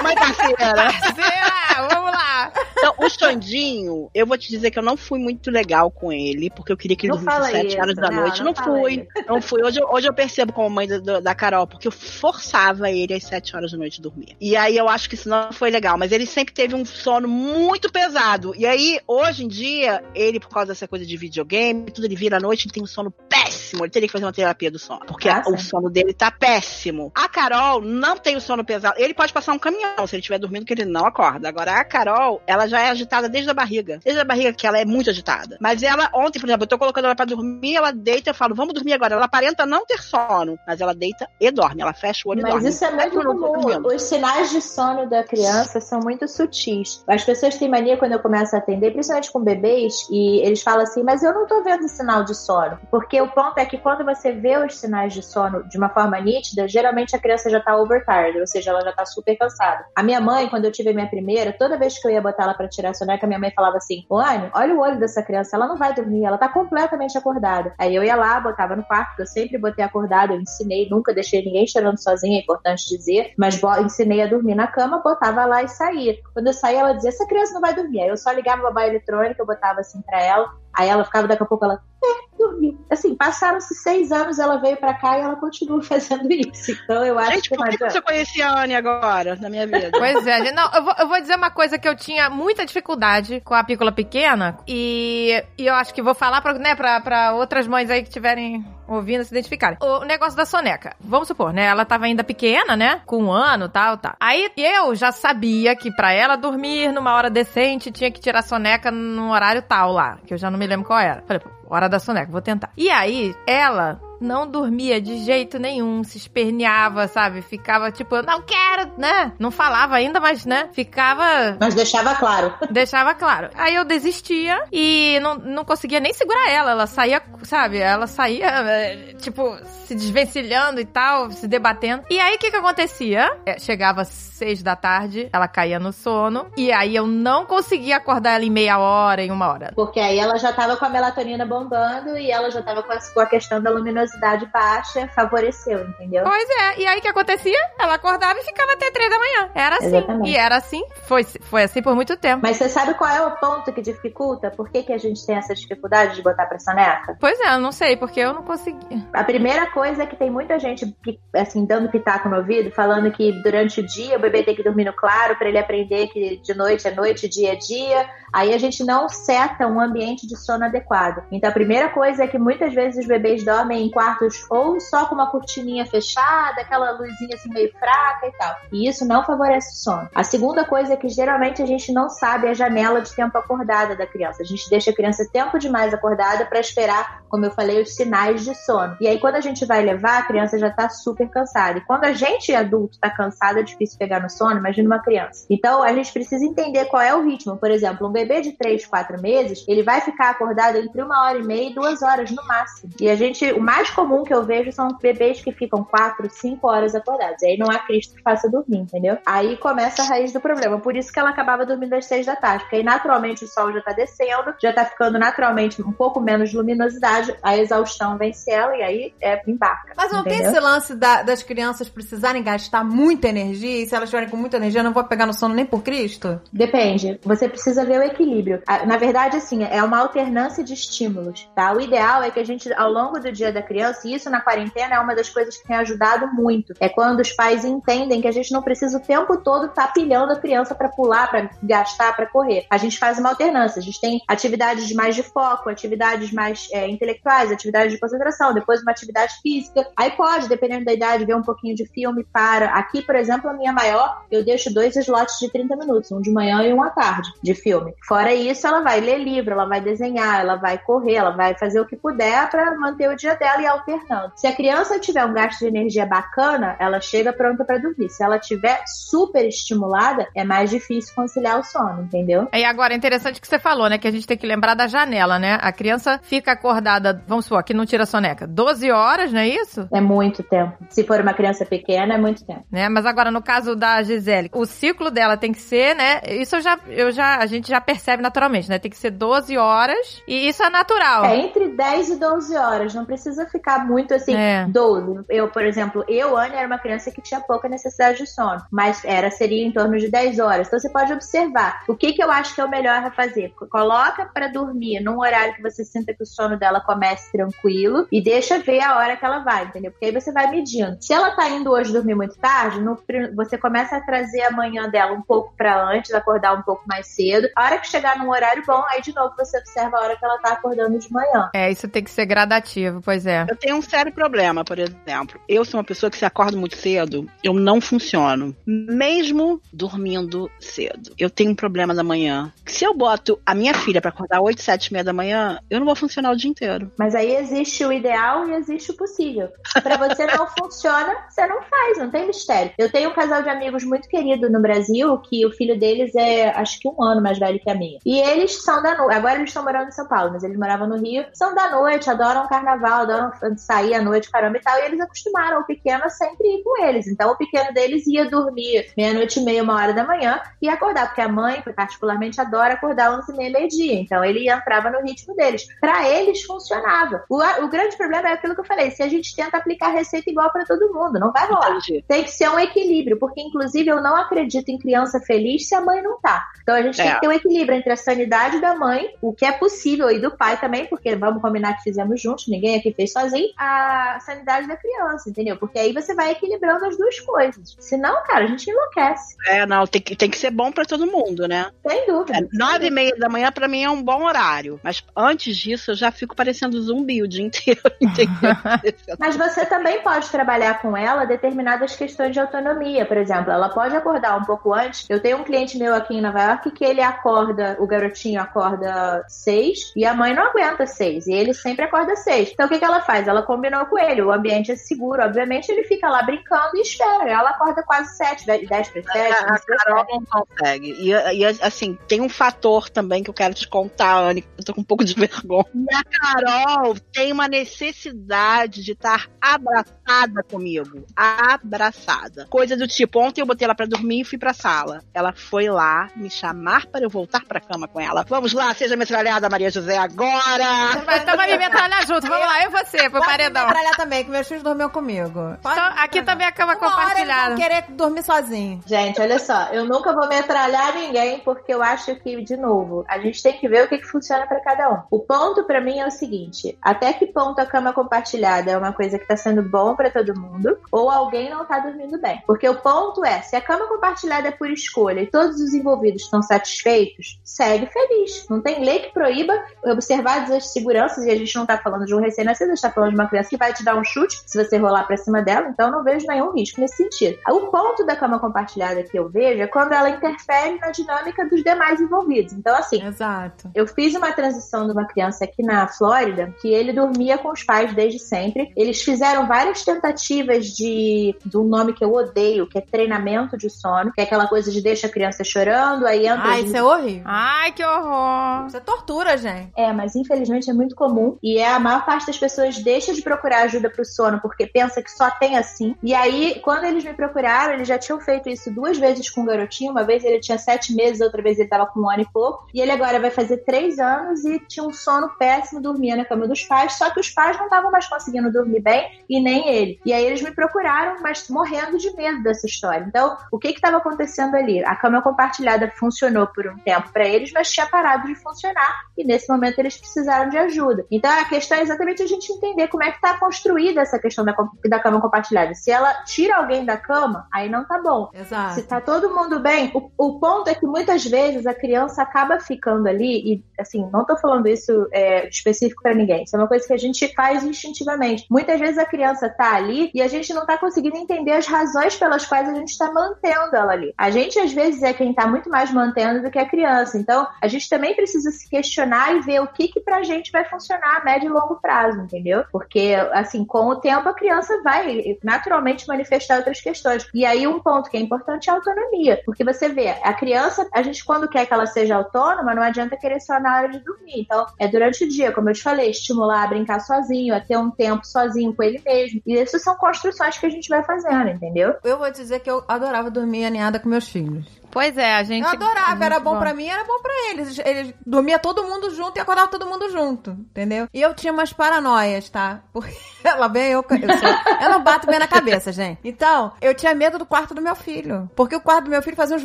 Mãe 0.03 0.15
parceira. 0.15 0.91
Será? 1.15 1.89
Vamos 1.93 2.11
lá. 2.11 2.53
Então, 2.79 2.95
o 2.99 3.09
Xandinho, 3.11 4.11
eu 4.15 4.27
vou 4.27 4.39
te 4.39 4.49
dizer 4.49 4.71
que 4.71 4.79
eu 4.79 4.83
não 4.83 4.97
fui 4.97 5.19
muito 5.19 5.51
legal 5.51 5.91
com 5.91 6.11
ele, 6.13 6.49
porque 6.51 6.73
eu 6.73 6.77
queria 6.77 6.97
que 6.97 7.07
ele 7.07 7.13
Não 7.15 7.19
dormisse 7.23 7.39
fala 7.39 7.51
sete 7.51 7.67
isso, 7.69 7.79
horas 7.81 7.95
da 7.97 8.11
não, 8.11 8.21
noite. 8.23 8.43
não 8.43 8.53
Não, 8.53 8.65
fui, 8.65 8.95
isso. 8.95 9.27
não 9.29 9.43
fui. 9.43 9.63
Hoje, 9.63 9.81
eu- 9.81 9.89
hoje 9.91 10.09
eu 10.09 10.15
percebo 10.15 10.53
como 10.53 10.71
mãe 10.71 10.87
do- 10.87 11.21
da 11.21 11.35
Carol, 11.35 11.67
porque 11.67 11.87
eu 11.89 11.93
forçava 11.93 12.91
ele 12.91 13.13
às 13.15 13.25
sete 13.25 13.55
horas 13.57 13.73
da 13.73 13.79
noite 13.79 14.01
dormir. 14.01 14.37
E 14.41 14.57
aí 14.57 14.77
eu 14.77 14.89
acho 14.89 15.09
que 15.09 15.15
isso 15.15 15.29
não 15.29 15.53
foi 15.53 15.71
legal, 15.71 15.99
mas 15.99 16.13
ele 16.13 16.27
sempre 16.27 16.46
teve 16.53 16.75
um 16.75 16.85
sono 16.85 17.29
muito 17.29 17.91
pesado. 17.91 18.55
E 18.57 18.67
aí, 18.67 19.01
hoje 19.07 19.45
em 19.45 19.49
dia, 19.49 20.03
ele, 20.15 20.41
por 20.41 20.49
causa 20.49 20.69
dessa 20.69 20.89
coisa 20.89 21.05
de 21.05 21.17
videogame, 21.17 21.91
tudo 21.91 22.05
ele 22.05 22.17
vira 22.17 22.37
à 22.37 22.41
noite, 22.41 22.67
ele 22.67 22.75
tem 22.75 22.83
um 22.83 22.87
sono 22.87 23.11
péssimo. 23.11 23.56
Ele 23.75 23.91
teria 23.91 24.09
que 24.09 24.13
fazer 24.13 24.25
uma 24.25 24.33
terapia 24.33 24.71
do 24.71 24.79
sono, 24.79 25.01
porque 25.07 25.29
Ah, 25.29 25.43
o 25.47 25.57
sim. 25.57 25.65
sono 25.65 25.91
dele 25.91 26.13
tá 26.13 26.31
péssimo. 26.31 27.11
A 27.15 27.29
Carol 27.29 27.81
não 27.81 28.17
tem 28.17 28.37
o 28.37 28.41
sono 28.41 28.65
pesado. 28.65 28.97
Ele 28.99 29.15
pode 29.15 29.33
passar 29.33 29.53
um 29.53 29.59
caminhão 29.59 30.07
se 30.07 30.15
ele 30.15 30.21
estiver 30.21 30.39
dormindo, 30.39 30.65
que 30.65 30.73
ele 30.73 30.85
não 30.85 31.07
acorda. 31.07 31.49
Agora, 31.49 31.73
a 31.73 31.85
Carol, 31.85 32.41
ela 32.47 32.67
já 32.67 32.81
é 32.81 32.91
agitada 32.91 33.29
desde 33.29 33.51
a 33.51 33.55
barriga. 33.55 34.01
Desde 34.05 34.21
a 34.21 34.25
barriga 34.25 34.53
que 34.53 34.67
ela 34.67 34.79
é 34.79 34.85
muito 34.85 35.11
agitada. 35.11 35.57
Mas 35.61 35.83
ela, 35.83 36.11
ontem, 36.15 36.39
por 36.39 36.47
exemplo, 36.47 36.65
eu 36.65 36.69
tô 36.69 36.79
colocando 36.79 37.07
ela 37.07 37.17
pra 37.17 37.25
dormir, 37.25 37.77
ela 37.77 37.93
deita, 37.93 38.31
eu 38.31 38.35
falo, 38.35 38.55
vamos 38.55 38.75
dormir 38.75 38.93
agora. 38.93 39.15
Ela 39.15 39.25
aparenta 39.25 39.65
não 39.67 39.85
ter 39.87 40.01
sono, 40.03 40.59
mas 40.67 40.81
ela 40.81 40.95
deita 40.95 41.29
e 41.41 41.51
dorme. 41.51 41.83
Ela 41.83 41.93
fecha 41.93 42.23
o 42.27 42.31
olho 42.31 42.41
e 42.41 42.43
Mas 42.43 42.53
dorme. 42.53 42.69
isso 42.69 42.85
é 42.85 42.91
Sete 42.91 43.15
muito 43.17 43.51
comum. 43.51 43.87
Os 43.87 44.03
sinais 44.03 44.51
de 44.51 44.61
sono 44.61 45.09
da 45.09 45.23
criança 45.25 45.81
são 45.81 46.01
muito 46.01 46.27
sutis. 46.29 47.03
As 47.07 47.25
pessoas 47.25 47.57
têm 47.57 47.69
mania 47.69 47.97
quando 47.97 48.13
eu 48.13 48.19
começo 48.21 48.55
a 48.55 48.59
atender, 48.59 48.93
principalmente 48.93 49.31
com 49.31 49.41
bebês, 49.43 50.07
e 50.11 50.41
eles 50.45 50.63
falam 50.63 50.83
assim, 50.83 51.03
mas 51.03 51.23
eu 51.23 51.33
não 51.33 51.47
tô 51.47 51.63
vendo 51.63 51.89
sinal 51.89 52.25
de 52.25 52.35
sono. 52.35 52.79
Porque 52.91 53.21
o 53.21 53.29
ponto 53.29 53.56
é 53.61 53.67
que 53.67 53.79
quando 53.79 54.05
você 54.05 54.33
vê 54.33 54.57
os 54.59 54.77
sinais 54.77 55.13
de 55.13 55.23
sono 55.23 55.65
de 55.69 55.77
uma 55.79 55.89
forma 55.89 56.19
nítida, 56.21 56.69
geralmente 56.69 57.15
a 57.15 57.19
criança 57.19 57.51
já 57.51 57.61
tá 57.61 57.77
overtired, 57.77 58.39
ou 58.39 58.47
seja, 58.47 58.71
ela 58.71 58.81
já 58.83 58.93
tá 58.93 59.05
super 59.05 59.37
cansada. 59.37 59.85
A 59.95 60.03
minha 60.03 60.21
mãe, 60.21 60.49
quando 60.49 60.65
eu 60.65 60.73
tive 60.73 60.91
a 60.91 60.95
minha 60.95 61.09
primeira, 61.09 61.53
toda 61.53 61.79
vez 61.79 61.99
que 61.99 62.07
eu 62.07 62.13
ia 62.13 62.21
botar 62.21 62.45
ela 62.45 62.55
pra 62.55 62.69
tirar 62.69 62.91
a 62.91 62.95
soneca, 62.95 63.27
minha 63.27 63.39
mãe 63.39 63.53
falava 63.55 63.77
assim: 63.77 64.05
Anne, 64.11 64.51
olha 64.55 64.75
o 64.75 64.81
olho 64.81 64.99
dessa 64.99 65.23
criança, 65.23 65.57
ela 65.57 65.67
não 65.67 65.77
vai 65.77 65.95
dormir, 65.95 66.25
ela 66.25 66.39
tá 66.39 66.49
completamente 66.49 67.17
acordada. 67.17 67.75
Aí 67.79 67.95
eu 67.95 68.05
ia 68.05 68.17
lá, 68.17 68.41
botava 68.41 68.77
no 68.77 68.85
quarto, 68.85 69.17
que 69.17 69.23
eu 69.23 69.27
sempre 69.27 69.59
botei 69.59 69.85
acordada, 69.85 70.35
eu 70.35 70.41
ensinei, 70.41 70.89
nunca 70.91 71.15
deixei 71.15 71.45
ninguém 71.45 71.67
chorando 71.67 71.99
sozinha, 71.99 72.39
é 72.39 72.43
importante 72.43 72.89
dizer, 72.89 73.33
mas 73.37 73.61
ensinei 73.81 74.23
a 74.23 74.27
dormir 74.27 74.55
na 74.55 74.67
cama, 74.67 75.03
botava 75.03 75.45
lá 75.45 75.63
e 75.63 75.69
saía. 75.69 76.17
Quando 76.33 76.49
eu 76.49 76.53
saía, 76.53 76.81
ela 76.81 76.93
dizia: 76.93 77.11
essa 77.11 77.27
criança 77.27 77.55
não 77.55 77.61
vai 77.61 77.75
dormir. 77.75 78.01
Aí 78.03 78.09
eu 78.09 78.17
só 78.17 78.31
ligava 78.33 78.63
a 78.63 78.65
babá 78.67 78.87
eletrônica, 78.87 79.41
eu 79.41 79.47
botava 79.47 79.81
assim 79.81 80.01
pra 80.03 80.23
ela, 80.23 80.51
aí 80.77 80.89
ela 80.89 81.05
ficava 81.05 81.27
daqui 81.27 81.43
a 81.43 81.47
pouco, 81.47 81.65
ela, 81.65 81.81
é, 82.05 82.39
dormiu. 82.39 82.79
Assim, 82.91 83.15
passaram-se 83.15 83.75
seis 83.75 84.13
anos, 84.13 84.39
ela 84.39 84.59
veio 84.59 84.77
pra 84.77 84.95
cá 84.95 85.19
e 85.19 85.23
ela 85.23 85.37
continua 85.37 85.83
fazendo 85.83 86.31
isso. 86.31 86.73
Então 86.73 87.05
eu 87.05 87.19
acho 87.19 87.33
Gente, 87.33 87.51
que 87.51 87.57
por 87.57 87.69
que 87.69 87.79
você 87.79 88.01
conhecia 88.01 88.49
a 88.49 88.63
Anne 88.63 88.75
agora, 88.75 89.37
na 89.37 89.49
minha 89.49 89.67
vida? 89.67 89.91
Pois 89.97 90.27
é, 90.27 90.45
gente. 90.45 90.55
Não, 90.55 90.71
eu 90.73 90.83
vou, 90.83 90.95
eu 90.99 91.09
vou 91.09 91.21
dizer 91.21 91.37
uma 91.37 91.51
coisa 91.51 91.79
que 91.79 91.89
eu 91.89 91.97
tinha 91.97 92.29
muita 92.29 92.67
dificuldade 92.67 93.41
com 93.41 93.55
a 93.55 93.65
pícola 93.65 93.91
pequena 93.91 94.59
e, 94.67 95.43
e 95.59 95.67
eu 95.67 95.75
acho 95.75 95.95
que 95.95 96.03
vou 96.03 96.15
falar 96.15 96.41
pra, 96.41 96.53
né, 96.55 96.75
pra, 96.75 97.01
pra 97.01 97.35
outras 97.35 97.67
mães 97.67 97.91
aí 97.91 98.03
que 98.03 98.09
estiverem 98.09 98.65
ouvindo 98.89 99.25
se 99.25 99.33
identificarem. 99.33 99.79
O 99.81 100.05
negócio 100.05 100.37
da 100.37 100.45
soneca. 100.45 100.95
Vamos 101.01 101.29
supor, 101.29 101.53
né? 101.53 101.65
Ela 101.65 101.85
tava 101.85 102.05
ainda 102.05 102.23
pequena, 102.23 102.77
né? 102.77 103.01
Com 103.05 103.25
um 103.25 103.33
ano, 103.33 103.69
tal, 103.69 103.97
tal. 103.97 104.15
Aí 104.21 104.51
eu 104.57 104.95
já 104.95 105.13
sabia 105.13 105.75
que 105.75 105.91
pra 105.91 106.13
ela 106.13 106.37
dormir 106.37 106.93
numa 106.93 107.15
hora 107.15 107.31
decente 107.31 107.91
tinha 107.91 108.11
que 108.11 108.21
tirar 108.21 108.41
a 108.41 108.43
soneca 108.43 108.91
num 108.91 109.31
horário 109.31 109.63
tal 109.63 109.93
lá, 109.93 110.19
que 110.27 110.35
eu 110.35 110.39
já 110.39 110.51
não 110.51 110.59
me 110.59 110.66
lembro 110.67 110.87
qual 110.87 111.01
era. 111.01 111.23
Falei, 111.27 111.43
hora 111.69 111.89
da 111.89 111.99
soneca, 111.99 112.31
vou 112.31 112.41
tentar. 112.41 112.71
E 112.77 112.91
aí, 112.91 113.35
ela 113.47 114.01
não 114.21 114.47
dormia 114.47 115.01
de 115.01 115.19
jeito 115.19 115.59
nenhum, 115.59 116.03
se 116.03 116.17
esperneava, 116.19 117.09
sabe? 117.09 117.43
Ficava 117.43 117.91
tipo, 117.91 118.23
não 118.23 118.43
quero, 118.43 118.91
né? 118.97 119.33
Não 119.39 119.51
falava 119.51 119.97
ainda, 119.97 120.21
mas, 120.21 120.45
né? 120.47 120.69
Ficava. 120.73 121.57
Mas 121.61 121.75
deixava 121.75 122.15
claro. 122.15 122.55
Deixava 122.71 123.15
claro. 123.15 123.51
Aí 123.55 123.75
eu 123.75 123.85
desistia 123.85 124.63
e 124.73 125.19
não, 125.21 125.37
não 125.37 125.65
conseguia 125.65 126.01
nem 126.01 126.13
segurar 126.13 126.51
ela. 126.51 126.73
Ela 126.73 126.87
saía, 126.87 127.23
sabe? 127.43 127.79
Ela 127.79 128.07
saía, 128.07 128.47
eh, 128.47 129.15
tipo, 129.19 129.57
se 129.85 129.95
desvencilhando 129.95 130.81
e 130.81 130.85
tal, 130.85 131.31
se 131.31 131.47
debatendo. 131.47 132.05
E 132.11 132.19
aí 132.19 132.37
o 132.37 132.39
que 132.39 132.51
que 132.51 132.57
acontecia? 132.57 133.31
Eh, 133.47 133.59
Chegava 133.59 134.03
às 134.03 134.09
seis 134.09 134.63
da 134.63 134.77
tarde, 134.77 135.29
ela 135.33 135.49
caía 135.49 135.79
no 135.79 135.93
sono. 135.93 136.47
E 136.57 136.73
aí 136.73 136.95
eu 136.95 137.07
não 137.07 137.47
conseguia 137.47 137.97
acordar 137.97 138.35
ela 138.35 138.45
em 138.45 138.51
meia 138.51 138.79
hora, 138.79 139.23
em 139.23 139.31
uma 139.31 139.49
hora. 139.49 139.73
Porque 139.75 140.01
aí 140.01 140.19
ela 140.19 140.37
já 140.39 140.53
tava 140.53 140.77
com 140.77 140.85
a 140.85 140.89
melatonina 140.89 141.47
bombando 141.47 142.17
e 142.19 142.31
ela 142.31 142.51
já 142.51 142.63
tava 142.63 142.83
com 142.83 142.93
a, 142.93 142.99
com 143.15 143.21
a 143.21 143.27
questão 143.27 143.63
da 143.63 143.71
luminosidade 143.71 144.06
baixa, 144.53 145.09
favoreceu, 145.09 145.81
entendeu? 145.81 146.25
Pois 146.25 146.49
é, 146.49 146.81
e 146.81 146.87
aí 146.87 146.99
o 146.99 147.03
que 147.03 147.09
acontecia? 147.09 147.59
Ela 147.79 147.95
acordava 147.95 148.39
e 148.39 148.43
ficava 148.43 148.73
até 148.73 148.91
três 148.91 149.11
da 149.11 149.19
manhã. 149.19 149.51
Era 149.55 149.77
assim. 149.77 149.87
Exatamente. 149.87 150.31
E 150.31 150.37
era 150.37 150.57
assim, 150.57 150.83
foi, 151.07 151.25
foi 151.25 151.63
assim 151.63 151.83
por 151.83 151.95
muito 151.95 152.17
tempo. 152.17 152.41
Mas 152.43 152.57
você 152.57 152.69
sabe 152.69 152.95
qual 152.95 153.11
é 153.11 153.23
o 153.23 153.33
ponto 153.33 153.73
que 153.73 153.83
dificulta? 153.83 154.51
Por 154.51 154.69
que, 154.69 154.83
que 154.83 154.93
a 154.93 154.99
gente 154.99 155.25
tem 155.27 155.37
essa 155.37 155.55
dificuldade 155.55 156.17
de 156.17 156.23
botar 156.23 156.47
pra 156.47 156.59
soneca? 156.59 157.17
Pois 157.21 157.39
é, 157.41 157.55
eu 157.55 157.61
não 157.61 157.73
sei, 157.73 157.97
porque 157.97 158.21
eu 158.21 158.33
não 158.33 158.43
conseguia. 158.43 159.07
A 159.13 159.25
primeira 159.25 159.71
coisa 159.71 160.03
é 160.03 160.07
que 160.07 160.17
tem 160.17 160.31
muita 160.31 160.59
gente, 160.59 160.97
assim, 161.35 161.65
dando 161.65 161.91
pitaco 161.91 162.29
no 162.29 162.37
ouvido, 162.37 162.71
falando 162.71 163.11
que 163.11 163.33
durante 163.43 163.81
o 163.81 163.87
dia 163.87 164.17
o 164.17 164.21
bebê 164.21 164.43
tem 164.43 164.55
que 164.55 164.63
dormir 164.63 164.85
no 164.85 164.93
claro 164.93 165.37
pra 165.37 165.49
ele 165.49 165.59
aprender 165.59 166.09
que 166.09 166.37
de 166.37 166.55
noite 166.55 166.87
é 166.87 166.95
noite, 166.95 167.29
dia 167.29 167.53
é 167.53 167.57
dia. 167.57 168.09
Aí 168.33 168.53
a 168.53 168.59
gente 168.59 168.85
não 168.85 169.09
seta 169.09 169.67
um 169.67 169.81
ambiente 169.81 170.27
de 170.27 170.37
sono 170.37 170.65
adequado. 170.65 171.25
Então 171.31 171.49
a 171.49 171.53
primeira 171.53 171.89
coisa 171.89 172.25
é 172.25 172.27
que 172.27 172.39
muitas 172.39 172.75
vezes 172.75 173.01
os 173.01 173.07
bebês 173.07 173.45
dormem 173.45 173.87
em 173.87 173.91
quartos 173.97 174.45
ou 174.51 174.79
só 174.79 175.07
com 175.07 175.15
uma 175.15 175.31
cortininha 175.31 175.87
fechada, 175.87 176.61
aquela 176.61 176.91
luzinha 176.91 177.35
assim 177.35 177.49
meio 177.49 177.73
fraca 177.79 178.27
e 178.27 178.33
tal. 178.33 178.55
E 178.71 178.87
isso 178.87 179.07
não 179.07 179.25
favorece 179.25 179.73
o 179.73 179.77
sono. 179.79 180.11
A 180.15 180.23
segunda 180.23 180.67
coisa 180.67 180.93
é 180.93 180.97
que 180.99 181.09
geralmente 181.09 181.63
a 181.63 181.67
gente 181.67 181.91
não 181.95 182.11
sabe 182.11 182.47
a 182.47 182.53
janela 182.53 183.01
de 183.01 183.11
tempo 183.15 183.39
acordada 183.39 183.97
da 183.97 184.07
criança. 184.07 184.43
A 184.43 184.45
gente 184.45 184.69
deixa 184.69 184.91
a 184.91 184.95
criança 184.95 185.27
tempo 185.33 185.59
demais 185.59 185.95
acordada 185.95 186.45
para 186.45 186.61
esperar, 186.61 187.23
como 187.31 187.47
eu 187.47 187.51
falei, 187.51 187.81
os 187.81 187.97
sinais 187.97 188.45
de 188.45 188.55
sono. 188.67 188.99
E 189.01 189.09
aí 189.09 189.19
quando 189.19 189.37
a 189.37 189.41
gente 189.41 189.65
vai 189.65 189.83
levar, 189.83 190.19
a 190.19 190.27
criança 190.27 190.59
já 190.59 190.71
tá 190.71 190.91
super 190.91 191.31
cansada. 191.31 191.79
E 191.79 191.81
quando 191.81 192.05
a 192.05 192.13
gente 192.13 192.55
adulto 192.55 192.99
tá 193.01 193.09
cansado, 193.09 193.61
é 193.61 193.63
difícil 193.63 193.99
pegar 193.99 194.21
no 194.21 194.29
sono, 194.29 194.59
imagina 194.59 194.87
uma 194.87 195.03
criança. 195.03 195.47
Então 195.49 195.83
a 195.83 195.95
gente 195.95 196.13
precisa 196.13 196.45
entender 196.45 196.85
qual 196.85 197.01
é 197.01 197.15
o 197.15 197.25
ritmo. 197.25 197.57
Por 197.57 197.71
exemplo, 197.71 198.07
um 198.07 198.13
bebê 198.13 198.43
de 198.43 198.53
3, 198.53 198.85
4 198.85 199.23
meses, 199.23 199.65
ele 199.67 199.83
vai 199.83 200.03
ficar 200.03 200.29
acordado 200.29 200.77
entre 200.77 201.01
uma 201.01 201.25
hora 201.25 201.39
e 201.39 201.43
meia 201.43 201.71
e 201.71 201.75
duas 201.75 202.03
horas 202.03 202.31
no 202.31 202.45
máximo. 202.45 202.93
E 203.01 203.09
a 203.09 203.17
gente, 203.17 203.51
o 203.53 203.61
mais 203.61 203.86
comum 203.95 204.23
que 204.25 204.33
eu 204.35 204.45
vejo 204.45 204.73
são 204.73 204.89
bebês 205.01 205.41
que 205.43 205.53
ficam 205.53 205.85
4, 205.85 206.29
5 206.31 206.67
horas 206.69 206.95
acordados. 206.95 207.43
E 207.43 207.47
aí 207.47 207.59
não 207.59 207.71
há 207.71 207.79
Cristo 207.81 208.15
que 208.15 208.23
faça 208.23 208.49
dormir, 208.51 208.79
entendeu? 208.79 209.19
Aí 209.27 209.57
começa 209.57 210.03
a 210.03 210.07
raiz 210.07 210.33
do 210.33 210.41
problema. 210.41 210.79
Por 210.79 210.97
isso 210.97 211.13
que 211.13 211.19
ela 211.19 211.31
acabava 211.31 211.65
dormindo 211.67 211.95
às 211.95 212.07
6 212.07 212.27
da 212.27 212.37
tarde. 212.37 212.65
Porque 212.65 212.77
aí 212.77 212.83
naturalmente 212.83 213.45
o 213.45 213.49
sol 213.49 213.73
já 213.73 213.81
tá 213.81 213.93
descendo, 213.93 214.55
já 214.61 214.73
tá 214.73 214.85
ficando 214.85 215.19
naturalmente 215.19 215.81
um 215.83 215.93
pouco 215.93 216.21
menos 216.21 216.51
de 216.51 216.57
luminosidade, 216.57 217.35
a 217.43 217.57
exaustão 217.57 218.17
vence 218.19 218.51
ela 218.51 218.77
e 218.77 218.83
aí 218.83 219.15
é 219.21 219.41
embarca. 219.47 219.93
Mas 219.97 220.13
não 220.13 220.23
tem 220.25 220.35
entendeu? 220.35 220.53
esse 220.53 220.61
lance 220.61 220.95
da- 220.95 221.23
das 221.23 221.43
crianças 221.43 221.89
precisarem 221.89 222.43
gastar 222.43 222.85
muita 222.85 223.29
energia 223.29 223.83
e 223.83 223.87
se 223.87 223.95
elas 223.95 224.09
estiverem 224.09 224.29
com 224.31 224.37
muita 224.37 224.57
energia, 224.57 224.81
eu 224.81 224.85
não 224.85 224.93
vou 224.93 225.05
pegar 225.05 225.27
no 225.27 225.33
sono 225.33 225.55
nem 225.55 225.65
por 225.67 225.83
Cristo? 225.83 226.41
Depende. 226.53 227.19
Você 227.25 227.49
precisa 227.49 227.85
ver 227.85 228.01
o 228.01 228.03
equilíbrio. 228.03 228.63
Na 228.87 228.97
verdade, 228.97 229.37
assim, 229.37 229.65
é 229.65 229.83
uma 229.83 229.99
alternância 229.99 230.63
de 230.65 230.75
estímulos, 230.75 231.49
tá? 231.55 231.73
O 231.73 231.81
ideal 231.81 232.23
é 232.23 232.31
que 232.31 232.41
a 232.41 232.45
gente, 232.45 232.73
ao 232.75 232.91
longo 232.91 233.19
do 233.19 233.31
dia 233.33 233.53
da 233.53 233.63
criança, 233.63 233.76
e 234.05 234.15
isso 234.15 234.31
na 234.31 234.41
quarentena 234.41 234.97
é 234.97 235.01
uma 235.01 235.15
das 235.15 235.29
coisas 235.29 235.57
que 235.57 235.67
tem 235.67 235.77
ajudado 235.77 236.29
muito, 236.35 236.75
é 236.81 236.89
quando 236.89 237.21
os 237.21 237.33
pais 237.33 237.65
entendem 237.65 238.21
que 238.21 238.29
a 238.29 238.33
gente 238.33 238.53
não 238.53 238.63
precisa 238.63 238.99
o 238.99 239.01
tempo 239.01 239.37
todo 239.39 239.67
estar 239.67 239.93
pilhando 239.93 240.33
a 240.33 240.39
criança 240.39 240.75
pra 240.75 240.89
pular, 240.89 241.29
pra 241.31 241.51
gastar, 241.63 242.15
pra 242.15 242.27
correr. 242.27 242.67
A 242.71 242.77
gente 242.77 242.99
faz 242.99 243.19
uma 243.19 243.31
alternância. 243.31 243.81
A 243.81 243.83
gente 243.83 244.01
tem 244.01 244.21
atividades 244.27 244.93
mais 244.93 245.15
de 245.15 245.23
foco, 245.23 245.69
atividades 245.69 246.33
mais 246.33 246.69
é, 246.73 246.89
intelectuais, 246.89 247.53
atividades 247.53 247.93
de 247.93 247.99
concentração, 247.99 248.55
depois 248.55 248.83
uma 248.83 248.91
atividade 248.91 249.35
física. 249.43 249.87
Aí 249.97 250.11
pode, 250.11 250.49
dependendo 250.49 250.85
da 250.85 250.93
idade, 250.93 251.25
ver 251.25 251.37
um 251.37 251.43
pouquinho 251.43 251.75
de 251.75 251.87
filme, 251.87 252.25
para. 252.33 252.71
Aqui, 252.75 253.03
por 253.03 253.15
exemplo, 253.15 253.51
a 253.51 253.53
minha 253.53 253.73
maior, 253.73 254.25
eu 254.31 254.45
deixo 254.45 254.73
dois 254.73 254.97
slots 254.97 255.39
de 255.39 255.51
30 255.51 255.77
minutos, 255.77 256.13
um 256.13 256.21
de 256.21 256.31
manhã 256.31 256.63
e 256.63 256.73
um 256.73 256.83
à 256.83 256.91
tarde, 256.91 257.31
de 257.43 257.55
filme. 257.55 257.95
Fora 258.07 258.35
isso, 258.35 258.67
ela 258.67 258.81
vai 258.81 259.01
ler 259.01 259.19
livro, 259.19 259.53
ela 259.53 259.67
vai 259.67 259.81
desenhar, 259.81 260.41
ela 260.41 260.57
vai 260.57 260.79
correr, 260.79 261.15
ela 261.15 261.31
vai 261.31 261.55
fazer 261.57 261.81
o 261.81 261.87
que 261.87 261.97
puder 261.97 262.49
para 262.51 262.77
manter 262.77 263.11
o 263.11 263.17
dia 263.17 263.35
dela 263.35 263.63
e 263.63 263.66
ir 263.67 263.71
alternando. 263.71 264.33
Se 264.35 264.47
a 264.47 264.55
criança 264.55 264.99
tiver 264.99 265.25
um 265.25 265.35
gasto 265.35 265.61
de 265.61 265.67
energia 265.67 266.07
bacana, 266.07 266.77
ela 266.79 267.01
chega 267.01 267.33
pronta 267.33 267.65
para 267.65 267.79
dormir. 267.79 268.09
Se 268.09 268.23
ela 268.23 268.39
tiver 268.39 268.83
super 268.87 269.47
estimulada, 269.47 270.27
é 270.35 270.45
mais 270.45 270.71
difícil 270.71 271.15
conciliar 271.15 271.59
o 271.59 271.65
sono, 271.65 272.03
entendeu? 272.03 272.49
E 272.53 272.65
agora, 272.65 272.95
é 272.95 272.97
interessante 272.97 273.41
que 273.41 273.47
você 273.47 273.59
falou, 273.59 273.89
né? 273.89 273.99
Que 273.99 274.09
a 274.09 274.11
gente 274.11 274.27
tem 274.27 274.37
que 274.37 274.47
lembrar 274.47 274.75
da 274.75 274.87
janela, 274.87 275.39
né? 275.39 275.59
A 275.61 275.73
criança 275.73 276.19
fica 276.23 276.53
acordada, 276.53 277.23
vamos 277.27 277.45
supor, 277.45 277.63
que 277.63 277.75
não 277.75 277.87
tira 277.87 278.07
soneca, 278.07 278.47
12 278.47 278.91
horas, 278.91 279.33
não 279.33 279.41
é 279.41 279.49
isso? 279.49 279.89
É 279.93 280.01
muito 280.01 280.43
tempo. 280.43 280.77
Se 280.89 281.05
for 281.05 281.21
uma 281.21 281.35
criança 281.35 281.65
pequena, 281.65 282.15
é 282.15 282.19
muito 282.19 282.45
tempo. 282.45 282.65
Né? 282.71 282.89
Mas 282.89 283.07
agora, 283.07 283.31
no 283.31 283.43
caso 283.43 283.75
da 283.75 284.03
Gisele, 284.03 284.51
o 284.53 284.65
ciclo 284.65 285.11
dela 285.11 285.37
tem 285.37 285.53
que 285.53 285.61
ser, 285.61 285.95
né? 285.95 286.21
Isso 286.29 286.57
eu 286.57 286.61
já, 286.61 286.79
eu 286.89 287.11
já, 287.11 287.39
a 287.39 287.47
gente 287.47 287.69
já 287.69 287.81
percebe 287.81 288.23
naturalmente, 288.23 288.69
né? 288.69 288.79
Tem 288.79 288.91
que 288.91 288.97
ser 288.97 289.11
12 289.11 289.57
horas 289.57 290.23
e 290.27 290.49
isso 290.49 290.63
é 290.63 290.71
natural. 290.71 291.25
É 291.25 291.39
entre 291.39 291.69
10 291.69 292.11
e 292.11 292.17
12 292.17 292.57
horas, 292.57 292.95
não 292.95 293.05
precisa 293.05 293.47
ficar 293.57 293.87
muito 293.87 294.15
assim, 294.15 294.35
É. 294.35 294.67
12. 294.69 295.25
Eu, 295.29 295.49
por 295.49 295.65
exemplo, 295.65 296.05
eu, 296.09 296.37
Anne, 296.37 296.55
era 296.55 296.67
uma 296.67 296.79
criança 296.79 297.11
que 297.11 297.23
tinha 297.23 297.41
pouca 297.41 297.69
necessidade 297.69 298.19
de 298.19 298.27
sono, 298.27 298.63
mas 298.71 299.05
era 299.05 299.31
seria 299.31 299.65
em 299.67 299.73
torno 299.73 299.99
de 299.99 300.09
10 300.09 300.39
horas. 300.39 300.67
Então 300.67 300.79
você 300.79 300.91
pode 300.91 301.13
observar 301.13 301.83
o 301.89 301.95
que, 301.95 302.13
que 302.13 302.23
eu 302.23 302.31
acho 302.31 302.55
que 302.55 302.61
é 302.61 302.65
o 302.65 302.71
melhor 302.71 303.05
a 303.05 303.11
fazer. 303.11 303.53
Coloca 303.71 304.27
pra 304.27 304.49
dormir 304.49 305.01
num 305.01 305.19
horário 305.19 305.55
que 305.55 305.63
você 305.63 305.85
sinta 305.85 306.15
que 306.15 306.23
o 306.23 306.27
sono 306.27 306.59
dela 306.59 306.81
comece 306.81 307.33
tranquilo 307.33 308.07
e 308.11 308.23
deixa 308.23 308.59
ver 308.59 308.81
a 308.81 308.97
hora 308.97 309.17
que 309.17 309.25
ela 309.25 309.41
vai, 309.41 309.65
entendeu? 309.65 309.91
Porque 309.91 310.07
aí 310.07 310.13
você 310.13 310.33
vai 310.33 310.51
medindo. 310.51 310.97
Se 311.01 311.13
ela 311.13 311.31
tá 311.31 311.49
indo 311.49 311.71
hoje 311.71 311.93
dormir 311.93 312.15
muito 312.15 312.37
tarde, 312.39 312.81
no 312.81 312.97
você 313.35 313.57
começa 313.57 313.97
a 313.97 314.01
trazer 314.01 314.43
a 314.43 314.51
manhã 314.51 314.89
dela 314.89 315.13
um 315.13 315.23
pouco 315.23 315.55
pra 315.57 315.83
antes, 315.85 316.13
acordar 316.13 316.55
um 316.55 316.63
pouco 316.63 316.83
mais 316.87 317.07
cedo. 317.09 317.49
A 317.57 317.65
hora 317.65 317.79
que 317.79 317.89
chegar 317.89 318.19
num 318.19 318.31
horário 318.31 318.63
bom, 318.67 318.83
aí 318.91 319.01
de 319.01 319.15
novo 319.15 319.35
você 319.37 319.59
observa 319.59 319.97
a 319.97 320.01
hora 320.01 320.17
que 320.17 320.25
ela 320.25 320.39
tá 320.39 320.53
acordando 320.53 320.99
de 320.99 321.11
manhã. 321.13 321.51
É, 321.55 321.71
isso 321.71 321.89
tem 321.89 322.03
que 322.03 322.11
ser 322.11 322.27
gradativo, 322.27 323.01
pois 323.01 323.27
é. 323.27 323.46
Eu 323.49 323.57
tenho 323.57 323.77
um 323.77 323.83
sério 323.83 324.13
problema, 324.13 324.65
por 324.65 324.79
exemplo. 324.79 325.41
Eu 325.49 325.65
sou 325.65 325.79
uma 325.79 325.85
pessoa 325.85 326.11
que 326.11 326.19
se 326.19 326.25
acorda 326.25 326.57
muito 326.57 326.77
cedo, 326.77 327.29
eu 327.43 327.53
não 327.53 327.81
funciono. 327.81 328.55
Mesmo 328.67 329.61
dormindo 329.73 330.51
cedo. 330.61 331.13
Eu 331.19 331.31
tenho 331.31 331.51
um 331.51 331.55
problema 331.55 331.95
da 331.95 332.03
manhã. 332.03 332.53
Se 332.67 332.85
eu 332.85 332.95
boto 332.95 333.39
a 333.45 333.55
minha 333.55 333.75
filha 333.75 334.01
pra 334.01 334.11
acordar 334.11 334.41
8, 334.41 334.61
7 334.61 334.87
e 334.87 334.93
meia 334.93 335.05
da 335.05 335.13
manhã, 335.13 335.59
eu 335.71 335.79
não 335.79 335.87
vou 335.87 335.97
funcionar 335.97 336.33
o 336.33 336.37
dia 336.37 336.51
inteiro. 336.51 336.91
Mas 336.99 337.15
aí 337.15 337.37
existe 337.37 337.85
o 337.85 337.93
ideal 337.93 338.49
e 338.49 338.55
existe 338.55 338.91
o 338.91 338.97
possível. 338.97 339.49
Pra 339.83 339.97
você 339.97 340.27
não 340.27 340.47
funciona, 340.59 341.15
você 341.29 341.47
não 341.47 341.63
faz, 341.63 341.99
não 341.99 342.11
tem 342.11 342.27
mistério. 342.27 342.73
Eu 342.79 342.91
tenho 342.91 343.11
um 343.11 343.15
casal 343.15 343.43
de 343.43 343.49
amigos 343.49 343.85
muito 343.85 344.09
querido 344.09 344.51
no 344.51 344.61
Brasil, 344.61 345.19
que 345.19 345.45
o 345.47 345.51
filho 345.51 345.79
deles 345.79 346.15
é 346.15 346.51
acho 346.51 346.81
que 346.81 346.89
um 346.89 347.03
ano 347.03 347.23
mais 347.23 347.39
velho 347.39 347.61
que 347.61 347.71
a 347.71 347.75
minha. 347.75 347.99
E 348.05 348.19
eles 348.19 348.63
são 348.63 348.83
da 348.83 348.97
noite. 348.97 349.15
Agora 349.15 349.37
eles 349.37 349.51
estão 349.51 349.65
morando 349.65 349.89
em 349.89 349.93
São 349.93 350.07
Paulo, 350.07 350.33
mas 350.33 350.43
eles 350.43 350.59
moravam 350.59 350.89
no 350.89 350.97
Rio. 350.97 351.25
São 351.33 351.55
da 351.55 351.71
noite, 351.71 352.11
adoram 352.11 352.49
carnaval, 352.49 353.03
adoram 353.03 353.26
iam 353.43 353.57
sair 353.59 353.95
à 353.95 354.03
noite, 354.03 354.31
caramba 354.31 354.59
e 354.59 354.61
tal, 354.61 354.79
e 354.79 354.85
eles 354.85 355.01
acostumaram 355.01 355.61
o 355.61 355.65
pequeno 355.65 356.05
a 356.05 356.09
sempre 356.09 356.47
ir 356.49 356.63
com 356.63 356.85
eles. 356.85 357.07
Então 357.07 357.31
o 357.31 357.37
pequeno 357.37 357.73
deles 357.73 358.07
ia 358.07 358.29
dormir 358.29 358.91
meia-noite 358.97 359.41
e 359.41 359.45
meia, 359.45 359.63
uma 359.63 359.75
hora 359.75 359.93
da 359.93 360.05
manhã, 360.05 360.41
e 360.61 360.69
acordar, 360.69 361.07
porque 361.07 361.21
a 361.21 361.29
mãe, 361.29 361.63
particularmente, 361.75 362.41
adora 362.41 362.75
acordar 362.75 363.19
11 363.19 363.33
e 363.33 363.37
meia, 363.37 363.51
meio-dia. 363.53 363.95
Então 363.95 364.25
ele 364.25 364.49
entrava 364.51 364.91
no 364.91 365.01
ritmo 365.03 365.35
deles. 365.35 365.67
Para 365.81 366.09
eles 366.09 366.43
funcionava. 366.43 367.25
O, 367.29 367.43
o 367.65 367.69
grande 367.69 367.97
problema 367.97 368.29
é 368.29 368.33
aquilo 368.33 368.55
que 368.55 368.61
eu 368.61 368.65
falei: 368.65 368.91
se 368.91 369.03
a 369.03 369.09
gente 369.09 369.35
tenta 369.35 369.57
aplicar 369.57 369.89
receita 369.89 370.31
igual 370.31 370.51
para 370.53 370.65
todo 370.65 370.93
mundo, 370.93 371.19
não 371.19 371.33
vai 371.33 371.47
rolar. 371.47 371.71
Entendi. 371.77 372.05
Tem 372.07 372.25
que 372.25 372.31
ser 372.31 372.49
um 372.51 372.59
equilíbrio, 372.59 373.19
porque 373.19 373.41
inclusive 373.41 373.89
eu 373.89 374.03
não 374.03 374.17
acredito 374.17 374.69
em 374.69 374.79
criança 374.79 375.21
feliz 375.21 375.69
se 375.69 375.75
a 375.75 375.81
mãe 375.81 376.03
não 376.03 376.19
tá. 376.21 376.45
Então 376.63 376.75
a 376.75 376.83
gente 376.83 376.97
tem 376.97 377.09
É. 377.09 377.15
que 377.15 377.21
ter 377.21 377.29
um 377.29 377.33
equilíbrio 377.33 377.77
entre 377.79 377.93
a 377.93 377.97
sanidade 377.97 378.61
da 378.61 378.75
mãe, 378.75 379.09
o 379.23 379.33
que 379.33 379.45
é 379.45 379.53
possível, 379.53 380.11
e 380.11 380.19
do 380.21 380.37
pai 380.37 380.59
também, 380.61 380.87
porque 380.87 381.15
vamos 381.17 381.41
combinar 381.41 381.75
que 381.77 381.83
fizemos 381.83 382.21
juntos, 382.21 382.49
ninguém 382.49 382.77
aqui 382.77 382.93
fez 382.93 383.13
sozinho, 383.17 383.49
a 383.57 384.19
sanidade 384.21 384.69
da 384.69 384.77
criança, 384.77 385.31
entendeu? 385.31 385.57
Porque 385.57 385.79
aí 385.79 385.93
você 385.93 386.15
vai 386.15 386.33
equilibrando 386.33 386.85
as 386.85 386.97
duas 386.97 387.19
coisas. 387.21 387.77
Senão, 387.79 388.23
cara, 388.25 388.45
a 388.45 388.47
gente 388.47 388.71
enlouquece, 388.71 389.37
É, 389.49 389.65
não, 389.65 389.87
tem 389.87 390.03
que, 390.03 390.15
tem 390.15 390.31
que 390.31 390.39
ser 390.39 390.51
bom 390.51 390.71
pra 390.71 390.85
todo 390.85 391.07
mundo, 391.07 391.49
né? 391.49 391.67
sem 391.87 392.07
dúvida. 392.07 392.39
É, 392.39 392.49
Nove 392.53 392.87
e 392.87 392.91
meia 392.91 393.17
da 393.17 393.29
manhã 393.29 393.51
pra 393.51 393.69
mim 393.69 393.83
é 393.83 393.91
um 393.91 394.03
bom 394.03 394.25
horário. 394.25 394.79
Mas 394.83 395.03
antes 395.17 395.57
disso 395.57 395.93
eu 395.93 395.95
já 395.95 396.11
fico 396.11 396.35
parecendo 396.35 396.81
zumbi 396.81 397.23
o 397.23 397.29
dia 397.29 397.45
inteiro, 397.45 397.81
entendeu? 398.01 398.53
Mas 399.19 399.37
você 399.37 399.65
também 399.65 400.03
pode 400.03 400.29
trabalhar 400.31 400.81
com 400.81 400.97
ela 400.97 401.25
determinadas 401.25 401.97
questões 401.97 402.33
de 402.33 402.41
autonomia. 402.41 403.07
Por 403.07 403.17
exemplo, 403.17 403.51
ela 403.51 403.69
pode 403.69 403.97
acordar 403.97 404.37
um 404.37 404.45
pouco 404.45 404.75
antes. 404.75 405.07
Eu 405.09 405.21
tenho 405.21 405.39
um 405.39 405.45
cliente 405.45 405.79
meu 405.79 405.95
aqui 405.95 406.15
em 406.15 406.21
Nova 406.21 406.43
York 406.43 406.71
que 406.73 406.85
ele 406.85 407.01
acorda, 407.01 407.77
o 407.79 407.87
garotinho 407.87 408.41
acorda 408.41 409.25
seis 409.29 409.93
e 409.97 410.05
a 410.05 410.15
mãe 410.15 410.35
não 410.35 410.45
aguenta 410.45 410.87
seis. 410.87 411.27
E 411.27 411.33
ele 411.33 411.55
sempre 411.55 411.85
acorda 411.85 412.17
seis. 412.17 412.51
Então 412.53 412.67
o 412.67 412.69
que, 412.69 412.79
que 412.79 412.85
ela 412.85 413.01
faz? 413.07 413.29
Ela 413.29 413.43
combinou 413.43 413.87
com 413.87 413.99
ele. 413.99 414.21
O 414.21 414.33
ambiente 414.33 414.73
é 414.73 414.77
seguro, 414.77 415.23
obviamente. 415.23 415.71
Ele 415.71 415.85
fica 415.85 416.09
lá 416.09 416.23
brincando 416.23 416.77
e 416.77 416.83
espera. 416.83 417.31
Ela 417.31 417.51
acorda 417.51 417.83
quase 417.83 418.17
sete, 418.17 418.45
dez 418.45 418.89
para 418.89 419.03
sete. 419.03 419.35
A 419.35 419.47
não 419.47 419.57
sei 419.57 419.77
Carol 419.77 420.07
não 420.11 420.25
consegue. 420.25 420.91
E, 420.99 421.11
e, 421.11 421.45
assim, 421.45 421.97
tem 422.09 422.21
um 422.21 422.29
fator 422.29 422.91
também 422.91 423.23
que 423.23 423.31
eu 423.31 423.35
quero 423.35 423.55
te 423.55 423.69
contar, 423.69 424.19
Anne. 424.19 424.45
Eu 424.59 424.65
tô 424.65 424.75
com 424.75 424.81
um 424.81 424.85
pouco 424.85 425.05
de 425.05 425.15
vergonha. 425.19 425.67
E 425.75 425.95
a 425.95 426.03
Carol 426.05 426.97
tem 427.13 427.33
uma 427.33 427.49
necessidade 427.49 428.83
de 428.83 428.93
estar 428.93 429.29
abraçada 429.41 430.43
comigo. 430.43 431.07
Abraçada. 431.15 432.47
Coisa 432.51 432.77
do 432.77 432.89
tipo, 432.89 433.21
ontem 433.21 433.41
eu 433.41 433.47
botei 433.47 433.65
ela 433.65 433.75
pra 433.75 433.87
dormir 433.87 434.23
e 434.23 434.25
fui 434.25 434.39
pra 434.39 434.53
sala. 434.53 435.03
Ela 435.15 435.33
foi 435.33 435.69
lá 435.69 436.09
me 436.17 436.29
chamar 436.29 436.87
para 436.87 437.05
eu 437.05 437.11
voltar 437.11 437.45
pra 437.45 437.61
cama 437.61 437.87
com 437.87 438.01
ela. 438.01 438.25
Vamos 438.29 438.53
lá, 438.53 438.75
seja 438.75 438.97
metralhada, 438.97 439.49
Maria 439.49 439.71
José, 439.71 439.97
agora! 439.97 441.05
Vai 441.05 441.47
me 441.47 441.59
metralhar 441.59 442.07
junto. 442.07 442.27
Vamos 442.27 442.47
lá, 442.47 442.63
eu 442.63 442.71
e 442.71 442.73
você, 442.73 442.96
pro 443.05 443.21
Pode 443.21 443.27
paredão. 443.27 443.67
também, 443.97 444.25
que 444.25 444.31
meus 444.31 444.47
filhos 444.47 444.63
dormiam 444.63 444.89
comigo. 444.91 445.57
Pode 445.63 445.79
Então, 445.79 445.93
aqui 445.97 446.23
também 446.23 446.47
a 446.47 446.53
cama 446.53 446.77
Uma 446.77 446.87
hora 446.87 446.97
compartilhada. 446.97 447.49
vão 447.49 447.57
querer 447.57 447.85
dormir 447.91 448.23
sozinho. 448.23 448.81
Gente, 448.87 449.21
olha 449.21 449.39
só, 449.39 449.69
eu 449.73 449.85
nunca 449.85 450.13
vou 450.13 450.29
metralhar 450.29 450.95
ninguém 450.95 451.39
porque 451.41 451.73
eu 451.73 451.83
acho 451.83 452.15
que, 452.17 452.43
de 452.43 452.57
novo, 452.57 453.05
a 453.09 453.19
gente 453.19 453.43
tem 453.43 453.53
que 453.55 453.69
ver 453.69 453.85
o 453.85 453.89
que, 453.89 453.99
que 453.99 454.07
funciona 454.07 454.47
pra 454.47 454.61
cada 454.61 454.91
um. 454.91 455.03
O 455.11 455.21
ponto 455.21 455.65
pra 455.65 455.81
mim 455.81 455.99
é 455.99 456.07
o 456.07 456.11
seguinte: 456.11 456.77
até 456.83 457.13
que 457.13 457.27
ponto 457.27 457.59
a 457.61 457.67
cama 457.67 457.93
compartilhada 457.93 458.71
é 458.71 458.77
uma 458.79 458.93
coisa 458.93 459.19
que 459.19 459.27
tá 459.27 459.37
sendo 459.37 459.63
bom 459.63 459.95
pra 459.95 460.11
todo 460.11 460.39
mundo 460.39 460.79
ou 460.91 461.11
alguém 461.11 461.51
não 461.51 461.65
tá 461.65 461.79
dormindo 461.79 462.21
bem? 462.21 462.43
Porque 462.47 462.69
o 462.69 462.77
ponto 462.77 463.25
é, 463.25 463.41
se 463.43 463.57
a 463.57 463.61
cama 463.61 463.87
compartilhada 463.89 464.49
é 464.49 464.53
por 464.53 464.71
escolha 464.71 465.21
e 465.21 465.27
todos 465.27 465.61
os 465.61 465.73
envolvidos 465.75 466.23
estão 466.23 466.43
satisfeitos, 466.43 467.41
segue 467.45 467.87
feliz. 467.87 468.47
Não 468.49 468.61
tem 468.61 468.85
lei 468.85 469.01
que 469.01 469.13
proíba 469.13 469.53
observadas 469.85 470.51
as 470.51 470.73
seguranças 470.73 471.25
e 471.25 471.31
a 471.31 471.37
gente 471.37 471.55
não 471.57 471.67
tá 471.67 471.79
falando 471.79 472.05
de 472.07 472.15
um 472.15 472.21
recém-nascido, 472.21 472.73
a 472.87 472.91
gente 472.91 472.95
tá 472.95 473.01
falando 473.01 473.11
de 473.11 473.17
uma 473.17 473.27
criança 473.29 473.49
que 473.51 473.57
vai 473.57 473.73
te 473.73 473.85
dar 473.85 473.97
um 473.97 474.05
chute 474.05 474.41
se 474.47 474.63
você 474.63 474.77
rolar 474.77 475.05
pra 475.05 475.17
cima 475.17 475.43
dela, 475.43 475.69
então 475.69 475.87
eu 475.87 475.93
não 475.93 476.05
vejo 476.05 476.27
nenhum 476.27 476.53
risco 476.53 476.81
nesse 476.81 476.97
sentido. 476.97 477.39
O 477.49 477.67
ponto 477.69 478.05
da 478.05 478.17
cama 478.17 478.39
compartilhada 478.39 479.03
que 479.03 479.19
eu 479.19 479.29
vejo 479.29 479.63
é 479.63 479.67
quando 479.67 479.93
ela 479.93 480.11
interfere 480.11 480.79
na 480.79 480.91
dinâmica 480.91 481.47
dos 481.49 481.63
demais 481.63 482.01
envolvidos. 482.01 482.53
Então, 482.53 482.75
assim, 482.77 483.03
Exato. 483.05 483.71
eu 483.75 483.87
fiz 483.87 484.15
uma 484.15 484.33
transição 484.33 484.87
de 484.87 484.93
uma 484.93 485.07
criança 485.07 485.45
aqui 485.45 485.63
na 485.63 485.87
Flórida 485.89 486.55
que 486.61 486.69
ele 486.69 486.93
dormia 486.93 487.39
com 487.39 487.51
os 487.51 487.63
pais 487.63 487.95
desde 487.95 488.19
sempre. 488.19 488.73
Eles 488.77 489.03
fizeram 489.03 489.47
várias 489.47 489.85
tentativas 489.85 490.67
de, 490.67 491.35
de 491.45 491.57
um 491.57 491.65
nome 491.65 491.93
que 491.93 492.05
eu 492.05 492.13
odeio, 492.13 492.67
que 492.67 492.79
é 492.79 492.81
treinamento 492.81 493.57
de 493.57 493.69
sono, 493.71 494.13
que 494.13 494.21
é 494.21 494.25
aquela 494.25 494.47
coisa 494.47 494.71
de 494.71 494.81
deixa 494.81 495.07
a 495.07 495.11
criança 495.11 495.43
chorando, 495.45 496.07
aí 496.07 496.27
entra. 496.27 496.43
Ai, 496.49 496.63
de- 496.63 496.69
isso 496.69 496.77
é 496.77 496.83
horrível. 496.83 497.23
Ai, 497.25 497.73
que 497.73 497.85
horror. 497.85 498.67
Isso 498.67 498.77
é 498.77 498.81
tortura, 498.81 499.37
gente. 499.37 499.71
É, 499.77 499.93
mas 499.93 500.15
infelizmente 500.17 500.71
é 500.71 500.73
muito 500.73 500.95
comum. 500.95 501.37
E 501.43 501.59
é 501.59 501.69
a 501.73 501.79
maior 501.79 502.05
parte 502.05 502.27
das 502.27 502.39
pessoas 502.39 502.76
deixa 502.83 503.13
de 503.13 503.23
procurar 503.23 503.63
ajuda 503.63 503.91
pro 503.91 504.05
sono 504.05 504.41
porque 504.41 504.67
pensa 504.67 505.03
que 505.03 505.11
só 505.11 505.31
tem 505.31 505.57
assim. 505.57 505.95
E 506.03 506.15
aí, 506.15 506.61
quando 506.63 506.85
eles 506.85 507.05
me 507.05 507.15
procuraram, 507.15 507.75
eles 507.75 507.89
já 507.89 507.99
tinham 507.99 508.21
feito 508.21 508.49
isso 508.49 508.71
duas 508.71 508.99
vezes 508.99 509.31
com 509.31 509.43
o 509.43 509.47
garotinho. 509.47 509.93
Uma 509.93 510.05
vez 510.05 510.25
ele 510.25 510.41
tinha 510.41 510.59
sete 510.59 510.95
meses, 510.95 511.21
outra 511.21 511.43
vez 511.43 511.59
ele 511.59 511.69
tava 511.69 511.87
com 511.87 512.01
um 512.01 512.11
ano 512.11 512.23
e 512.23 512.33
pouco. 512.33 512.67
E 512.73 512.81
ele 512.81 512.91
agora 512.91 513.21
vai 513.21 513.31
fazer 513.31 513.59
três 513.59 513.99
anos 513.99 514.45
e 514.45 514.59
tinha 514.61 514.85
um 514.85 514.93
sono 514.93 515.31
péssimo, 515.39 515.81
dormia 515.81 516.17
na 516.17 516.25
cama 516.25 516.47
dos 516.47 516.63
pais. 516.65 516.95
Só 516.95 517.11
que 517.11 517.21
os 517.21 517.31
pais 517.31 517.57
não 517.57 517.65
estavam 517.65 517.91
mais 517.91 518.07
conseguindo 518.07 518.53
dormir 518.53 518.81
bem 518.81 519.23
e 519.29 519.41
nem 519.41 519.69
ele. 519.69 520.01
E 520.05 520.13
aí 520.13 520.25
eles 520.25 520.43
me 520.43 520.51
procuraram, 520.51 521.21
mas 521.23 521.49
morrendo 521.49 521.99
de 521.99 522.15
medo 522.17 522.43
dessa 522.43 522.67
história. 522.67 523.05
Então, 523.07 523.37
o 523.51 523.59
que 523.59 523.69
que 523.69 523.79
estava 523.79 523.99
acontecendo 523.99 524.55
ali? 524.55 524.85
A 524.85 524.97
cama 524.97 525.23
compartilhada 525.23 525.93
funcionou 525.97 526.47
por 526.47 526.67
um 526.67 526.79
tempo 526.79 527.13
para 527.13 527.27
eles, 527.27 527.53
mas 527.53 527.71
tinha 527.71 527.87
parado 527.87 528.27
de 528.27 528.35
funcionar 528.35 529.07
e 529.17 529.25
nesse 529.25 529.49
momento 529.49 529.79
eles 529.79 529.97
precisaram 529.97 530.49
de 530.49 530.59
ajuda. 530.59 531.07
Então 531.11 531.31
a 531.31 531.45
questão 531.45 531.79
é 531.79 531.83
exatamente 531.83 532.23
a 532.23 532.27
gente 532.27 532.53
entender 532.53 532.66
como 532.89 533.03
é 533.03 533.11
que 533.11 533.17
está 533.17 533.39
construída 533.39 534.01
essa 534.01 534.19
questão 534.19 534.45
da, 534.45 534.55
da 534.89 534.99
cama 534.99 535.21
compartilhada. 535.21 535.75
Se 535.75 535.91
ela 535.91 536.13
tira 536.25 536.57
alguém 536.57 536.85
da 536.85 536.97
cama, 536.97 537.47
aí 537.53 537.69
não 537.69 537.85
tá 537.85 538.01
bom. 538.01 538.31
Exato. 538.33 538.75
Se 538.75 538.83
tá 538.83 539.01
todo 539.01 539.35
mundo 539.35 539.61
bem, 539.61 539.91
o, 539.95 540.11
o 540.17 540.41
ponto 540.41 540.69
é 540.69 540.75
que 540.75 540.87
muitas 540.87 541.25
vezes 541.25 541.67
a 541.67 541.75
criança 541.75 542.23
acaba 542.23 542.59
ficando 542.61 543.09
ali, 543.09 543.55
e 543.55 543.65
assim, 543.79 544.09
não 544.13 544.25
tô 544.25 544.37
falando 544.37 544.67
isso 544.67 545.09
é, 545.13 545.49
específico 545.49 546.03
pra 546.03 546.15
ninguém, 546.15 546.45
isso 546.45 546.57
é 546.57 546.59
uma 546.59 546.69
coisa 546.69 546.87
que 546.87 546.93
a 546.93 546.99
gente 546.99 547.33
faz 547.35 547.63
instintivamente. 547.65 548.47
Muitas 548.51 548.79
vezes 548.79 548.99
a 548.99 549.05
criança 549.05 549.49
tá 549.49 549.75
ali 549.75 550.11
e 550.15 550.23
a 550.23 550.29
gente 550.29 550.53
não 550.53 550.67
tá 550.67 550.79
conseguindo 550.79 551.17
entender 551.17 551.53
as 551.53 551.67
razões 551.67 552.17
pelas 552.17 552.47
quais 552.47 552.69
a 552.69 552.75
gente 552.75 552.97
tá 552.97 553.13
mantendo 553.13 553.77
ela 553.77 553.93
ali. 553.93 554.15
A 554.17 554.31
gente, 554.31 554.59
às 554.59 554.73
vezes, 554.73 555.03
é 555.03 555.13
quem 555.13 555.33
tá 555.33 555.47
muito 555.47 555.69
mais 555.69 555.93
mantendo 555.93 556.43
do 556.43 556.51
que 556.51 556.59
a 556.59 556.69
criança. 556.69 557.19
Então, 557.19 557.47
a 557.61 557.69
gente 557.69 557.89
também 557.89 558.15
precisa 558.15 558.51
se 558.51 558.69
questionar 558.69 559.35
e 559.35 559.41
ver 559.41 559.61
o 559.61 559.67
que 559.67 559.89
que 559.89 560.01
pra 560.01 560.23
gente 560.23 560.51
vai 560.51 560.65
funcionar 560.65 561.19
a 561.21 561.25
médio 561.25 561.49
e 561.49 561.53
longo 561.53 561.77
prazo, 561.77 562.21
entendeu? 562.21 562.56
Porque, 562.71 563.15
assim, 563.33 563.65
com 563.65 563.89
o 563.89 563.97
tempo 563.97 564.29
a 564.29 564.35
criança 564.35 564.81
vai 564.83 565.37
naturalmente 565.43 566.07
manifestar 566.07 566.59
outras 566.59 566.81
questões. 566.81 567.29
E 567.35 567.45
aí 567.45 567.67
um 567.67 567.81
ponto 567.81 568.11
que 568.11 568.17
é 568.17 568.21
importante 568.21 568.69
é 568.69 568.73
a 568.73 568.77
autonomia. 568.77 569.41
Porque 569.45 569.65
você 569.65 569.89
vê, 569.89 570.09
a 570.23 570.33
criança, 570.33 570.89
a 570.93 571.03
gente 571.03 571.25
quando 571.25 571.49
quer 571.49 571.67
que 571.67 571.75
ela 571.75 571.87
seja 571.87 572.17
autônoma, 572.17 572.75
não 572.75 572.83
adianta 572.83 573.17
querer 573.17 573.41
só 573.41 573.59
na 573.61 573.77
hora 573.77 573.89
de 573.89 573.99
dormir. 574.01 574.41
Então, 574.41 574.67
é 574.79 574.89
durante 574.89 575.25
o 575.25 575.29
dia, 575.29 575.53
como 575.53 575.71
eu 575.71 575.75
te 575.75 575.83
falei, 575.83 576.11
estimular 576.11 576.65
a 576.65 576.67
brincar 576.69 577.01
sozinho, 577.01 577.55
a 577.55 577.61
ter 577.61 577.77
um 577.77 577.91
tempo 577.91 578.27
sozinho 578.27 578.75
com 578.75 578.83
ele 578.83 579.01
mesmo. 579.05 579.41
E 579.47 579.55
isso 579.55 579.79
são 579.79 579.97
construções 579.97 580.59
que 580.59 580.67
a 580.67 580.71
gente 580.71 580.89
vai 580.89 581.03
fazendo, 581.03 581.49
entendeu? 581.49 581.95
Eu 582.05 582.19
vou 582.19 582.31
dizer 582.31 582.61
que 582.61 582.71
eu 582.71 582.85
adorava 582.89 583.31
dormir 583.31 583.65
aninhada 583.65 583.99
com 583.99 584.09
meus 584.09 584.29
filhos. 584.29 584.86
Pois 584.91 585.17
é, 585.19 585.35
a 585.35 585.43
gente. 585.43 585.63
Eu 585.65 585.71
adorava, 585.71 586.25
era 586.25 586.37
Muito 586.37 586.45
bom, 586.45 586.59
pra 586.59 586.73
mim, 586.75 586.87
era 586.87 587.05
bom 587.05 587.21
pra 587.21 587.33
eles. 587.51 587.79
Eles 587.79 588.15
dormia 588.25 588.59
todo 588.59 588.83
mundo 588.85 589.11
junto 589.15 589.37
e 589.37 589.41
acordava 589.41 589.69
todo 589.69 589.87
mundo 589.87 590.11
junto, 590.11 590.51
entendeu? 590.53 591.07
E 591.13 591.21
eu 591.21 591.35
tinha 591.35 591.53
umas 591.53 591.73
paranoias, 591.73 592.49
tá? 592.49 592.83
Porque 592.93 593.15
ela 593.45 593.69
bem 593.69 593.93
eu, 593.93 594.05
eu, 594.09 594.39
sou- 594.39 594.77
eu 594.81 594.91
não 594.91 595.03
bato 595.03 595.27
bem 595.27 595.39
na 595.39 595.47
cabeça, 595.49 595.93
gente. 595.93 596.19
Então, 596.25 596.73
eu 596.81 596.95
tinha 596.95 597.15
medo 597.15 597.39
do 597.39 597.45
quarto 597.47 597.75
do 597.75 597.83
meu 597.83 597.95
filho, 597.95 598.51
porque 598.57 598.75
o 598.77 598.81
quarto 598.81 599.05
do 599.05 599.11
meu 599.11 599.23
filho 599.23 599.37
fazia 599.37 599.57
uns 599.57 599.65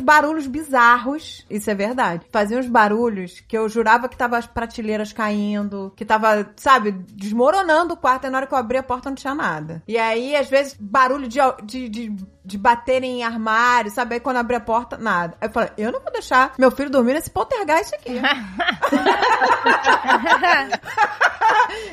barulhos 0.00 0.46
bizarros, 0.46 1.46
isso 1.48 1.70
é 1.70 1.74
verdade. 1.74 2.26
Fazia 2.30 2.58
uns 2.58 2.66
barulhos 2.66 3.40
que 3.40 3.56
eu 3.56 3.68
jurava 3.68 4.08
que 4.08 4.16
tava 4.16 4.36
as 4.36 4.46
prateleiras 4.46 5.12
caindo, 5.12 5.92
que 5.96 6.04
tava, 6.04 6.50
sabe, 6.56 6.92
desmoronando 6.92 7.94
o 7.94 7.96
quarto, 7.96 8.26
e 8.26 8.30
na 8.30 8.38
hora 8.38 8.46
que 8.46 8.54
eu 8.54 8.58
abri 8.58 8.76
a 8.78 8.82
porta 8.82 9.08
não 9.08 9.16
tinha 9.16 9.34
nada. 9.34 9.82
E 9.88 9.96
aí, 9.96 10.36
às 10.36 10.48
vezes, 10.48 10.76
barulho 10.78 11.26
de, 11.28 11.38
de, 11.64 11.88
de, 11.88 12.16
de 12.44 12.58
baterem 12.58 13.20
em 13.20 13.24
armário, 13.24 13.90
sabe? 13.90 14.14
Aí 14.14 14.20
quando 14.20 14.36
eu 14.36 14.40
abri 14.40 14.56
a 14.56 14.60
porta, 14.60 14.96
nada. 14.96 15.36
Aí 15.40 15.48
eu 15.48 15.52
falei, 15.52 15.70
eu 15.78 15.92
não 15.92 16.00
vou 16.00 16.12
deixar 16.12 16.54
meu 16.58 16.70
filho 16.70 16.90
dormir 16.90 17.14
nesse 17.14 17.30
poltergeist 17.30 17.94
aqui. 17.94 18.20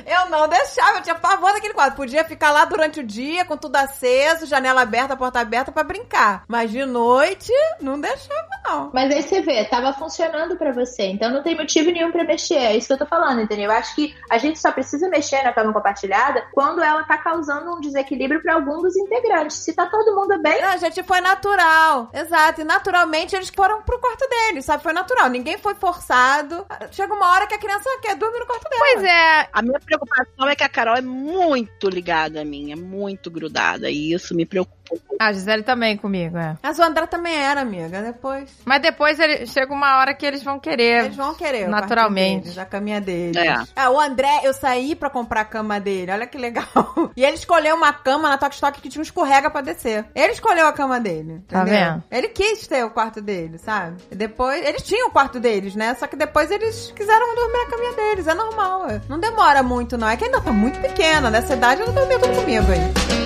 eu 0.06 0.30
não 0.30 0.48
deixava, 0.48 0.98
eu 0.98 1.04
tinha 1.04 1.16
pavor 1.16 1.54
daquele 1.54 1.74
quarto. 1.74 1.96
Podia 1.96 2.24
ficar 2.24 2.52
lá 2.52 2.66
durante 2.66 3.00
o 3.00 3.04
dia, 3.04 3.46
com 3.46 3.58
tudo 3.58 3.76
aceso, 3.76 4.46
janela 4.46 4.82
aberta, 4.82 5.16
porta 5.16 5.40
aberta 5.40 5.72
pra 5.72 5.84
brincar. 5.84 6.44
Mas 6.48 6.72
de 6.72 6.84
noite, 6.86 7.52
não 7.82 8.00
deixava, 8.00 8.50
não. 8.66 8.90
Mas 8.94 9.12
aí 9.12 9.22
você 9.22 9.42
vê, 9.42 9.64
tava 9.66 9.94
funcionando 9.94 10.56
pra 10.56 10.72
você, 10.72 11.04
então 11.04 11.30
não 11.32 11.44
tem 11.44 11.56
motivo 11.56 11.92
nenhum 11.92 12.12
pra 12.12 12.24
mexer. 12.24 12.56
É 12.56 12.76
isso 12.76 12.88
que 12.88 12.94
eu 12.94 13.00
tô 13.00 13.06
falando, 13.06 13.42
entendeu? 13.42 13.66
Eu 13.66 13.78
acho 13.78 13.96
que 13.96 14.16
a 14.30 14.38
gente 14.38 14.60
só 14.60 14.72
precisa 14.72 15.10
mexer 15.10 15.44
na 15.44 15.54
cama 15.54 15.74
compartilhada 15.74 16.44
quando 16.54 16.82
ela 16.82 17.04
tá 17.04 17.18
causando 17.18 17.76
um 17.76 17.80
desequilíbrio 17.80 18.42
pra 18.42 18.56
algum 18.56 18.82
dos 18.82 18.96
integrantes. 18.96 19.58
Se 19.58 19.74
tá 19.74 19.86
todo 19.86 20.16
mundo 20.16 20.39
bem, 20.42 20.62
Não, 20.62 20.78
gente, 20.78 21.04
foi 21.04 21.22
natural. 21.22 22.10
Exato. 22.14 22.62
E 22.62 22.64
naturalmente 22.64 23.36
eles 23.36 23.50
foram 23.50 23.82
pro 23.82 24.00
quarto 24.00 24.28
deles, 24.28 24.66
sabe? 24.66 24.84
Foi 24.84 24.94
natural. 24.94 25.30
Ninguém 25.30 25.58
foi 25.58 25.76
forçado. 25.76 26.66
Chega 26.92 27.14
uma 27.14 27.32
hora 27.32 27.48
que 27.48 27.54
a 27.54 27.60
criança 27.60 27.90
quer 28.02 28.16
dormir 28.16 28.40
no 28.40 28.46
quarto 28.46 28.70
dela. 28.70 28.80
Pois 28.80 29.04
é, 29.04 29.50
A 29.52 29.62
minha 29.62 29.80
preocupação 29.80 30.48
é 30.48 30.56
que 30.56 30.64
a 30.64 30.70
Carol 30.70 30.96
é 30.96 31.02
muito 31.02 31.90
ligada 31.90 32.42
a 32.42 32.46
mim, 32.46 32.72
é 32.72 32.76
muito 32.76 33.30
grudada. 33.30 33.90
E 33.90 34.14
isso 34.14 34.36
me 34.36 34.46
preocupa. 34.46 34.79
A 35.20 35.32
Gisele 35.32 35.64
também 35.64 35.98
comigo, 35.98 36.38
é. 36.38 36.58
Mas 36.62 36.80
o 36.80 36.84
André 36.84 37.06
também 37.08 37.36
era, 37.36 37.62
amiga. 37.62 38.02
Depois. 38.02 38.50
Mas 38.66 38.82
depois 38.82 39.20
ele, 39.20 39.46
chega 39.46 39.74
uma 39.74 39.98
hora 40.00 40.14
que 40.14 40.26
eles 40.26 40.42
vão 40.44 40.60
querer. 40.60 41.06
Eles 41.06 41.16
vão 41.16 41.34
querer. 41.36 41.68
Naturalmente. 41.68 42.44
deles, 42.44 42.58
a 42.58 42.66
caminha 42.66 43.02
deles. 43.02 43.36
É. 43.76 43.90
o 43.90 44.00
André, 44.00 44.42
eu 44.44 44.54
saí 44.54 44.96
pra 44.96 45.10
comprar 45.10 45.42
a 45.42 45.46
cama 45.46 45.80
dele. 45.80 46.12
Olha 46.12 46.28
que 46.28 46.38
legal. 46.38 46.66
E 47.16 47.24
ele 47.26 47.36
escolheu 47.36 47.76
uma 47.76 47.92
cama 47.92 48.30
na 48.30 48.38
Tok 48.38 48.54
Stock 48.56 48.80
que 48.80 48.88
tinha 48.88 49.02
um 49.02 49.04
escorrega 49.04 49.50
pra 49.50 49.62
descer. 49.62 50.06
Ele 50.16 50.32
escolheu 50.32 50.68
a 50.68 50.72
cama 50.74 51.00
dele. 51.00 51.42
Tá 51.48 51.62
entendeu? 51.62 51.80
vendo? 51.80 52.04
Ele 52.10 52.28
quis 52.30 52.66
ter 52.66 52.86
o 52.86 52.92
quarto 52.92 53.22
dele, 53.22 53.58
sabe? 53.58 53.98
E 54.10 54.16
depois. 54.16 54.66
Eles 54.66 54.84
tinham 54.84 55.10
o 55.10 55.12
quarto 55.12 55.40
deles, 55.40 55.76
né? 55.76 55.96
Só 55.96 56.08
que 56.08 56.16
depois 56.16 56.50
eles 56.50 56.94
quiseram 56.96 57.36
dormir 57.36 57.58
na 57.58 57.70
caminha 57.70 57.94
deles. 57.94 58.28
É 58.28 58.34
normal. 58.34 58.90
é. 58.90 59.02
Não 59.10 59.20
demora 59.20 59.62
muito, 59.64 59.98
não. 59.98 60.08
É 60.08 60.16
que 60.16 60.26
ainda 60.26 60.40
tá 60.40 60.52
muito 60.52 60.80
pequena. 60.80 61.30
Nessa 61.30 61.56
idade 61.56 61.82
ela 61.82 61.92
dormia 61.92 62.20
tudo 62.20 62.36
comigo 62.36 62.72
aí. 62.72 63.19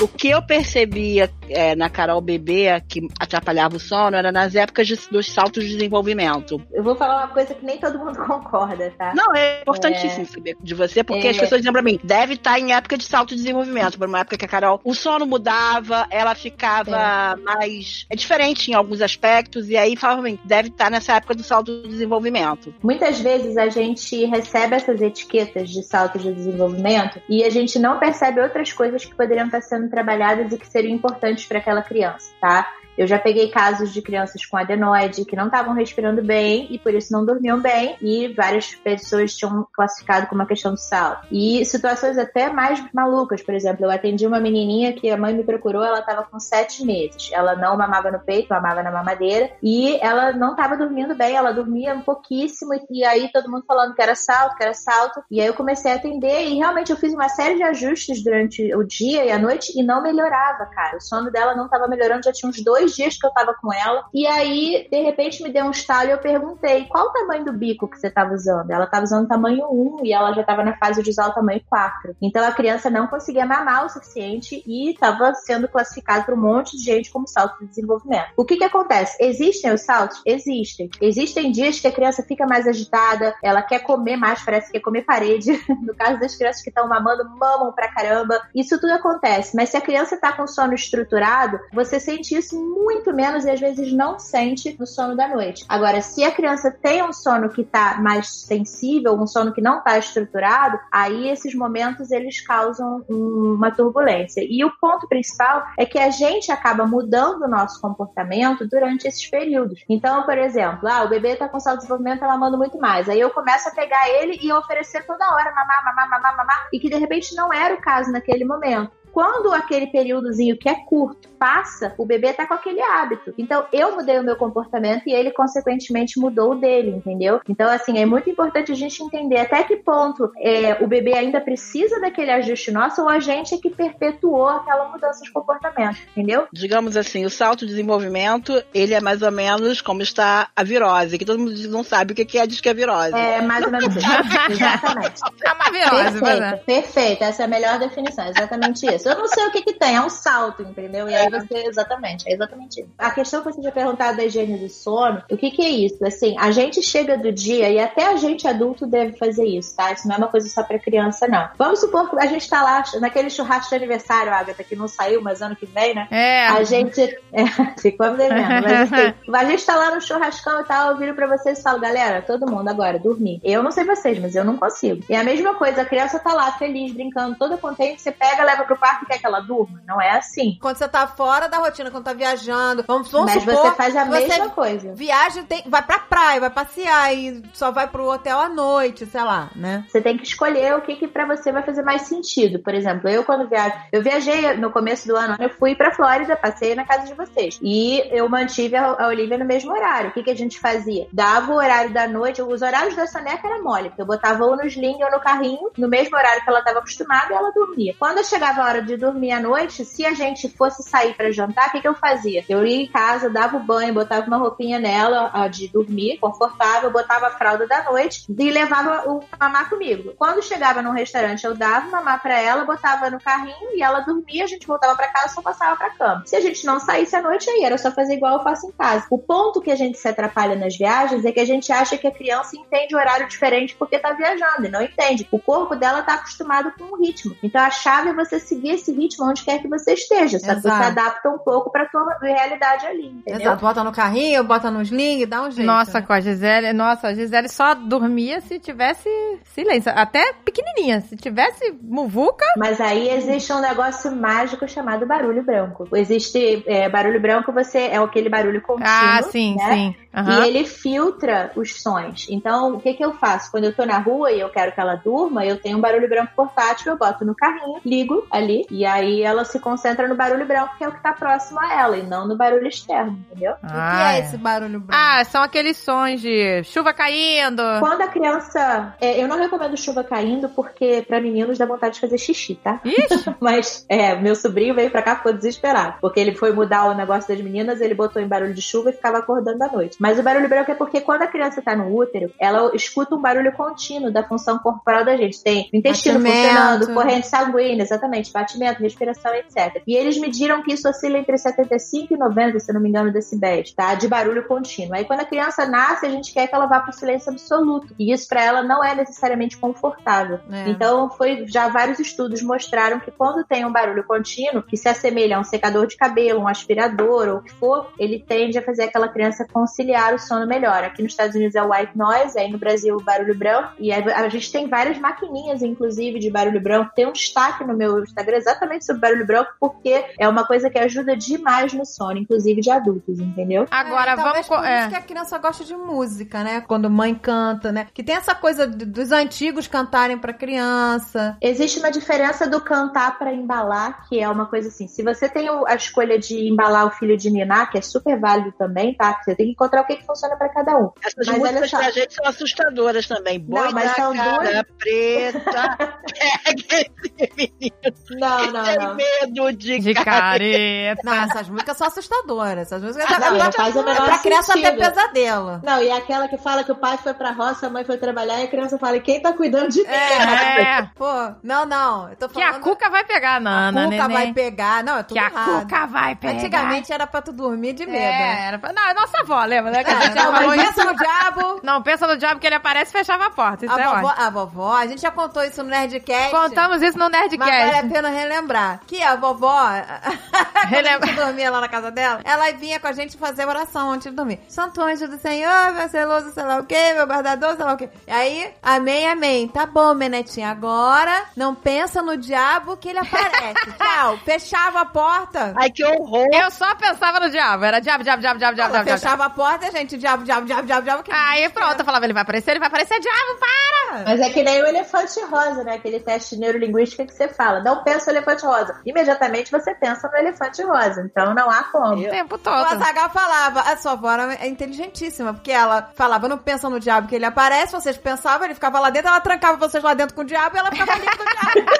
O 0.00 0.06
que 0.06 0.28
eu 0.30 0.40
percebia 0.40 1.28
é, 1.48 1.74
na 1.74 1.90
Carol 1.90 2.20
bebê 2.20 2.68
que 2.88 3.00
atrapalhava 3.18 3.76
o 3.76 3.80
sono 3.80 4.16
era 4.16 4.30
nas 4.30 4.54
épocas 4.54 4.86
de- 4.86 4.98
dos 5.10 5.30
saltos 5.32 5.64
de 5.64 5.70
desenvolvimento. 5.74 6.60
eu 6.72 6.82
vou 6.84 6.94
falar 6.94 7.18
uma 7.24 7.28
coisa 7.28 7.54
que 7.54 7.64
nem 7.64 7.78
todo 7.78 7.98
mundo 7.98 8.16
concorda, 8.24 8.92
tá? 8.96 9.12
Não, 9.14 9.34
é 9.34 9.62
importantíssimo 9.62 10.26
saber 10.26 10.56
de 10.62 10.74
você, 10.74 11.02
porque 11.02 11.26
É. 11.26 11.30
as 11.30 11.36
pessoas 11.38 11.60
dizem 11.60 11.72
pra 11.72 11.82
mim, 11.82 11.98
deve 12.04 12.34
estar 12.34 12.58
em 12.60 12.72
época 12.72 12.96
de 12.96 13.04
salto 13.04 13.30
de 13.30 13.36
desenvolvimento. 13.36 13.98
Por 13.98 14.08
uma 14.08 14.20
época 14.20 14.36
que 14.36 14.44
a 14.44 14.48
Carol, 14.48 14.80
o 14.84 14.94
sono 14.94 15.26
mudava, 15.26 16.06
ela 16.10 16.34
ficava 16.34 17.36
mais. 17.42 18.06
É 18.10 18.14
diferente 18.16 18.70
em 18.70 18.74
alguns 18.74 19.00
aspectos, 19.02 19.68
e 19.68 19.76
aí 19.76 19.96
falavam 19.96 20.22
pra 20.22 20.30
mim, 20.32 20.38
deve 20.44 20.68
estar 20.68 20.90
nessa 20.90 21.14
época 21.16 21.34
do 21.34 21.42
salto 21.42 21.82
de 21.82 21.88
desenvolvimento. 21.88 22.72
Muitas 22.82 23.18
vezes 23.20 23.56
a 23.56 23.68
gente 23.68 24.24
recebe 24.26 24.76
essas 24.76 25.00
etiquetas 25.00 25.70
de 25.70 25.82
salto 25.82 26.18
de 26.18 26.32
desenvolvimento 26.32 27.20
e 27.28 27.42
a 27.42 27.50
gente 27.50 27.78
não 27.78 27.98
percebe 27.98 28.40
outras 28.40 28.72
coisas 28.72 29.04
que 29.04 29.14
poderiam 29.14 29.46
estar 29.46 29.60
sendo 29.62 29.88
trabalhadas 29.98 30.52
e 30.52 30.58
que 30.58 30.66
seriam 30.66 30.94
importantes 30.94 31.44
para 31.46 31.58
aquela 31.58 31.82
criança, 31.82 32.32
tá? 32.40 32.72
Eu 32.98 33.06
já 33.06 33.18
peguei 33.18 33.48
casos 33.48 33.92
de 33.92 34.02
crianças 34.02 34.44
com 34.44 34.56
adenoide 34.56 35.24
que 35.24 35.36
não 35.36 35.46
estavam 35.46 35.72
respirando 35.72 36.20
bem 36.20 36.66
e 36.68 36.78
por 36.80 36.92
isso 36.92 37.12
não 37.12 37.24
dormiam 37.24 37.60
bem 37.60 37.96
e 38.02 38.26
várias 38.34 38.74
pessoas 38.74 39.36
tinham 39.36 39.66
classificado 39.72 40.26
como 40.26 40.40
uma 40.40 40.48
questão 40.48 40.74
de 40.74 40.82
salto. 40.82 41.28
E 41.30 41.64
situações 41.64 42.18
até 42.18 42.52
mais 42.52 42.84
malucas, 42.92 43.40
por 43.40 43.54
exemplo, 43.54 43.84
eu 43.84 43.90
atendi 43.90 44.26
uma 44.26 44.40
menininha 44.40 44.92
que 44.92 45.08
a 45.08 45.16
mãe 45.16 45.32
me 45.32 45.44
procurou, 45.44 45.84
ela 45.84 46.00
estava 46.00 46.24
com 46.24 46.40
sete 46.40 46.84
meses. 46.84 47.30
Ela 47.32 47.54
não 47.54 47.76
mamava 47.76 48.10
no 48.10 48.18
peito, 48.18 48.48
mamava 48.48 48.82
na 48.82 48.90
mamadeira 48.90 49.50
e 49.62 49.96
ela 50.02 50.32
não 50.32 50.50
estava 50.50 50.76
dormindo 50.76 51.14
bem, 51.14 51.36
ela 51.36 51.52
dormia 51.52 51.94
um 51.94 52.02
pouquíssimo 52.02 52.72
e 52.90 53.04
aí 53.04 53.30
todo 53.32 53.48
mundo 53.48 53.64
falando 53.64 53.94
que 53.94 54.02
era 54.02 54.16
salto, 54.16 54.56
que 54.56 54.64
era 54.64 54.74
salto. 54.74 55.22
E 55.30 55.40
aí 55.40 55.46
eu 55.46 55.54
comecei 55.54 55.92
a 55.92 55.94
atender 55.94 56.48
e 56.48 56.56
realmente 56.56 56.90
eu 56.90 56.96
fiz 56.96 57.14
uma 57.14 57.28
série 57.28 57.54
de 57.54 57.62
ajustes 57.62 58.24
durante 58.24 58.74
o 58.74 58.82
dia 58.82 59.24
e 59.24 59.30
a 59.30 59.38
noite 59.38 59.72
e 59.78 59.84
não 59.84 60.02
melhorava, 60.02 60.66
cara. 60.66 60.96
O 60.96 61.00
sono 61.00 61.30
dela 61.30 61.54
não 61.54 61.66
estava 61.66 61.86
melhorando, 61.86 62.24
já 62.24 62.32
tinha 62.32 62.50
uns 62.50 62.60
dois 62.60 62.87
dias 62.94 63.18
que 63.18 63.26
eu 63.26 63.30
tava 63.30 63.54
com 63.54 63.72
ela. 63.72 64.04
E 64.12 64.26
aí, 64.26 64.86
de 64.90 65.00
repente, 65.02 65.42
me 65.42 65.52
deu 65.52 65.64
um 65.66 65.70
estalo 65.70 66.08
e 66.08 66.12
eu 66.12 66.18
perguntei 66.18 66.84
qual 66.86 67.06
o 67.06 67.12
tamanho 67.12 67.44
do 67.44 67.52
bico 67.52 67.88
que 67.88 67.98
você 67.98 68.10
tava 68.10 68.34
usando. 68.34 68.70
Ela 68.70 68.86
tava 68.86 69.04
usando 69.04 69.28
tamanho 69.28 69.66
1 69.70 70.04
e 70.04 70.12
ela 70.12 70.32
já 70.32 70.42
tava 70.42 70.64
na 70.64 70.76
fase 70.76 71.02
de 71.02 71.10
usar 71.10 71.28
o 71.28 71.34
tamanho 71.34 71.60
4. 71.68 72.16
Então 72.20 72.46
a 72.46 72.52
criança 72.52 72.90
não 72.90 73.06
conseguia 73.06 73.46
mamar 73.46 73.86
o 73.86 73.88
suficiente 73.88 74.62
e 74.66 74.94
tava 74.98 75.34
sendo 75.34 75.68
classificado 75.68 76.24
por 76.24 76.34
um 76.34 76.40
monte 76.40 76.76
de 76.76 76.82
gente 76.82 77.10
como 77.10 77.26
salto 77.26 77.58
de 77.60 77.66
desenvolvimento. 77.66 78.32
O 78.36 78.44
que 78.44 78.56
que 78.56 78.64
acontece? 78.64 79.16
Existem 79.20 79.72
os 79.72 79.82
saltos? 79.82 80.22
Existem. 80.24 80.90
Existem 81.00 81.50
dias 81.50 81.80
que 81.80 81.86
a 81.86 81.92
criança 81.92 82.22
fica 82.22 82.46
mais 82.46 82.66
agitada, 82.66 83.34
ela 83.42 83.62
quer 83.62 83.80
comer 83.80 84.16
mais, 84.16 84.44
parece 84.44 84.66
que 84.66 84.72
quer 84.74 84.84
comer 84.84 85.02
parede. 85.02 85.52
no 85.82 85.94
caso 85.94 86.20
das 86.20 86.34
crianças 86.34 86.62
que 86.62 86.68
estão 86.68 86.88
mamando, 86.88 87.28
mamam 87.36 87.72
pra 87.72 87.88
caramba. 87.88 88.40
Isso 88.54 88.78
tudo 88.80 88.92
acontece. 88.92 89.56
Mas 89.56 89.70
se 89.70 89.76
a 89.76 89.80
criança 89.80 90.16
tá 90.16 90.32
com 90.32 90.46
sono 90.46 90.74
estruturado, 90.74 91.58
você 91.72 92.00
sente 92.00 92.36
isso 92.36 92.56
muito 92.78 93.12
menos 93.12 93.44
e 93.44 93.50
às 93.50 93.58
vezes 93.58 93.92
não 93.92 94.18
sente 94.18 94.76
no 94.78 94.86
sono 94.86 95.16
da 95.16 95.28
noite. 95.28 95.64
Agora, 95.68 96.00
se 96.00 96.22
a 96.24 96.30
criança 96.30 96.70
tem 96.70 97.02
um 97.02 97.12
sono 97.12 97.48
que 97.48 97.64
tá 97.64 97.98
mais 98.00 98.42
sensível, 98.42 99.14
um 99.14 99.26
sono 99.26 99.52
que 99.52 99.60
não 99.60 99.82
tá 99.82 99.98
estruturado, 99.98 100.78
aí 100.92 101.28
esses 101.28 101.54
momentos 101.54 102.10
eles 102.10 102.40
causam 102.40 103.04
um- 103.08 103.54
uma 103.56 103.70
turbulência. 103.70 104.42
E 104.48 104.64
o 104.64 104.70
ponto 104.80 105.08
principal 105.08 105.64
é 105.76 105.84
que 105.84 105.98
a 105.98 106.10
gente 106.10 106.52
acaba 106.52 106.86
mudando 106.86 107.42
o 107.42 107.48
nosso 107.48 107.80
comportamento 107.80 108.66
durante 108.66 109.08
esses 109.08 109.28
períodos. 109.28 109.84
Então, 109.88 110.22
por 110.22 110.38
exemplo, 110.38 110.88
ah, 110.88 111.04
o 111.04 111.08
bebê 111.08 111.34
tá 111.36 111.48
com 111.48 111.58
salto 111.58 111.78
de 111.78 111.82
desenvolvimento, 111.82 112.20
tá 112.20 112.28
mamando 112.28 112.56
muito 112.56 112.78
mais. 112.78 113.08
Aí 113.08 113.18
eu 113.20 113.30
começo 113.30 113.68
a 113.68 113.72
pegar 113.72 114.08
ele 114.08 114.38
e 114.40 114.52
oferecer 114.52 115.04
toda 115.06 115.26
hora 115.34 115.52
mamar, 115.52 115.84
mamar, 115.84 116.10
mamar, 116.10 116.36
mamar, 116.36 116.68
e 116.72 116.78
que 116.78 116.88
de 116.88 116.96
repente 116.96 117.34
não 117.34 117.52
era 117.52 117.74
o 117.74 117.80
caso 117.80 118.12
naquele 118.12 118.44
momento. 118.44 118.92
Quando 119.18 119.52
aquele 119.52 119.88
períodozinho 119.88 120.56
que 120.56 120.68
é 120.68 120.76
curto 120.76 121.28
passa, 121.40 121.92
o 121.98 122.06
bebê 122.06 122.32
tá 122.32 122.46
com 122.46 122.54
aquele 122.54 122.80
hábito. 122.80 123.34
Então 123.36 123.64
eu 123.72 123.96
mudei 123.96 124.16
o 124.16 124.22
meu 124.22 124.36
comportamento 124.36 125.08
e 125.08 125.12
ele, 125.12 125.32
consequentemente, 125.32 126.20
mudou 126.20 126.52
o 126.52 126.54
dele, 126.54 126.90
entendeu? 126.90 127.40
Então, 127.48 127.68
assim, 127.68 127.98
é 127.98 128.06
muito 128.06 128.30
importante 128.30 128.70
a 128.70 128.76
gente 128.76 129.02
entender 129.02 129.38
até 129.38 129.64
que 129.64 129.74
ponto 129.74 130.30
é, 130.38 130.76
o 130.80 130.86
bebê 130.86 131.14
ainda 131.14 131.40
precisa 131.40 132.00
daquele 132.00 132.30
ajuste 132.30 132.70
nosso 132.70 133.02
ou 133.02 133.08
a 133.08 133.18
gente 133.18 133.56
é 133.56 133.58
que 133.58 133.70
perpetuou 133.70 134.48
aquela 134.48 134.88
mudança 134.88 135.24
de 135.24 135.32
comportamento, 135.32 135.98
entendeu? 136.10 136.46
Digamos 136.52 136.96
assim, 136.96 137.24
o 137.24 137.30
salto 137.30 137.60
de 137.60 137.72
desenvolvimento, 137.72 138.62
ele 138.72 138.94
é 138.94 139.00
mais 139.00 139.20
ou 139.20 139.32
menos 139.32 139.80
como 139.80 140.00
está 140.00 140.48
a 140.54 140.62
virose, 140.62 141.18
que 141.18 141.24
todo 141.24 141.40
mundo 141.40 141.56
não 141.68 141.82
sabe 141.82 142.12
o 142.12 142.14
que 142.14 142.38
é, 142.38 142.46
diz 142.46 142.60
que 142.60 142.68
é 142.68 142.74
virose. 142.74 143.16
É 143.16 143.42
mais 143.42 143.64
ou 143.64 143.72
menos 143.72 143.96
isso. 143.96 144.06
Exatamente. 144.48 145.20
É 145.44 145.52
uma 145.52 145.70
virose, 145.72 146.20
mas 146.20 146.40
é. 146.40 146.56
Perfeito. 146.58 147.24
Essa 147.24 147.42
é 147.42 147.44
a 147.44 147.48
melhor 147.48 147.80
definição, 147.80 148.24
exatamente 148.26 148.86
isso. 148.86 149.07
Eu 149.08 149.18
não 149.18 149.28
sei 149.28 149.46
o 149.46 149.50
que 149.50 149.62
que 149.62 149.72
tem, 149.72 149.96
é 149.96 150.00
um 150.00 150.10
salto, 150.10 150.62
entendeu? 150.62 151.08
E 151.08 151.14
aí 151.14 151.28
você, 151.30 151.66
exatamente, 151.66 152.28
é 152.28 152.34
exatamente 152.34 152.80
isso. 152.80 152.90
A 152.98 153.10
questão 153.10 153.42
que 153.42 153.52
você 153.52 153.60
tinha 153.60 153.72
perguntado 153.72 154.16
da 154.16 154.24
higiene 154.24 154.58
do 154.58 154.68
sono, 154.68 155.22
o 155.30 155.36
que 155.36 155.50
que 155.50 155.62
é 155.62 155.68
isso? 155.68 156.04
Assim, 156.04 156.36
a 156.38 156.50
gente 156.50 156.82
chega 156.82 157.16
do 157.16 157.32
dia, 157.32 157.70
e 157.70 157.78
até 157.78 158.06
a 158.06 158.16
gente 158.16 158.46
adulto 158.46 158.86
deve 158.86 159.16
fazer 159.16 159.44
isso, 159.44 159.74
tá? 159.76 159.92
Isso 159.92 160.06
não 160.06 160.16
é 160.16 160.18
uma 160.18 160.28
coisa 160.28 160.48
só 160.48 160.62
pra 160.62 160.78
criança, 160.78 161.26
não. 161.26 161.48
Vamos 161.56 161.80
supor 161.80 162.10
que 162.10 162.18
a 162.18 162.26
gente 162.26 162.48
tá 162.48 162.62
lá 162.62 162.82
naquele 163.00 163.30
churrasco 163.30 163.70
de 163.70 163.76
aniversário, 163.76 164.32
Agatha, 164.32 164.64
que 164.64 164.76
não 164.76 164.88
saiu, 164.88 165.22
mas 165.22 165.42
ano 165.42 165.56
que 165.56 165.66
vem, 165.66 165.94
né? 165.94 166.08
É. 166.10 166.46
A 166.48 166.62
gente. 166.64 167.00
É, 167.32 167.44
ficou 167.80 168.16
devendo. 168.16 168.62
Mas 168.62 168.92
assim, 168.92 169.14
a 169.32 169.44
gente 169.44 169.64
tá 169.64 169.76
lá 169.76 169.94
no 169.94 170.00
churrascão 170.00 170.60
e 170.60 170.64
tal, 170.64 170.90
eu 170.90 170.96
viro 170.96 171.14
pra 171.14 171.26
vocês 171.26 171.58
e 171.58 171.62
falo, 171.62 171.80
galera, 171.80 172.22
todo 172.22 172.50
mundo 172.50 172.68
agora, 172.68 172.98
dormir. 172.98 173.40
Eu 173.42 173.62
não 173.62 173.70
sei 173.70 173.84
vocês, 173.84 174.18
mas 174.18 174.34
eu 174.34 174.44
não 174.44 174.56
consigo. 174.56 175.04
E 175.08 175.14
a 175.14 175.24
mesma 175.24 175.54
coisa, 175.54 175.82
a 175.82 175.84
criança 175.84 176.18
tá 176.18 176.32
lá, 176.32 176.52
feliz, 176.52 176.92
brincando, 176.92 177.36
toda 177.36 177.56
contente, 177.56 178.02
você 178.02 178.10
pega, 178.10 178.44
leva 178.44 178.64
pro 178.64 178.76
quarto 178.76 178.87
e 179.02 179.06
quer 179.06 179.18
que 179.18 179.26
ela 179.26 179.40
durma. 179.40 179.80
Não 179.86 180.00
é 180.00 180.10
assim. 180.10 180.58
Quando 180.60 180.76
você 180.76 180.88
tá 180.88 181.06
fora 181.06 181.48
da 181.48 181.58
rotina, 181.58 181.90
quando 181.90 182.04
tá 182.04 182.12
viajando, 182.12 182.84
vamos, 182.86 183.10
vamos 183.10 183.32
mas 183.34 183.42
supor, 183.42 183.56
você 183.56 183.76
faz 183.76 183.96
a 183.96 184.04
você 184.04 184.26
mesma 184.26 184.50
coisa. 184.50 184.94
viaja, 184.94 185.42
tem, 185.42 185.62
vai 185.66 185.82
pra 185.82 185.98
praia, 185.98 186.40
vai 186.40 186.50
passear 186.50 187.14
e 187.14 187.42
só 187.52 187.70
vai 187.70 187.86
pro 187.86 188.10
hotel 188.10 188.38
à 188.38 188.48
noite, 188.48 189.06
sei 189.06 189.22
lá, 189.22 189.50
né? 189.54 189.84
Você 189.88 190.00
tem 190.00 190.16
que 190.16 190.24
escolher 190.24 190.74
o 190.74 190.80
que 190.80 190.96
que 190.96 191.08
para 191.08 191.26
você 191.26 191.52
vai 191.52 191.62
fazer 191.62 191.82
mais 191.82 192.02
sentido. 192.02 192.58
Por 192.60 192.74
exemplo, 192.74 193.08
eu 193.08 193.24
quando 193.24 193.48
viajo, 193.48 193.74
eu 193.92 194.02
viajei 194.02 194.54
no 194.56 194.70
começo 194.70 195.06
do 195.06 195.16
ano, 195.16 195.36
eu 195.40 195.50
fui 195.50 195.74
pra 195.74 195.92
Flórida, 195.92 196.36
passei 196.36 196.74
na 196.74 196.84
casa 196.84 197.06
de 197.06 197.14
vocês. 197.14 197.58
E 197.62 198.02
eu 198.10 198.28
mantive 198.28 198.76
a, 198.76 198.86
a 198.98 199.08
Olivia 199.08 199.38
no 199.38 199.44
mesmo 199.44 199.72
horário. 199.72 200.10
O 200.10 200.12
que 200.12 200.22
que 200.22 200.30
a 200.30 200.36
gente 200.36 200.58
fazia? 200.58 201.06
Dava 201.12 201.52
o 201.52 201.56
horário 201.56 201.92
da 201.92 202.06
noite, 202.06 202.42
os 202.42 202.62
horários 202.62 202.94
da 202.96 203.06
soneca 203.06 203.46
era 203.46 203.62
mole, 203.62 203.88
porque 203.88 204.02
eu 204.02 204.06
botava 204.06 204.44
ou 204.44 204.56
no 204.56 204.66
sling 204.66 205.02
ou 205.02 205.10
no 205.10 205.20
carrinho, 205.20 205.70
no 205.76 205.88
mesmo 205.88 206.16
horário 206.16 206.42
que 206.42 206.48
ela 206.48 206.60
estava 206.60 206.78
acostumada, 206.78 207.32
e 207.32 207.36
ela 207.36 207.50
dormia. 207.52 207.94
Quando 207.98 208.24
chegava 208.24 208.62
a 208.62 208.64
hora 208.64 208.77
hora 208.78 208.82
de 208.82 208.96
dormir 208.96 209.32
à 209.32 209.40
noite, 209.40 209.84
se 209.84 210.06
a 210.06 210.14
gente 210.14 210.48
fosse 210.48 210.82
sair 210.82 211.14
pra 211.14 211.30
jantar, 211.32 211.68
o 211.68 211.72
que, 211.72 211.80
que 211.80 211.88
eu 211.88 211.94
fazia? 211.94 212.44
Eu 212.48 212.64
ia 212.64 212.82
em 212.82 212.86
casa, 212.86 213.28
dava 213.28 213.56
o 213.56 213.62
banho, 213.62 213.92
botava 213.92 214.26
uma 214.26 214.36
roupinha 214.36 214.78
nela 214.78 215.30
ó, 215.34 215.48
de 215.48 215.68
dormir, 215.68 216.18
confortável, 216.18 216.90
botava 216.90 217.26
a 217.26 217.30
fralda 217.30 217.66
da 217.66 217.84
noite 217.84 218.24
e 218.28 218.50
levava 218.50 219.10
o 219.10 219.22
mamá 219.38 219.64
comigo. 219.64 220.14
Quando 220.16 220.42
chegava 220.42 220.80
num 220.80 220.92
restaurante, 220.92 221.44
eu 221.44 221.54
dava 221.54 221.88
o 221.88 221.90
mamá 221.90 222.18
pra 222.18 222.40
ela, 222.40 222.64
botava 222.64 223.10
no 223.10 223.20
carrinho 223.20 223.74
e 223.74 223.82
ela 223.82 224.00
dormia, 224.00 224.44
a 224.44 224.46
gente 224.46 224.66
voltava 224.66 224.94
pra 224.96 225.08
casa, 225.08 225.34
só 225.34 225.42
passava 225.42 225.76
pra 225.76 225.90
cama. 225.90 226.22
Se 226.24 226.36
a 226.36 226.40
gente 226.40 226.64
não 226.64 226.78
saísse 226.78 227.16
à 227.16 227.22
noite, 227.22 227.50
aí 227.50 227.64
era 227.64 227.76
só 227.76 227.90
fazer 227.90 228.14
igual 228.14 228.38
eu 228.38 228.42
faço 228.42 228.68
em 228.68 228.72
casa. 228.72 229.06
O 229.10 229.18
ponto 229.18 229.60
que 229.60 229.70
a 229.70 229.76
gente 229.76 229.98
se 229.98 230.08
atrapalha 230.08 230.54
nas 230.54 230.76
viagens 230.76 231.24
é 231.24 231.32
que 231.32 231.40
a 231.40 231.44
gente 231.44 231.72
acha 231.72 231.98
que 231.98 232.06
a 232.06 232.12
criança 232.12 232.56
entende 232.56 232.94
horário 232.94 233.28
diferente 233.28 233.74
porque 233.74 233.98
tá 233.98 234.12
viajando 234.12 234.66
e 234.66 234.68
não 234.68 234.82
entende. 234.82 235.26
O 235.30 235.38
corpo 235.38 235.74
dela 235.74 236.02
tá 236.02 236.14
acostumado 236.14 236.72
com 236.78 236.84
um 236.84 237.00
ritmo. 237.00 237.36
Então 237.42 237.60
a 237.60 237.70
chave 237.70 238.10
é 238.10 238.14
você 238.14 238.38
seguir 238.38 238.67
esse 238.70 238.92
ritmo 238.92 239.26
onde 239.28 239.44
quer 239.44 239.60
que 239.60 239.68
você 239.68 239.94
esteja, 239.94 240.38
só 240.38 240.54
que 240.54 240.62
você 240.62 240.68
adapta 240.68 241.28
um 241.28 241.38
pouco 241.38 241.70
pra 241.70 241.86
tua 241.86 242.18
realidade 242.20 242.86
ali, 242.86 243.06
entendeu? 243.06 243.40
Exato, 243.40 243.60
bota 243.60 243.84
no 243.84 243.92
carrinho, 243.92 244.44
bota 244.44 244.70
no 244.70 244.82
sling, 244.82 245.26
dá 245.26 245.42
um 245.42 245.50
jeito. 245.50 245.66
Nossa, 245.66 246.00
né? 246.00 246.06
com 246.06 246.12
a 246.12 246.20
Gisele, 246.20 246.72
nossa, 246.72 247.08
a 247.08 247.14
Gisele 247.14 247.48
só 247.48 247.74
dormia 247.74 248.40
se 248.40 248.58
tivesse 248.58 249.08
silêncio. 249.44 249.92
Até 249.94 250.32
pequenininha. 250.44 251.00
Se 251.00 251.16
tivesse 251.16 251.72
muvuca, 251.82 252.44
Mas 252.56 252.80
aí 252.80 253.08
existe 253.10 253.52
um 253.52 253.60
negócio 253.60 254.14
mágico 254.14 254.66
chamado 254.68 255.06
barulho 255.06 255.42
branco. 255.42 255.88
Existe 255.94 256.62
é, 256.66 256.88
barulho 256.88 257.20
branco, 257.20 257.52
você 257.52 257.78
é 257.78 257.96
aquele 257.96 258.28
barulho 258.28 258.60
contínuo. 258.62 258.88
ah, 258.90 259.22
sim, 259.22 259.56
né? 259.56 259.74
sim. 259.74 259.96
Aham. 260.14 260.44
E 260.44 260.48
ele 260.48 260.64
filtra 260.64 261.52
os 261.54 261.80
sons. 261.82 262.26
Então, 262.30 262.74
o 262.74 262.80
que 262.80 262.94
que 262.94 263.04
eu 263.04 263.12
faço? 263.14 263.50
Quando 263.50 263.64
eu 263.64 263.74
tô 263.74 263.84
na 263.84 263.98
rua 263.98 264.32
e 264.32 264.40
eu 264.40 264.48
quero 264.48 264.72
que 264.72 264.80
ela 264.80 264.94
durma, 264.94 265.44
eu 265.44 265.60
tenho 265.60 265.78
um 265.78 265.80
barulho 265.80 266.08
branco 266.08 266.32
portátil, 266.34 266.92
eu 266.92 266.98
boto 266.98 267.24
no 267.24 267.34
carrinho, 267.34 267.80
ligo 267.84 268.26
ali, 268.30 268.66
e 268.70 268.84
aí 268.86 269.22
ela 269.22 269.44
se 269.44 269.58
concentra 269.60 270.08
no 270.08 270.14
barulho 270.16 270.46
branco, 270.46 270.76
que 270.78 270.84
é 270.84 270.88
o 270.88 270.92
que 270.92 271.02
tá 271.02 271.12
próximo 271.12 271.60
a 271.60 271.74
ela, 271.80 271.96
e 271.96 272.02
não 272.02 272.26
no 272.26 272.36
barulho 272.36 272.66
externo, 272.66 273.18
entendeu? 273.30 273.52
O 273.52 273.56
que 273.56 273.66
Ah, 273.72 274.14
é 274.14 274.20
esse 274.20 274.36
barulho 274.38 274.80
branco? 274.80 274.94
Ah, 274.94 275.22
são 275.24 275.42
aqueles 275.42 275.76
sons 275.76 276.20
de 276.20 276.62
chuva 276.64 276.92
caindo. 276.92 277.62
Quando 277.80 278.00
a 278.02 278.08
criança. 278.08 278.94
é, 279.00 279.22
eu 279.22 279.28
não 279.28 279.38
recomendo 279.38 279.76
chuva 279.76 280.02
caindo, 280.02 280.48
porque 280.48 281.04
pra 281.06 281.20
meninos 281.20 281.58
dá 281.58 281.66
vontade 281.66 281.94
de 281.94 282.00
fazer 282.00 282.18
xixi, 282.18 282.54
tá? 282.56 282.80
Ixi, 282.84 283.24
Mas, 283.40 283.84
é, 283.88 284.14
meu 284.16 284.34
sobrinho 284.34 284.74
veio 284.74 284.90
pra 284.90 285.02
cá 285.02 285.12
e 285.12 285.16
ficou 285.16 285.32
desesperado. 285.32 285.94
Porque 286.00 286.18
ele 286.18 286.34
foi 286.34 286.52
mudar 286.52 286.86
o 286.86 286.94
negócio 286.94 287.28
das 287.28 287.40
meninas, 287.44 287.80
ele 287.80 287.94
botou 287.94 288.20
em 288.22 288.26
barulho 288.28 288.54
de 288.54 288.62
chuva 288.62 288.90
e 288.90 288.92
ficava 288.92 289.18
acordando 289.18 289.62
à 289.62 289.68
noite. 289.68 289.97
Mas 289.98 290.18
o 290.18 290.22
barulho 290.22 290.48
branco 290.48 290.70
é 290.70 290.74
porque 290.74 291.00
quando 291.00 291.22
a 291.22 291.26
criança 291.26 291.60
tá 291.60 291.74
no 291.74 291.94
útero, 291.94 292.32
ela 292.38 292.70
escuta 292.74 293.14
um 293.14 293.20
barulho 293.20 293.52
contínuo 293.52 294.12
da 294.12 294.22
função 294.22 294.58
corporal 294.58 295.04
da 295.04 295.16
gente. 295.16 295.42
Tem 295.42 295.68
o 295.72 295.76
intestino 295.76 296.20
Batimento. 296.20 296.48
funcionando, 296.48 296.94
corrente 296.94 297.26
sanguínea, 297.26 297.82
exatamente, 297.82 298.32
batimento, 298.32 298.82
respiração, 298.82 299.34
etc. 299.34 299.82
E 299.86 299.96
eles 299.96 300.18
mediram 300.18 300.62
que 300.62 300.72
isso 300.72 300.88
oscila 300.88 301.18
entre 301.18 301.36
75 301.36 302.14
e 302.14 302.16
90, 302.16 302.60
se 302.60 302.72
não 302.72 302.80
me 302.80 302.88
engano, 302.88 303.12
decibéis, 303.12 303.72
tá? 303.72 303.94
De 303.94 304.06
barulho 304.06 304.46
contínuo. 304.46 304.94
Aí 304.94 305.04
quando 305.04 305.20
a 305.20 305.24
criança 305.24 305.66
nasce, 305.66 306.06
a 306.06 306.10
gente 306.10 306.32
quer 306.32 306.46
que 306.46 306.54
ela 306.54 306.66
vá 306.66 306.80
pro 306.80 306.92
silêncio 306.92 307.32
absoluto. 307.32 307.94
E 307.98 308.12
isso 308.12 308.28
pra 308.28 308.42
ela 308.42 308.62
não 308.62 308.84
é 308.84 308.94
necessariamente 308.94 309.56
confortável. 309.56 310.40
É. 310.50 310.68
Então, 310.68 311.10
foi 311.10 311.46
já 311.46 311.68
vários 311.68 311.98
estudos 311.98 312.42
mostraram 312.42 313.00
que 313.00 313.10
quando 313.10 313.44
tem 313.44 313.64
um 313.64 313.72
barulho 313.72 314.04
contínuo, 314.04 314.62
que 314.62 314.76
se 314.76 314.88
assemelha 314.88 315.36
a 315.36 315.40
um 315.40 315.44
secador 315.44 315.86
de 315.86 315.96
cabelo, 315.96 316.40
um 316.40 316.48
aspirador 316.48 317.28
ou 317.28 317.36
o 317.36 317.42
que 317.42 317.52
for, 317.52 317.92
ele 317.98 318.24
tende 318.26 318.58
a 318.58 318.62
fazer 318.62 318.84
aquela 318.84 319.08
criança 319.08 319.46
conciliar 319.88 320.14
o 320.14 320.18
sono 320.18 320.46
melhor. 320.46 320.84
Aqui 320.84 321.02
nos 321.02 321.12
Estados 321.12 321.34
Unidos 321.34 321.54
é 321.54 321.62
o 321.62 321.70
white 321.70 321.96
noise, 321.96 322.38
aí 322.38 322.50
no 322.50 322.58
Brasil 322.58 322.96
o 322.96 323.02
barulho 323.02 323.36
branco. 323.36 323.72
E 323.78 323.90
a 323.92 324.28
gente 324.28 324.52
tem 324.52 324.68
várias 324.68 324.98
maquininhas, 324.98 325.62
inclusive, 325.62 326.18
de 326.18 326.30
barulho 326.30 326.60
branco. 326.60 326.92
Tem 326.94 327.06
um 327.06 327.12
destaque 327.12 327.64
no 327.64 327.74
meu 327.74 328.02
Instagram 328.02 328.36
exatamente 328.36 328.84
sobre 328.84 329.00
barulho 329.00 329.26
branco, 329.26 329.50
porque 329.58 330.04
é 330.18 330.28
uma 330.28 330.46
coisa 330.46 330.68
que 330.68 330.78
ajuda 330.78 331.16
demais 331.16 331.72
no 331.72 331.84
sono, 331.86 332.18
inclusive 332.18 332.60
de 332.60 332.70
adultos, 332.70 333.18
entendeu? 333.18 333.66
agora 333.70 334.12
É, 334.12 334.16
vamos. 334.16 334.24
talvez 334.24 334.48
co- 334.48 334.56
por 334.56 334.64
é. 334.64 334.80
isso 334.80 334.88
que 334.90 334.96
a 334.96 335.00
criança 335.02 335.38
gosta 335.38 335.64
de 335.64 335.74
música, 335.74 336.42
né? 336.44 336.60
Quando 336.60 336.90
mãe 336.90 337.14
canta, 337.14 337.72
né? 337.72 337.86
Que 337.94 338.02
tem 338.02 338.14
essa 338.16 338.34
coisa 338.34 338.66
dos 338.66 339.10
antigos 339.12 339.66
cantarem 339.66 340.18
pra 340.18 340.32
criança. 340.32 341.36
Existe 341.40 341.78
uma 341.78 341.90
diferença 341.90 342.46
do 342.48 342.60
cantar 342.60 343.18
para 343.18 343.32
embalar, 343.32 344.06
que 344.08 344.20
é 344.20 344.28
uma 344.28 344.46
coisa 344.46 344.68
assim. 344.68 344.86
Se 344.86 345.02
você 345.02 345.28
tem 345.28 345.48
a 345.66 345.74
escolha 345.74 346.18
de 346.18 346.48
embalar 346.48 346.86
o 346.86 346.90
filho 346.90 347.16
de 347.16 347.30
ninar, 347.30 347.70
que 347.70 347.78
é 347.78 347.80
super 347.82 348.18
válido 348.18 348.52
também, 348.52 348.94
tá? 348.94 349.18
Você 349.22 349.34
tem 349.34 349.46
que 349.46 349.52
encontrar 349.52 349.77
o 349.80 349.84
que, 349.86 349.96
que 349.96 350.06
funciona 350.06 350.36
para 350.36 350.48
cada 350.50 350.76
um. 350.76 350.90
Essas 351.04 351.26
Mas 351.26 351.28
olha 351.28 351.38
músicas 351.52 351.70
só. 351.70 351.78
pra 351.78 351.90
gente 351.90 352.14
são 352.14 352.26
assustadoras 352.26 353.06
também. 353.06 353.40
Boi 353.40 353.60
Não, 353.64 353.72
mas 353.72 353.84
da 353.84 353.94
são 353.94 354.14
cara 354.16 354.38
duas- 354.52 354.62
preta, 354.78 355.76
pega 356.08 356.88
esse 357.18 357.30
menino, 357.36 357.96
Não, 358.10 358.46
não, 358.52 358.64
tem 358.64 358.78
não. 358.78 358.94
medo 358.94 359.52
de, 359.56 359.78
De 359.78 359.94
careta. 359.94 361.00
Não, 361.04 361.12
essas 361.14 361.48
músicas 361.48 361.76
são 361.76 361.86
assustadoras. 361.86 362.58
Essas 362.62 362.82
músicas 362.82 363.08
Não, 363.18 363.26
é, 363.34 363.38
não 363.38 363.52
faz 363.52 363.74
o 363.76 363.80
é 363.80 363.84
menor 363.84 364.04
pra 364.04 364.18
criança 364.18 364.52
ter 364.54 364.76
pesadelo. 364.76 365.60
Não, 365.62 365.82
e 365.82 365.88
é 365.88 365.96
aquela 365.96 366.28
que 366.28 366.36
fala 366.38 366.64
que 366.64 366.72
o 366.72 366.76
pai 366.76 366.96
foi 366.98 367.14
pra 367.14 367.30
roça, 367.32 367.66
a 367.66 367.70
mãe 367.70 367.84
foi 367.84 367.96
trabalhar 367.98 368.40
e 368.40 368.44
a 368.44 368.48
criança 368.48 368.78
fala: 368.78 368.96
e 368.96 369.00
quem 369.00 369.20
tá 369.20 369.32
cuidando 369.32 369.68
de 369.68 369.80
mim? 369.80 369.86
É. 369.88 370.82
Pô, 370.94 371.12
não, 371.42 371.64
não. 371.66 372.08
Eu 372.10 372.16
tô 372.16 372.28
Que 372.28 372.34
falando. 372.40 372.56
a 372.56 372.60
Cuca 372.60 372.90
vai 372.90 373.04
pegar, 373.04 373.36
a 373.36 373.40
Nana, 373.40 373.84
Cuca 373.84 373.96
neném. 374.08 374.08
vai 374.16 374.32
pegar. 374.32 374.82
Não, 374.84 374.98
é 374.98 375.02
tudo 375.02 375.14
Que 375.14 375.18
a 375.18 375.26
errado. 375.26 375.60
Cuca 375.62 375.86
vai 375.86 376.14
pegar. 376.16 376.34
Antigamente 376.34 376.92
era 376.92 377.06
pra 377.06 377.22
tu 377.22 377.32
dormir 377.32 377.72
de 377.72 377.86
medo. 377.86 377.96
É, 377.98 378.46
era 378.48 378.58
pra... 378.58 378.72
Não, 378.72 378.86
é 378.88 378.94
nossa 378.94 379.18
avó, 379.20 379.44
lembra? 379.44 379.67
Né? 379.70 379.84
Que 379.84 379.90
a 379.90 380.00
gente 380.00 380.14
já 380.14 380.32
falou 380.32 380.50
pensa 380.52 380.84
no 380.84 380.96
diabo. 380.96 381.60
Não, 381.62 381.82
pensa 381.82 382.06
no 382.06 382.16
diabo 382.16 382.40
que 382.40 382.46
ele 382.46 382.56
aparece 382.56 382.90
e 382.90 382.98
fechava 382.98 383.26
a 383.26 383.30
porta. 383.30 383.64
Isso 383.66 383.74
A 383.74 383.80
é 383.80 383.84
vovó, 383.84 384.06
ótimo. 384.08 384.26
a 384.26 384.30
vovó, 384.30 384.72
a 384.76 384.86
gente 384.86 385.00
já 385.02 385.10
contou 385.10 385.42
isso 385.44 385.62
no 385.62 385.70
Nerdcast. 385.70 386.30
Contamos 386.30 386.82
isso 386.82 386.98
no 386.98 387.08
Mas 387.10 387.28
vale 387.38 387.50
Nerdcast. 387.52 387.86
a 387.86 387.88
pena 387.94 388.08
relembrar. 388.08 388.80
Que 388.86 389.02
a 389.02 389.16
vovó, 389.16 389.48
quando 389.62 390.54
a 390.54 390.66
Relembra- 390.66 391.06
gente 391.08 391.16
dormia 391.16 391.50
lá 391.50 391.60
na 391.60 391.68
casa 391.68 391.90
dela, 391.90 392.20
ela 392.24 392.50
vinha 392.52 392.78
com 392.80 392.86
a 392.86 392.92
gente 392.92 393.16
fazer 393.16 393.46
oração 393.46 393.90
antes 393.92 394.10
de 394.10 394.16
dormir. 394.16 394.40
Santo 394.48 394.80
anjo 394.82 395.08
do 395.08 395.18
Senhor, 395.18 395.72
meu 395.72 395.88
zeloso, 395.88 396.32
sei 396.32 396.44
lá 396.44 396.58
o 396.58 396.64
quê, 396.64 396.92
meu 396.94 397.06
guardador, 397.06 397.56
sei 397.56 397.64
lá 397.64 397.72
o 397.74 397.76
quê. 397.76 397.88
E 398.06 398.10
aí, 398.12 398.54
amém, 398.62 399.08
amém. 399.08 399.48
Tá 399.48 399.66
bom, 399.66 399.94
Menetinha, 399.94 400.50
agora 400.50 401.24
não 401.36 401.54
pensa 401.54 402.02
no 402.02 402.16
diabo 402.16 402.76
que 402.76 402.88
ele 402.88 402.98
aparece. 402.98 403.70
Tchau. 403.78 404.18
Fechava 404.24 404.80
a 404.80 404.84
porta. 404.84 405.52
Ai, 405.56 405.70
que 405.70 405.84
horror! 405.84 406.26
Eu 406.32 406.50
só 406.50 406.74
pensava 406.74 407.20
no 407.20 407.30
diabo. 407.30 407.64
Era 407.64 407.80
diabo, 407.80 408.04
diabo, 408.04 408.20
diabo, 408.20 408.38
diabo, 408.38 408.54
diabo. 408.54 408.72
diabo. 408.72 408.90
fechava 408.90 409.24
a 409.26 409.30
porta, 409.30 409.57
gente, 409.72 409.96
diabo, 409.96 410.24
diabo, 410.24 410.46
diabo, 410.46 410.66
diabo, 410.66 410.82
diabo. 410.82 411.02
que- 411.02 411.12
Aí 411.12 411.48
pronto, 411.50 411.78
eu 411.80 411.84
falava, 411.84 412.04
ele 412.06 412.12
vai 412.12 412.22
aparecer, 412.22 412.52
ele 412.52 412.60
vai 412.60 412.68
aparecer, 412.68 412.98
diabo, 413.00 413.38
para! 413.40 414.04
Mas 414.04 414.20
é 414.20 414.30
que 414.30 414.42
nem 414.42 414.62
o 414.62 414.66
elefante 414.66 415.20
rosa, 415.24 415.64
né? 415.64 415.74
Aquele 415.76 416.00
teste 416.00 416.34
de 416.34 416.40
neurolinguística 416.42 417.04
que 417.06 417.14
você 417.14 417.28
fala. 417.28 417.60
Não 417.60 417.82
pensa 417.82 418.10
no 418.12 418.18
elefante 418.18 418.44
rosa. 418.44 418.80
Imediatamente 418.84 419.50
você 419.50 419.74
pensa 419.74 420.08
no 420.08 420.16
elefante 420.18 420.62
rosa. 420.62 421.02
Então 421.02 421.34
não 421.34 421.50
há 421.50 421.64
como. 421.64 421.94
O 422.06 422.10
tempo 422.10 422.34
O 422.34 422.38
todo. 422.38 422.64
Azagal 422.66 423.10
falava, 423.10 423.60
a 423.60 423.76
sua 423.76 423.92
avó 423.92 424.08
é 424.40 424.46
inteligentíssima, 424.46 425.32
porque 425.34 425.50
ela 425.52 425.90
falava, 425.94 426.28
não 426.28 426.38
pensa 426.38 426.68
no 426.68 426.78
diabo 426.80 427.08
que 427.08 427.14
ele 427.14 427.24
aparece, 427.24 427.72
vocês 427.72 427.96
pensavam, 427.96 428.44
ele 428.44 428.54
ficava 428.54 428.78
lá 428.80 428.90
dentro, 428.90 429.08
ela 429.08 429.20
trancava 429.20 429.56
vocês 429.56 429.82
lá 429.82 429.94
dentro 429.94 430.14
com 430.14 430.22
o 430.22 430.24
diabo 430.24 430.56
e 430.56 430.58
ela 430.58 430.70
ficava 430.70 430.92
ali 430.92 431.06
com 431.06 431.22
o 431.22 431.26
diabo. 431.26 431.70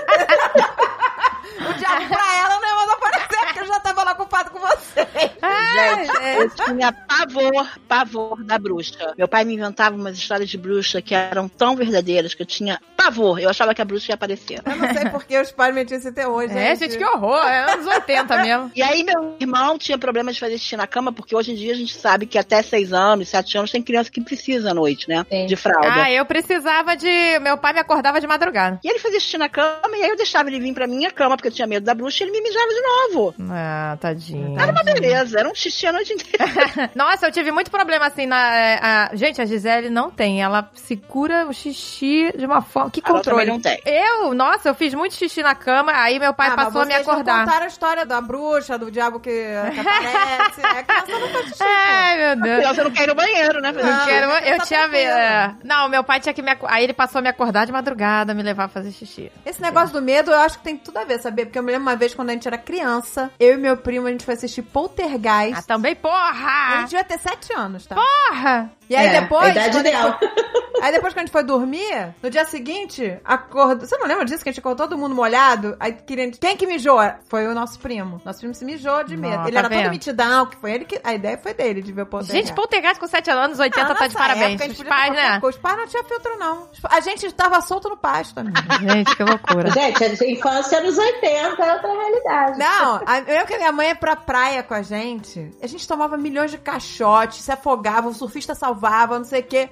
o 1.70 1.74
diabo 1.74 2.08
pra 2.08 2.36
ela 2.38 2.60
não 2.60 2.68
ia 2.68 2.74
mais 2.74 2.90
aparecer, 2.90 3.38
porque 3.46 3.58
ele 3.60 3.66
já 3.68 3.80
tava 3.80 4.04
lá 4.04 4.12
ocupado 4.12 4.50
com 4.50 4.58
vocês. 4.58 5.08
Gente, 5.08 6.10
eu 6.38 6.50
tinha 6.50 6.92
pavor, 6.92 7.67
pavor 7.86 8.42
da 8.44 8.58
bruxa. 8.58 9.14
Meu 9.16 9.28
pai 9.28 9.44
me 9.44 9.54
inventava 9.54 9.96
umas 9.96 10.16
histórias 10.16 10.48
de 10.48 10.58
bruxa 10.58 11.00
que 11.02 11.14
eram 11.14 11.48
tão 11.48 11.76
verdadeiras 11.76 12.34
que 12.34 12.42
eu 12.42 12.46
tinha 12.46 12.80
pavor. 12.96 13.38
Eu 13.38 13.50
achava 13.50 13.74
que 13.74 13.82
a 13.82 13.84
bruxa 13.84 14.12
ia 14.12 14.14
aparecer. 14.14 14.60
Eu 14.64 14.76
não 14.76 14.92
sei 14.92 15.10
porque 15.10 15.38
os 15.38 15.50
pais 15.50 15.74
metiam 15.74 15.98
esse 15.98 16.12
terror, 16.12 16.42
gente. 16.42 16.58
É, 16.58 16.74
gente, 16.76 16.96
que 16.96 17.04
horror. 17.04 17.46
É 17.46 17.72
anos 17.72 17.86
80 17.86 18.36
mesmo. 18.42 18.72
E 18.74 18.82
aí, 18.82 19.02
meu 19.02 19.36
irmão 19.40 19.78
tinha 19.78 19.98
problema 19.98 20.32
de 20.32 20.40
fazer 20.40 20.58
xixi 20.58 20.76
na 20.76 20.86
cama, 20.86 21.12
porque 21.12 21.34
hoje 21.34 21.52
em 21.52 21.54
dia 21.54 21.72
a 21.72 21.76
gente 21.76 21.96
sabe 21.96 22.26
que 22.26 22.38
até 22.38 22.62
6 22.62 22.92
anos, 22.92 23.28
7 23.28 23.58
anos, 23.58 23.70
tem 23.70 23.82
criança 23.82 24.10
que 24.10 24.20
precisa 24.20 24.70
à 24.70 24.74
noite, 24.74 25.08
né? 25.08 25.24
Sim. 25.30 25.46
De 25.46 25.56
fralda. 25.56 26.04
Ah, 26.04 26.10
eu 26.10 26.24
precisava 26.26 26.96
de. 26.96 27.38
Meu 27.40 27.56
pai 27.58 27.72
me 27.72 27.80
acordava 27.80 28.20
de 28.20 28.26
madrugada. 28.26 28.80
E 28.84 28.88
ele 28.88 28.98
fazia 28.98 29.20
xixi 29.20 29.38
na 29.38 29.48
cama, 29.48 29.96
e 29.96 30.02
aí 30.02 30.10
eu 30.10 30.16
deixava 30.16 30.48
ele 30.48 30.60
vir 30.60 30.74
pra 30.74 30.86
minha 30.86 31.10
cama, 31.10 31.36
porque 31.36 31.48
eu 31.48 31.52
tinha 31.52 31.66
medo 31.66 31.84
da 31.84 31.94
bruxa, 31.94 32.22
e 32.22 32.26
ele 32.26 32.32
me 32.32 32.42
mijava 32.42 32.68
de 32.68 32.80
novo. 32.80 33.34
Ah, 33.50 33.96
tadinho. 34.00 34.58
Era 34.58 34.72
uma 34.72 34.82
beleza, 34.82 35.38
era 35.38 35.48
um 35.48 35.54
xixi 35.54 35.86
a 35.86 35.92
noite 35.92 36.12
inteira. 36.12 36.90
Nossa, 36.94 37.26
eu 37.26 37.32
tive 37.32 37.50
muito 37.58 37.70
problema 37.72 38.06
assim 38.06 38.24
na. 38.26 38.54
é, 38.56 38.78
a- 38.80 39.10
Gente, 39.14 39.42
a 39.42 39.44
Gisele 39.44 39.90
não 39.90 40.10
tem. 40.10 40.40
Ela 40.40 40.70
segura 40.74 41.46
o 41.48 41.52
xixi 41.52 42.32
de 42.38 42.46
uma 42.46 42.62
forma. 42.62 42.90
Que 42.90 43.00
controle. 43.02 43.46
não 43.46 43.60
tem. 43.60 43.80
Eu, 43.84 44.32
nossa, 44.32 44.68
eu 44.68 44.74
fiz 44.76 44.94
muito 44.94 45.14
xixi 45.16 45.42
na 45.42 45.54
cama, 45.56 45.90
aí 45.92 46.18
meu 46.20 46.32
pai 46.32 46.48
Ah, 46.50 46.54
mas 46.56 46.64
passou 46.66 46.82
a 46.82 46.84
me 46.84 46.92
vocês 46.92 47.06
não 47.06 47.12
acordar. 47.14 47.44
contaram 47.44 47.64
a 47.64 47.68
história 47.68 48.06
da 48.06 48.20
bruxa, 48.20 48.78
do 48.78 48.90
diabo 48.92 49.18
que, 49.18 49.30
que 49.30 49.80
aparece. 49.80 50.60
É 50.60 50.82
que 50.82 51.02
criança 51.02 51.18
não 51.18 51.28
faz 51.28 51.44
xixi, 51.46 51.58
pô. 51.58 51.64
Ai, 51.68 52.16
meu 52.16 52.30
A 52.30 52.34
Deus. 52.36 52.56
criança 52.58 52.84
não 52.84 52.90
quer 52.92 53.02
ir 53.02 53.06
no 53.08 53.14
banheiro, 53.16 53.60
né? 53.60 53.72
Não. 53.72 53.82
xixi. 53.82 54.06
Quero- 54.06 54.30
eu 54.30 54.58
tinha 54.64 54.88
medo. 54.88 55.10
é. 55.10 55.54
Não, 55.64 55.88
meu 55.88 56.04
pai 56.04 56.20
tinha 56.20 56.32
que 56.32 56.42
me. 56.42 56.56
Aí 56.68 56.84
ele 56.84 56.92
passou 56.94 57.18
a 57.18 57.22
me 57.22 57.28
acordar 57.28 57.66
de 57.66 57.72
madrugada, 57.72 58.34
me 58.34 58.42
levar 58.42 58.64
a 58.64 58.68
fazer 58.68 58.92
xixi. 58.92 59.32
Esse 59.44 59.60
negócio 59.60 59.92
do 59.92 60.00
medo, 60.02 60.30
eu 60.30 60.38
acho 60.38 60.58
que 60.58 60.64
tem 60.64 60.76
tudo 60.76 60.98
a 60.98 61.04
ver, 61.04 61.18
sabia? 61.18 61.44
Porque 61.44 61.58
eu 61.58 61.62
me 61.62 61.72
lembro 61.72 61.88
uma 61.88 61.96
vez 61.96 62.14
quando 62.14 62.30
a 62.30 62.32
gente 62.32 62.46
era 62.46 62.56
criança, 62.58 63.30
eu 63.40 63.54
e 63.54 63.56
meu 63.56 63.76
primo, 63.76 64.06
a 64.06 64.10
gente 64.10 64.24
foi 64.24 64.34
assistir 64.34 64.62
poltergeist. 64.62 65.58
Ah, 65.58 65.62
também, 65.62 65.92
A 65.92 65.96
porra! 65.96 66.76
gente 66.80 66.90
devia 66.90 67.04
ter 67.04 67.18
sete 67.18 67.47
anos, 67.52 67.86
tá? 67.86 67.94
Porra! 67.94 68.70
E 68.88 68.96
aí 68.96 69.06
É, 69.08 69.20
depois. 69.20 69.48
a 69.48 69.50
idade 69.50 69.78
ideal. 69.78 70.18
foi- 70.18 70.28
Aí 70.80 70.92
depois 70.92 71.12
que 71.12 71.18
a 71.18 71.22
gente 71.24 71.32
foi 71.32 71.42
dormir, 71.42 72.14
no 72.22 72.30
dia 72.30 72.44
seguinte, 72.44 73.18
acordou. 73.24 73.84
Você 73.84 73.96
não 73.98 74.06
lembra 74.06 74.24
disso? 74.24 74.44
Que 74.44 74.48
a 74.48 74.52
gente 74.52 74.60
ficou 74.60 74.76
todo 74.76 74.96
mundo 74.96 75.12
molhado? 75.12 75.76
Aí 75.80 75.92
querendo. 75.92 76.38
Quem 76.38 76.56
que 76.56 76.68
mijou? 76.68 77.00
Foi 77.28 77.48
o 77.48 77.52
nosso 77.54 77.80
primo. 77.80 78.22
Nosso 78.24 78.38
primo 78.38 78.54
se 78.54 78.64
mijou 78.64 79.02
de 79.02 79.16
medo. 79.16 79.34
Nossa, 79.38 79.48
ele 79.48 79.54
tá 79.54 79.58
era 79.58 79.68
todo 79.68 79.76
vendo? 79.76 79.90
mitidão, 79.90 80.46
que 80.46 80.56
foi 80.56 80.70
ele 80.74 80.84
que. 80.84 81.00
A 81.02 81.12
ideia 81.14 81.36
foi 81.36 81.52
dele, 81.52 81.82
de 81.82 81.90
ver 81.92 82.02
o 82.02 82.06
poltergeist. 82.06 82.46
Gente, 82.46 82.54
poltergeist 82.54 83.00
com 83.00 83.08
7 83.08 83.28
anos, 83.28 83.58
80 83.58 83.90
Ah, 83.90 83.94
tá 83.96 84.06
de 84.06 84.14
parabéns. 84.14 84.50
época, 84.52 84.64
a 84.64 84.68
gente 84.68 84.82
Os 84.82 84.88
pais, 84.88 85.12
né? 85.14 85.40
Os 85.42 85.56
pais 85.58 85.76
não 85.78 85.86
tinham 85.88 86.04
filtro, 86.04 86.38
não. 86.38 86.68
A 86.84 87.00
gente 87.00 87.32
tava 87.32 87.60
solto 87.60 87.88
no 87.88 87.96
pasto, 87.96 88.38
amiga. 88.38 88.60
Gente, 88.78 89.16
que 89.16 89.24
loucura. 89.24 89.70
Gente, 89.72 90.04
a 90.04 90.30
infância 90.30 90.78
anos 90.78 90.96
80 90.96 91.60
é 91.60 91.72
outra 91.74 91.88
realidade. 91.92 92.56
Não, 92.60 93.00
a- 93.04 93.18
eu 93.18 93.32
lembro 93.34 93.46
que 93.48 93.54
a 93.54 93.58
minha 93.58 93.72
mãe 93.72 93.88
ia 93.88 93.96
pra 93.96 94.14
praia 94.14 94.62
com 94.62 94.74
a 94.74 94.82
gente. 94.82 95.50
A 95.60 95.66
gente 95.66 95.88
tomava 95.88 96.16
milhões 96.16 96.52
de 96.52 96.58
caixotes, 96.58 97.37
se 97.42 97.52
afogava, 97.52 98.08
o 98.08 98.14
surfista 98.14 98.54
salvava, 98.54 99.18
não 99.18 99.24
sei 99.24 99.40
o 99.40 99.44
quê. 99.44 99.68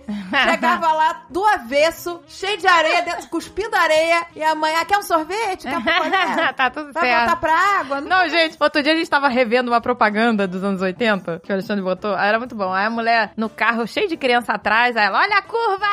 Chegava 0.51 0.93
lá 0.93 1.23
do 1.31 1.45
avesso, 1.45 2.21
cheio 2.27 2.59
de 2.59 2.67
areia, 2.67 3.03
dentro, 3.03 3.29
cuspindo 3.29 3.75
areia. 3.77 4.27
E 4.35 4.43
a 4.43 4.55
mãe, 4.55 4.75
ah, 4.77 4.85
quer 4.85 4.99
um 4.99 5.03
sorvete? 5.03 5.63
Quer 5.69 5.79
um 5.79 5.83
picolé? 5.85 6.53
tá 6.53 6.71
tudo 6.71 6.93
Vai 6.93 7.05
certo. 7.05 7.19
voltar 7.19 7.37
pra 7.41 7.53
água? 7.81 8.01
Não. 8.01 8.17
Não, 8.17 8.29
gente, 8.29 8.57
outro 8.61 8.83
dia 8.83 8.93
a 8.93 8.97
gente 8.97 9.09
tava 9.11 9.29
revendo 9.29 9.71
uma 9.71 9.81
propaganda 9.81 10.47
dos 10.49 10.63
anos 10.65 10.81
80, 10.83 11.41
que 11.45 11.51
o 11.51 11.53
Alexandre 11.53 11.83
botou. 11.85 12.15
Aí 12.15 12.29
era 12.29 12.39
muito 12.39 12.55
bom. 12.55 12.73
Aí 12.73 12.87
a 12.87 12.91
mulher 12.91 13.33
no 13.37 13.49
carro, 13.49 13.87
cheio 13.87 14.09
de 14.09 14.17
criança 14.17 14.53
atrás, 14.55 14.97
aí 14.97 15.07
ela, 15.07 15.21
olha 15.21 15.37
a 15.39 15.43
curva! 15.43 15.87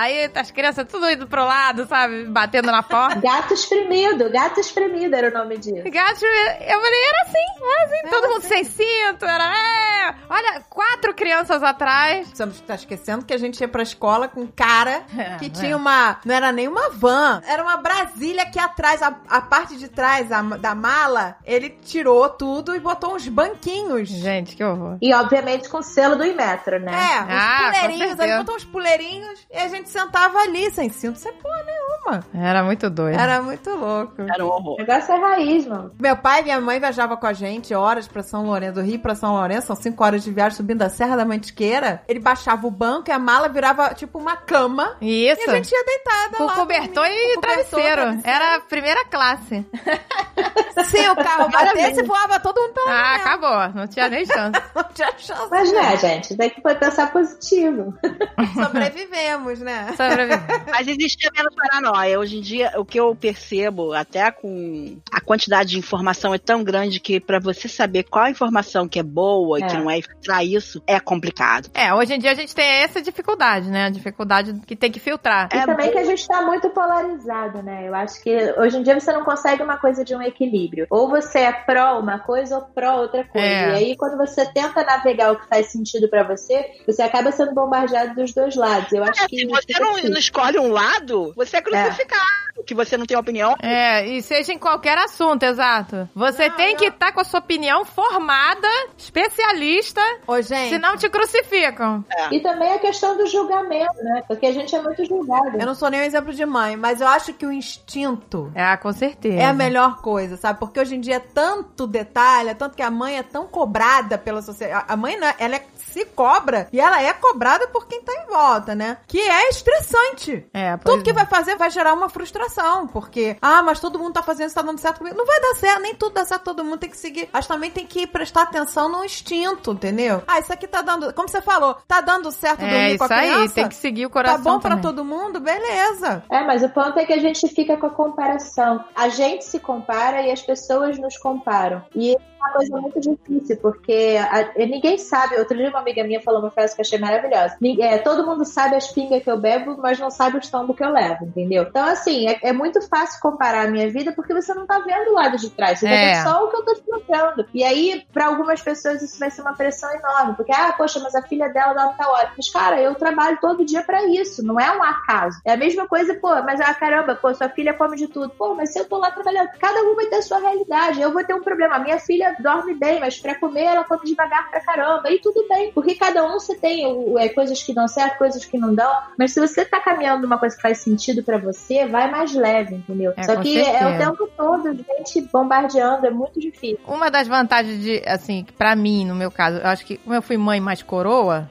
Aí 0.00 0.30
as 0.34 0.50
crianças 0.50 0.86
tudo 0.88 1.10
indo 1.10 1.26
pro 1.26 1.44
lado, 1.44 1.86
sabe? 1.86 2.24
Batendo 2.24 2.70
na 2.70 2.82
porta. 2.82 3.18
Gato 3.28 3.54
espremido, 3.54 4.30
gato 4.30 4.60
espremido 4.60 5.14
era 5.14 5.28
o 5.28 5.32
nome 5.32 5.58
disso. 5.58 5.90
Gato, 5.90 6.24
eu 6.24 6.80
falei, 6.80 7.00
era 7.04 7.22
assim, 7.22 7.64
era 7.64 7.84
assim, 7.84 8.08
todo 8.08 8.28
mundo 8.30 8.42
sem 8.42 8.64
cinto, 8.64 9.24
era, 9.24 9.44
é. 9.44 10.14
Olha, 10.28 10.62
quatro 10.90 11.14
crianças 11.14 11.62
atrás. 11.62 12.28
Você 12.32 12.44
não 12.46 12.52
tá 12.52 12.74
esquecendo 12.74 13.24
que 13.24 13.34
a 13.34 13.38
gente 13.38 13.60
ia 13.60 13.68
pra 13.68 13.82
escola 13.82 14.28
com 14.28 14.42
um 14.42 14.46
cara 14.46 15.02
É, 15.18 15.36
que 15.36 15.46
é. 15.46 15.50
tinha 15.50 15.76
uma. 15.76 16.18
Não 16.24 16.34
era 16.34 16.52
nem 16.52 16.68
uma 16.68 16.90
van, 16.90 17.40
era 17.46 17.62
uma 17.62 17.76
Brasília 17.78 18.46
que 18.46 18.58
atrás, 18.58 19.02
a, 19.02 19.14
a 19.28 19.40
parte 19.40 19.76
de 19.76 19.88
trás 19.88 20.30
a- 20.32 20.42
da 20.42 20.74
mala, 20.74 21.36
ele 21.44 21.70
tirou 21.70 22.28
tudo 22.28 22.74
e 22.74 22.80
botou 22.80 23.14
uns 23.14 23.26
banquinhos. 23.28 24.08
Gente, 24.08 24.54
que 24.56 24.62
horror. 24.64 24.96
E 25.02 25.12
obviamente 25.14 25.68
com 25.68 25.78
o 25.78 25.82
selo 25.82 26.16
do 26.16 26.24
Imetro, 26.24 26.78
né? 26.78 26.92
É, 26.92 27.20
uns 27.22 27.28
Ah, 27.30 27.70
puleirinhos, 27.72 28.18
ele 28.18 28.38
botou 28.38 28.56
uns 28.56 28.64
puleirinhos 28.64 29.46
e 29.52 29.56
a 29.58 29.68
gente 29.68 29.88
sentava 29.90 30.38
ali, 30.38 30.70
sem 30.70 30.88
cinto, 30.88 31.18
sem 31.18 31.32
porra 31.34 31.62
nenhuma. 31.64 32.24
Era 32.34 32.62
muito 32.64 32.88
doido. 32.88 33.18
Era 33.18 33.42
muito 33.42 33.70
louco. 33.70 34.22
Era 34.22 34.44
um 34.44 34.48
horror. 34.48 34.74
O 34.74 34.78
negócio 34.78 35.12
é 35.12 35.18
raiz, 35.20 35.66
mano. 35.66 35.90
Meu 36.00 36.16
pai 36.16 36.40
e 36.40 36.44
minha 36.44 36.60
mãe 36.60 36.78
viajavam 36.78 37.16
com 37.16 37.26
a 37.26 37.32
gente 37.32 37.74
horas 37.74 38.06
pra 38.08 38.22
São 38.22 38.44
Lourenço, 38.44 38.74
do 38.74 38.82
Rio 38.82 38.98
pra 39.00 39.14
São 39.14 39.32
Lourenço, 39.34 39.66
são 39.68 39.76
cinco 39.76 40.02
horas 40.04 40.22
de 40.22 40.30
viagem 40.30 40.56
subindo 40.56 40.77
a 40.86 40.88
Serra 40.90 41.16
da 41.16 41.24
Mantiqueira. 41.24 42.02
Ele 42.08 42.18
baixava 42.20 42.66
o 42.66 42.70
banco 42.70 43.10
e 43.10 43.12
a 43.12 43.18
mala 43.18 43.48
virava 43.48 43.94
tipo 43.94 44.18
uma 44.18 44.36
cama. 44.36 44.96
Isso. 45.00 45.40
E 45.40 45.50
a 45.50 45.54
gente 45.56 45.72
ia 45.72 45.84
deitada 45.84 46.36
Com 46.36 46.44
lá. 46.44 46.54
cobertor 46.54 47.06
e 47.06 47.34
com 47.34 47.40
cobertor, 47.40 47.40
travesseiro. 47.40 48.02
travesseiro. 48.02 48.28
Era 48.28 48.56
a 48.56 48.60
primeira 48.60 49.04
classe. 49.06 49.66
Se 50.88 51.08
o 51.10 51.16
carro 51.16 51.48
batesse, 51.50 52.02
voava 52.04 52.38
todo 52.38 52.60
mundo 52.60 52.72
pela 52.72 52.90
Ah, 52.92 53.14
acabou. 53.16 53.74
Não 53.74 53.86
tinha 53.88 54.08
nem 54.08 54.24
chance. 54.26 54.60
Não 54.74 54.84
tinha 54.94 55.12
chance. 55.18 55.48
Mas 55.50 55.72
né, 55.72 55.96
gente, 55.96 56.36
daqui 56.36 56.60
foi 56.62 56.74
pensar 56.76 57.12
positivo. 57.12 57.92
Sobrevivemos, 58.54 59.60
né? 59.60 59.88
Sobreviver. 59.96 60.64
Mas 60.70 60.86
existia 60.88 61.30
menos 61.34 61.54
paranoia. 61.54 62.18
Hoje 62.18 62.38
em 62.38 62.40
dia, 62.40 62.72
o 62.76 62.84
que 62.84 62.98
eu 62.98 63.14
percebo, 63.14 63.92
até 63.92 64.30
com 64.30 64.98
a 65.12 65.20
quantidade 65.20 65.70
de 65.70 65.78
informação 65.78 66.32
é 66.34 66.38
tão 66.38 66.62
grande 66.62 67.00
que 67.00 67.18
pra 67.20 67.38
você 67.40 67.68
saber 67.68 68.04
qual 68.04 68.24
a 68.26 68.30
informação 68.30 68.88
que 68.88 68.98
é 68.98 69.02
boa 69.02 69.58
e 69.58 69.62
que 69.64 69.74
É. 69.74 69.78
não 69.78 69.90
é, 69.90 69.98
e 69.98 70.02
filtrar 70.02 70.44
isso 70.68 70.82
é 70.86 71.00
complicado. 71.00 71.70
É, 71.74 71.92
hoje 71.94 72.14
em 72.14 72.18
dia 72.18 72.32
a 72.32 72.34
gente 72.34 72.54
tem 72.54 72.66
essa 72.82 73.00
dificuldade, 73.00 73.70
né? 73.70 73.86
A 73.86 73.90
dificuldade 73.90 74.54
que 74.66 74.76
tem 74.76 74.90
que 74.92 75.00
filtrar. 75.00 75.48
E 75.52 75.56
É 75.56 75.64
também 75.66 75.90
que 75.90 75.98
a 75.98 76.04
gente 76.04 76.26
tá 76.26 76.42
muito 76.42 76.68
polarizado, 76.70 77.62
né? 77.62 77.88
Eu 77.88 77.94
acho 77.94 78.22
que 78.22 78.36
hoje 78.58 78.76
em 78.76 78.82
dia 78.82 78.98
você 78.98 79.12
não 79.12 79.24
consegue 79.24 79.62
uma 79.62 79.78
coisa 79.78 80.04
de 80.04 80.14
um 80.14 80.22
equilíbrio. 80.22 80.86
Ou 80.90 81.08
você 81.08 81.40
é 81.40 81.52
pró 81.52 81.98
uma 81.98 82.18
coisa 82.18 82.56
ou 82.56 82.62
pró 82.66 82.96
outra 83.00 83.24
coisa. 83.24 83.46
É. 83.46 83.70
E 83.70 83.74
aí, 83.76 83.96
quando 83.96 84.16
você 84.16 84.44
tenta 84.52 84.84
navegar 84.84 85.32
o 85.32 85.40
que 85.40 85.48
faz 85.48 85.72
sentido 85.72 86.08
pra 86.08 86.22
você, 86.22 86.70
você 86.86 87.02
acaba 87.02 87.32
sendo 87.32 87.54
bombardeado 87.54 88.14
dos 88.14 88.32
dois 88.34 88.54
lados. 88.54 88.92
Eu 88.92 89.02
acho 89.04 89.22
É, 89.24 89.26
que. 89.28 89.38
se 89.38 89.46
você 89.46 89.72
não, 89.80 89.90
difícil. 89.90 90.10
não 90.10 90.18
escolhe 90.18 90.58
um 90.58 90.68
lado, 90.70 91.32
você 91.34 91.56
é 91.56 91.62
crucificado. 91.62 92.48
Que 92.66 92.74
você 92.74 92.96
não 92.96 93.06
tem 93.06 93.16
opinião. 93.16 93.54
É, 93.62 94.04
e 94.06 94.20
seja 94.20 94.52
em 94.52 94.58
qualquer 94.58 94.98
assunto, 94.98 95.44
exato. 95.44 96.08
Você 96.14 96.48
Não, 96.48 96.56
tem 96.56 96.72
não. 96.72 96.76
que 96.78 96.86
estar 96.86 97.12
com 97.12 97.20
a 97.20 97.24
sua 97.24 97.38
opinião 97.38 97.84
formada, 97.84 98.66
especialista, 98.96 100.00
Ô, 100.26 100.40
gente, 100.42 100.57
senão 100.68 100.96
te 100.96 101.08
crucificam. 101.08 102.04
E 102.30 102.40
também 102.40 102.72
a 102.72 102.78
questão 102.78 103.16
do 103.16 103.26
julgamento, 103.26 103.94
né? 104.02 104.22
Porque 104.26 104.46
a 104.46 104.52
gente 104.52 104.74
é 104.74 104.82
muito 104.82 105.04
julgado. 105.04 105.58
eu 105.58 105.66
não 105.66 105.74
sou 105.74 105.88
nem 105.90 106.00
um 106.00 106.04
exemplo 106.04 106.32
de 106.32 106.44
mãe, 106.44 106.76
mas 106.76 107.00
eu 107.00 107.06
acho 107.08 107.32
que 107.34 107.46
o 107.46 107.52
instinto 107.52 108.50
É, 108.54 108.76
com 108.76 108.92
certeza. 108.92 109.36
é 109.40 109.44
a 109.46 109.52
melhor 109.52 110.00
coisa, 110.02 110.36
sabe? 110.36 110.58
Porque 110.58 110.78
hoje 110.80 110.94
em 110.96 111.00
dia 111.00 111.16
é 111.16 111.20
tanto 111.20 111.86
detalhe, 111.86 112.50
é 112.50 112.54
tanto 112.54 112.76
que 112.76 112.82
a 112.82 112.90
mãe 112.90 113.18
é 113.18 113.22
tão 113.22 113.46
cobrada 113.46 114.18
pela 114.18 114.42
sociedade. 114.42 114.84
A 114.88 114.96
mãe, 114.96 115.18
né, 115.18 115.34
ela 115.38 115.56
é- 115.56 115.66
se 115.92 116.04
cobra 116.06 116.68
e 116.72 116.80
ela 116.80 117.02
é 117.02 117.12
cobrada 117.12 117.66
por 117.68 117.86
quem 117.86 118.02
tá 118.02 118.12
em 118.12 118.26
volta, 118.30 118.74
né? 118.74 118.98
Que 119.06 119.20
é 119.20 119.48
estressante. 119.48 120.46
É, 120.52 120.76
Tudo 120.78 121.02
que 121.02 121.10
é. 121.10 121.12
vai 121.12 121.26
fazer 121.26 121.56
vai 121.56 121.70
gerar 121.70 121.94
uma 121.94 122.08
frustração, 122.08 122.86
porque, 122.86 123.36
ah, 123.40 123.62
mas 123.62 123.80
todo 123.80 123.98
mundo 123.98 124.14
tá 124.14 124.22
fazendo 124.22 124.46
isso, 124.46 124.54
tá 124.54 124.62
dando 124.62 124.78
certo 124.78 124.98
comigo. 124.98 125.16
Não 125.16 125.26
vai 125.26 125.40
dar 125.40 125.54
certo, 125.54 125.80
nem 125.82 125.94
tudo 125.94 126.14
dá 126.14 126.24
certo, 126.24 126.42
todo 126.44 126.64
mundo 126.64 126.78
tem 126.78 126.90
que 126.90 126.96
seguir. 126.96 127.28
Mas 127.32 127.46
também 127.46 127.70
tem 127.70 127.86
que 127.86 128.06
prestar 128.06 128.42
atenção 128.42 128.88
no 128.88 129.04
instinto, 129.04 129.72
entendeu? 129.72 130.22
Ah, 130.26 130.38
isso 130.38 130.52
aqui 130.52 130.66
tá 130.66 130.82
dando, 130.82 131.12
como 131.14 131.28
você 131.28 131.40
falou, 131.40 131.74
tá 131.86 132.00
dando 132.00 132.30
certo 132.30 132.62
É 132.62 132.68
dormir 132.68 132.98
com 132.98 133.04
isso 133.04 133.12
a 133.14 133.16
aí, 133.16 133.30
criança? 133.32 133.54
tem 133.54 133.68
que 133.68 133.74
seguir 133.74 134.06
o 134.06 134.10
coração 134.10 134.38
Tá 134.42 134.50
bom 134.50 134.60
pra 134.60 134.70
também. 134.70 134.82
todo 134.82 135.04
mundo? 135.04 135.40
Beleza. 135.40 136.22
É, 136.30 136.44
mas 136.44 136.62
o 136.62 136.68
ponto 136.68 136.98
é 136.98 137.04
que 137.04 137.12
a 137.12 137.18
gente 137.18 137.46
fica 137.48 137.76
com 137.76 137.86
a 137.86 137.90
comparação. 137.90 138.84
A 138.94 139.08
gente 139.08 139.44
se 139.44 139.58
compara 139.58 140.22
e 140.22 140.30
as 140.30 140.42
pessoas 140.42 140.98
nos 140.98 141.16
comparam. 141.16 141.82
E 141.94 142.12
é 142.12 142.16
uma 142.38 142.50
coisa 142.52 142.80
muito 142.80 143.00
difícil, 143.00 143.56
porque 143.58 144.16
a- 144.20 144.52
ninguém 144.66 144.98
sabe. 144.98 145.36
Outro 145.36 145.56
dia 145.56 145.68
uma 145.70 145.80
amiga 145.80 146.02
minha 146.04 146.20
falou 146.20 146.40
uma 146.40 146.50
frase 146.50 146.74
que 146.74 146.80
eu 146.80 146.84
achei 146.84 146.98
maravilhosa. 146.98 147.56
É, 147.80 147.98
todo 147.98 148.26
mundo 148.26 148.44
sabe 148.44 148.76
as 148.76 148.88
pingas 148.88 149.22
que 149.22 149.30
eu 149.30 149.38
bebo, 149.38 149.76
mas 149.78 149.98
não 149.98 150.10
sabe 150.10 150.38
os 150.38 150.48
tombos 150.50 150.76
que 150.76 150.84
eu 150.84 150.90
levo, 150.90 151.24
entendeu? 151.24 151.64
Então, 151.64 151.84
assim, 151.86 152.28
é, 152.28 152.38
é 152.42 152.52
muito 152.52 152.80
fácil 152.88 153.20
comparar 153.20 153.66
a 153.66 153.70
minha 153.70 153.90
vida 153.90 154.12
porque 154.12 154.32
você 154.34 154.54
não 154.54 154.66
tá 154.66 154.78
vendo 154.80 155.10
o 155.10 155.14
lado 155.14 155.36
de 155.36 155.50
trás. 155.50 155.78
Você 155.80 155.86
tá 155.86 155.92
É. 155.92 156.14
vendo 156.14 156.22
só 156.24 156.44
o 156.44 156.48
que 156.50 156.56
eu 156.56 156.64
tô 156.64 156.74
te 156.74 156.82
mostrando. 156.88 157.46
E 157.52 157.64
aí, 157.64 158.04
pra 158.12 158.26
algumas 158.26 158.60
pessoas, 158.62 159.02
isso 159.02 159.18
vai 159.18 159.30
ser 159.30 159.42
uma 159.42 159.54
pressão 159.54 159.90
enorme. 159.94 160.34
Porque, 160.34 160.52
ah, 160.52 160.72
poxa, 160.76 161.00
mas 161.00 161.14
a 161.14 161.22
filha 161.22 161.48
dela 161.48 161.72
dá 161.72 161.88
tal 161.88 162.12
hora. 162.12 162.30
Mas, 162.36 162.50
cara, 162.50 162.80
eu 162.80 162.94
trabalho 162.94 163.38
todo 163.40 163.64
dia 163.64 163.82
pra 163.82 164.04
isso. 164.04 164.44
Não 164.44 164.58
é 164.58 164.76
um 164.76 164.82
acaso. 164.82 165.40
É 165.44 165.52
a 165.52 165.56
mesma 165.56 165.86
coisa, 165.88 166.14
pô, 166.14 166.28
mas 166.42 166.60
ah, 166.60 166.74
caramba, 166.74 167.14
pô, 167.14 167.32
sua 167.34 167.48
filha 167.48 167.74
come 167.74 167.96
de 167.96 168.06
tudo. 168.08 168.30
Pô, 168.30 168.54
mas 168.54 168.72
se 168.72 168.78
eu 168.78 168.84
tô 168.88 168.98
lá 168.98 169.10
trabalhando, 169.10 169.48
cada 169.58 169.80
um 169.82 169.94
vai 169.94 170.06
ter 170.06 170.16
a 170.16 170.22
sua 170.22 170.38
realidade. 170.38 171.00
Eu 171.00 171.12
vou 171.12 171.24
ter 171.24 171.34
um 171.34 171.42
problema. 171.42 171.76
A 171.76 171.78
minha 171.80 171.98
filha 171.98 172.27
dorme 172.40 172.74
bem, 172.74 173.00
mas 173.00 173.18
pra 173.18 173.34
comer 173.34 173.64
ela 173.64 173.84
come 173.84 174.04
devagar 174.04 174.48
pra 174.50 174.60
caramba. 174.60 175.10
E 175.10 175.18
tudo 175.20 175.46
bem. 175.48 175.72
Porque 175.72 175.94
cada 175.94 176.24
um 176.24 176.32
você 176.38 176.54
tem 176.54 176.86
o- 176.86 177.18
é, 177.18 177.28
coisas 177.28 177.62
que 177.62 177.74
dão 177.74 177.86
certo, 177.88 178.18
coisas 178.18 178.44
que 178.44 178.58
não 178.58 178.74
dão. 178.74 178.92
Mas 179.18 179.32
se 179.32 179.40
você 179.40 179.64
tá 179.64 179.80
caminhando 179.80 180.22
numa 180.22 180.38
coisa 180.38 180.54
que 180.56 180.62
faz 180.62 180.78
sentido 180.78 181.22
pra 181.22 181.38
você, 181.38 181.86
vai 181.86 182.10
mais 182.10 182.34
leve, 182.34 182.74
entendeu? 182.76 183.12
É, 183.16 183.22
Só 183.24 183.36
que 183.36 183.58
é 183.58 183.62
o 183.62 183.64
certeza. 183.64 183.98
tempo 184.10 184.30
todo, 184.36 184.74
gente 184.74 185.20
bombardeando, 185.32 186.06
é 186.06 186.10
muito 186.10 186.40
difícil. 186.40 186.78
Uma 186.86 187.10
das 187.10 187.26
vantagens 187.28 187.80
de, 187.80 188.02
assim, 188.06 188.46
pra 188.56 188.74
mim, 188.76 189.04
no 189.04 189.14
meu 189.14 189.30
caso, 189.30 189.58
eu 189.58 189.66
acho 189.66 189.84
que 189.84 189.96
como 189.98 190.14
eu 190.14 190.22
fui 190.22 190.36
mãe 190.36 190.60
mais 190.60 190.82
coroa, 190.82 191.48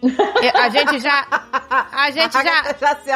a 0.55 0.69
gente 0.69 0.99
já. 0.99 1.25
A 1.91 2.11
gente 2.11 2.33
já. 2.33 2.63
Já 2.79 2.95
se. 2.95 3.11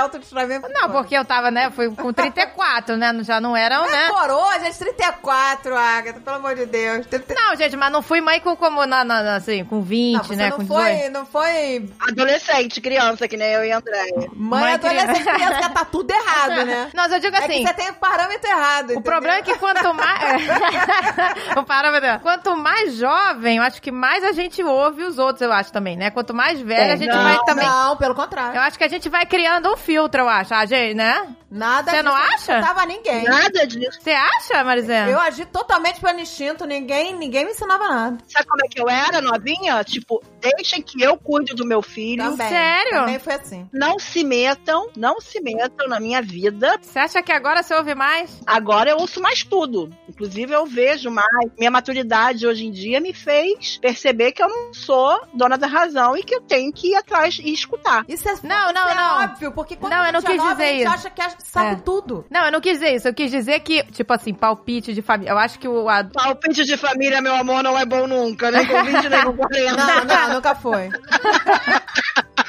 Não, 0.74 0.90
porque 0.92 1.16
eu 1.16 1.24
tava, 1.26 1.52
né? 1.52 1.70
Fui 1.72 1.90
com 1.94 2.12
34, 2.12 2.98
né? 2.98 3.12
Já 3.24 3.40
não 3.40 3.56
eram, 3.56 3.90
né? 3.90 4.10
Coroa, 4.10 4.60
gente, 4.60 4.78
34, 4.80 5.76
Agatha, 5.76 6.20
pelo 6.20 6.36
amor 6.38 6.56
de 6.56 6.66
Deus. 6.66 7.06
30... 7.08 7.34
Não, 7.34 7.51
gente, 7.56 7.76
mas 7.78 7.92
não 7.92 8.02
fui 8.02 8.22
mãe 8.22 8.40
com 8.40 8.56
como 8.56 8.86
na, 8.86 9.04
na- 9.04 9.36
assim, 9.36 9.64
com 9.66 9.82
20, 9.82 10.16
Não, 10.18 10.24
você 10.24 10.36
né? 10.36 10.50
não 10.50 10.58
com 10.58 10.66
foi, 10.68 10.92
18. 10.92 11.12
não 11.14 11.26
foi 11.26 11.90
Adolescente, 12.00 12.82
criança, 12.82 13.28
que 13.28 13.38
nem 13.38 13.48
eu 13.52 13.64
e 13.66 13.72
André. 13.72 14.06
mãe, 14.36 14.62
Mãe 14.62 14.74
adolescente, 14.74 15.24
criança. 15.24 15.70
tá 15.70 15.86
tudo 15.86 16.12
errado, 16.12 16.66
né? 16.66 16.90
Mas 16.96 17.12
eu 17.12 17.20
digo 17.20 17.36
É 17.36 17.40
assim. 17.40 17.62
que 17.62 17.68
você 17.68 17.74
tem 17.74 17.90
o 17.90 17.94
parâmetro 17.96 18.50
errado. 18.50 18.94
O 18.98 19.02
problema 19.02 19.38
é 19.38 19.42
que 19.42 19.56
quanto 19.58 19.94
mais. 19.94 20.42
o 21.58 21.64
parâmetro. 21.64 22.20
Quanto 22.22 22.56
mais 22.56 22.96
jovem, 22.96 23.58
eu 23.58 23.64
acho 23.64 23.82
que 23.82 23.92
mais 23.92 24.24
a 24.24 24.32
gente 24.32 24.64
ouve 24.64 25.04
os 25.04 25.18
outros, 25.18 25.42
eu 25.42 25.52
acho 25.52 25.72
também, 25.72 25.96
né? 25.98 26.12
Quanto 26.12 26.34
mais 26.34 26.60
velha, 26.60 26.94
a 26.94 26.96
gente 26.96 27.14
Não, 27.14 27.24
vai 27.24 27.38
também. 27.46 27.68
Não, 27.68 27.98
pelo 27.98 28.16
contrário. 28.16 28.56
Eu 28.56 28.62
acho 28.62 28.78
que 28.78 28.84
a 28.84 28.88
gente 28.88 29.10
vai 29.10 29.26
criando 29.26 29.72
um 29.72 29.78
filtro, 29.78 30.22
eu 30.22 30.30
acho. 30.30 30.54
A 30.54 30.66
gente, 30.66 30.94
né? 30.96 31.28
Nada 31.50 31.92
Você 31.92 32.02
não 32.02 32.16
acha? 32.16 32.60
Não 32.62 32.68
tava 32.68 32.86
ninguém. 32.86 33.24
Nada 33.26 33.68
disso. 33.68 34.00
Você 34.02 34.12
acha, 34.12 34.64
Marizena? 34.64 35.10
Eu 35.10 35.20
agi 35.20 35.46
totalmente 35.46 36.00
pelo 36.00 36.20
instinto, 36.20 36.66
ninguém, 36.66 37.14
ninguém 37.14 37.41
ninguém 37.42 37.46
me 37.46 37.52
ensinava 37.52 37.88
nada. 37.88 38.18
Sabe 38.28 38.46
como 38.48 38.66
é 38.66 38.68
que 38.70 38.82
eu 38.82 38.90
era, 38.90 39.22
novinha? 39.22 39.84
Tipo, 39.84 40.22
deixem 40.40 40.82
que 40.82 41.02
eu 41.02 41.18
cuide 41.18 41.54
do 41.54 41.66
meu 41.66 41.82
filho. 41.82 42.24
Também. 42.24 42.50
Sério? 42.50 42.92
Também 42.92 43.20
foi 43.20 43.34
assim. 43.34 43.70
Não 43.72 43.98
se 44.00 44.24
metam, 44.24 44.90
não 44.96 45.20
se 45.20 45.40
metam 45.42 45.88
na 45.88 46.00
minha 46.00 46.22
vida. 46.22 46.78
Você 46.82 47.00
acha 47.00 47.22
que 47.22 47.32
agora 47.32 47.64
você 47.64 47.74
ouve 47.76 47.96
mais? 47.96 48.40
Agora 48.46 48.90
eu 48.92 48.98
ouço 48.98 49.22
mais 49.22 49.44
tudo. 49.44 49.90
Inclusive, 50.08 50.54
eu 50.54 50.66
vejo 50.66 51.10
mais. 51.10 51.28
Minha 51.58 51.72
maturidade 51.72 52.46
hoje 52.46 52.66
em 52.66 52.72
dia 52.72 53.00
me 53.00 53.14
fez 53.14 53.78
perceber 53.78 54.32
que 54.32 54.44
eu 54.44 54.50
não 54.50 54.74
sou 54.74 55.22
dona 55.34 55.58
da 55.58 55.68
razão 55.68 56.16
e 56.18 56.24
que 56.24 56.36
eu 56.36 56.42
tenho 56.42 56.72
que 56.72 56.90
ir 56.92 56.96
atrás 56.96 57.40
e 57.42 57.52
escutar. 57.54 58.06
Isso 58.08 58.28
é, 58.28 58.32
Não, 58.44 58.66
isso 58.66 58.74
não, 58.74 58.90
é 58.90 58.96
não. 58.96 59.24
óbvio, 59.24 59.52
porque 59.52 59.76
quando 59.76 59.94
Não, 59.94 60.02
a 60.02 60.08
eu 60.08 60.14
não 60.14 60.20
é 60.20 60.24
quis 60.24 60.38
nova, 60.38 60.52
dizer 60.52 60.64
a 60.64 60.68
gente 60.74 60.82
isso. 60.82 60.90
acha 60.94 61.10
que 61.10 61.44
sabe 61.44 61.72
É. 61.72 61.76
tudo. 61.76 62.26
Não, 62.30 62.46
eu 62.46 62.52
não 62.52 62.62
quis 62.62 62.74
dizer 62.74 62.96
isso. 62.96 63.08
Eu 63.08 63.14
quis 63.14 63.32
dizer 63.32 63.60
que, 63.62 63.84
tipo 63.92 64.12
assim, 64.14 64.34
palpite 64.34 64.94
de 64.94 65.02
família. 65.02 65.32
Eu 65.32 65.38
acho 65.38 65.60
que 65.60 65.68
o. 65.68 65.88
a- 65.90 66.04
Palpite 66.04 66.64
de 66.64 66.78
família, 66.78 67.22
meu 67.22 67.31
amor, 67.36 67.64
não 67.64 67.78
é 67.78 67.86
bom 67.86 68.08
nunca, 68.08 68.52
nem 68.52 68.66
com 68.66 68.84
20, 68.84 69.10
nem 69.10 69.24
com 69.24 69.34
40. 69.38 69.76
Não, 69.76 70.06
não, 70.06 70.34
nunca 70.36 70.56
foi. 70.56 70.90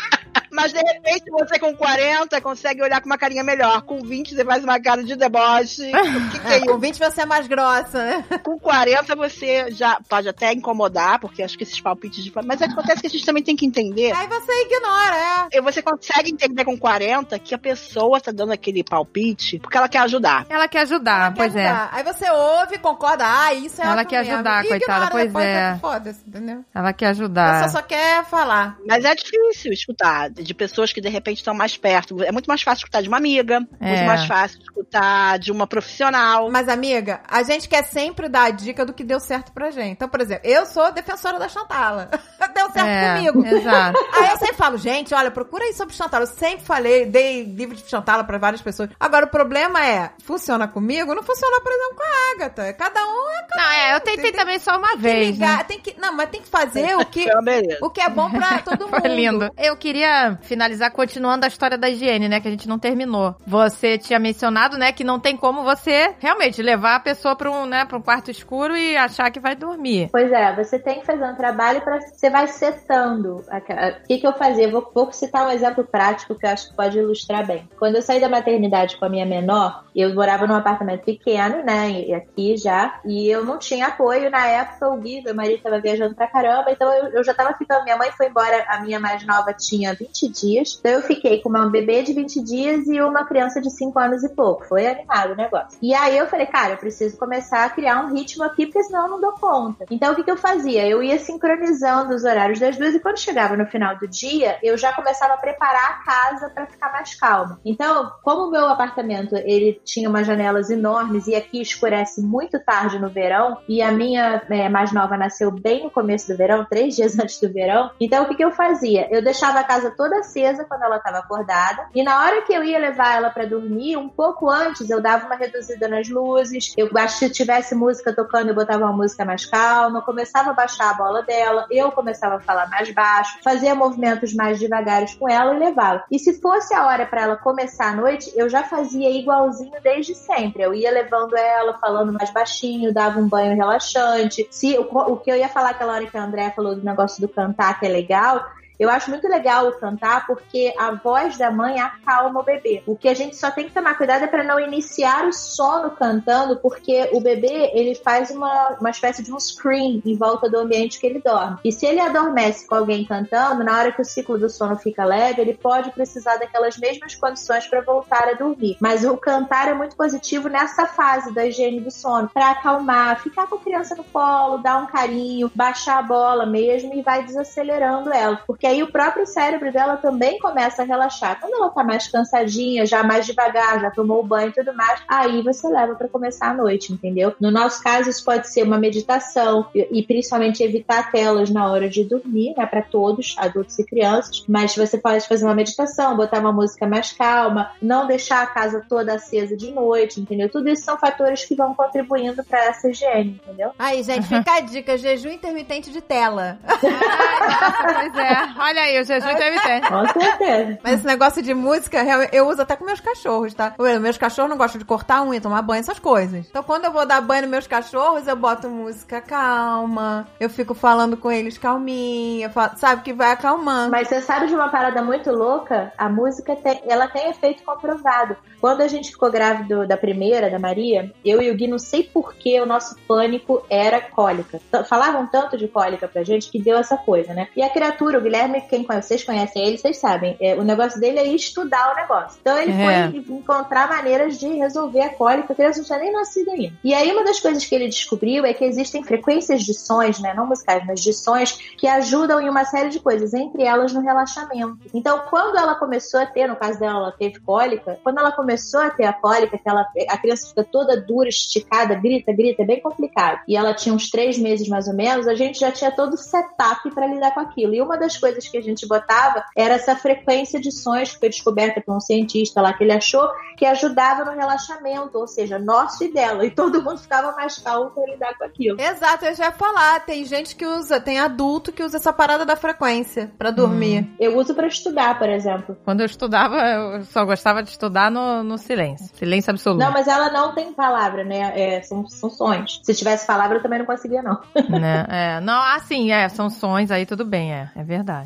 Mas 0.62 0.72
de 0.72 0.78
repente 0.80 1.24
você 1.30 1.58
com 1.58 1.74
40 1.74 2.40
consegue 2.40 2.82
olhar 2.82 3.00
com 3.00 3.06
uma 3.06 3.18
carinha 3.18 3.42
melhor. 3.42 3.82
Com 3.82 4.00
20 4.00 4.34
você 4.34 4.44
faz 4.44 4.62
uma 4.64 4.80
cara 4.80 5.02
de 5.04 5.16
deboche. 5.16 5.90
O 6.22 6.30
que, 6.30 6.38
que 6.40 6.46
é 6.48 6.52
É, 6.52 6.56
isso? 6.58 6.66
com 6.66 6.78
20 6.78 6.98
você 6.98 7.22
é 7.22 7.26
mais 7.26 7.46
grossa, 7.46 7.98
né? 8.04 8.24
Com 8.42 8.58
40 8.58 9.14
você 9.16 9.70
já 9.70 9.98
pode 10.08 10.28
até 10.28 10.52
incomodar, 10.52 11.18
porque 11.18 11.42
acho 11.42 11.56
que 11.56 11.64
esses 11.64 11.80
palpites 11.80 12.22
de. 12.24 12.32
Mas 12.44 12.60
acontece 12.62 13.00
que 13.00 13.06
a 13.06 13.10
gente 13.10 13.24
também 13.24 13.42
tem 13.42 13.56
que 13.56 13.66
entender. 13.66 14.12
Aí 14.14 14.26
você 14.28 14.52
ignora, 14.66 15.16
é. 15.52 15.58
E 15.58 15.60
Você 15.60 15.82
consegue 15.82 16.30
entender 16.30 16.64
com 16.64 16.76
40 16.78 17.38
que 17.38 17.54
a 17.54 17.58
pessoa 17.58 18.20
tá 18.20 18.30
dando 18.32 18.52
aquele 18.52 18.82
palpite 18.84 19.58
porque 19.58 19.76
ela 19.76 19.88
quer 19.88 19.98
ajudar. 20.00 20.46
Ela 20.48 20.68
quer 20.68 20.80
ajudar, 20.82 21.32
Quer 21.32 21.36
pois 21.36 21.56
é. 21.56 21.66
ajudar. 21.66 21.90
Aí 21.92 22.02
você 22.04 22.30
ouve, 22.30 22.78
concorda, 22.78 23.24
ah, 23.26 23.54
isso 23.54 23.80
é 23.82 23.86
Ela 23.86 24.04
quer 24.04 24.18
mesmo. 24.20 24.34
ajudar, 24.34 24.64
E 24.64 24.68
coitada, 24.68 24.92
ignora 24.94 25.10
pois 25.10 25.26
depois, 25.26 25.44
é. 25.46 25.72
que 25.74 25.80
Foda-se, 25.80 26.20
entendeu? 26.26 26.64
Ela 26.74 26.92
quer 26.92 27.06
ajudar. 27.08 27.62
pessoa 27.64 27.80
só 27.80 27.86
quer 27.86 28.24
falar. 28.24 28.76
Mas 28.86 29.04
é 29.04 29.14
difícil 29.14 29.72
escutar 29.72 30.30
de 30.30 30.51
pessoas 30.54 30.92
que 30.92 31.00
de 31.00 31.08
repente 31.08 31.38
estão 31.38 31.54
mais 31.54 31.76
perto. 31.76 32.22
É 32.22 32.32
muito 32.32 32.46
mais 32.46 32.62
fácil 32.62 32.78
escutar 32.84 33.02
de 33.02 33.08
uma 33.08 33.16
amiga, 33.16 33.60
É. 33.80 33.88
muito 33.88 34.04
mais 34.06 34.24
fácil 34.26 34.60
escutar 34.60 35.38
de 35.38 35.50
uma 35.52 35.66
profissional. 35.66 36.50
Mas, 36.50 36.68
amiga, 36.68 37.20
a 37.28 37.42
gente 37.42 37.68
quer 37.68 37.84
sempre 37.84 38.28
dar 38.28 38.44
a 38.44 38.50
dica 38.50 38.84
do 38.84 38.92
que 38.92 39.04
deu 39.04 39.20
certo 39.20 39.52
pra 39.52 39.70
gente. 39.70 39.92
Então, 39.92 40.08
por 40.08 40.20
exemplo, 40.20 40.48
eu 40.48 40.66
sou 40.66 40.90
defensora 40.92 41.38
da 41.38 41.48
Chantala. 41.48 42.10
deu 42.54 42.70
certo 42.70 42.86
É, 42.88 43.14
comigo. 43.16 43.46
Exato. 43.46 43.98
Aí 44.14 44.30
eu 44.30 44.36
sempre 44.38 44.54
falo, 44.56 44.76
gente, 44.76 45.14
olha, 45.14 45.30
procura 45.30 45.64
aí 45.64 45.72
sobre 45.72 45.94
Chantala. 45.94 46.24
Eu 46.24 46.28
sempre 46.28 46.64
falei, 46.64 47.06
dei 47.06 47.44
livro 47.44 47.74
de 47.74 47.88
Chantala 47.88 48.22
pra 48.24 48.36
várias 48.38 48.60
pessoas. 48.60 48.90
Agora, 49.00 49.24
o 49.26 49.28
problema 49.28 49.84
é, 49.86 50.10
funciona 50.22 50.68
comigo? 50.68 51.14
Não 51.14 51.22
funciona, 51.22 51.60
por 51.60 51.72
exemplo, 51.72 51.96
com 51.96 52.02
a 52.02 52.32
Agatha. 52.44 52.72
Cada 52.74 53.00
um 53.00 53.30
é 53.30 53.42
cada 53.48 53.62
Não, 53.62 53.70
é, 53.72 53.94
eu 53.94 54.00
tentei 54.00 54.14
Entendeu? 54.24 54.40
também 54.40 54.58
só 54.58 54.76
uma 54.78 54.88
Tem 54.88 54.96
que 54.96 55.02
vez. 55.02 55.26
ligar, 55.28 55.58
né? 55.58 55.64
tem 55.64 55.80
que, 55.80 55.94
não, 55.98 56.12
mas 56.14 56.30
tem 56.30 56.42
que 56.42 56.48
fazer 56.48 56.96
o 56.96 57.06
que, 57.06 57.26
É 57.32 57.78
o 57.80 57.90
que 57.90 58.00
é 58.00 58.08
bom 58.08 58.30
pra 58.30 58.58
todo 58.60 58.88
mundo. 58.88 59.00
Foi 59.00 59.08
lindo. 59.08 59.50
Eu 59.58 59.76
queria 59.76 60.31
finalizar 60.42 60.90
continuando 60.92 61.44
a 61.44 61.48
história 61.48 61.76
da 61.76 61.88
higiene, 61.88 62.28
né? 62.28 62.40
Que 62.40 62.48
a 62.48 62.50
gente 62.50 62.68
não 62.68 62.78
terminou. 62.78 63.34
Você 63.46 63.98
tinha 63.98 64.18
mencionado, 64.18 64.76
né, 64.78 64.92
que 64.92 65.04
não 65.04 65.18
tem 65.20 65.36
como 65.36 65.62
você 65.62 66.14
realmente 66.18 66.62
levar 66.62 66.96
a 66.96 67.00
pessoa 67.00 67.36
pra 67.36 67.50
um, 67.50 67.66
né, 67.66 67.84
pra 67.84 67.98
um 67.98 68.02
quarto 68.02 68.30
escuro 68.30 68.76
e 68.76 68.96
achar 68.96 69.30
que 69.30 69.40
vai 69.40 69.54
dormir. 69.54 70.08
Pois 70.10 70.30
é, 70.32 70.54
você 70.54 70.78
tem 70.78 71.00
que 71.00 71.06
fazer 71.06 71.24
um 71.24 71.34
trabalho 71.34 71.80
para 71.82 72.00
você 72.00 72.30
vai 72.30 72.46
setando. 72.46 73.36
O 73.38 74.06
que, 74.06 74.18
que 74.18 74.26
eu 74.26 74.32
fazia? 74.32 74.70
Vou, 74.70 74.90
vou 74.94 75.12
citar 75.12 75.46
um 75.46 75.50
exemplo 75.50 75.84
prático 75.84 76.34
que 76.34 76.46
eu 76.46 76.50
acho 76.50 76.70
que 76.70 76.76
pode 76.76 76.98
ilustrar 76.98 77.46
bem. 77.46 77.68
Quando 77.78 77.96
eu 77.96 78.02
saí 78.02 78.20
da 78.20 78.28
maternidade 78.28 78.96
com 78.96 79.04
a 79.04 79.08
minha 79.08 79.26
menor, 79.26 79.84
eu 79.94 80.14
morava 80.14 80.46
num 80.46 80.54
apartamento 80.54 81.04
pequeno, 81.04 81.62
né? 81.64 81.90
e- 81.90 82.12
Aqui 82.12 82.56
já, 82.56 83.00
e 83.04 83.28
eu 83.28 83.44
não 83.44 83.58
tinha 83.58 83.86
apoio. 83.88 84.30
Na 84.30 84.46
época, 84.46 84.88
o 84.88 84.96
Gui, 84.98 85.22
meu 85.22 85.34
marido, 85.34 85.56
estava 85.56 85.80
viajando 85.80 86.14
pra 86.14 86.26
caramba, 86.26 86.70
então 86.70 86.90
eu, 86.92 87.08
eu 87.08 87.24
já 87.24 87.34
tava 87.34 87.52
ficando. 87.54 87.84
Minha 87.84 87.96
mãe 87.96 88.10
foi 88.12 88.26
embora, 88.28 88.64
a 88.68 88.80
minha 88.80 89.00
mais 89.00 89.24
nova 89.26 89.52
tinha 89.52 89.94
20 89.94 90.21
dias, 90.28 90.76
então 90.78 90.92
eu 90.92 91.02
fiquei 91.02 91.40
com 91.40 91.48
uma 91.48 91.68
bebê 91.68 92.02
de 92.02 92.12
20 92.12 92.42
dias 92.42 92.86
e 92.86 93.00
uma 93.00 93.24
criança 93.24 93.60
de 93.60 93.70
5 93.70 93.98
anos 93.98 94.22
e 94.22 94.28
pouco. 94.34 94.64
Foi 94.64 94.86
animado 94.86 95.32
o 95.32 95.36
negócio. 95.36 95.78
E 95.80 95.94
aí 95.94 96.16
eu 96.16 96.26
falei, 96.26 96.46
cara, 96.46 96.74
eu 96.74 96.78
preciso 96.78 97.16
começar 97.16 97.64
a 97.64 97.70
criar 97.70 98.04
um 98.04 98.14
ritmo 98.14 98.44
aqui, 98.44 98.66
porque 98.66 98.82
senão 98.84 99.04
eu 99.04 99.10
não 99.10 99.20
dou 99.20 99.32
conta. 99.32 99.86
Então 99.90 100.12
o 100.12 100.16
que, 100.16 100.24
que 100.24 100.30
eu 100.30 100.36
fazia? 100.36 100.86
Eu 100.86 101.02
ia 101.02 101.18
sincronizando 101.18 102.14
os 102.14 102.24
horários 102.24 102.58
das 102.58 102.76
duas 102.76 102.94
e 102.94 103.00
quando 103.00 103.18
chegava 103.18 103.56
no 103.56 103.66
final 103.66 103.98
do 103.98 104.08
dia, 104.08 104.58
eu 104.62 104.76
já 104.76 104.92
começava 104.92 105.34
a 105.34 105.38
preparar 105.38 105.90
a 105.90 106.04
casa 106.04 106.50
para 106.50 106.66
ficar 106.66 106.92
mais 106.92 107.14
calma. 107.14 107.60
Então, 107.64 108.12
como 108.22 108.46
o 108.46 108.50
meu 108.50 108.66
apartamento 108.66 109.36
ele 109.36 109.80
tinha 109.84 110.08
umas 110.08 110.26
janelas 110.26 110.70
enormes 110.70 111.26
e 111.26 111.34
aqui 111.34 111.60
escurece 111.60 112.20
muito 112.20 112.58
tarde 112.60 112.98
no 112.98 113.08
verão 113.08 113.58
e 113.68 113.82
a 113.82 113.92
minha 113.92 114.42
é, 114.50 114.68
mais 114.68 114.92
nova 114.92 115.16
nasceu 115.16 115.50
bem 115.50 115.84
no 115.84 115.90
começo 115.90 116.28
do 116.28 116.36
verão, 116.36 116.64
três 116.64 116.96
dias 116.96 117.18
antes 117.18 117.40
do 117.40 117.52
verão. 117.52 117.90
Então 118.00 118.24
o 118.24 118.28
que, 118.28 118.36
que 118.36 118.44
eu 118.44 118.52
fazia? 118.52 119.08
Eu 119.10 119.22
deixava 119.22 119.60
a 119.60 119.64
casa 119.64 119.90
toda 119.96 120.11
acesa 120.14 120.64
quando 120.64 120.82
ela 120.82 120.96
estava 120.96 121.18
acordada 121.18 121.86
e 121.94 122.02
na 122.02 122.22
hora 122.22 122.42
que 122.42 122.52
eu 122.52 122.62
ia 122.64 122.78
levar 122.78 123.16
ela 123.16 123.30
para 123.30 123.46
dormir, 123.46 123.96
um 123.96 124.08
pouco 124.08 124.48
antes 124.48 124.88
eu 124.88 125.00
dava 125.00 125.26
uma 125.26 125.36
reduzida 125.36 125.88
nas 125.88 126.08
luzes. 126.08 126.72
Eu 126.76 126.90
se 127.08 127.30
tivesse 127.30 127.74
música 127.74 128.14
tocando, 128.14 128.48
eu 128.48 128.54
botava 128.54 128.84
uma 128.84 128.92
música 128.92 129.24
mais 129.24 129.44
calma, 129.44 130.02
começava 130.02 130.50
a 130.50 130.54
baixar 130.54 130.90
a 130.90 130.94
bola 130.94 131.22
dela, 131.22 131.66
eu 131.70 131.90
começava 131.92 132.36
a 132.36 132.40
falar 132.40 132.68
mais 132.68 132.90
baixo, 132.92 133.38
fazia 133.42 133.74
movimentos 133.74 134.32
mais 134.34 134.58
devagares 134.58 135.14
com 135.14 135.28
ela 135.28 135.54
e 135.54 135.58
levava. 135.58 136.04
E 136.10 136.18
se 136.18 136.40
fosse 136.40 136.74
a 136.74 136.86
hora 136.86 137.06
para 137.06 137.22
ela 137.22 137.36
começar 137.36 137.90
a 137.90 137.96
noite, 137.96 138.32
eu 138.36 138.48
já 138.48 138.62
fazia 138.62 139.10
igualzinho 139.10 139.72
desde 139.82 140.14
sempre. 140.14 140.62
Eu 140.62 140.72
ia 140.74 140.90
levando 140.90 141.36
ela, 141.36 141.78
falando 141.78 142.12
mais 142.12 142.30
baixinho, 142.30 142.92
dava 142.92 143.18
um 143.18 143.28
banho 143.28 143.56
relaxante. 143.56 144.46
Se 144.50 144.78
o, 144.78 144.82
o 144.82 145.16
que 145.16 145.30
eu 145.30 145.36
ia 145.36 145.48
falar 145.48 145.70
aquela 145.70 145.94
hora 145.94 146.06
que 146.06 146.16
a 146.16 146.24
André 146.24 146.50
falou 146.54 146.74
do 146.74 146.84
negócio 146.84 147.20
do 147.20 147.28
cantar, 147.28 147.78
que 147.78 147.86
é 147.86 147.88
legal, 147.88 148.46
eu 148.78 148.90
acho 148.90 149.10
muito 149.10 149.28
legal 149.28 149.68
o 149.68 149.72
cantar 149.72 150.26
porque 150.26 150.74
a 150.78 150.92
voz 150.92 151.36
da 151.36 151.50
mãe 151.50 151.80
acalma 151.80 152.40
o 152.40 152.42
bebê. 152.44 152.82
O 152.86 152.96
que 152.96 153.08
a 153.08 153.14
gente 153.14 153.36
só 153.36 153.50
tem 153.50 153.66
que 153.66 153.72
tomar 153.72 153.96
cuidado 153.96 154.24
é 154.24 154.26
para 154.26 154.44
não 154.44 154.58
iniciar 154.58 155.26
o 155.26 155.32
sono 155.32 155.90
cantando, 155.90 156.56
porque 156.56 157.08
o 157.12 157.20
bebê 157.20 157.70
ele 157.74 157.94
faz 157.94 158.30
uma, 158.30 158.76
uma 158.80 158.90
espécie 158.90 159.22
de 159.22 159.32
um 159.32 159.38
screen 159.38 160.02
em 160.04 160.16
volta 160.16 160.48
do 160.48 160.58
ambiente 160.58 160.98
que 160.98 161.06
ele 161.06 161.20
dorme. 161.20 161.58
E 161.64 161.72
se 161.72 161.86
ele 161.86 162.00
adormece 162.00 162.66
com 162.66 162.74
alguém 162.74 163.04
cantando, 163.04 163.64
na 163.64 163.78
hora 163.78 163.92
que 163.92 164.00
o 164.00 164.04
ciclo 164.04 164.38
do 164.38 164.48
sono 164.48 164.76
fica 164.76 165.04
leve, 165.04 165.40
ele 165.40 165.54
pode 165.54 165.90
precisar 165.92 166.36
daquelas 166.36 166.76
mesmas 166.76 167.14
condições 167.14 167.66
para 167.66 167.80
voltar 167.80 168.28
a 168.28 168.34
dormir. 168.34 168.76
Mas 168.80 169.04
o 169.04 169.16
cantar 169.16 169.68
é 169.68 169.74
muito 169.74 169.96
positivo 169.96 170.48
nessa 170.48 170.86
fase 170.86 171.32
da 171.32 171.46
higiene 171.46 171.80
do 171.80 171.90
sono, 171.90 172.28
para 172.28 172.50
acalmar, 172.50 173.20
ficar 173.22 173.46
com 173.46 173.56
a 173.56 173.60
criança 173.60 173.94
no 173.94 174.04
colo, 174.04 174.58
dar 174.58 174.78
um 174.78 174.86
carinho, 174.86 175.50
baixar 175.54 175.98
a 175.98 176.02
bola 176.02 176.46
mesmo 176.46 176.94
e 176.94 177.02
vai 177.02 177.24
desacelerando 177.24 178.12
ela. 178.12 178.40
Porque 178.46 178.66
aí 178.72 178.82
o 178.82 178.90
próprio 178.90 179.26
cérebro 179.26 179.72
dela 179.72 179.96
também 179.96 180.38
começa 180.38 180.82
a 180.82 180.84
relaxar. 180.84 181.38
Quando 181.40 181.54
ela 181.54 181.70
tá 181.70 181.84
mais 181.84 182.08
cansadinha, 182.08 182.84
já 182.86 183.02
mais 183.02 183.26
devagar, 183.26 183.80
já 183.80 183.90
tomou 183.90 184.20
o 184.20 184.26
banho 184.26 184.48
e 184.48 184.52
tudo 184.52 184.74
mais, 184.74 185.00
aí 185.06 185.42
você 185.42 185.68
leva 185.68 185.94
para 185.94 186.08
começar 186.08 186.50
a 186.50 186.54
noite, 186.54 186.92
entendeu? 186.92 187.34
No 187.40 187.50
nosso 187.50 187.82
caso, 187.82 188.08
isso 188.08 188.24
pode 188.24 188.48
ser 188.48 188.62
uma 188.62 188.78
meditação 188.78 189.66
e, 189.74 190.00
e 190.00 190.06
principalmente 190.06 190.62
evitar 190.62 191.10
telas 191.10 191.50
na 191.50 191.70
hora 191.70 191.88
de 191.88 192.04
dormir, 192.04 192.54
né, 192.56 192.66
para 192.66 192.82
todos, 192.82 193.34
adultos 193.38 193.78
e 193.78 193.84
crianças. 193.84 194.44
Mas 194.48 194.74
você 194.74 194.98
pode 194.98 195.26
fazer 195.26 195.44
uma 195.44 195.54
meditação, 195.54 196.16
botar 196.16 196.40
uma 196.40 196.52
música 196.52 196.86
mais 196.86 197.12
calma, 197.12 197.70
não 197.80 198.06
deixar 198.06 198.42
a 198.42 198.46
casa 198.46 198.84
toda 198.88 199.14
acesa 199.14 199.56
de 199.56 199.70
noite, 199.70 200.20
entendeu? 200.20 200.48
Tudo 200.48 200.68
isso 200.68 200.84
são 200.84 200.98
fatores 200.98 201.44
que 201.44 201.54
vão 201.54 201.74
contribuindo 201.74 202.42
para 202.44 202.64
essa 202.66 202.88
higiene, 202.88 203.40
entendeu? 203.42 203.72
Aí, 203.78 204.02
gente, 204.02 204.26
fica 204.26 204.56
a 204.56 204.60
dica: 204.60 204.96
jejum 204.96 205.30
intermitente 205.30 205.90
de 205.90 206.00
tela. 206.00 206.58
Ai, 206.66 207.60
nossa, 207.60 207.94
pois 207.94 208.14
é. 208.16 208.51
Olha 208.58 208.82
aí, 208.82 209.00
o 209.00 209.04
jejum 209.04 209.30
intermitente. 209.30 209.88
Com 209.90 210.06
certeza. 210.20 210.78
Mas 210.82 210.94
esse 210.94 211.06
negócio 211.06 211.42
de 211.42 211.54
música, 211.54 211.98
eu 212.32 212.48
uso 212.48 212.62
até 212.62 212.76
com 212.76 212.84
meus 212.84 213.00
cachorros, 213.00 213.54
tá? 213.54 213.74
Meus 214.00 214.18
cachorros 214.18 214.50
não 214.50 214.56
gostam 214.58 214.78
de 214.78 214.84
cortar 214.84 215.22
unha, 215.22 215.40
tomar 215.40 215.62
banho, 215.62 215.80
essas 215.80 215.98
coisas. 215.98 216.46
Então, 216.48 216.62
quando 216.62 216.84
eu 216.84 216.92
vou 216.92 217.06
dar 217.06 217.20
banho 217.20 217.42
nos 217.42 217.50
meus 217.50 217.66
cachorros, 217.66 218.26
eu 218.26 218.36
boto 218.36 218.68
música 218.68 219.20
calma, 219.20 220.26
eu 220.40 220.48
fico 220.50 220.74
falando 220.74 221.16
com 221.16 221.30
eles 221.30 221.58
calminha, 221.58 222.50
falo- 222.50 222.72
sabe, 222.76 223.02
que 223.02 223.12
vai 223.12 223.30
acalmando. 223.32 223.90
Mas 223.90 224.08
você 224.08 224.20
sabe 224.20 224.46
de 224.46 224.54
uma 224.54 224.68
parada 224.68 225.02
muito 225.02 225.30
louca? 225.30 225.92
A 225.96 226.08
música 226.08 226.54
tem, 226.56 226.80
ela 226.88 227.06
tem 227.08 227.30
efeito 227.30 227.62
comprovado. 227.62 228.36
Quando 228.60 228.80
a 228.82 228.88
gente 228.88 229.10
ficou 229.10 229.30
grávido 229.30 229.86
da 229.86 229.96
primeira, 229.96 230.48
da 230.48 230.58
Maria, 230.58 231.12
eu 231.24 231.42
e 231.42 231.50
o 231.50 231.54
Gui, 231.54 231.66
não 231.66 231.78
sei 231.78 232.04
porquê, 232.04 232.60
o 232.60 232.66
nosso 232.66 232.96
pânico 233.08 233.64
era 233.68 234.00
cólica. 234.00 234.60
Falavam 234.88 235.26
tanto 235.26 235.56
de 235.56 235.66
cólica 235.66 236.06
pra 236.06 236.22
gente 236.22 236.50
que 236.50 236.62
deu 236.62 236.76
essa 236.78 236.96
coisa, 236.96 237.34
né? 237.34 237.48
E 237.56 237.62
a 237.62 237.68
criatura, 237.70 238.18
o 238.18 238.20
Guilherme 238.22 238.41
Guilherme, 238.42 238.62
quem 238.68 238.84
vocês 238.84 239.22
conhecem 239.24 239.66
ele, 239.66 239.78
vocês 239.78 239.98
sabem. 239.98 240.36
É, 240.40 240.54
o 240.54 240.62
negócio 240.62 241.00
dele 241.00 241.18
é 241.18 241.26
estudar 241.26 241.92
o 241.92 241.96
negócio. 241.96 242.38
Então 242.40 242.58
ele 242.58 242.72
É. 242.72 243.10
foi 243.10 243.34
encontrar 243.36 243.88
maneiras 243.88 244.38
de 244.38 244.48
resolver 244.48 245.00
a 245.00 245.10
cólica, 245.10 245.54
que 245.54 245.62
ele 245.62 245.74
não 245.76 245.84
tinha 245.84 245.98
nem 245.98 246.12
nascido 246.12 246.50
ainda. 246.50 246.72
E 246.82 246.94
aí 246.94 247.10
uma 247.12 247.24
das 247.24 247.40
coisas 247.40 247.64
que 247.64 247.74
ele 247.74 247.88
descobriu 247.88 248.44
é 248.44 248.52
que 248.52 248.64
existem 248.64 249.02
frequências 249.02 249.62
de 249.62 249.74
sons, 249.74 250.20
né? 250.20 250.34
Não 250.34 250.46
musicais, 250.46 250.84
mas 250.86 251.00
de 251.00 251.12
sons 251.12 251.52
que 251.78 251.86
ajudam 251.86 252.40
em 252.40 252.48
uma 252.48 252.64
série 252.64 252.88
de 252.88 253.00
coisas, 253.00 253.32
entre 253.34 253.62
elas 253.62 253.92
no 253.92 254.00
relaxamento. 254.00 254.78
Então, 254.92 255.20
quando 255.30 255.56
ela 255.56 255.74
começou 255.74 256.20
a 256.20 256.26
ter, 256.26 256.46
no 256.46 256.56
caso 256.56 256.78
dela, 256.78 256.98
ela 256.98 257.12
teve 257.12 257.40
cólica, 257.40 257.98
quando 258.02 258.18
ela 258.18 258.32
começou 258.32 258.80
a 258.80 258.90
ter 258.90 259.04
a 259.04 259.12
cólica, 259.12 259.58
que 259.58 259.68
ela, 259.68 259.86
a 260.08 260.18
criança 260.18 260.48
fica 260.48 260.64
toda 260.64 261.00
dura, 261.00 261.28
esticada, 261.28 261.94
grita, 261.94 262.32
grita, 262.32 262.62
é 262.62 262.66
bem 262.66 262.80
complicado. 262.80 263.40
E 263.46 263.56
ela 263.56 263.74
tinha 263.74 263.94
uns 263.94 264.10
três 264.10 264.38
meses 264.38 264.68
mais 264.68 264.86
ou 264.88 264.94
menos, 264.94 265.26
a 265.26 265.34
gente 265.34 265.58
já 265.60 265.70
tinha 265.70 265.90
todo 265.90 266.14
o 266.14 266.18
setup 266.18 266.90
para 266.94 267.06
lidar 267.06 267.32
com 267.34 267.40
aquilo. 267.40 267.74
E 267.74 267.82
uma 267.82 267.96
das 267.96 268.16
coisas 268.16 268.31
que 268.38 268.58
a 268.58 268.62
gente 268.62 268.86
botava 268.86 269.44
era 269.56 269.74
essa 269.74 269.96
frequência 269.96 270.60
de 270.60 270.72
sons 270.72 271.12
que 271.12 271.20
foi 271.20 271.28
descoberta 271.28 271.80
por 271.80 271.96
um 271.96 272.00
cientista 272.00 272.60
lá 272.60 272.72
que 272.72 272.84
ele 272.84 272.92
achou 272.92 273.28
que 273.56 273.66
ajudava 273.66 274.24
no 274.24 274.32
relaxamento, 274.32 275.18
ou 275.18 275.26
seja, 275.26 275.58
nosso 275.58 276.04
e 276.04 276.12
dela. 276.12 276.44
E 276.44 276.50
todo 276.50 276.82
mundo 276.82 276.98
ficava 276.98 277.32
mais 277.32 277.58
calmo 277.58 277.90
para 277.90 278.12
lidar 278.12 278.36
com 278.36 278.44
aquilo. 278.44 278.80
Exato, 278.80 279.24
eu 279.24 279.34
já 279.34 279.46
ia 279.46 279.52
falar. 279.52 280.00
Tem 280.00 280.24
gente 280.24 280.56
que 280.56 280.66
usa, 280.66 281.00
tem 281.00 281.20
adulto 281.20 281.72
que 281.72 281.82
usa 281.82 281.96
essa 281.96 282.12
parada 282.12 282.44
da 282.44 282.56
frequência 282.56 283.30
pra 283.38 283.50
dormir. 283.50 284.08
Eu 284.18 284.36
uso 284.36 284.54
para 284.54 284.66
estudar, 284.66 285.18
por 285.18 285.28
exemplo. 285.28 285.76
Quando 285.84 286.00
eu 286.00 286.06
estudava, 286.06 286.56
eu 286.56 287.04
só 287.04 287.24
gostava 287.24 287.62
de 287.62 287.70
estudar 287.70 288.10
no, 288.10 288.42
no 288.42 288.58
silêncio. 288.58 289.14
Silêncio 289.14 289.50
absoluto. 289.50 289.84
Não, 289.84 289.92
mas 289.92 290.08
ela 290.08 290.30
não 290.30 290.54
tem 290.54 290.72
palavra, 290.72 291.24
né? 291.24 291.52
É, 291.54 291.82
são, 291.82 292.06
são 292.08 292.30
sons. 292.30 292.80
Se 292.82 292.94
tivesse 292.94 293.26
palavra, 293.26 293.58
eu 293.58 293.62
também 293.62 293.78
não 293.78 293.86
conseguia, 293.86 294.22
não. 294.22 294.40
né? 294.68 295.06
É, 295.08 295.40
não, 295.40 295.62
assim, 295.74 296.10
é, 296.10 296.28
são 296.28 296.50
sons 296.50 296.90
aí, 296.90 297.06
tudo 297.06 297.24
bem, 297.24 297.52
é, 297.52 297.70
é 297.76 297.82
verdade. 297.82 298.21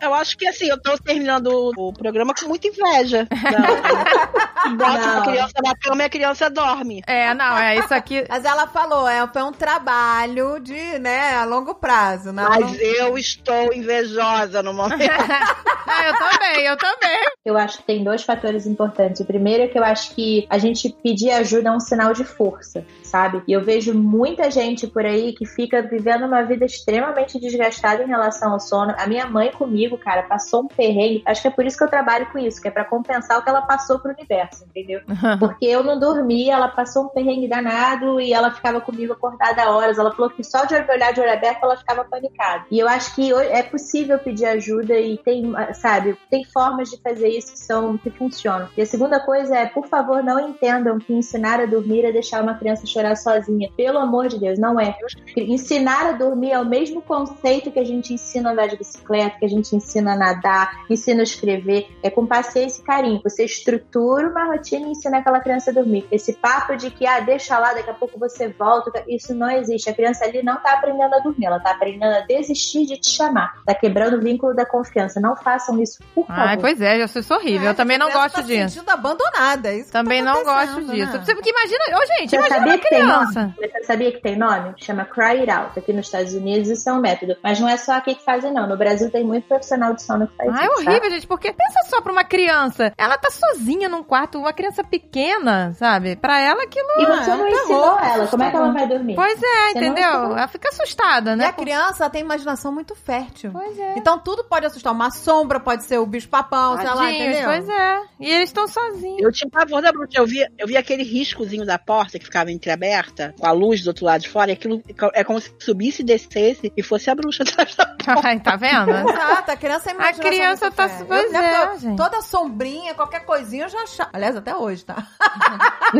Eu 0.00 0.14
acho 0.14 0.36
que 0.36 0.46
assim, 0.48 0.66
eu 0.66 0.80
tô 0.80 0.96
terminando 0.96 1.72
o 1.76 1.92
programa 1.92 2.32
com 2.34 2.48
muita 2.48 2.68
inveja. 2.68 3.28
Não, 3.30 4.76
Bota 4.76 5.18
a 5.18 5.22
criança 5.22 5.54
na 5.62 5.76
cama 5.76 6.02
e 6.02 6.06
a 6.06 6.08
criança 6.08 6.50
dorme. 6.50 7.02
É, 7.06 7.34
não, 7.34 7.58
é 7.58 7.76
isso 7.76 7.92
aqui. 7.92 8.24
Mas 8.28 8.44
ela 8.44 8.66
falou, 8.66 9.06
é, 9.06 9.26
foi 9.28 9.42
um 9.42 9.52
trabalho 9.52 10.58
de, 10.58 10.98
né, 10.98 11.34
a 11.34 11.44
longo 11.44 11.74
prazo. 11.74 12.32
Não, 12.32 12.48
Mas 12.48 12.80
eu 12.80 13.18
estou 13.18 13.74
invejosa 13.74 14.62
no 14.62 14.72
momento. 14.72 15.00
Ah, 15.92 16.04
eu 16.06 16.18
também, 16.18 16.66
eu 16.66 16.76
também. 16.76 17.18
Eu 17.44 17.58
acho 17.58 17.78
que 17.78 17.82
tem 17.82 18.04
dois 18.04 18.22
fatores 18.22 18.64
importantes. 18.64 19.20
O 19.20 19.24
primeiro 19.24 19.64
é 19.64 19.66
que 19.66 19.76
eu 19.76 19.82
acho 19.82 20.14
que 20.14 20.46
a 20.48 20.56
gente 20.56 20.88
pedir 21.02 21.30
ajuda 21.30 21.70
é 21.70 21.72
um 21.72 21.80
sinal 21.80 22.12
de 22.12 22.22
força, 22.22 22.84
sabe? 23.10 23.42
E 23.46 23.52
eu 23.52 23.62
vejo 23.62 23.92
muita 23.92 24.50
gente 24.50 24.86
por 24.86 25.04
aí 25.04 25.32
que 25.32 25.44
fica 25.44 25.82
vivendo 25.82 26.24
uma 26.24 26.42
vida 26.42 26.64
extremamente 26.64 27.38
desgastada 27.40 28.02
em 28.02 28.06
relação 28.06 28.52
ao 28.52 28.60
sono. 28.60 28.94
A 28.96 29.06
minha 29.06 29.26
mãe 29.26 29.50
comigo, 29.50 29.98
cara, 29.98 30.22
passou 30.22 30.62
um 30.62 30.68
perrengue. 30.68 31.22
Acho 31.26 31.42
que 31.42 31.48
é 31.48 31.50
por 31.50 31.66
isso 31.66 31.76
que 31.76 31.84
eu 31.84 31.88
trabalho 31.88 32.26
com 32.30 32.38
isso, 32.38 32.60
que 32.60 32.68
é 32.68 32.70
pra 32.70 32.84
compensar 32.84 33.38
o 33.38 33.42
que 33.42 33.50
ela 33.50 33.62
passou 33.62 33.98
pro 33.98 34.12
universo, 34.12 34.64
entendeu? 34.64 35.00
Porque 35.38 35.66
eu 35.66 35.82
não 35.82 35.98
dormia, 35.98 36.54
ela 36.54 36.68
passou 36.68 37.04
um 37.04 37.08
perrengue 37.08 37.48
danado 37.48 38.20
e 38.20 38.32
ela 38.32 38.50
ficava 38.52 38.80
comigo 38.80 39.12
acordada 39.12 39.70
horas. 39.70 39.98
Ela 39.98 40.12
falou 40.14 40.30
que 40.30 40.44
só 40.44 40.64
de 40.64 40.74
olhar 40.74 41.12
de 41.12 41.20
olho 41.20 41.32
aberto 41.32 41.64
ela 41.64 41.76
ficava 41.76 42.04
panicada. 42.04 42.64
E 42.70 42.78
eu 42.78 42.88
acho 42.88 43.14
que 43.14 43.32
é 43.32 43.62
possível 43.62 44.18
pedir 44.18 44.46
ajuda 44.46 44.98
e 44.98 45.18
tem, 45.18 45.52
sabe, 45.74 46.16
tem 46.30 46.44
formas 46.44 46.90
de 46.90 47.00
fazer 47.00 47.28
isso 47.28 47.52
que 47.52 47.58
são 47.58 47.98
que 47.98 48.10
funcionam. 48.10 48.68
E 48.76 48.82
a 48.82 48.86
segunda 48.86 49.18
coisa 49.20 49.56
é, 49.56 49.66
por 49.66 49.86
favor, 49.88 50.22
não 50.22 50.38
entendam 50.38 50.98
que 50.98 51.12
ensinar 51.12 51.60
a 51.60 51.66
dormir 51.66 52.04
é 52.04 52.12
deixar 52.12 52.42
uma 52.42 52.54
criança 52.54 52.86
chorar 52.86 52.99
sozinha. 53.16 53.70
Pelo 53.76 53.98
amor 53.98 54.28
de 54.28 54.38
Deus, 54.38 54.58
não 54.58 54.78
é. 54.78 54.94
Ensinar 55.36 56.06
a 56.06 56.12
dormir 56.12 56.52
é 56.52 56.58
o 56.60 56.64
mesmo 56.64 57.00
conceito 57.02 57.70
que 57.70 57.78
a 57.78 57.84
gente 57.84 58.12
ensina 58.14 58.50
a 58.50 58.52
andar 58.52 58.66
de 58.68 58.76
bicicleta, 58.76 59.38
que 59.38 59.44
a 59.44 59.48
gente 59.48 59.74
ensina 59.74 60.12
a 60.12 60.16
nadar, 60.16 60.84
ensina 60.88 61.20
a 61.20 61.22
escrever. 61.24 61.88
É 62.02 62.10
com 62.10 62.26
paciência 62.26 62.80
e 62.80 62.84
carinho. 62.84 63.20
Você 63.22 63.44
estrutura 63.44 64.28
uma 64.28 64.44
rotina 64.46 64.86
e 64.88 64.90
ensina 64.90 65.18
aquela 65.18 65.40
criança 65.40 65.70
a 65.70 65.74
dormir. 65.74 66.06
Esse 66.10 66.32
papo 66.32 66.76
de 66.76 66.90
que, 66.90 67.06
ah, 67.06 67.20
deixa 67.20 67.58
lá, 67.58 67.72
daqui 67.74 67.90
a 67.90 67.94
pouco 67.94 68.18
você 68.18 68.48
volta, 68.48 69.02
isso 69.08 69.34
não 69.34 69.50
existe. 69.50 69.88
A 69.88 69.94
criança 69.94 70.24
ali 70.24 70.42
não 70.42 70.56
tá 70.56 70.74
aprendendo 70.74 71.14
a 71.14 71.18
dormir, 71.18 71.46
ela 71.46 71.60
tá 71.60 71.70
aprendendo 71.72 72.14
a 72.14 72.20
desistir 72.20 72.86
de 72.86 72.96
te 72.96 73.10
chamar. 73.10 73.54
Tá 73.64 73.74
quebrando 73.74 74.16
o 74.16 74.20
vínculo 74.20 74.54
da 74.54 74.66
confiança. 74.66 75.20
Não 75.20 75.36
façam 75.36 75.80
isso, 75.80 75.98
por 76.14 76.26
favor. 76.26 76.42
Ai, 76.42 76.56
pois 76.58 76.80
é, 76.80 77.02
eu 77.02 77.08
sou 77.08 77.22
horrível. 77.36 77.68
Eu 77.68 77.74
também 77.74 77.98
não 77.98 78.06
criança 78.06 78.22
gosto 78.24 78.34
tá 78.36 78.42
disso. 78.42 78.68
Se 78.68 78.74
sentindo 78.74 78.90
abandonada. 78.90 79.68
é 79.70 79.76
Isso 79.78 79.92
Também 79.92 80.22
tá 80.24 80.32
não 80.32 80.44
gosto 80.44 80.84
disso. 80.84 81.12
né? 81.12 81.22
Você- 81.24 81.34
Porque 81.34 81.50
imagina, 81.50 81.84
ô 81.98 82.06
gente, 82.18 82.30
Você 82.30 82.36
imagina 82.36 82.58
sabia 82.58 82.78
tem 82.90 83.02
nome? 83.06 83.54
Você 83.58 83.84
sabia 83.84 84.12
que 84.12 84.20
tem 84.20 84.36
nome? 84.36 84.74
Chama 84.78 85.04
Cry 85.04 85.40
It 85.40 85.50
Out. 85.50 85.78
Aqui 85.78 85.92
nos 85.92 86.06
Estados 86.06 86.34
Unidos 86.34 86.68
isso 86.68 86.88
é 86.88 86.92
um 86.92 87.00
método. 87.00 87.36
Mas 87.42 87.58
não 87.58 87.68
é 87.68 87.76
só 87.76 87.92
aqui 87.94 88.14
que 88.14 88.24
fazem, 88.24 88.52
não. 88.52 88.66
No 88.68 88.76
Brasil 88.76 89.10
tem 89.10 89.24
muito 89.24 89.46
profissional 89.48 89.94
de 89.94 90.02
sono 90.02 90.26
que 90.28 90.36
faz 90.36 90.50
Ah, 90.54 90.62
é 90.62 90.66
isso. 90.66 90.84
tá? 90.84 90.90
horrível, 90.90 91.10
gente, 91.10 91.26
porque 91.26 91.52
pensa 91.52 91.78
só 91.88 92.00
pra 92.00 92.12
uma 92.12 92.24
criança. 92.24 92.92
Ela 92.98 93.16
tá 93.16 93.30
sozinha 93.30 93.88
num 93.88 94.02
quarto, 94.02 94.38
uma 94.38 94.52
criança 94.52 94.82
pequena, 94.84 95.72
sabe? 95.74 96.16
Pra 96.16 96.40
ela 96.40 96.62
aquilo. 96.62 96.86
E 96.98 97.06
você 97.06 97.30
Ah, 97.30 97.36
não 97.36 97.46
é 97.46 97.48
um 97.48 97.48
ensinou 97.48 97.80
terror, 97.96 97.98
ela. 98.14 98.26
Como 98.26 98.42
é 98.42 98.50
que 98.50 98.56
ela 98.56 98.72
vai 98.72 98.88
dormir? 98.88 99.14
Pois 99.14 99.42
é, 99.42 99.72
Você 99.72 99.78
entendeu? 99.78 100.04
Ela 100.36 100.48
fica 100.48 100.68
assustada, 100.68 101.32
E 101.32 101.36
né? 101.36 101.46
a 101.46 101.52
criança 101.52 102.08
tem 102.10 102.20
imaginação 102.20 102.72
muito 102.72 102.94
fértil. 102.94 103.50
Pois 103.52 103.78
é. 103.78 103.94
Então 103.96 104.18
tudo 104.18 104.44
pode 104.44 104.66
assustar. 104.66 104.92
Uma 104.92 105.10
sombra 105.10 105.60
pode 105.60 105.84
ser 105.84 105.98
o 105.98 106.06
bicho-papão, 106.06 106.76
sei 106.76 106.86
lá, 106.90 107.10
entendeu? 107.12 107.44
pois 107.44 107.68
é. 107.68 108.00
E 108.20 108.30
eles 108.30 108.48
estão 108.50 108.66
sozinhos. 108.68 109.20
Eu 109.22 109.32
tinha 109.32 109.50
pavor 109.50 109.80
da 109.82 109.92
bruxa. 109.92 110.18
Eu 110.18 110.26
vi, 110.26 110.44
eu 110.58 110.66
vi 110.66 110.76
aquele 110.76 111.02
riscozinho 111.02 111.64
da 111.64 111.78
porta 111.78 112.18
que 112.18 112.24
ficava 112.24 112.50
entreaberta, 112.80 113.34
com 113.38 113.46
a 113.46 113.52
luz 113.52 113.82
do 113.82 113.88
outro 113.88 114.04
lado 114.06 114.22
de 114.22 114.28
fora, 114.28 114.50
e 114.50 114.54
aquilo 114.54 114.82
é 115.14 115.22
como 115.22 115.38
se 115.40 115.54
subisse 115.58 116.02
e 116.02 116.04
descesse 116.04 116.72
e 116.76 116.82
fosse 116.82 117.10
a 117.10 117.14
bruxa 117.14 117.42
atrás 117.44 117.74
da 117.76 117.90
Ai, 118.24 118.40
tá 118.40 118.56
vendo? 118.56 118.90
Exato, 118.90 119.50
a 119.50 119.56
criança 119.56 119.90
é 119.90 119.94
imaginação 119.94 120.24
criança 120.30 120.70
tá- 120.70 120.90
eu- 121.08 121.78
gente. 121.78 121.96
Toda 121.96 122.22
sombrinha, 122.22 122.94
qualquer 122.94 123.24
coisinha 123.24 123.64
eu 123.64 123.68
já 123.68 123.82
achava. 123.82 124.10
Aliás, 124.12 124.36
até 124.36 124.56
hoje, 124.56 124.84
tá? 124.84 124.96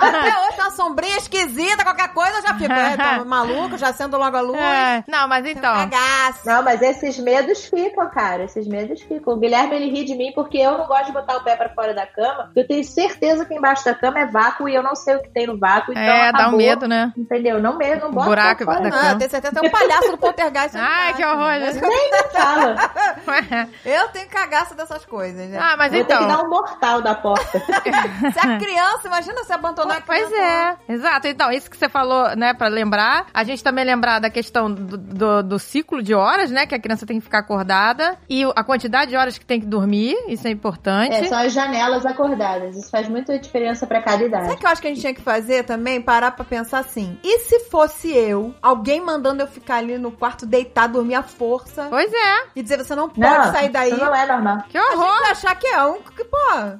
até 0.00 0.38
hoje, 0.48 0.60
uma 0.60 0.70
sombrinha 0.72 1.16
esquisita, 1.16 1.84
qualquer 1.84 2.08
coisa 2.12 2.38
eu 2.38 2.42
já 2.42 2.54
fico. 2.54 2.72
É, 2.72 2.96
tá 2.96 3.22
maluco, 3.24 3.78
já 3.78 3.88
acendo 3.88 4.16
logo 4.18 4.36
a 4.36 4.40
luz. 4.40 4.58
É, 4.60 5.04
Não, 5.06 5.28
mas 5.28 5.46
então. 5.46 5.72
Cagaço. 5.88 6.46
Não, 6.46 6.62
mas 6.62 6.82
esses 6.82 7.18
medos 7.18 7.64
ficam, 7.66 8.08
cara. 8.10 8.44
Esses 8.44 8.66
medos 8.66 9.00
ficam. 9.02 9.34
O 9.34 9.36
Guilherme, 9.36 9.76
ele 9.76 9.90
ri 9.90 10.04
de 10.04 10.14
mim 10.14 10.32
porque 10.34 10.58
eu 10.58 10.76
não 10.76 10.86
gosto 10.86 11.06
de 11.06 11.12
botar 11.12 11.36
o 11.36 11.44
pé 11.44 11.56
pra 11.56 11.68
fora 11.70 11.94
da 11.94 12.06
cama. 12.06 12.50
Eu 12.56 12.66
tenho 12.66 12.82
certeza 12.84 13.44
que 13.44 13.54
embaixo 13.54 13.84
da 13.84 13.94
cama 13.94 14.20
é 14.20 14.26
vácuo 14.26 14.68
e 14.68 14.74
eu 14.74 14.82
não 14.82 14.94
sei 14.96 15.16
o 15.16 15.22
que 15.22 15.30
tem 15.30 15.46
no 15.46 15.58
vácuo. 15.58 15.92
Então 16.02 16.14
É, 16.14 16.32
dá 16.32 16.38
um 16.38 16.40
acabou. 16.42 16.58
medo, 16.58 16.88
né? 16.88 17.12
Entendeu? 17.16 17.60
Não 17.60 17.76
medo, 17.76 18.02
não 18.06 18.12
bota 18.12 18.26
Buraco 18.28 18.64
fora, 18.64 18.80
da 18.80 18.88
não. 18.90 18.98
Ah, 18.98 19.10
eu 19.12 19.18
tenho 19.18 19.30
certeza, 19.30 19.54
tem 19.60 19.68
um 19.68 19.72
palhaço 19.72 20.10
do 20.10 20.18
poltergeist. 20.18 20.76
Ai, 20.76 21.14
que 21.14 21.24
horror, 21.24 21.52
gente. 21.60 21.80
Nem 21.80 22.10
me 22.10 22.22
fala. 22.32 22.76
Eu 23.84 24.08
tenho 24.08 24.28
cagaço 24.28 24.74
dessas 24.74 25.04
coisas, 25.04 25.48
né? 25.48 25.58
Ah, 25.60 25.76
mas 25.76 25.92
Vou 25.92 26.04
ter 26.04 26.16
que 26.16 26.24
dar 26.24 26.32
então. 26.34 26.46
um 26.46 26.48
mortal 26.48 27.00
da 27.02 27.14
porta. 27.14 27.58
Se 27.60 28.38
a 28.38 28.58
criança, 28.58 29.06
imagina 29.06 29.42
se 29.44 29.52
abandonar 29.52 29.98
a 29.98 30.00
criança. 30.00 30.28
Pois 30.30 30.40
é, 30.40 30.76
exato. 30.88 31.26
Então, 31.28 31.50
isso 31.50 31.70
que 31.70 31.76
você 31.76 31.88
falou, 31.88 32.34
né, 32.36 32.54
pra 32.54 32.68
lembrar. 32.68 33.26
A 33.32 33.44
gente 33.44 33.62
também 33.62 33.84
lembrar 33.84 34.18
da 34.18 34.30
questão 34.30 34.70
do, 34.72 34.96
do, 34.96 35.42
do 35.42 35.58
ciclo 35.58 36.02
de 36.02 36.14
horas, 36.14 36.50
né, 36.50 36.66
que 36.66 36.74
a 36.74 36.78
criança 36.80 37.06
tem 37.06 37.18
que 37.18 37.24
ficar 37.24 37.38
acordada. 37.38 38.16
E 38.28 38.44
a 38.56 38.64
quantidade 38.64 39.10
de 39.10 39.16
horas 39.16 39.38
que 39.38 39.44
tem 39.44 39.60
que 39.60 39.66
dormir, 39.66 40.16
isso 40.28 40.46
é 40.46 40.50
importante. 40.50 41.14
É, 41.14 41.24
são 41.24 41.38
as 41.38 41.52
janelas 41.52 42.04
acordadas. 42.06 42.76
Isso 42.76 42.90
faz 42.90 43.08
muita 43.08 43.38
diferença 43.38 43.86
pra 43.86 44.02
cada 44.02 44.22
idade. 44.24 44.44
Sabe 44.44 44.56
o 44.56 44.58
que 44.58 44.66
eu 44.66 44.70
acho 44.70 44.80
que 44.80 44.86
a 44.88 44.90
gente 44.90 45.00
tinha 45.00 45.14
que 45.14 45.20
fazer 45.22 45.64
também? 45.64 45.89
Parar 45.98 46.32
pra 46.32 46.44
pensar 46.44 46.78
assim. 46.80 47.18
E 47.24 47.38
se 47.40 47.60
fosse 47.70 48.14
eu, 48.14 48.54
alguém 48.62 49.00
mandando 49.00 49.42
eu 49.42 49.46
ficar 49.46 49.76
ali 49.76 49.96
no 49.98 50.12
quarto 50.12 50.44
deitar, 50.46 50.86
dormir 50.88 51.14
à 51.14 51.22
força 51.22 51.86
Pois 51.88 52.12
é, 52.12 52.46
e 52.54 52.62
dizer 52.62 52.76
você 52.84 52.94
não 52.94 53.08
pode 53.08 53.20
Não, 53.20 53.50
sair 53.52 53.70
daí? 53.70 53.90
isso 53.90 53.98
não 54.04 54.14
é 54.14 54.26
normal. 54.26 54.58
que 54.68 54.76
A 54.76 54.82
horror. 54.92 55.30
achar 55.30 55.54
que 55.56 55.66
é 55.66 55.82
um. 55.84 56.00
Que, 56.02 56.24
pô, 56.24 56.36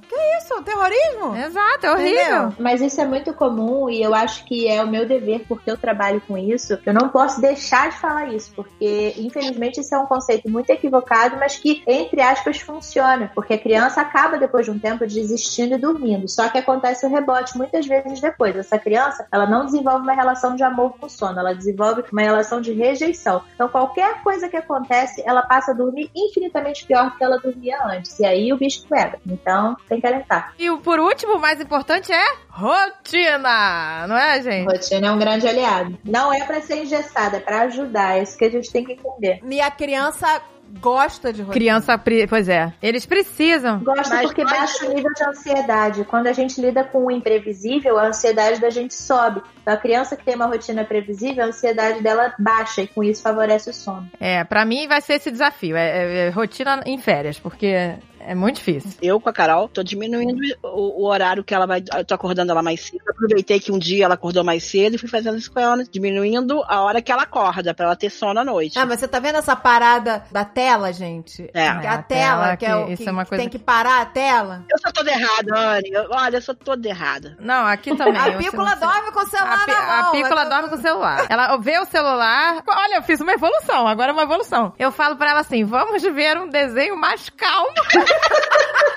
que 0.08 0.14
isso? 0.38 0.62
Terrorismo? 0.62 1.34
Exato, 1.36 1.86
é 1.86 1.92
horrível. 1.92 2.20
Entendeu? 2.20 2.52
Mas 2.58 2.80
isso 2.82 3.00
é 3.00 3.06
muito 3.06 3.32
comum 3.32 3.88
e 3.88 4.02
eu 4.02 4.14
acho 4.14 4.44
que 4.44 4.68
é 4.68 4.82
o 4.82 4.86
meu 4.86 5.06
dever, 5.06 5.44
porque 5.48 5.70
eu 5.70 5.76
trabalho 5.78 6.20
com 6.28 6.36
isso. 6.36 6.78
Eu 6.84 6.92
não 6.92 7.08
posso 7.08 7.40
deixar 7.40 7.88
de 7.90 7.96
falar 7.96 8.28
isso, 8.34 8.52
porque 8.54 9.14
infelizmente 9.16 9.80
isso 9.80 9.94
é 9.94 9.98
um 9.98 10.06
conceito 10.06 10.48
muito 10.50 10.68
equivocado, 10.70 11.36
mas 11.38 11.56
que, 11.56 11.82
entre 11.86 12.20
aspas, 12.20 12.60
funciona. 12.60 13.30
Porque 13.34 13.54
a 13.54 13.58
criança 13.58 14.00
acaba 14.00 14.36
depois 14.38 14.66
de 14.66 14.70
um 14.72 14.78
tempo 14.78 15.06
desistindo 15.06 15.74
e 15.74 15.78
dormindo. 15.78 16.28
Só 16.28 16.48
que 16.48 16.58
acontece 16.58 17.06
o 17.06 17.08
rebote 17.08 17.56
muitas 17.56 17.86
vezes 17.86 18.20
depois. 18.20 18.54
Essa 18.56 18.78
criança, 18.78 18.99
ela 19.32 19.46
não 19.46 19.64
desenvolve 19.64 20.02
uma 20.02 20.12
relação 20.12 20.54
de 20.54 20.62
amor 20.62 20.94
com 20.98 21.06
o 21.06 21.10
sono, 21.10 21.38
ela 21.38 21.54
desenvolve 21.54 22.04
uma 22.12 22.22
relação 22.22 22.60
de 22.60 22.72
rejeição. 22.72 23.42
Então, 23.54 23.68
qualquer 23.68 24.22
coisa 24.22 24.48
que 24.48 24.56
acontece, 24.56 25.22
ela 25.26 25.42
passa 25.42 25.72
a 25.72 25.74
dormir 25.74 26.10
infinitamente 26.14 26.84
pior 26.86 27.10
do 27.10 27.16
que 27.16 27.24
ela 27.24 27.38
dormia 27.38 27.78
antes. 27.84 28.18
E 28.18 28.24
aí 28.24 28.52
o 28.52 28.56
bicho 28.56 28.86
pega. 28.88 29.18
Então, 29.26 29.76
tem 29.88 30.00
que 30.00 30.06
alertar. 30.06 30.54
E 30.58 30.70
o 30.70 30.78
por 30.78 30.98
último, 30.98 31.36
o 31.36 31.40
mais 31.40 31.60
importante 31.60 32.12
é 32.12 32.24
rotina, 32.48 34.06
não 34.06 34.16
é, 34.16 34.42
gente? 34.42 34.66
Rotina 34.66 35.06
é 35.06 35.12
um 35.12 35.18
grande 35.18 35.46
aliado. 35.46 35.98
Não 36.04 36.32
é 36.32 36.44
pra 36.44 36.60
ser 36.60 36.82
engessada, 36.82 37.36
é 37.36 37.40
pra 37.40 37.62
ajudar. 37.62 38.18
É 38.18 38.22
isso 38.22 38.36
que 38.36 38.44
a 38.44 38.50
gente 38.50 38.70
tem 38.70 38.84
que 38.84 38.92
entender. 38.92 39.40
E 39.44 39.60
a 39.60 39.70
criança 39.70 40.42
gosta 40.80 41.32
de 41.32 41.40
rotina. 41.42 41.52
Criança, 41.54 41.98
pre- 41.98 42.26
pois 42.26 42.48
é. 42.48 42.72
Eles 42.82 43.04
precisam. 43.06 43.80
Gosto 43.80 44.08
Mas 44.10 44.26
porque 44.26 44.42
nós- 44.44 44.52
baixa 44.52 44.86
o 44.86 44.94
nível 44.94 45.12
de 45.14 45.24
ansiedade. 45.24 46.04
Quando 46.04 46.26
a 46.26 46.32
gente 46.32 46.60
lida 46.60 46.84
com 46.84 47.06
o 47.06 47.10
imprevisível, 47.10 47.98
a 47.98 48.06
ansiedade 48.08 48.60
da 48.60 48.70
gente 48.70 48.94
sobe. 48.94 49.42
Então, 49.62 49.74
a 49.74 49.76
criança 49.76 50.16
que 50.16 50.24
tem 50.24 50.34
uma 50.34 50.46
rotina 50.46 50.84
previsível, 50.84 51.44
a 51.44 51.48
ansiedade 51.48 52.02
dela 52.02 52.32
baixa 52.38 52.82
e 52.82 52.86
com 52.86 53.02
isso 53.02 53.22
favorece 53.22 53.70
o 53.70 53.74
sono. 53.74 54.08
É, 54.20 54.44
pra 54.44 54.64
mim 54.64 54.86
vai 54.86 55.00
ser 55.00 55.14
esse 55.14 55.30
desafio. 55.30 55.76
É, 55.76 55.88
é- 55.88 56.26
é 56.26 56.30
rotina 56.30 56.82
em 56.86 56.98
férias, 56.98 57.38
porque 57.38 57.94
é 58.26 58.34
muito 58.34 58.56
difícil. 58.56 58.90
Eu 59.02 59.20
com 59.20 59.28
a 59.28 59.32
Carol 59.32 59.68
tô 59.68 59.82
diminuindo 59.82 60.40
o, 60.62 61.02
o 61.02 61.06
horário 61.06 61.42
que 61.44 61.54
ela 61.54 61.66
vai. 61.66 61.82
Eu 61.96 62.04
tô 62.04 62.14
acordando 62.14 62.50
ela 62.52 62.62
mais 62.62 62.80
cedo. 62.80 63.02
Aproveitei 63.08 63.58
que 63.60 63.72
um 63.72 63.78
dia 63.78 64.04
ela 64.04 64.14
acordou 64.14 64.42
mais 64.44 64.64
cedo 64.64 64.94
e 64.94 64.98
fui 64.98 65.08
fazendo 65.08 65.36
isso 65.38 65.50
com 65.52 65.60
ela, 65.60 65.82
diminuindo 65.84 66.62
a 66.66 66.80
hora 66.82 67.00
que 67.02 67.10
ela 67.12 67.22
acorda, 67.22 67.74
pra 67.74 67.86
ela 67.86 67.96
ter 67.96 68.10
sono 68.10 68.40
à 68.40 68.44
noite. 68.44 68.78
Ah, 68.78 68.86
mas 68.86 69.00
você 69.00 69.08
tá 69.08 69.18
vendo 69.18 69.36
essa 69.36 69.54
parada 69.56 70.24
da 70.30 70.44
tela, 70.44 70.92
gente? 70.92 71.50
É. 71.54 71.60
É, 71.60 71.68
a, 71.68 71.72
a 71.94 72.02
tela, 72.02 72.02
tela, 72.02 72.56
que, 72.56 72.66
é 72.66 72.76
o 72.76 72.86
que 72.86 72.92
isso 72.94 73.02
que, 73.02 73.08
é 73.08 73.12
uma 73.12 73.24
coisa 73.26 73.42
tem 73.42 73.48
que 73.50 73.58
parar 73.58 74.00
a 74.02 74.06
tela. 74.06 74.64
Eu 74.70 74.78
sou 74.78 74.92
toda 74.92 75.10
errada, 75.10 75.54
Anne. 75.76 75.90
Olha, 76.10 76.36
eu 76.36 76.42
sou 76.42 76.54
toda 76.54 76.88
errada. 76.88 77.36
Não, 77.40 77.66
aqui 77.66 77.94
também. 77.96 78.16
A 78.20 78.36
pícola 78.36 78.74
dorme 78.76 79.12
com 79.12 79.20
o 79.20 79.26
celular 79.26 79.54
A, 79.62 79.64
pi- 79.66 79.70
na 79.72 79.78
a 79.98 80.02
mão. 80.02 80.12
pícola 80.12 80.34
mas- 80.36 80.48
dorme 80.48 80.68
com 80.68 80.74
o 80.76 80.80
celular. 80.80 81.26
Ela 81.28 81.56
vê 81.58 81.78
o 81.78 81.84
celular. 81.86 82.62
Olha, 82.66 82.96
eu 82.96 83.02
fiz 83.02 83.20
uma 83.20 83.32
evolução. 83.32 83.86
Agora 83.86 84.10
é 84.10 84.12
uma 84.12 84.22
evolução. 84.22 84.72
Eu 84.78 84.90
falo 84.90 85.16
pra 85.16 85.30
ela 85.30 85.40
assim: 85.40 85.64
vamos 85.64 86.02
ver 86.02 86.38
um 86.38 86.48
desenho 86.48 86.96
mais 86.96 87.28
calmo. 87.30 87.70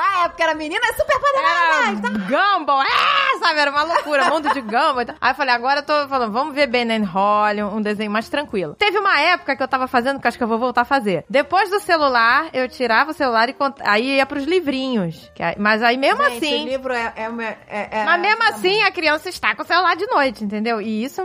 Ah, 0.00 0.26
é 0.26 0.28
porque 0.28 0.42
era 0.44 0.54
menina, 0.54 0.80
é 0.84 0.92
super 0.92 1.18
poderosa. 1.18 2.18
Gumball, 2.28 2.82
é, 2.82 3.38
sabe? 3.40 3.58
Era 3.58 3.70
uma 3.72 3.82
loucura, 3.82 4.26
mundo 4.30 4.48
de 4.52 4.60
Gumball. 4.60 5.16
Aí 5.20 5.32
eu 5.32 5.34
falei, 5.34 5.52
agora 5.52 5.80
eu 5.80 5.84
tô 5.84 6.06
falando, 6.08 6.30
vamos 6.32 6.54
ver 6.54 6.68
Ben 6.68 6.88
and 6.92 7.04
Holly, 7.04 7.64
um 7.64 7.82
desenho 7.82 8.08
mais 8.10 8.28
tranquilo. 8.28 8.76
Teve 8.78 8.96
uma 8.98 9.18
época 9.20 9.56
que 9.56 9.62
eu 9.62 9.66
tava 9.66 9.88
fazendo, 9.88 10.20
que 10.20 10.28
acho 10.28 10.38
que 10.38 10.44
eu 10.44 10.48
vou 10.48 10.58
voltar 10.58 10.82
a 10.82 10.84
fazer. 10.84 11.24
Depois 11.28 11.68
do 11.68 11.80
celular, 11.80 12.48
eu 12.52 12.68
tirava 12.68 13.10
o 13.10 13.14
celular 13.14 13.48
e 13.48 13.52
cont... 13.54 13.74
aí 13.82 14.16
ia 14.16 14.26
pros 14.26 14.44
livrinhos. 14.44 15.32
Aí- 15.40 15.56
Mas 15.58 15.82
aí 15.82 15.96
mesmo 15.96 16.22
Gente, 16.24 16.44
assim... 16.46 16.64
o 16.64 16.68
livro 16.68 16.92
é... 16.92 17.12
é, 17.16 17.58
é- 17.68 17.88
é- 18.00 18.04
Mas 18.04 18.20
mesmo 18.20 18.42
assim, 18.44 18.80
a 18.82 18.92
criança 18.92 19.28
está 19.28 19.56
com 19.56 19.62
o 19.62 19.66
celular 19.66 19.96
de 19.96 20.06
noite, 20.06 20.44
entendeu? 20.44 20.80
E 20.80 21.02
isso, 21.02 21.20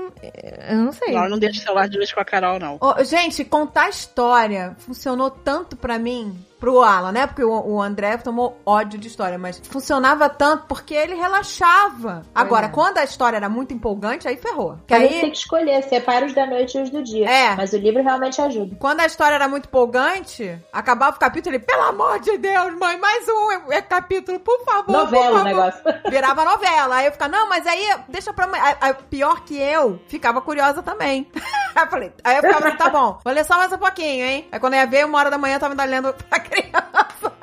eu 0.67 0.77
não 0.77 0.91
sei. 0.91 1.13
Não, 1.13 1.25
eu 1.25 1.29
não 1.29 1.37
deixo 1.37 1.59
o 1.59 1.63
celular 1.63 1.87
de 1.87 1.97
luz 1.99 2.11
com 2.11 2.21
a 2.21 2.25
Carol, 2.25 2.57
não. 2.57 2.77
Ô, 2.81 3.03
gente, 3.03 3.45
contar 3.45 3.89
história 3.89 4.75
funcionou 4.79 5.29
tanto 5.29 5.75
pra 5.75 5.99
mim, 5.99 6.43
pro 6.63 6.81
Alan, 6.81 7.11
né? 7.11 7.27
Porque 7.27 7.43
o, 7.43 7.51
o 7.51 7.81
André 7.81 8.15
tomou 8.15 8.57
ódio 8.65 8.97
de 8.97 9.09
história, 9.09 9.37
mas 9.37 9.61
funcionava 9.69 10.29
tanto 10.29 10.63
porque 10.65 10.93
ele 10.93 11.13
relaxava. 11.13 12.21
Agora, 12.33 12.67
é. 12.67 12.69
quando 12.69 12.99
a 12.99 13.03
história 13.03 13.35
era 13.35 13.49
muito 13.49 13.73
empolgante, 13.73 14.29
aí 14.29 14.37
ferrou. 14.37 14.77
Que 14.87 14.93
a 14.93 14.97
aí, 14.97 15.09
tem 15.09 15.29
que 15.29 15.39
escolher, 15.39 15.83
separa 15.83 16.25
os 16.25 16.33
da 16.33 16.45
noite 16.45 16.77
e 16.77 16.81
os 16.81 16.89
do 16.89 17.03
dia. 17.03 17.29
É. 17.29 17.53
Mas 17.57 17.73
o 17.73 17.77
livro 17.77 18.01
realmente 18.01 18.41
ajuda. 18.41 18.77
quando 18.79 19.01
a 19.01 19.05
história 19.05 19.35
era 19.35 19.45
muito 19.45 19.65
empolgante, 19.65 20.57
acabava 20.71 21.17
o 21.17 21.19
capítulo, 21.19 21.53
ele, 21.53 21.65
pelo 21.65 21.81
amor 21.81 22.21
de 22.21 22.37
Deus, 22.37 22.79
mãe, 22.79 22.97
mais 22.97 23.27
um 23.27 23.51
é, 23.51 23.79
é 23.79 23.81
capítulo, 23.81 24.39
por 24.39 24.63
favor, 24.63 24.89
Novela 24.89 25.41
o 25.41 25.43
negócio. 25.43 25.81
Virava 26.09 26.45
novela. 26.45 26.95
Aí 26.95 27.07
eu 27.07 27.11
ficava, 27.11 27.29
não, 27.29 27.49
mas 27.49 27.67
aí 27.67 27.93
deixa 28.07 28.31
pra. 28.31 28.47
Aí- 28.53 28.77
aí, 28.79 28.93
pior 29.09 29.41
que 29.41 29.57
eu, 29.59 29.99
ficava 30.07 30.39
curiosa 30.39 30.81
também. 30.81 31.29
aí 31.75 31.83
eu 31.83 31.89
falei, 31.89 32.13
aí 32.23 32.37
eu 32.37 32.41
ficava 32.41 32.67
assim, 32.69 32.77
tá 32.77 32.89
bom, 32.89 33.19
vou 33.21 33.33
ler 33.33 33.43
só 33.43 33.57
mais 33.57 33.73
um 33.73 33.77
pouquinho, 33.77 34.25
hein? 34.25 34.47
Aí 34.49 34.59
quando 34.61 34.75
eu 34.75 34.79
ia 34.79 34.87
ver, 34.87 35.05
uma 35.05 35.19
hora 35.19 35.29
da 35.29 35.37
manhã 35.37 35.55
eu 35.55 35.59
tava 35.59 35.83
lendo 35.83 36.15
criança. 36.53 37.33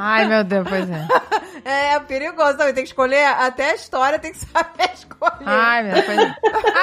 Ai, 0.00 0.26
meu 0.26 0.44
Deus, 0.44 0.66
pois 0.68 0.88
é. 0.90 1.06
É 1.64 2.00
perigoso 2.00 2.56
também, 2.56 2.72
tem 2.72 2.82
que 2.82 2.88
escolher 2.88 3.24
até 3.26 3.72
a 3.72 3.74
história, 3.74 4.18
tem 4.18 4.32
que 4.32 4.38
saber 4.38 4.88
escolher. 4.94 5.42
Ai, 5.44 5.82
meu 5.82 5.92
Deus, 5.92 6.06
pois 6.06 6.18
é. 6.18 6.34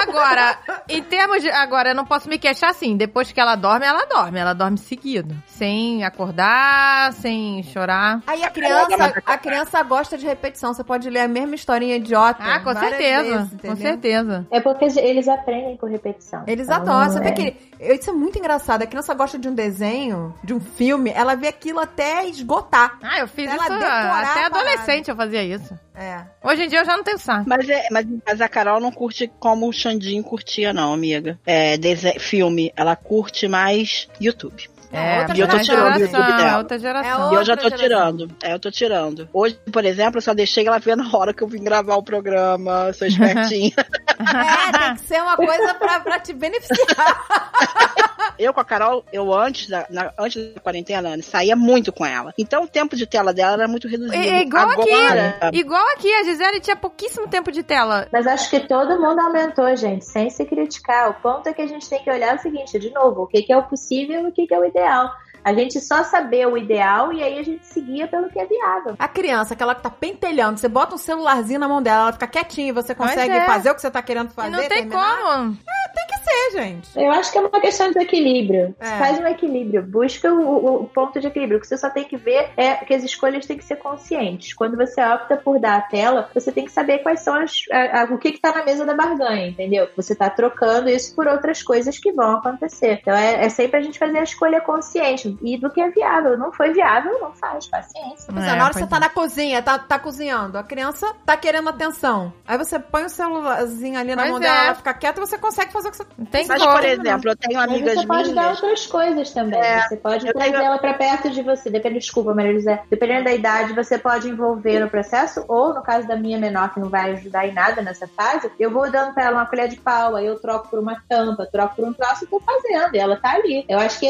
Agora, 0.04 0.60
em 0.88 1.02
termos 1.02 1.42
de. 1.42 1.50
Agora, 1.50 1.90
eu 1.90 1.96
não 1.96 2.06
posso 2.06 2.30
me 2.30 2.38
queixar 2.38 2.70
assim. 2.70 2.96
Depois 2.96 3.32
que 3.32 3.40
ela 3.40 3.56
dorme, 3.56 3.84
ela 3.84 4.06
dorme. 4.06 4.38
Ela 4.38 4.54
dorme 4.54 4.78
seguido. 4.78 5.34
Sem 5.48 6.04
acordar, 6.04 7.14
sem 7.14 7.64
chorar. 7.64 8.22
Aí 8.28 8.44
a 8.44 8.52
criança, 8.52 9.14
a 9.26 9.38
criança 9.40 9.82
gosta 9.82 10.20
de 10.20 10.26
repetição. 10.26 10.72
Você 10.72 10.84
pode 10.84 11.10
ler 11.10 11.22
a 11.22 11.28
mesma 11.28 11.56
historinha 11.56 11.96
idiota. 11.96 12.44
Ah, 12.44 12.60
com 12.60 12.76
certeza. 12.76 13.24
vezes, 13.38 13.62
com 13.62 13.76
certeza. 13.76 14.46
É 14.52 14.60
porque 14.60 14.86
eles 15.00 15.28
aprendem 15.28 15.78
por 15.78 15.90
repetição. 15.90 16.44
Eles 16.46 16.68
Então, 16.68 16.78
adoram. 16.82 17.12
Você 17.12 17.20
é. 17.20 17.22
vê 17.24 17.32
que. 17.32 17.75
Isso 17.80 18.10
é 18.10 18.14
muito 18.14 18.38
engraçado. 18.38 18.82
A 18.82 18.88
criança 18.88 19.14
gosta 19.14 19.38
de 19.38 19.48
um 19.48 19.54
desenho, 19.54 20.34
de 20.44 20.54
um 20.54 20.60
filme, 20.60 21.12
ela 21.14 21.36
vê 21.36 21.48
aquilo 21.48 21.80
até 21.80 22.26
esgotar. 22.26 23.00
Ah, 23.02 23.20
eu 23.20 23.28
fiz 23.28 23.50
Ela 23.50 23.64
isso 23.64 23.74
até 23.74 24.46
adolescente, 24.46 25.10
eu 25.10 25.16
fazia 25.16 25.44
isso. 25.44 25.78
É. 25.94 26.26
Hoje 26.44 26.64
em 26.64 26.68
dia 26.68 26.80
eu 26.80 26.86
já 26.86 26.98
não 26.98 27.04
tenho 27.04 27.18
saco. 27.18 27.46
Mas, 27.48 27.70
é, 27.70 27.88
mas, 27.90 28.06
mas 28.26 28.42
a 28.42 28.50
Carol 28.50 28.80
não 28.80 28.92
curte 28.92 29.32
como 29.40 29.68
o 29.68 29.74
Xandinho 29.74 30.24
curtia, 30.24 30.74
não, 30.74 30.94
amiga. 30.94 31.40
É, 31.46 31.76
filme, 32.20 32.74
ela 32.76 32.96
curte 32.96 33.48
mais 33.48 34.10
YouTube. 34.20 34.70
É, 34.96 35.20
outra 35.20 35.38
E 35.38 35.40
eu 35.40 35.48
tô 35.48 35.60
tirando 35.60 35.96
o 35.96 36.08
dela. 36.08 36.42
é 36.52 36.58
outra 36.58 36.80
geração. 36.80 37.30
É 37.30 37.34
E 37.34 37.36
eu 37.36 37.44
já 37.46 37.56
tô 37.58 37.64
geração. 37.64 37.78
tirando. 37.88 38.30
É, 38.44 38.54
eu 38.54 38.60
tô 38.60 38.72
tirando. 38.72 39.30
Hoje, 39.34 39.60
por 39.72 39.86
exemplo, 39.86 40.18
eu 40.18 40.22
só 40.22 40.34
deixei 40.34 40.68
ela 40.68 40.80
ver 40.80 40.96
na 40.98 41.10
hora 41.16 41.34
que 41.34 41.42
eu 41.44 41.48
vim 41.48 41.64
gravar 41.64 41.96
o 41.96 42.04
programa. 42.04 42.92
Sou 42.94 43.08
espertinha. 43.08 43.72
É, 44.18 44.72
tem 44.80 44.96
que 44.96 45.02
ser 45.02 45.22
uma 45.22 45.36
coisa 45.36 45.74
pra, 45.74 46.00
pra 46.00 46.20
te 46.20 46.32
beneficiar. 46.32 47.26
eu 48.40 48.54
com 48.54 48.60
a 48.62 48.66
Carol, 48.66 49.04
eu 49.12 49.34
antes 49.34 49.70
da, 49.70 49.86
na- 49.90 50.12
antes 50.18 50.54
da 50.54 50.60
quarentena, 50.62 51.10
Anne, 51.10 51.22
saía 51.22 51.56
muito 51.56 51.92
com 51.92 52.06
ela. 52.06 52.34
Então 52.38 52.64
o 52.64 52.68
tempo 52.68 52.96
de 52.96 53.06
tela 53.06 53.34
dela 53.34 53.54
era 53.54 53.68
muito 53.68 53.88
reduzido. 53.90 54.16
É, 54.16 54.40
é 54.40 54.42
igual 54.42 54.70
Agora, 54.72 55.38
aqui. 55.42 55.58
Igual 55.66 55.86
aqui, 55.94 56.14
a 56.14 56.24
Gisele 56.24 56.60
tinha 56.62 56.76
pouquíssimo 56.76 57.28
tempo 57.28 57.52
de 57.52 57.62
tela. 57.62 58.08
Mas 58.12 58.26
acho 58.26 58.50
que 58.50 58.62
todo 58.62 59.00
mundo 59.02 59.20
aumentou, 59.20 59.76
gente, 59.76 60.06
sem 60.06 60.30
se 60.30 60.46
criticar. 60.46 61.10
O 61.10 61.14
ponto 61.16 61.48
é 61.48 61.54
que 61.54 61.62
a 61.62 61.68
gente 61.68 61.90
tem 61.90 62.02
que 62.04 62.10
olhar 62.10 62.36
o 62.36 62.40
seguinte, 62.40 62.80
de 62.80 62.92
novo, 62.92 63.24
o 63.24 63.28
que, 63.28 63.42
que 63.42 63.52
é 63.52 63.58
o 63.58 63.64
possível 63.64 64.22
e 64.26 64.30
o 64.30 64.32
que, 64.32 64.48
que 64.48 64.54
é 64.54 64.60
o 64.60 64.66
ideal. 64.66 64.85
Israel 64.86 65.10
A 65.46 65.54
gente 65.54 65.80
só 65.80 66.04
saber 66.04 66.48
o 66.48 66.58
ideal 66.58 67.14
e 67.14 67.22
aí 67.24 67.38
a 67.40 67.44
gente 67.44 67.66
seguia 67.66 68.08
pelo 68.08 68.28
que 68.30 68.40
é 68.40 68.46
viável. 68.46 68.96
A 68.98 69.08
criança, 69.08 69.54
aquela 69.54 69.76
que 69.76 69.84
tá 69.84 69.90
pentelhando, 69.90 70.60
você 70.60 70.68
bota 70.68 70.96
um 70.96 70.98
celularzinho 70.98 71.60
na 71.60 71.68
mão 71.68 71.82
dela, 71.82 72.02
ela 72.04 72.14
fica 72.14 72.28
quietinha 72.28 72.70
e 72.70 72.72
você 72.72 72.96
consegue 72.96 73.32
é. 73.32 73.46
fazer 73.46 73.70
o 73.72 73.76
que 73.76 73.82
você 73.82 73.92
tá 73.92 74.02
querendo 74.02 74.30
fazer. 74.32 74.48
E 74.48 74.52
não 74.52 74.60
tem 74.60 74.70
terminar. 74.70 75.18
como. 75.22 75.58
Tem 75.96 76.08
que 76.08 76.18
ser, 76.30 76.52
gente. 76.62 76.90
Eu 77.00 77.10
acho 77.12 77.32
que 77.32 77.38
é 77.38 77.42
uma 77.42 77.62
questão 77.62 77.90
de 77.90 78.00
equilíbrio. 78.00 78.76
É. 78.80 78.98
Faz 78.98 79.18
um 79.18 79.26
equilíbrio, 79.28 79.82
busca 79.82 80.34
o, 80.34 80.82
o- 80.84 80.88
ponto 80.90 81.22
de 81.22 81.28
equilíbrio. 81.28 81.58
O 81.58 81.62
que 81.62 81.68
você 81.68 81.78
só 81.78 81.90
tem 81.90 82.04
que 82.04 82.18
ver 82.18 82.50
é 82.58 82.74
que 82.76 82.94
as 82.94 83.02
escolhas 83.04 83.46
têm 83.46 83.58
que 83.58 83.64
ser 83.64 83.78
conscientes. 83.78 84.54
Quando 84.54 84.76
você 84.76 85.02
opta 85.02 85.38
por 85.38 85.58
dar 85.58 85.78
a 85.78 85.82
tela, 85.82 86.30
você 86.34 86.52
tem 86.52 86.66
que 86.66 86.72
saber 86.72 87.00
quais 87.00 87.22
são 87.22 87.34
as, 87.36 87.62
a- 87.72 88.02
a- 88.02 88.04
o 88.14 88.18
que 88.18 88.28
está 88.30 88.52
na 88.52 88.66
mesa 88.66 88.86
da 88.86 88.94
barganha, 88.94 89.48
entendeu? 89.48 89.88
Você 89.96 90.12
está 90.14 90.30
trocando 90.30 90.90
isso 90.90 91.16
por 91.16 91.28
outras 91.28 91.64
coisas 91.64 91.98
que 91.98 92.12
vão 92.12 92.36
acontecer. 92.38 93.00
Então 93.02 93.16
é, 93.16 93.46
é 93.46 93.50
sempre 93.50 93.80
a 93.80 93.82
gente 93.82 93.98
fazer 93.98 94.18
a 94.18 94.24
escolha 94.24 94.60
consciente 94.60 95.35
e 95.42 95.58
do 95.58 95.70
que 95.70 95.82
é 95.82 95.90
viável. 95.90 96.38
Não 96.38 96.52
foi 96.52 96.72
viável, 96.74 97.20
não 97.22 97.32
faz, 97.34 97.68
paciência. 97.68 98.32
Pois 98.34 98.46
é, 98.46 98.50
É, 98.50 98.56
na 98.56 98.64
hora 98.66 98.74
que 98.74 98.80
você 98.80 98.88
tá 98.88 98.98
é. 98.98 99.00
na 99.00 99.10
cozinha, 99.10 99.62
tá, 99.62 99.78
tá 99.80 100.00
cozinhando, 100.00 100.58
a 100.58 100.64
criança 100.64 101.14
tá 101.26 101.36
querendo 101.38 101.70
atenção. 101.70 102.34
Aí 102.48 102.58
você 102.58 102.80
põe 102.80 103.06
o 103.06 103.10
celularzinho 103.10 104.00
ali 104.00 104.16
na 104.16 104.24
Pois 104.24 104.30
mão 104.32 104.38
é. 104.40 104.42
dela, 104.42 104.66
ela 104.66 104.76
fica 104.76 104.94
quieta 104.94 105.20
e 105.22 105.26
você 105.26 105.38
consegue 105.38 105.72
fazer 105.72 105.88
o 105.90 105.92
que 105.92 105.98
você 105.98 106.06
tem 106.32 106.48
mas, 106.48 106.64
por 106.66 106.84
exemplo, 106.86 107.30
eu 107.32 107.36
tenho 107.36 107.60
Mas 107.60 107.70
amigas 107.70 107.96
você 107.96 108.08
pode 108.08 108.34
dar 108.34 108.42
minhas. 108.44 108.62
outras 108.64 108.88
coisas 108.88 109.32
também. 109.32 109.60
É, 109.60 109.82
você 109.88 109.98
pode 109.98 110.28
eu 110.28 110.34
trazer 110.34 110.52
tenho- 110.52 110.64
ela 110.64 110.78
pra 110.78 110.94
perto 110.94 111.30
de 111.30 111.42
você. 111.42 111.70
Depende, 111.70 112.00
desculpa, 112.00 112.34
Maria 112.34 112.54
José. 112.54 112.84
Dependendo 112.90 113.26
da 113.26 113.34
idade, 113.34 113.74
você 113.74 113.98
pode 113.98 114.30
envolver 114.30 114.80
no 114.80 114.90
processo, 114.90 115.44
ou 115.48 115.74
no 115.74 115.82
caso 115.82 116.08
da 116.08 116.16
minha 116.16 116.38
menor, 116.38 116.74
que 116.74 116.80
não 116.80 116.90
vai 116.90 117.12
ajudar 117.14 117.48
em 117.48 117.54
nada 117.54 117.82
nessa 117.82 118.08
fase, 118.08 118.52
eu 118.60 118.72
vou 118.72 118.90
dando 118.92 119.14
pra 119.14 119.26
ela 119.26 119.38
uma 119.38 119.46
colher 119.46 119.68
de 119.68 119.78
pau, 119.78 120.16
aí 120.16 120.26
eu 120.26 120.40
troco 120.40 120.70
por 120.70 120.80
uma 120.80 121.02
tampa, 121.10 121.48
troco 121.52 121.76
por 121.76 121.86
um 121.86 121.94
troço 121.94 122.24
e 122.24 122.28
tô 122.28 122.40
fazendo. 122.40 122.96
E 122.96 123.00
ela 123.00 123.16
tá 123.18 123.32
ali. 123.34 123.66
Eu 123.68 123.80
acho 123.80 124.00
que 124.00 124.08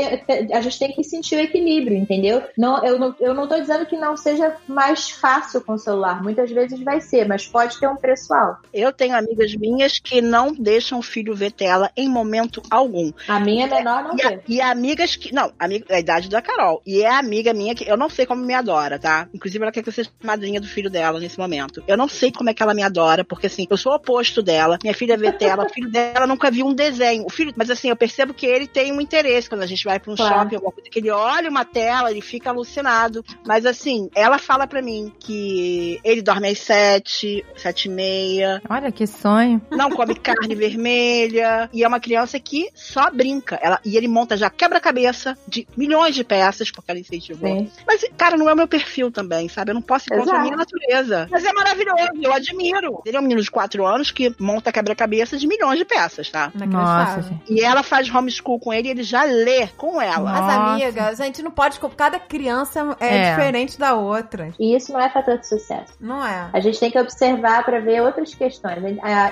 a 0.53 0.61
gente 0.61 0.80
tem 0.80 0.91
que 0.93 1.03
sentir 1.16 1.36
o 1.36 1.40
equilíbrio, 1.40 1.98
entendeu? 1.98 2.44
Não, 2.58 2.84
eu, 2.86 3.00
não, 3.00 3.16
eu 3.20 3.34
não 3.34 3.48
tô 3.48 3.60
dizendo 3.60 3.86
que 3.86 3.96
não 3.98 4.16
seja 4.18 4.56
mais 4.68 5.10
fácil 5.10 5.62
com 5.62 5.74
o 5.74 5.78
celular. 5.80 6.22
Muitas 6.22 6.52
vezes 6.52 6.80
vai 6.82 7.02
ser, 7.02 7.28
mas 7.28 7.48
pode 7.48 7.80
ter 7.80 7.88
um 7.88 7.96
preço 7.96 8.34
alto. 8.34 8.62
Eu 8.74 8.92
tenho 8.92 9.16
amigas 9.16 9.56
minhas 9.56 10.00
que 10.00 10.22
não 10.22 10.54
deixam 10.54 11.00
o 11.00 11.02
filho 11.04 11.36
ver 11.36 11.52
tela 11.52 11.92
em 11.96 12.08
momento 12.10 12.62
algum. 12.70 13.12
A 13.28 13.40
minha 13.40 13.68
menor 13.68 14.04
não 14.04 14.16
E, 14.18 14.22
a- 14.26 14.30
vê. 14.30 14.40
e 14.48 14.62
amigas 14.62 15.16
que. 15.16 15.34
Não, 15.34 15.52
amiga 15.60 15.86
da 15.88 16.00
idade 16.00 16.30
da 16.30 16.42
Carol. 16.42 16.82
E 16.86 17.02
é 17.02 17.10
amiga 17.10 17.54
minha 17.54 17.74
que 17.76 17.90
eu 17.90 17.98
não 17.98 18.10
sei 18.10 18.26
como 18.26 18.44
me 18.44 18.54
adora, 18.54 19.00
tá? 19.00 19.28
Inclusive, 19.34 19.64
ela 19.64 19.72
quer 19.72 19.82
que 19.84 19.90
eu 19.90 19.94
seja 19.94 20.10
madrinha 20.24 20.60
do 20.60 20.68
filho 20.68 20.90
dela 20.90 21.20
nesse 21.20 21.38
momento. 21.40 21.84
Eu 21.88 21.98
não 21.98 22.08
sei 22.08 22.32
como 22.32 22.50
é 22.50 22.54
que 22.54 22.62
ela 22.64 22.74
me 22.74 22.84
adora, 22.84 23.24
porque 23.24 23.48
assim, 23.48 23.66
eu 23.70 23.78
sou 23.78 23.92
o 23.92 23.96
oposto 23.96 24.42
dela. 24.42 24.78
Minha 24.84 24.94
filha 24.94 25.18
vê 25.18 25.32
tela, 25.32 25.66
o 25.66 25.70
filho 25.70 25.90
dela 25.90 26.28
nunca 26.28 26.52
viu 26.52 26.66
um 26.68 26.74
desenho. 26.74 27.26
O 27.26 27.30
filho, 27.30 27.54
mas 27.56 27.70
assim, 27.70 27.90
eu 27.90 27.96
percebo 27.96 28.34
que 28.34 28.46
ele 28.46 28.68
tem 28.68 28.92
um 28.92 29.02
interesse 29.02 29.48
quando 29.50 29.62
a 29.62 29.68
gente 29.68 29.84
vai 29.84 30.00
pra 30.00 30.12
um 30.12 30.16
Claro. 30.16 30.34
shopping, 30.42 30.56
alguma 30.56 30.72
coisa, 30.72 30.90
que 30.90 31.00
ele 31.00 31.05
olha 31.10 31.49
uma 31.49 31.65
tela, 31.65 32.11
ele 32.11 32.22
fica 32.22 32.49
alucinado. 32.49 33.23
Mas 33.45 33.65
assim, 33.65 34.10
ela 34.15 34.38
fala 34.38 34.68
pra 34.68 34.82
mim 34.82 35.11
que 35.19 35.99
ele 36.03 36.22
dorme 36.22 36.49
às 36.49 36.60
sete, 36.60 37.45
sete 37.56 37.86
e 37.86 37.91
meia, 37.91 38.61
Olha 38.69 38.91
que 38.91 39.06
sonho. 39.07 39.61
não 39.72 39.90
come 39.90 40.15
carne 40.19 40.56
vermelha. 40.56 41.69
E 41.73 41.84
é 41.84 41.88
uma 41.88 41.99
criança 41.99 42.40
que 42.40 42.69
só 42.73 43.10
brinca. 43.11 43.60
Ela, 43.61 43.80
e 43.86 43.98
ele 43.98 44.07
monta 44.07 44.38
já 44.38 44.49
quebra-cabeça 44.49 45.38
de 45.48 45.68
milhões 45.76 46.15
de 46.15 46.23
peças, 46.23 46.72
porque 46.72 46.91
ela 46.91 46.99
incentivou. 46.99 47.49
Sim. 47.49 47.72
Mas, 47.88 48.06
cara, 48.18 48.38
não 48.38 48.49
é 48.49 48.53
o 48.53 48.57
meu 48.57 48.68
perfil 48.68 49.11
também, 49.11 49.48
sabe? 49.49 49.72
Eu 49.72 49.76
não 49.76 49.82
posso 49.82 50.06
ir 50.06 50.18
contra 50.18 50.34
a 50.34 50.36
Exato. 50.36 50.44
minha 50.44 50.57
natureza. 50.57 51.27
Mas 51.32 51.44
é 51.45 51.53
maravilhoso, 51.53 52.10
eu 52.22 52.34
admiro. 52.34 53.02
Ele 53.06 53.15
é 53.18 53.19
um 53.19 53.23
menino 53.23 53.41
de 53.41 53.52
4 53.52 53.86
anos 53.86 54.11
que 54.11 54.34
monta 54.40 54.72
quebra-cabeça 54.72 55.38
de 55.38 55.48
milhões 55.48 55.77
de 55.77 55.86
peças, 55.86 56.30
tá? 56.30 56.52
Nossa. 56.56 57.34
E 57.49 57.61
ela 57.61 57.84
faz 57.84 58.14
homeschool 58.14 58.60
com 58.60 58.73
ele 58.73 58.88
e 58.88 58.91
ele 58.91 59.03
já 59.03 59.23
lê 59.23 59.68
com 59.77 60.02
ela. 60.02 60.41
Nossa. 60.41 60.86
Amiga, 61.01 61.23
a 61.23 61.26
gente 61.26 61.41
não 61.41 61.51
pode. 61.51 61.80
Cada 61.95 62.19
criança 62.19 62.95
é, 62.99 63.17
É. 63.17 63.30
diferente 63.31 63.77
da 63.80 63.93
outra. 63.95 64.51
E 64.59 64.76
isso 64.76 64.91
não 64.91 64.99
é 64.99 65.09
fator 65.09 65.38
de 65.38 65.47
sucesso. 65.47 65.93
Não 65.99 66.26
é? 66.26 66.49
A 66.53 66.59
gente 66.59 66.80
tem 66.80 66.91
que 66.91 66.99
observar 66.99 67.63
para 67.63 67.80
ver 67.80 68.01
outras 68.01 68.34
questões. 68.34 68.77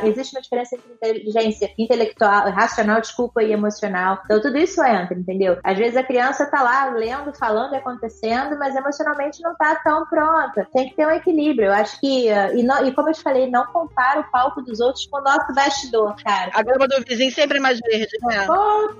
Existe 0.03 0.35
uma 0.35 0.41
diferença 0.41 0.75
entre 0.75 0.91
inteligência 1.19 1.71
intelectual, 1.77 2.49
racional, 2.51 3.01
desculpa, 3.01 3.43
e 3.43 3.51
emocional. 3.51 4.19
Então 4.25 4.41
tudo 4.41 4.57
isso 4.57 4.83
entra, 4.83 5.17
entendeu? 5.17 5.57
Às 5.63 5.77
vezes 5.77 5.97
a 5.97 6.03
criança 6.03 6.45
tá 6.45 6.61
lá 6.61 6.85
lendo, 6.89 7.33
falando 7.37 7.73
e 7.73 7.77
acontecendo, 7.77 8.57
mas 8.57 8.75
emocionalmente 8.75 9.41
não 9.41 9.55
tá 9.55 9.75
tão 9.83 10.05
pronta. 10.05 10.67
Tem 10.73 10.89
que 10.89 10.95
ter 10.95 11.05
um 11.07 11.11
equilíbrio. 11.11 11.67
Eu 11.67 11.73
acho 11.73 11.99
que, 11.99 12.27
e, 12.29 12.63
não- 12.63 12.85
e 12.85 12.91
como 12.93 13.09
eu 13.09 13.13
te 13.13 13.21
falei, 13.21 13.49
não 13.49 13.65
compara 13.67 14.19
o 14.21 14.31
palco 14.31 14.61
dos 14.61 14.79
outros 14.79 15.05
com 15.07 15.17
o 15.17 15.21
nosso 15.21 15.53
bastidor, 15.53 16.15
cara. 16.23 16.51
A 16.53 16.61
grama 16.63 16.87
do 16.87 17.03
vizinho 17.07 17.31
sempre 17.31 17.57
é 17.57 17.61
mais 17.61 17.79
verde, 17.79 18.17
né? 18.23 18.47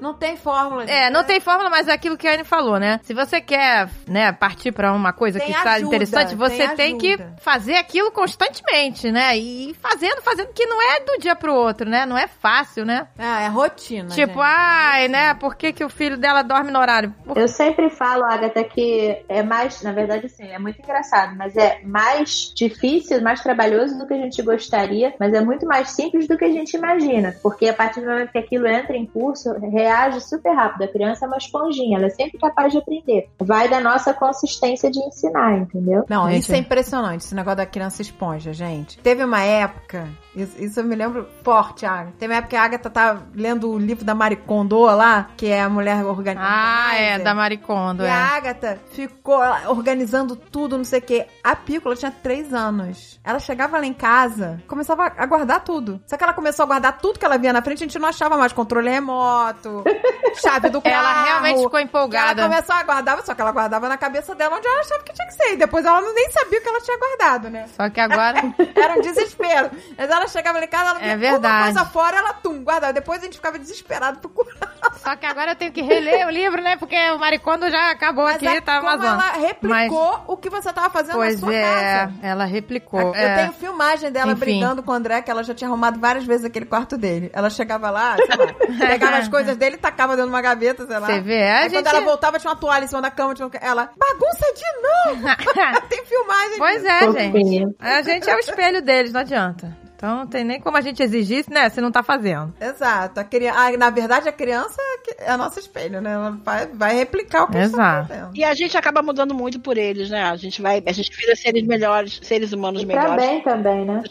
Não 0.02 0.14
tem 0.14 0.36
fórmula. 0.38 0.84
É, 0.86 1.10
não 1.10 1.24
tem 1.24 1.40
fórmula, 1.40 1.70
mas 1.70 1.88
é 1.88 1.92
aquilo 1.94 2.18
que 2.18 2.28
a 2.28 2.34
Anne 2.34 2.43
falou, 2.44 2.80
né? 2.80 3.00
Se 3.04 3.14
você 3.14 3.40
quer, 3.42 3.90
né, 4.08 4.32
partir 4.32 4.72
pra 4.72 4.92
uma 4.94 5.14
coisa 5.14 5.40
Tem 5.40 5.48
que 5.50 5.58
está 5.58 5.80
interessante, 5.80 6.36
você 6.36 6.68
tem 6.70 6.76
tem, 6.76 6.98
que 6.98 7.18
fazer 7.40 7.76
aquilo 7.76 8.12
constantemente, 8.12 9.12
né? 9.12 9.38
E 9.38 9.74
fazendo, 9.82 10.22
fazendo, 10.22 10.48
que 10.54 10.66
não 10.66 10.82
é 10.82 11.00
do 11.02 11.18
dia 11.20 11.36
pro 11.36 11.54
outro, 11.54 11.90
né? 11.90 12.06
Não 12.06 12.18
é 12.18 12.28
fácil, 12.28 12.86
né? 12.86 13.08
É, 13.18 13.46
é 13.46 13.48
rotina. 13.48 14.10
tipo, 14.10 14.34
gente. 14.34 14.42
ai, 14.42 15.08
né? 15.08 15.34
Por 15.36 15.56
que, 15.56 15.72
que 15.74 15.84
o 15.84 15.90
filho 15.90 16.18
dela 16.18 16.42
dorme 16.42 16.72
no 16.72 16.80
horário? 16.80 17.14
Por- 17.26 17.38
Eu 17.38 17.48
sempre 17.48 17.90
falo, 17.90 18.24
Agatha, 18.26 18.64
que 18.64 19.24
é 19.30 19.42
mais, 19.44 19.82
na 19.82 19.92
verdade, 19.92 20.26
assim, 20.26 20.48
é 20.48 20.60
muito 20.60 20.82
engraçado, 20.82 21.36
mas 21.36 21.56
é 21.56 21.80
mais 21.84 22.52
difícil, 22.56 23.22
mais 23.22 23.42
trabalhoso 23.42 23.98
do 23.98 24.06
que 24.08 24.14
a 24.14 24.18
gente 24.18 24.42
gostaria, 24.42 25.14
mas 25.20 25.34
é 25.34 25.42
muito 25.42 25.66
mais 25.66 25.90
simples 25.92 26.28
do 26.28 26.38
que 26.38 26.46
a 26.46 26.52
gente 26.52 26.76
imagina, 26.76 27.36
porque 27.42 27.68
a 27.68 27.74
partir 27.74 28.02
do 28.02 28.08
momento 28.08 28.32
que 28.32 28.38
aquilo 28.38 28.68
entra 28.68 28.96
em 28.96 29.06
curso, 29.06 29.54
reage 29.72 30.22
super 30.22 30.54
rápido. 30.54 30.84
A 30.84 30.88
criança 30.88 31.26
é 31.26 31.28
uma 31.28 31.38
esponjinha, 31.38 31.98
ela 31.98 32.08
é 32.08 32.10
sempre 32.34 32.40
capaz 32.40 32.72
de 32.72 32.80
aprender. 32.80 33.30
Vai 33.40 33.70
da 33.70 33.80
nossa 33.80 34.14
consistência 34.14 34.90
de 34.90 35.00
ensinar, 35.00 35.60
entendeu? 35.60 36.04
Não, 36.10 36.30
isso 36.30 36.54
é 36.54 36.58
impressionante, 36.58 37.22
esse 37.22 37.36
negócio 37.36 37.58
da 37.58 37.66
criança 37.66 38.02
esponja, 38.02 38.52
gente. 38.52 38.98
Teve 39.00 39.24
uma 39.24 39.42
época, 39.42 40.08
isso, 40.36 40.64
isso 40.64 40.80
eu 40.80 40.84
me 40.84 40.96
lembro 40.96 41.28
forte, 41.44 41.86
Agatha. 41.86 42.14
Teve 42.18 42.34
uma 42.34 42.38
época 42.40 42.50
que 42.52 42.56
a 42.56 42.64
Agatha 42.64 42.90
tá 42.90 43.18
lendo 43.36 43.70
o 43.72 43.78
livro 43.78 44.04
da 44.04 44.16
Marie 44.16 44.38
Kondo 44.38 44.80
lá, 44.82 45.30
que 45.38 45.48
é 45.48 45.62
a 45.62 45.70
mulher 45.70 46.04
organizada. 46.06 46.50
Ah, 46.52 46.96
é, 46.96 47.20
da 47.20 47.34
Maricondo, 47.36 48.04
E 48.04 48.08
é. 48.08 48.10
a 48.12 48.36
Agatha 48.36 48.80
ficou 48.92 49.40
organizando 49.68 50.36
tudo, 50.36 50.78
não 50.78 50.84
sei 50.84 51.00
o 51.00 51.02
quê. 51.02 51.28
A 51.44 51.56
Pícola 51.56 51.96
tinha 51.96 52.12
três 52.12 52.54
anos. 52.54 53.20
Ela 53.24 53.40
chegava 53.40 53.78
lá 53.78 53.86
em 53.86 53.94
casa, 53.94 54.62
começava 54.68 55.12
a 55.16 55.26
guardar 55.26 55.64
tudo. 55.64 56.02
Só 56.08 56.18
que 56.18 56.24
ela 56.24 56.34
começou 56.34 56.64
a 56.64 56.68
guardar 56.68 56.98
tudo 56.98 57.20
que 57.20 57.26
ela 57.26 57.38
via 57.38 57.54
na 57.54 57.62
frente, 57.62 57.84
a 57.84 57.88
gente 57.88 58.00
não 58.00 58.10
achava 58.10 58.36
mais 58.38 58.52
controle 58.52 58.90
remoto, 58.90 59.84
chave 60.42 60.70
do 60.70 60.82
carro. 60.82 60.96
Ela 60.96 61.24
realmente 61.24 61.62
ficou 61.64 61.80
Ela 61.80 61.84
empolgada. 61.88 62.44
começou 62.44 62.76
a 62.76 62.84
guardar, 62.84 63.24
só 63.24 63.34
que 63.34 63.42
ela 63.42 63.52
guardava 63.52 63.88
na 63.88 63.98
cabeça 63.98 64.34
dela 64.36 64.58
onde 64.58 64.68
ela 64.68 64.82
achava 64.82 65.04
que 65.04 65.14
tinha 65.14 65.28
que 65.28 65.34
ser. 65.36 65.54
E 65.54 65.58
depois 65.58 65.86
ela 65.86 66.02
nem 66.02 66.32
sabia 66.32 66.60
o 66.60 66.62
que 66.62 66.70
ela 66.70 66.82
tinha 66.82 66.98
guardado, 66.98 67.50
né? 67.50 67.66
Só 67.76 67.90
que 67.90 68.00
agora. 68.00 68.42
Era 68.76 68.96
um 68.96 69.02
desespero. 69.02 69.70
Mas 69.98 70.10
ela 70.10 70.23
chegava 70.28 70.60
lá 70.60 70.66
em 70.66 70.68
casa, 70.68 70.90
ela 70.92 71.04
É 71.04 71.16
verdade. 71.18 71.56
uma 71.56 71.64
coisa 71.64 71.86
fora, 71.86 72.18
ela 72.18 72.34
tum, 72.34 72.64
guardava. 72.64 72.94
Depois 72.94 73.22
a 73.22 73.26
gente 73.26 73.36
ficava 73.38 73.58
desesperado 73.60 74.20
procurando. 74.20 74.58
Só 74.98 75.16
que 75.16 75.26
agora 75.26 75.52
eu 75.52 75.56
tenho 75.56 75.72
que 75.72 75.82
reler 75.82 76.28
o 76.28 76.30
livro, 76.30 76.62
né? 76.62 76.76
Porque 76.78 76.96
o 77.12 77.20
Maricondo 77.20 77.70
já 77.70 77.92
acabou 77.92 78.26
Mas 78.26 78.36
aqui, 78.36 78.48
é 78.48 78.62
tá 78.62 78.78
Amazon. 78.78 79.06
ela 79.06 79.32
replicou 79.34 80.24
o 80.28 80.38
que 80.38 80.50
você 80.50 80.72
tava 80.72 80.90
fazendo 80.90 81.16
Pois 81.16 81.40
na 81.42 81.48
sua 81.48 81.56
é, 81.56 81.62
casa. 81.64 82.14
ela 82.22 82.46
replicou. 82.46 83.00
Eu 83.02 83.14
é. 83.16 83.36
tenho 83.36 83.54
filmagem 83.54 84.12
dela 84.12 84.32
Enfim. 84.34 84.40
brigando 84.40 84.84
com 84.84 84.92
o 84.92 84.96
André, 84.96 85.22
que 85.22 85.32
ela 85.32 85.44
já 85.44 85.54
tinha 85.54 85.68
arrumado 85.70 86.00
várias 86.00 86.26
vezes 86.26 86.46
aquele 86.46 86.66
quarto 86.66 86.98
dele. 86.98 87.30
Ela 87.34 87.50
chegava 87.50 87.90
lá, 87.90 88.16
sei 88.18 88.36
lá, 88.38 88.54
pegava 88.88 89.18
as 89.18 89.28
coisas 89.28 89.56
dele 89.58 89.76
e 89.76 89.80
tacava 89.80 90.16
dentro 90.16 90.30
de 90.30 90.36
uma 90.36 90.42
gaveta, 90.42 90.86
sei 90.86 91.00
lá. 91.00 91.08
Você 91.08 91.22
vê, 91.22 91.44
a 91.44 91.58
Aí 91.58 91.64
gente... 91.70 91.74
quando 91.74 91.88
ela 91.88 92.02
voltava, 92.02 92.40
tinha 92.40 92.52
uma 92.52 92.60
toalha 92.60 92.86
em 92.86 92.88
cima 92.88 93.02
da 93.02 93.12
cama, 93.12 93.34
tinha 93.34 93.50
ela, 93.62 93.90
bagunça 93.98 94.46
de 94.54 95.12
novo! 95.12 95.28
Tem 95.90 96.06
filmagem 96.06 96.58
Pois 96.58 96.82
disso. 96.82 96.88
é, 96.88 97.12
gente. 97.12 97.76
A 97.80 98.02
gente 98.02 98.30
é 98.30 98.36
o 98.36 98.40
espelho 98.40 98.82
deles, 98.82 99.12
não 99.12 99.22
adianta. 99.22 99.83
Então 100.04 100.18
não 100.18 100.28
tem 100.28 100.44
nem 100.44 100.60
como 100.60 100.76
a 100.76 100.82
gente 100.82 101.02
exigir 101.02 101.40
isso, 101.40 101.50
né? 101.50 101.70
Se 101.70 101.80
não 101.80 101.90
tá 101.90 102.04
fazendo. 102.04 102.54
Exato. 102.60 103.22
A 103.22 103.24
criança, 103.24 103.58
ah, 103.58 103.78
na 103.78 103.90
verdade, 103.90 104.28
a 104.28 104.34
criança 104.34 104.76
é 105.18 105.32
é 105.32 105.38
nosso 105.38 105.60
espelho, 105.60 106.02
né? 106.02 106.12
Ela 106.12 106.32
vai, 106.44 106.68
vai 106.68 106.94
replicar 106.94 107.44
o 107.44 107.48
que 107.48 107.58
Exato. 107.58 108.02
está 108.04 108.16
fazendo. 108.20 108.36
E 108.36 108.44
a 108.44 108.54
gente 108.54 108.76
acaba 108.76 109.02
mudando 109.02 109.34
muito 109.34 109.62
por 109.62 109.78
eles, 109.78 110.10
né? 110.10 110.24
A 110.24 110.36
gente 110.36 110.62
vai, 110.62 110.84
a 110.86 110.92
gente 110.92 111.10
vira 111.16 111.34
seres 111.38 111.66
melhores, 111.66 112.20
seres 112.22 112.52
humanos 112.52 112.82
E 112.82 112.86
pra 112.86 113.02
melhores. 113.02 113.26
bem 113.26 113.42
também, 113.44 113.86
né? 113.86 114.04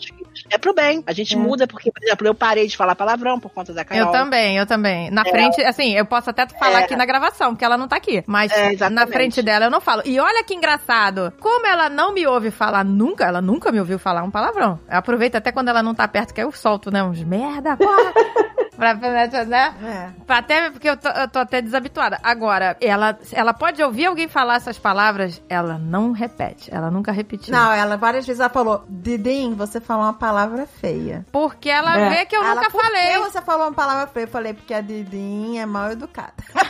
É 0.51 0.59
pro 0.59 0.75
bem. 0.75 1.03
A 1.07 1.13
gente 1.13 1.35
É. 1.35 1.39
muda 1.39 1.67
porque, 1.67 1.91
por 1.91 2.03
exemplo, 2.03 2.27
eu 2.27 2.35
parei 2.35 2.67
de 2.67 2.77
falar 2.77 2.95
palavrão 2.95 3.39
por 3.39 3.51
conta 3.51 3.73
da 3.73 3.85
Carol. 3.85 4.07
Eu 4.07 4.13
também, 4.13 4.57
eu 4.59 4.67
também. 4.67 5.11
Na 5.11 5.23
É. 5.23 5.31
frente, 5.31 5.63
assim, 5.63 5.95
eu 5.95 6.05
posso 6.07 6.31
até 6.31 6.47
falar 6.49 6.81
É. 6.81 6.85
aqui 6.85 6.97
na 6.97 7.05
gravação, 7.05 7.51
porque 7.51 7.65
ela 7.65 7.77
não 7.77 7.89
tá 7.89 7.97
aqui. 7.97 8.23
Mas 8.27 8.51
É, 8.53 8.89
na 8.91 9.07
frente 9.07 9.43
dela 9.43 9.67
eu 9.67 9.71
não 9.71 9.81
falo. 9.81 10.03
E 10.05 10.19
olha 10.19 10.43
que 10.45 10.55
engraçado. 10.55 11.33
Como 11.41 11.67
ela 11.67 11.89
não 11.89 12.13
me 12.13 12.27
ouve 12.27 12.51
falar 12.51 12.85
nunca, 12.85 13.25
ela 13.25 13.41
nunca 13.41 13.71
me 13.73 13.79
ouviu 13.81 13.99
falar 13.99 14.23
um 14.23 14.31
palavrão. 14.31 14.79
Eu 14.91 14.99
aproveito 14.99 15.37
até 15.37 15.53
quando 15.53 15.69
ela 15.69 15.83
não 15.83 15.95
tá 15.95 16.07
perto, 16.09 16.33
que 16.35 16.41
aí 16.41 16.47
eu 16.47 16.53
solto, 16.53 16.91
né? 16.91 17.03
Uns 17.03 17.23
merda, 17.23 17.77
porra. 17.77 18.13
pra, 18.77 18.95
né? 18.95 19.75
É. 19.85 20.23
Pra 20.27 20.39
Até 20.39 20.71
porque 20.71 20.89
eu 20.89 20.97
tô, 20.97 21.09
eu 21.09 21.29
tô 21.29 21.39
até 21.39 21.61
desabituada. 21.63 22.19
Agora, 22.23 22.77
ela, 22.81 23.17
ela 23.33 23.55
pode 23.55 23.83
ouvir 23.83 24.07
alguém 24.07 24.27
falar 24.29 24.57
essas 24.57 24.79
palavras, 24.79 25.41
ela 25.49 25.79
não 25.79 26.11
repete. 26.13 26.69
Ela 26.75 26.91
nunca 26.91 27.13
repetiu. 27.13 27.55
Não, 27.55 27.73
ela 27.73 27.97
várias 27.97 28.27
vezes 28.27 28.41
ela 28.41 28.49
falou, 28.49 28.85
Didim, 28.89 29.55
você 29.55 29.81
falou 29.81 30.05
uma 30.05 30.13
palavra 30.27 30.67
feia. 30.81 31.27
Porque 31.33 31.69
ela 31.69 31.99
É. 31.99 32.09
vê 32.11 32.27
que 32.27 32.37
eu 32.37 32.45
ela, 32.45 32.55
nunca 32.55 32.71
"Por 32.71 32.81
falei. 32.81 33.13
que 33.15 33.19
você 33.19 33.43
falou 33.43 33.67
uma 33.67 33.73
palavra 33.73 34.07
feia? 34.07 34.23
Eu 34.25 34.29
falei, 34.29 34.55
porque 34.55 34.73
a 34.73 34.81
Didim 34.81 35.59
é 35.59 35.67
mal 35.67 35.91
educada. 35.91 36.33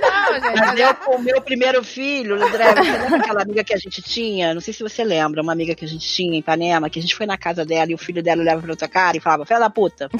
Não, 0.00 0.34
gente. 0.34 0.60
Mas 0.60 0.78
eu, 0.80 0.94
com 0.96 1.16
o 1.16 1.22
meu 1.22 1.40
primeiro 1.40 1.82
filho, 1.82 2.34
André, 2.42 2.74
você 2.74 2.82
lembra 2.98 3.16
aquela 3.18 3.42
amiga 3.42 3.64
que 3.64 3.72
a 3.72 3.78
gente 3.78 4.02
tinha? 4.02 4.52
Não 4.52 4.60
sei 4.60 4.74
se 4.74 4.82
você 4.82 5.02
lembra, 5.04 5.40
uma 5.42 5.52
amiga 5.52 5.74
que 5.74 5.84
a 5.84 5.88
gente 5.88 6.06
tinha 6.06 6.34
em 6.36 6.40
Ipanema, 6.40 6.90
que 6.90 6.98
a 6.98 7.02
gente 7.02 7.14
foi 7.14 7.24
na 7.26 7.38
casa 7.38 7.64
dela 7.64 7.90
e 7.90 7.94
o 7.94 7.98
filho 7.98 8.22
dela 8.22 8.42
olhava 8.42 8.60
pra 8.60 8.70
outra 8.72 8.88
cara 8.88 9.16
e 9.16 9.20
falava, 9.20 9.46
filha 9.46 9.60
da 9.60 9.70
puta. 9.70 10.10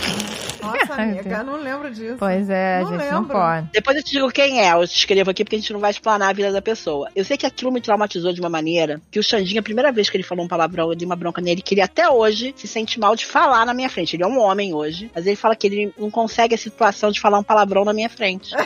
Nossa, 0.63 0.95
amiga, 1.03 1.37
eu 1.39 1.45
não 1.45 1.57
lembro 1.57 1.91
disso. 1.91 2.17
Pois 2.19 2.49
é, 2.49 2.81
Não 2.81 2.91
gente, 2.93 3.11
não 3.11 3.21
lembro. 3.21 3.37
pode. 3.37 3.69
Depois 3.73 3.97
eu 3.97 4.03
te 4.03 4.13
digo 4.13 4.31
quem 4.31 4.61
é, 4.67 4.73
eu 4.73 4.87
te 4.89 4.97
escrevo 4.97 5.31
aqui 5.31 5.45
porque 5.45 5.57
a 5.57 5.59
gente 5.59 5.73
não 5.73 5.81
vai 5.81 5.91
explanar 5.91 6.31
a 6.31 6.33
vida 6.33 6.51
da 6.53 6.63
pessoa. 6.63 7.11
Eu 7.15 7.25
sei 7.25 7.37
que 7.37 7.45
aquilo 7.47 7.71
me 7.73 7.81
traumatizou 7.81 8.33
de 8.33 8.41
uma 8.41 8.49
maneira 8.49 9.01
que 9.11 9.19
o 9.19 9.23
Xandinho, 9.23 9.61
a 9.61 9.63
primeira 9.63 9.93
vez 9.93 10.09
que 10.09 10.17
ele 10.17 10.25
falou 10.25 10.45
um 10.45 10.49
palavrão, 10.49 10.89
eu 10.91 10.97
dei 10.97 11.05
uma 11.07 11.17
bronca 11.17 11.34
nele, 11.41 11.63
que 11.63 11.75
ele 11.75 11.81
até 11.81 12.09
hoje 12.09 12.55
se 12.57 12.67
sente 12.67 12.99
mal 12.99 13.17
de 13.17 13.27
falar 13.27 13.65
na 13.65 13.75
minha 13.75 13.89
frente. 13.89 14.17
Ele 14.17 14.25
é 14.25 14.27
um 14.27 14.39
homem 14.39 14.75
hoje, 14.75 15.11
mas 15.15 15.27
ele 15.27 15.37
fala 15.37 15.57
que 15.57 15.67
ele 15.67 15.93
não 15.99 16.11
consegue 16.11 16.55
a 16.55 16.59
situação 16.59 17.11
de 17.11 17.21
falar 17.21 17.39
um 17.39 17.45
palavrão 17.45 17.85
na 17.85 17.93
minha 17.93 18.09
frente. 18.09 18.55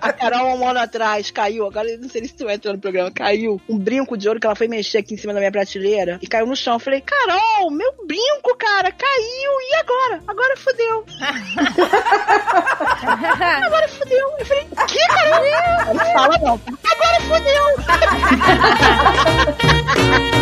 A 0.00 0.12
Carol, 0.12 0.56
um 0.56 0.68
ano 0.68 0.78
atrás, 0.78 1.28
caiu. 1.30 1.66
Agora 1.66 1.88
eu 1.88 1.98
não 1.98 2.08
sei 2.08 2.24
se 2.24 2.34
tu 2.34 2.48
entrou 2.48 2.72
no 2.74 2.80
programa. 2.80 3.10
Caiu 3.10 3.60
um 3.68 3.76
brinco 3.76 4.16
de 4.16 4.28
ouro 4.28 4.38
que 4.38 4.46
ela 4.46 4.54
foi 4.54 4.68
mexer 4.68 4.98
aqui 4.98 5.14
em 5.14 5.16
cima 5.16 5.32
da 5.32 5.40
minha 5.40 5.50
prateleira 5.50 6.20
e 6.22 6.26
caiu 6.26 6.46
no 6.46 6.54
chão. 6.54 6.74
Eu 6.74 6.80
falei, 6.80 7.00
Carol, 7.00 7.68
meu 7.70 7.92
brinco, 8.06 8.56
cara, 8.56 8.92
caiu. 8.92 9.50
E 9.60 9.74
agora? 9.76 10.22
Agora 10.26 10.56
fodeu. 10.56 11.04
agora 13.64 13.88
fodeu. 13.88 14.30
Eu 14.38 14.46
falei, 14.46 14.68
que, 14.86 15.06
Carol? 15.08 15.44
Não 15.94 16.04
fala 16.12 16.38
não. 16.38 16.60
Agora 16.84 17.20
fodeu. 17.28 17.64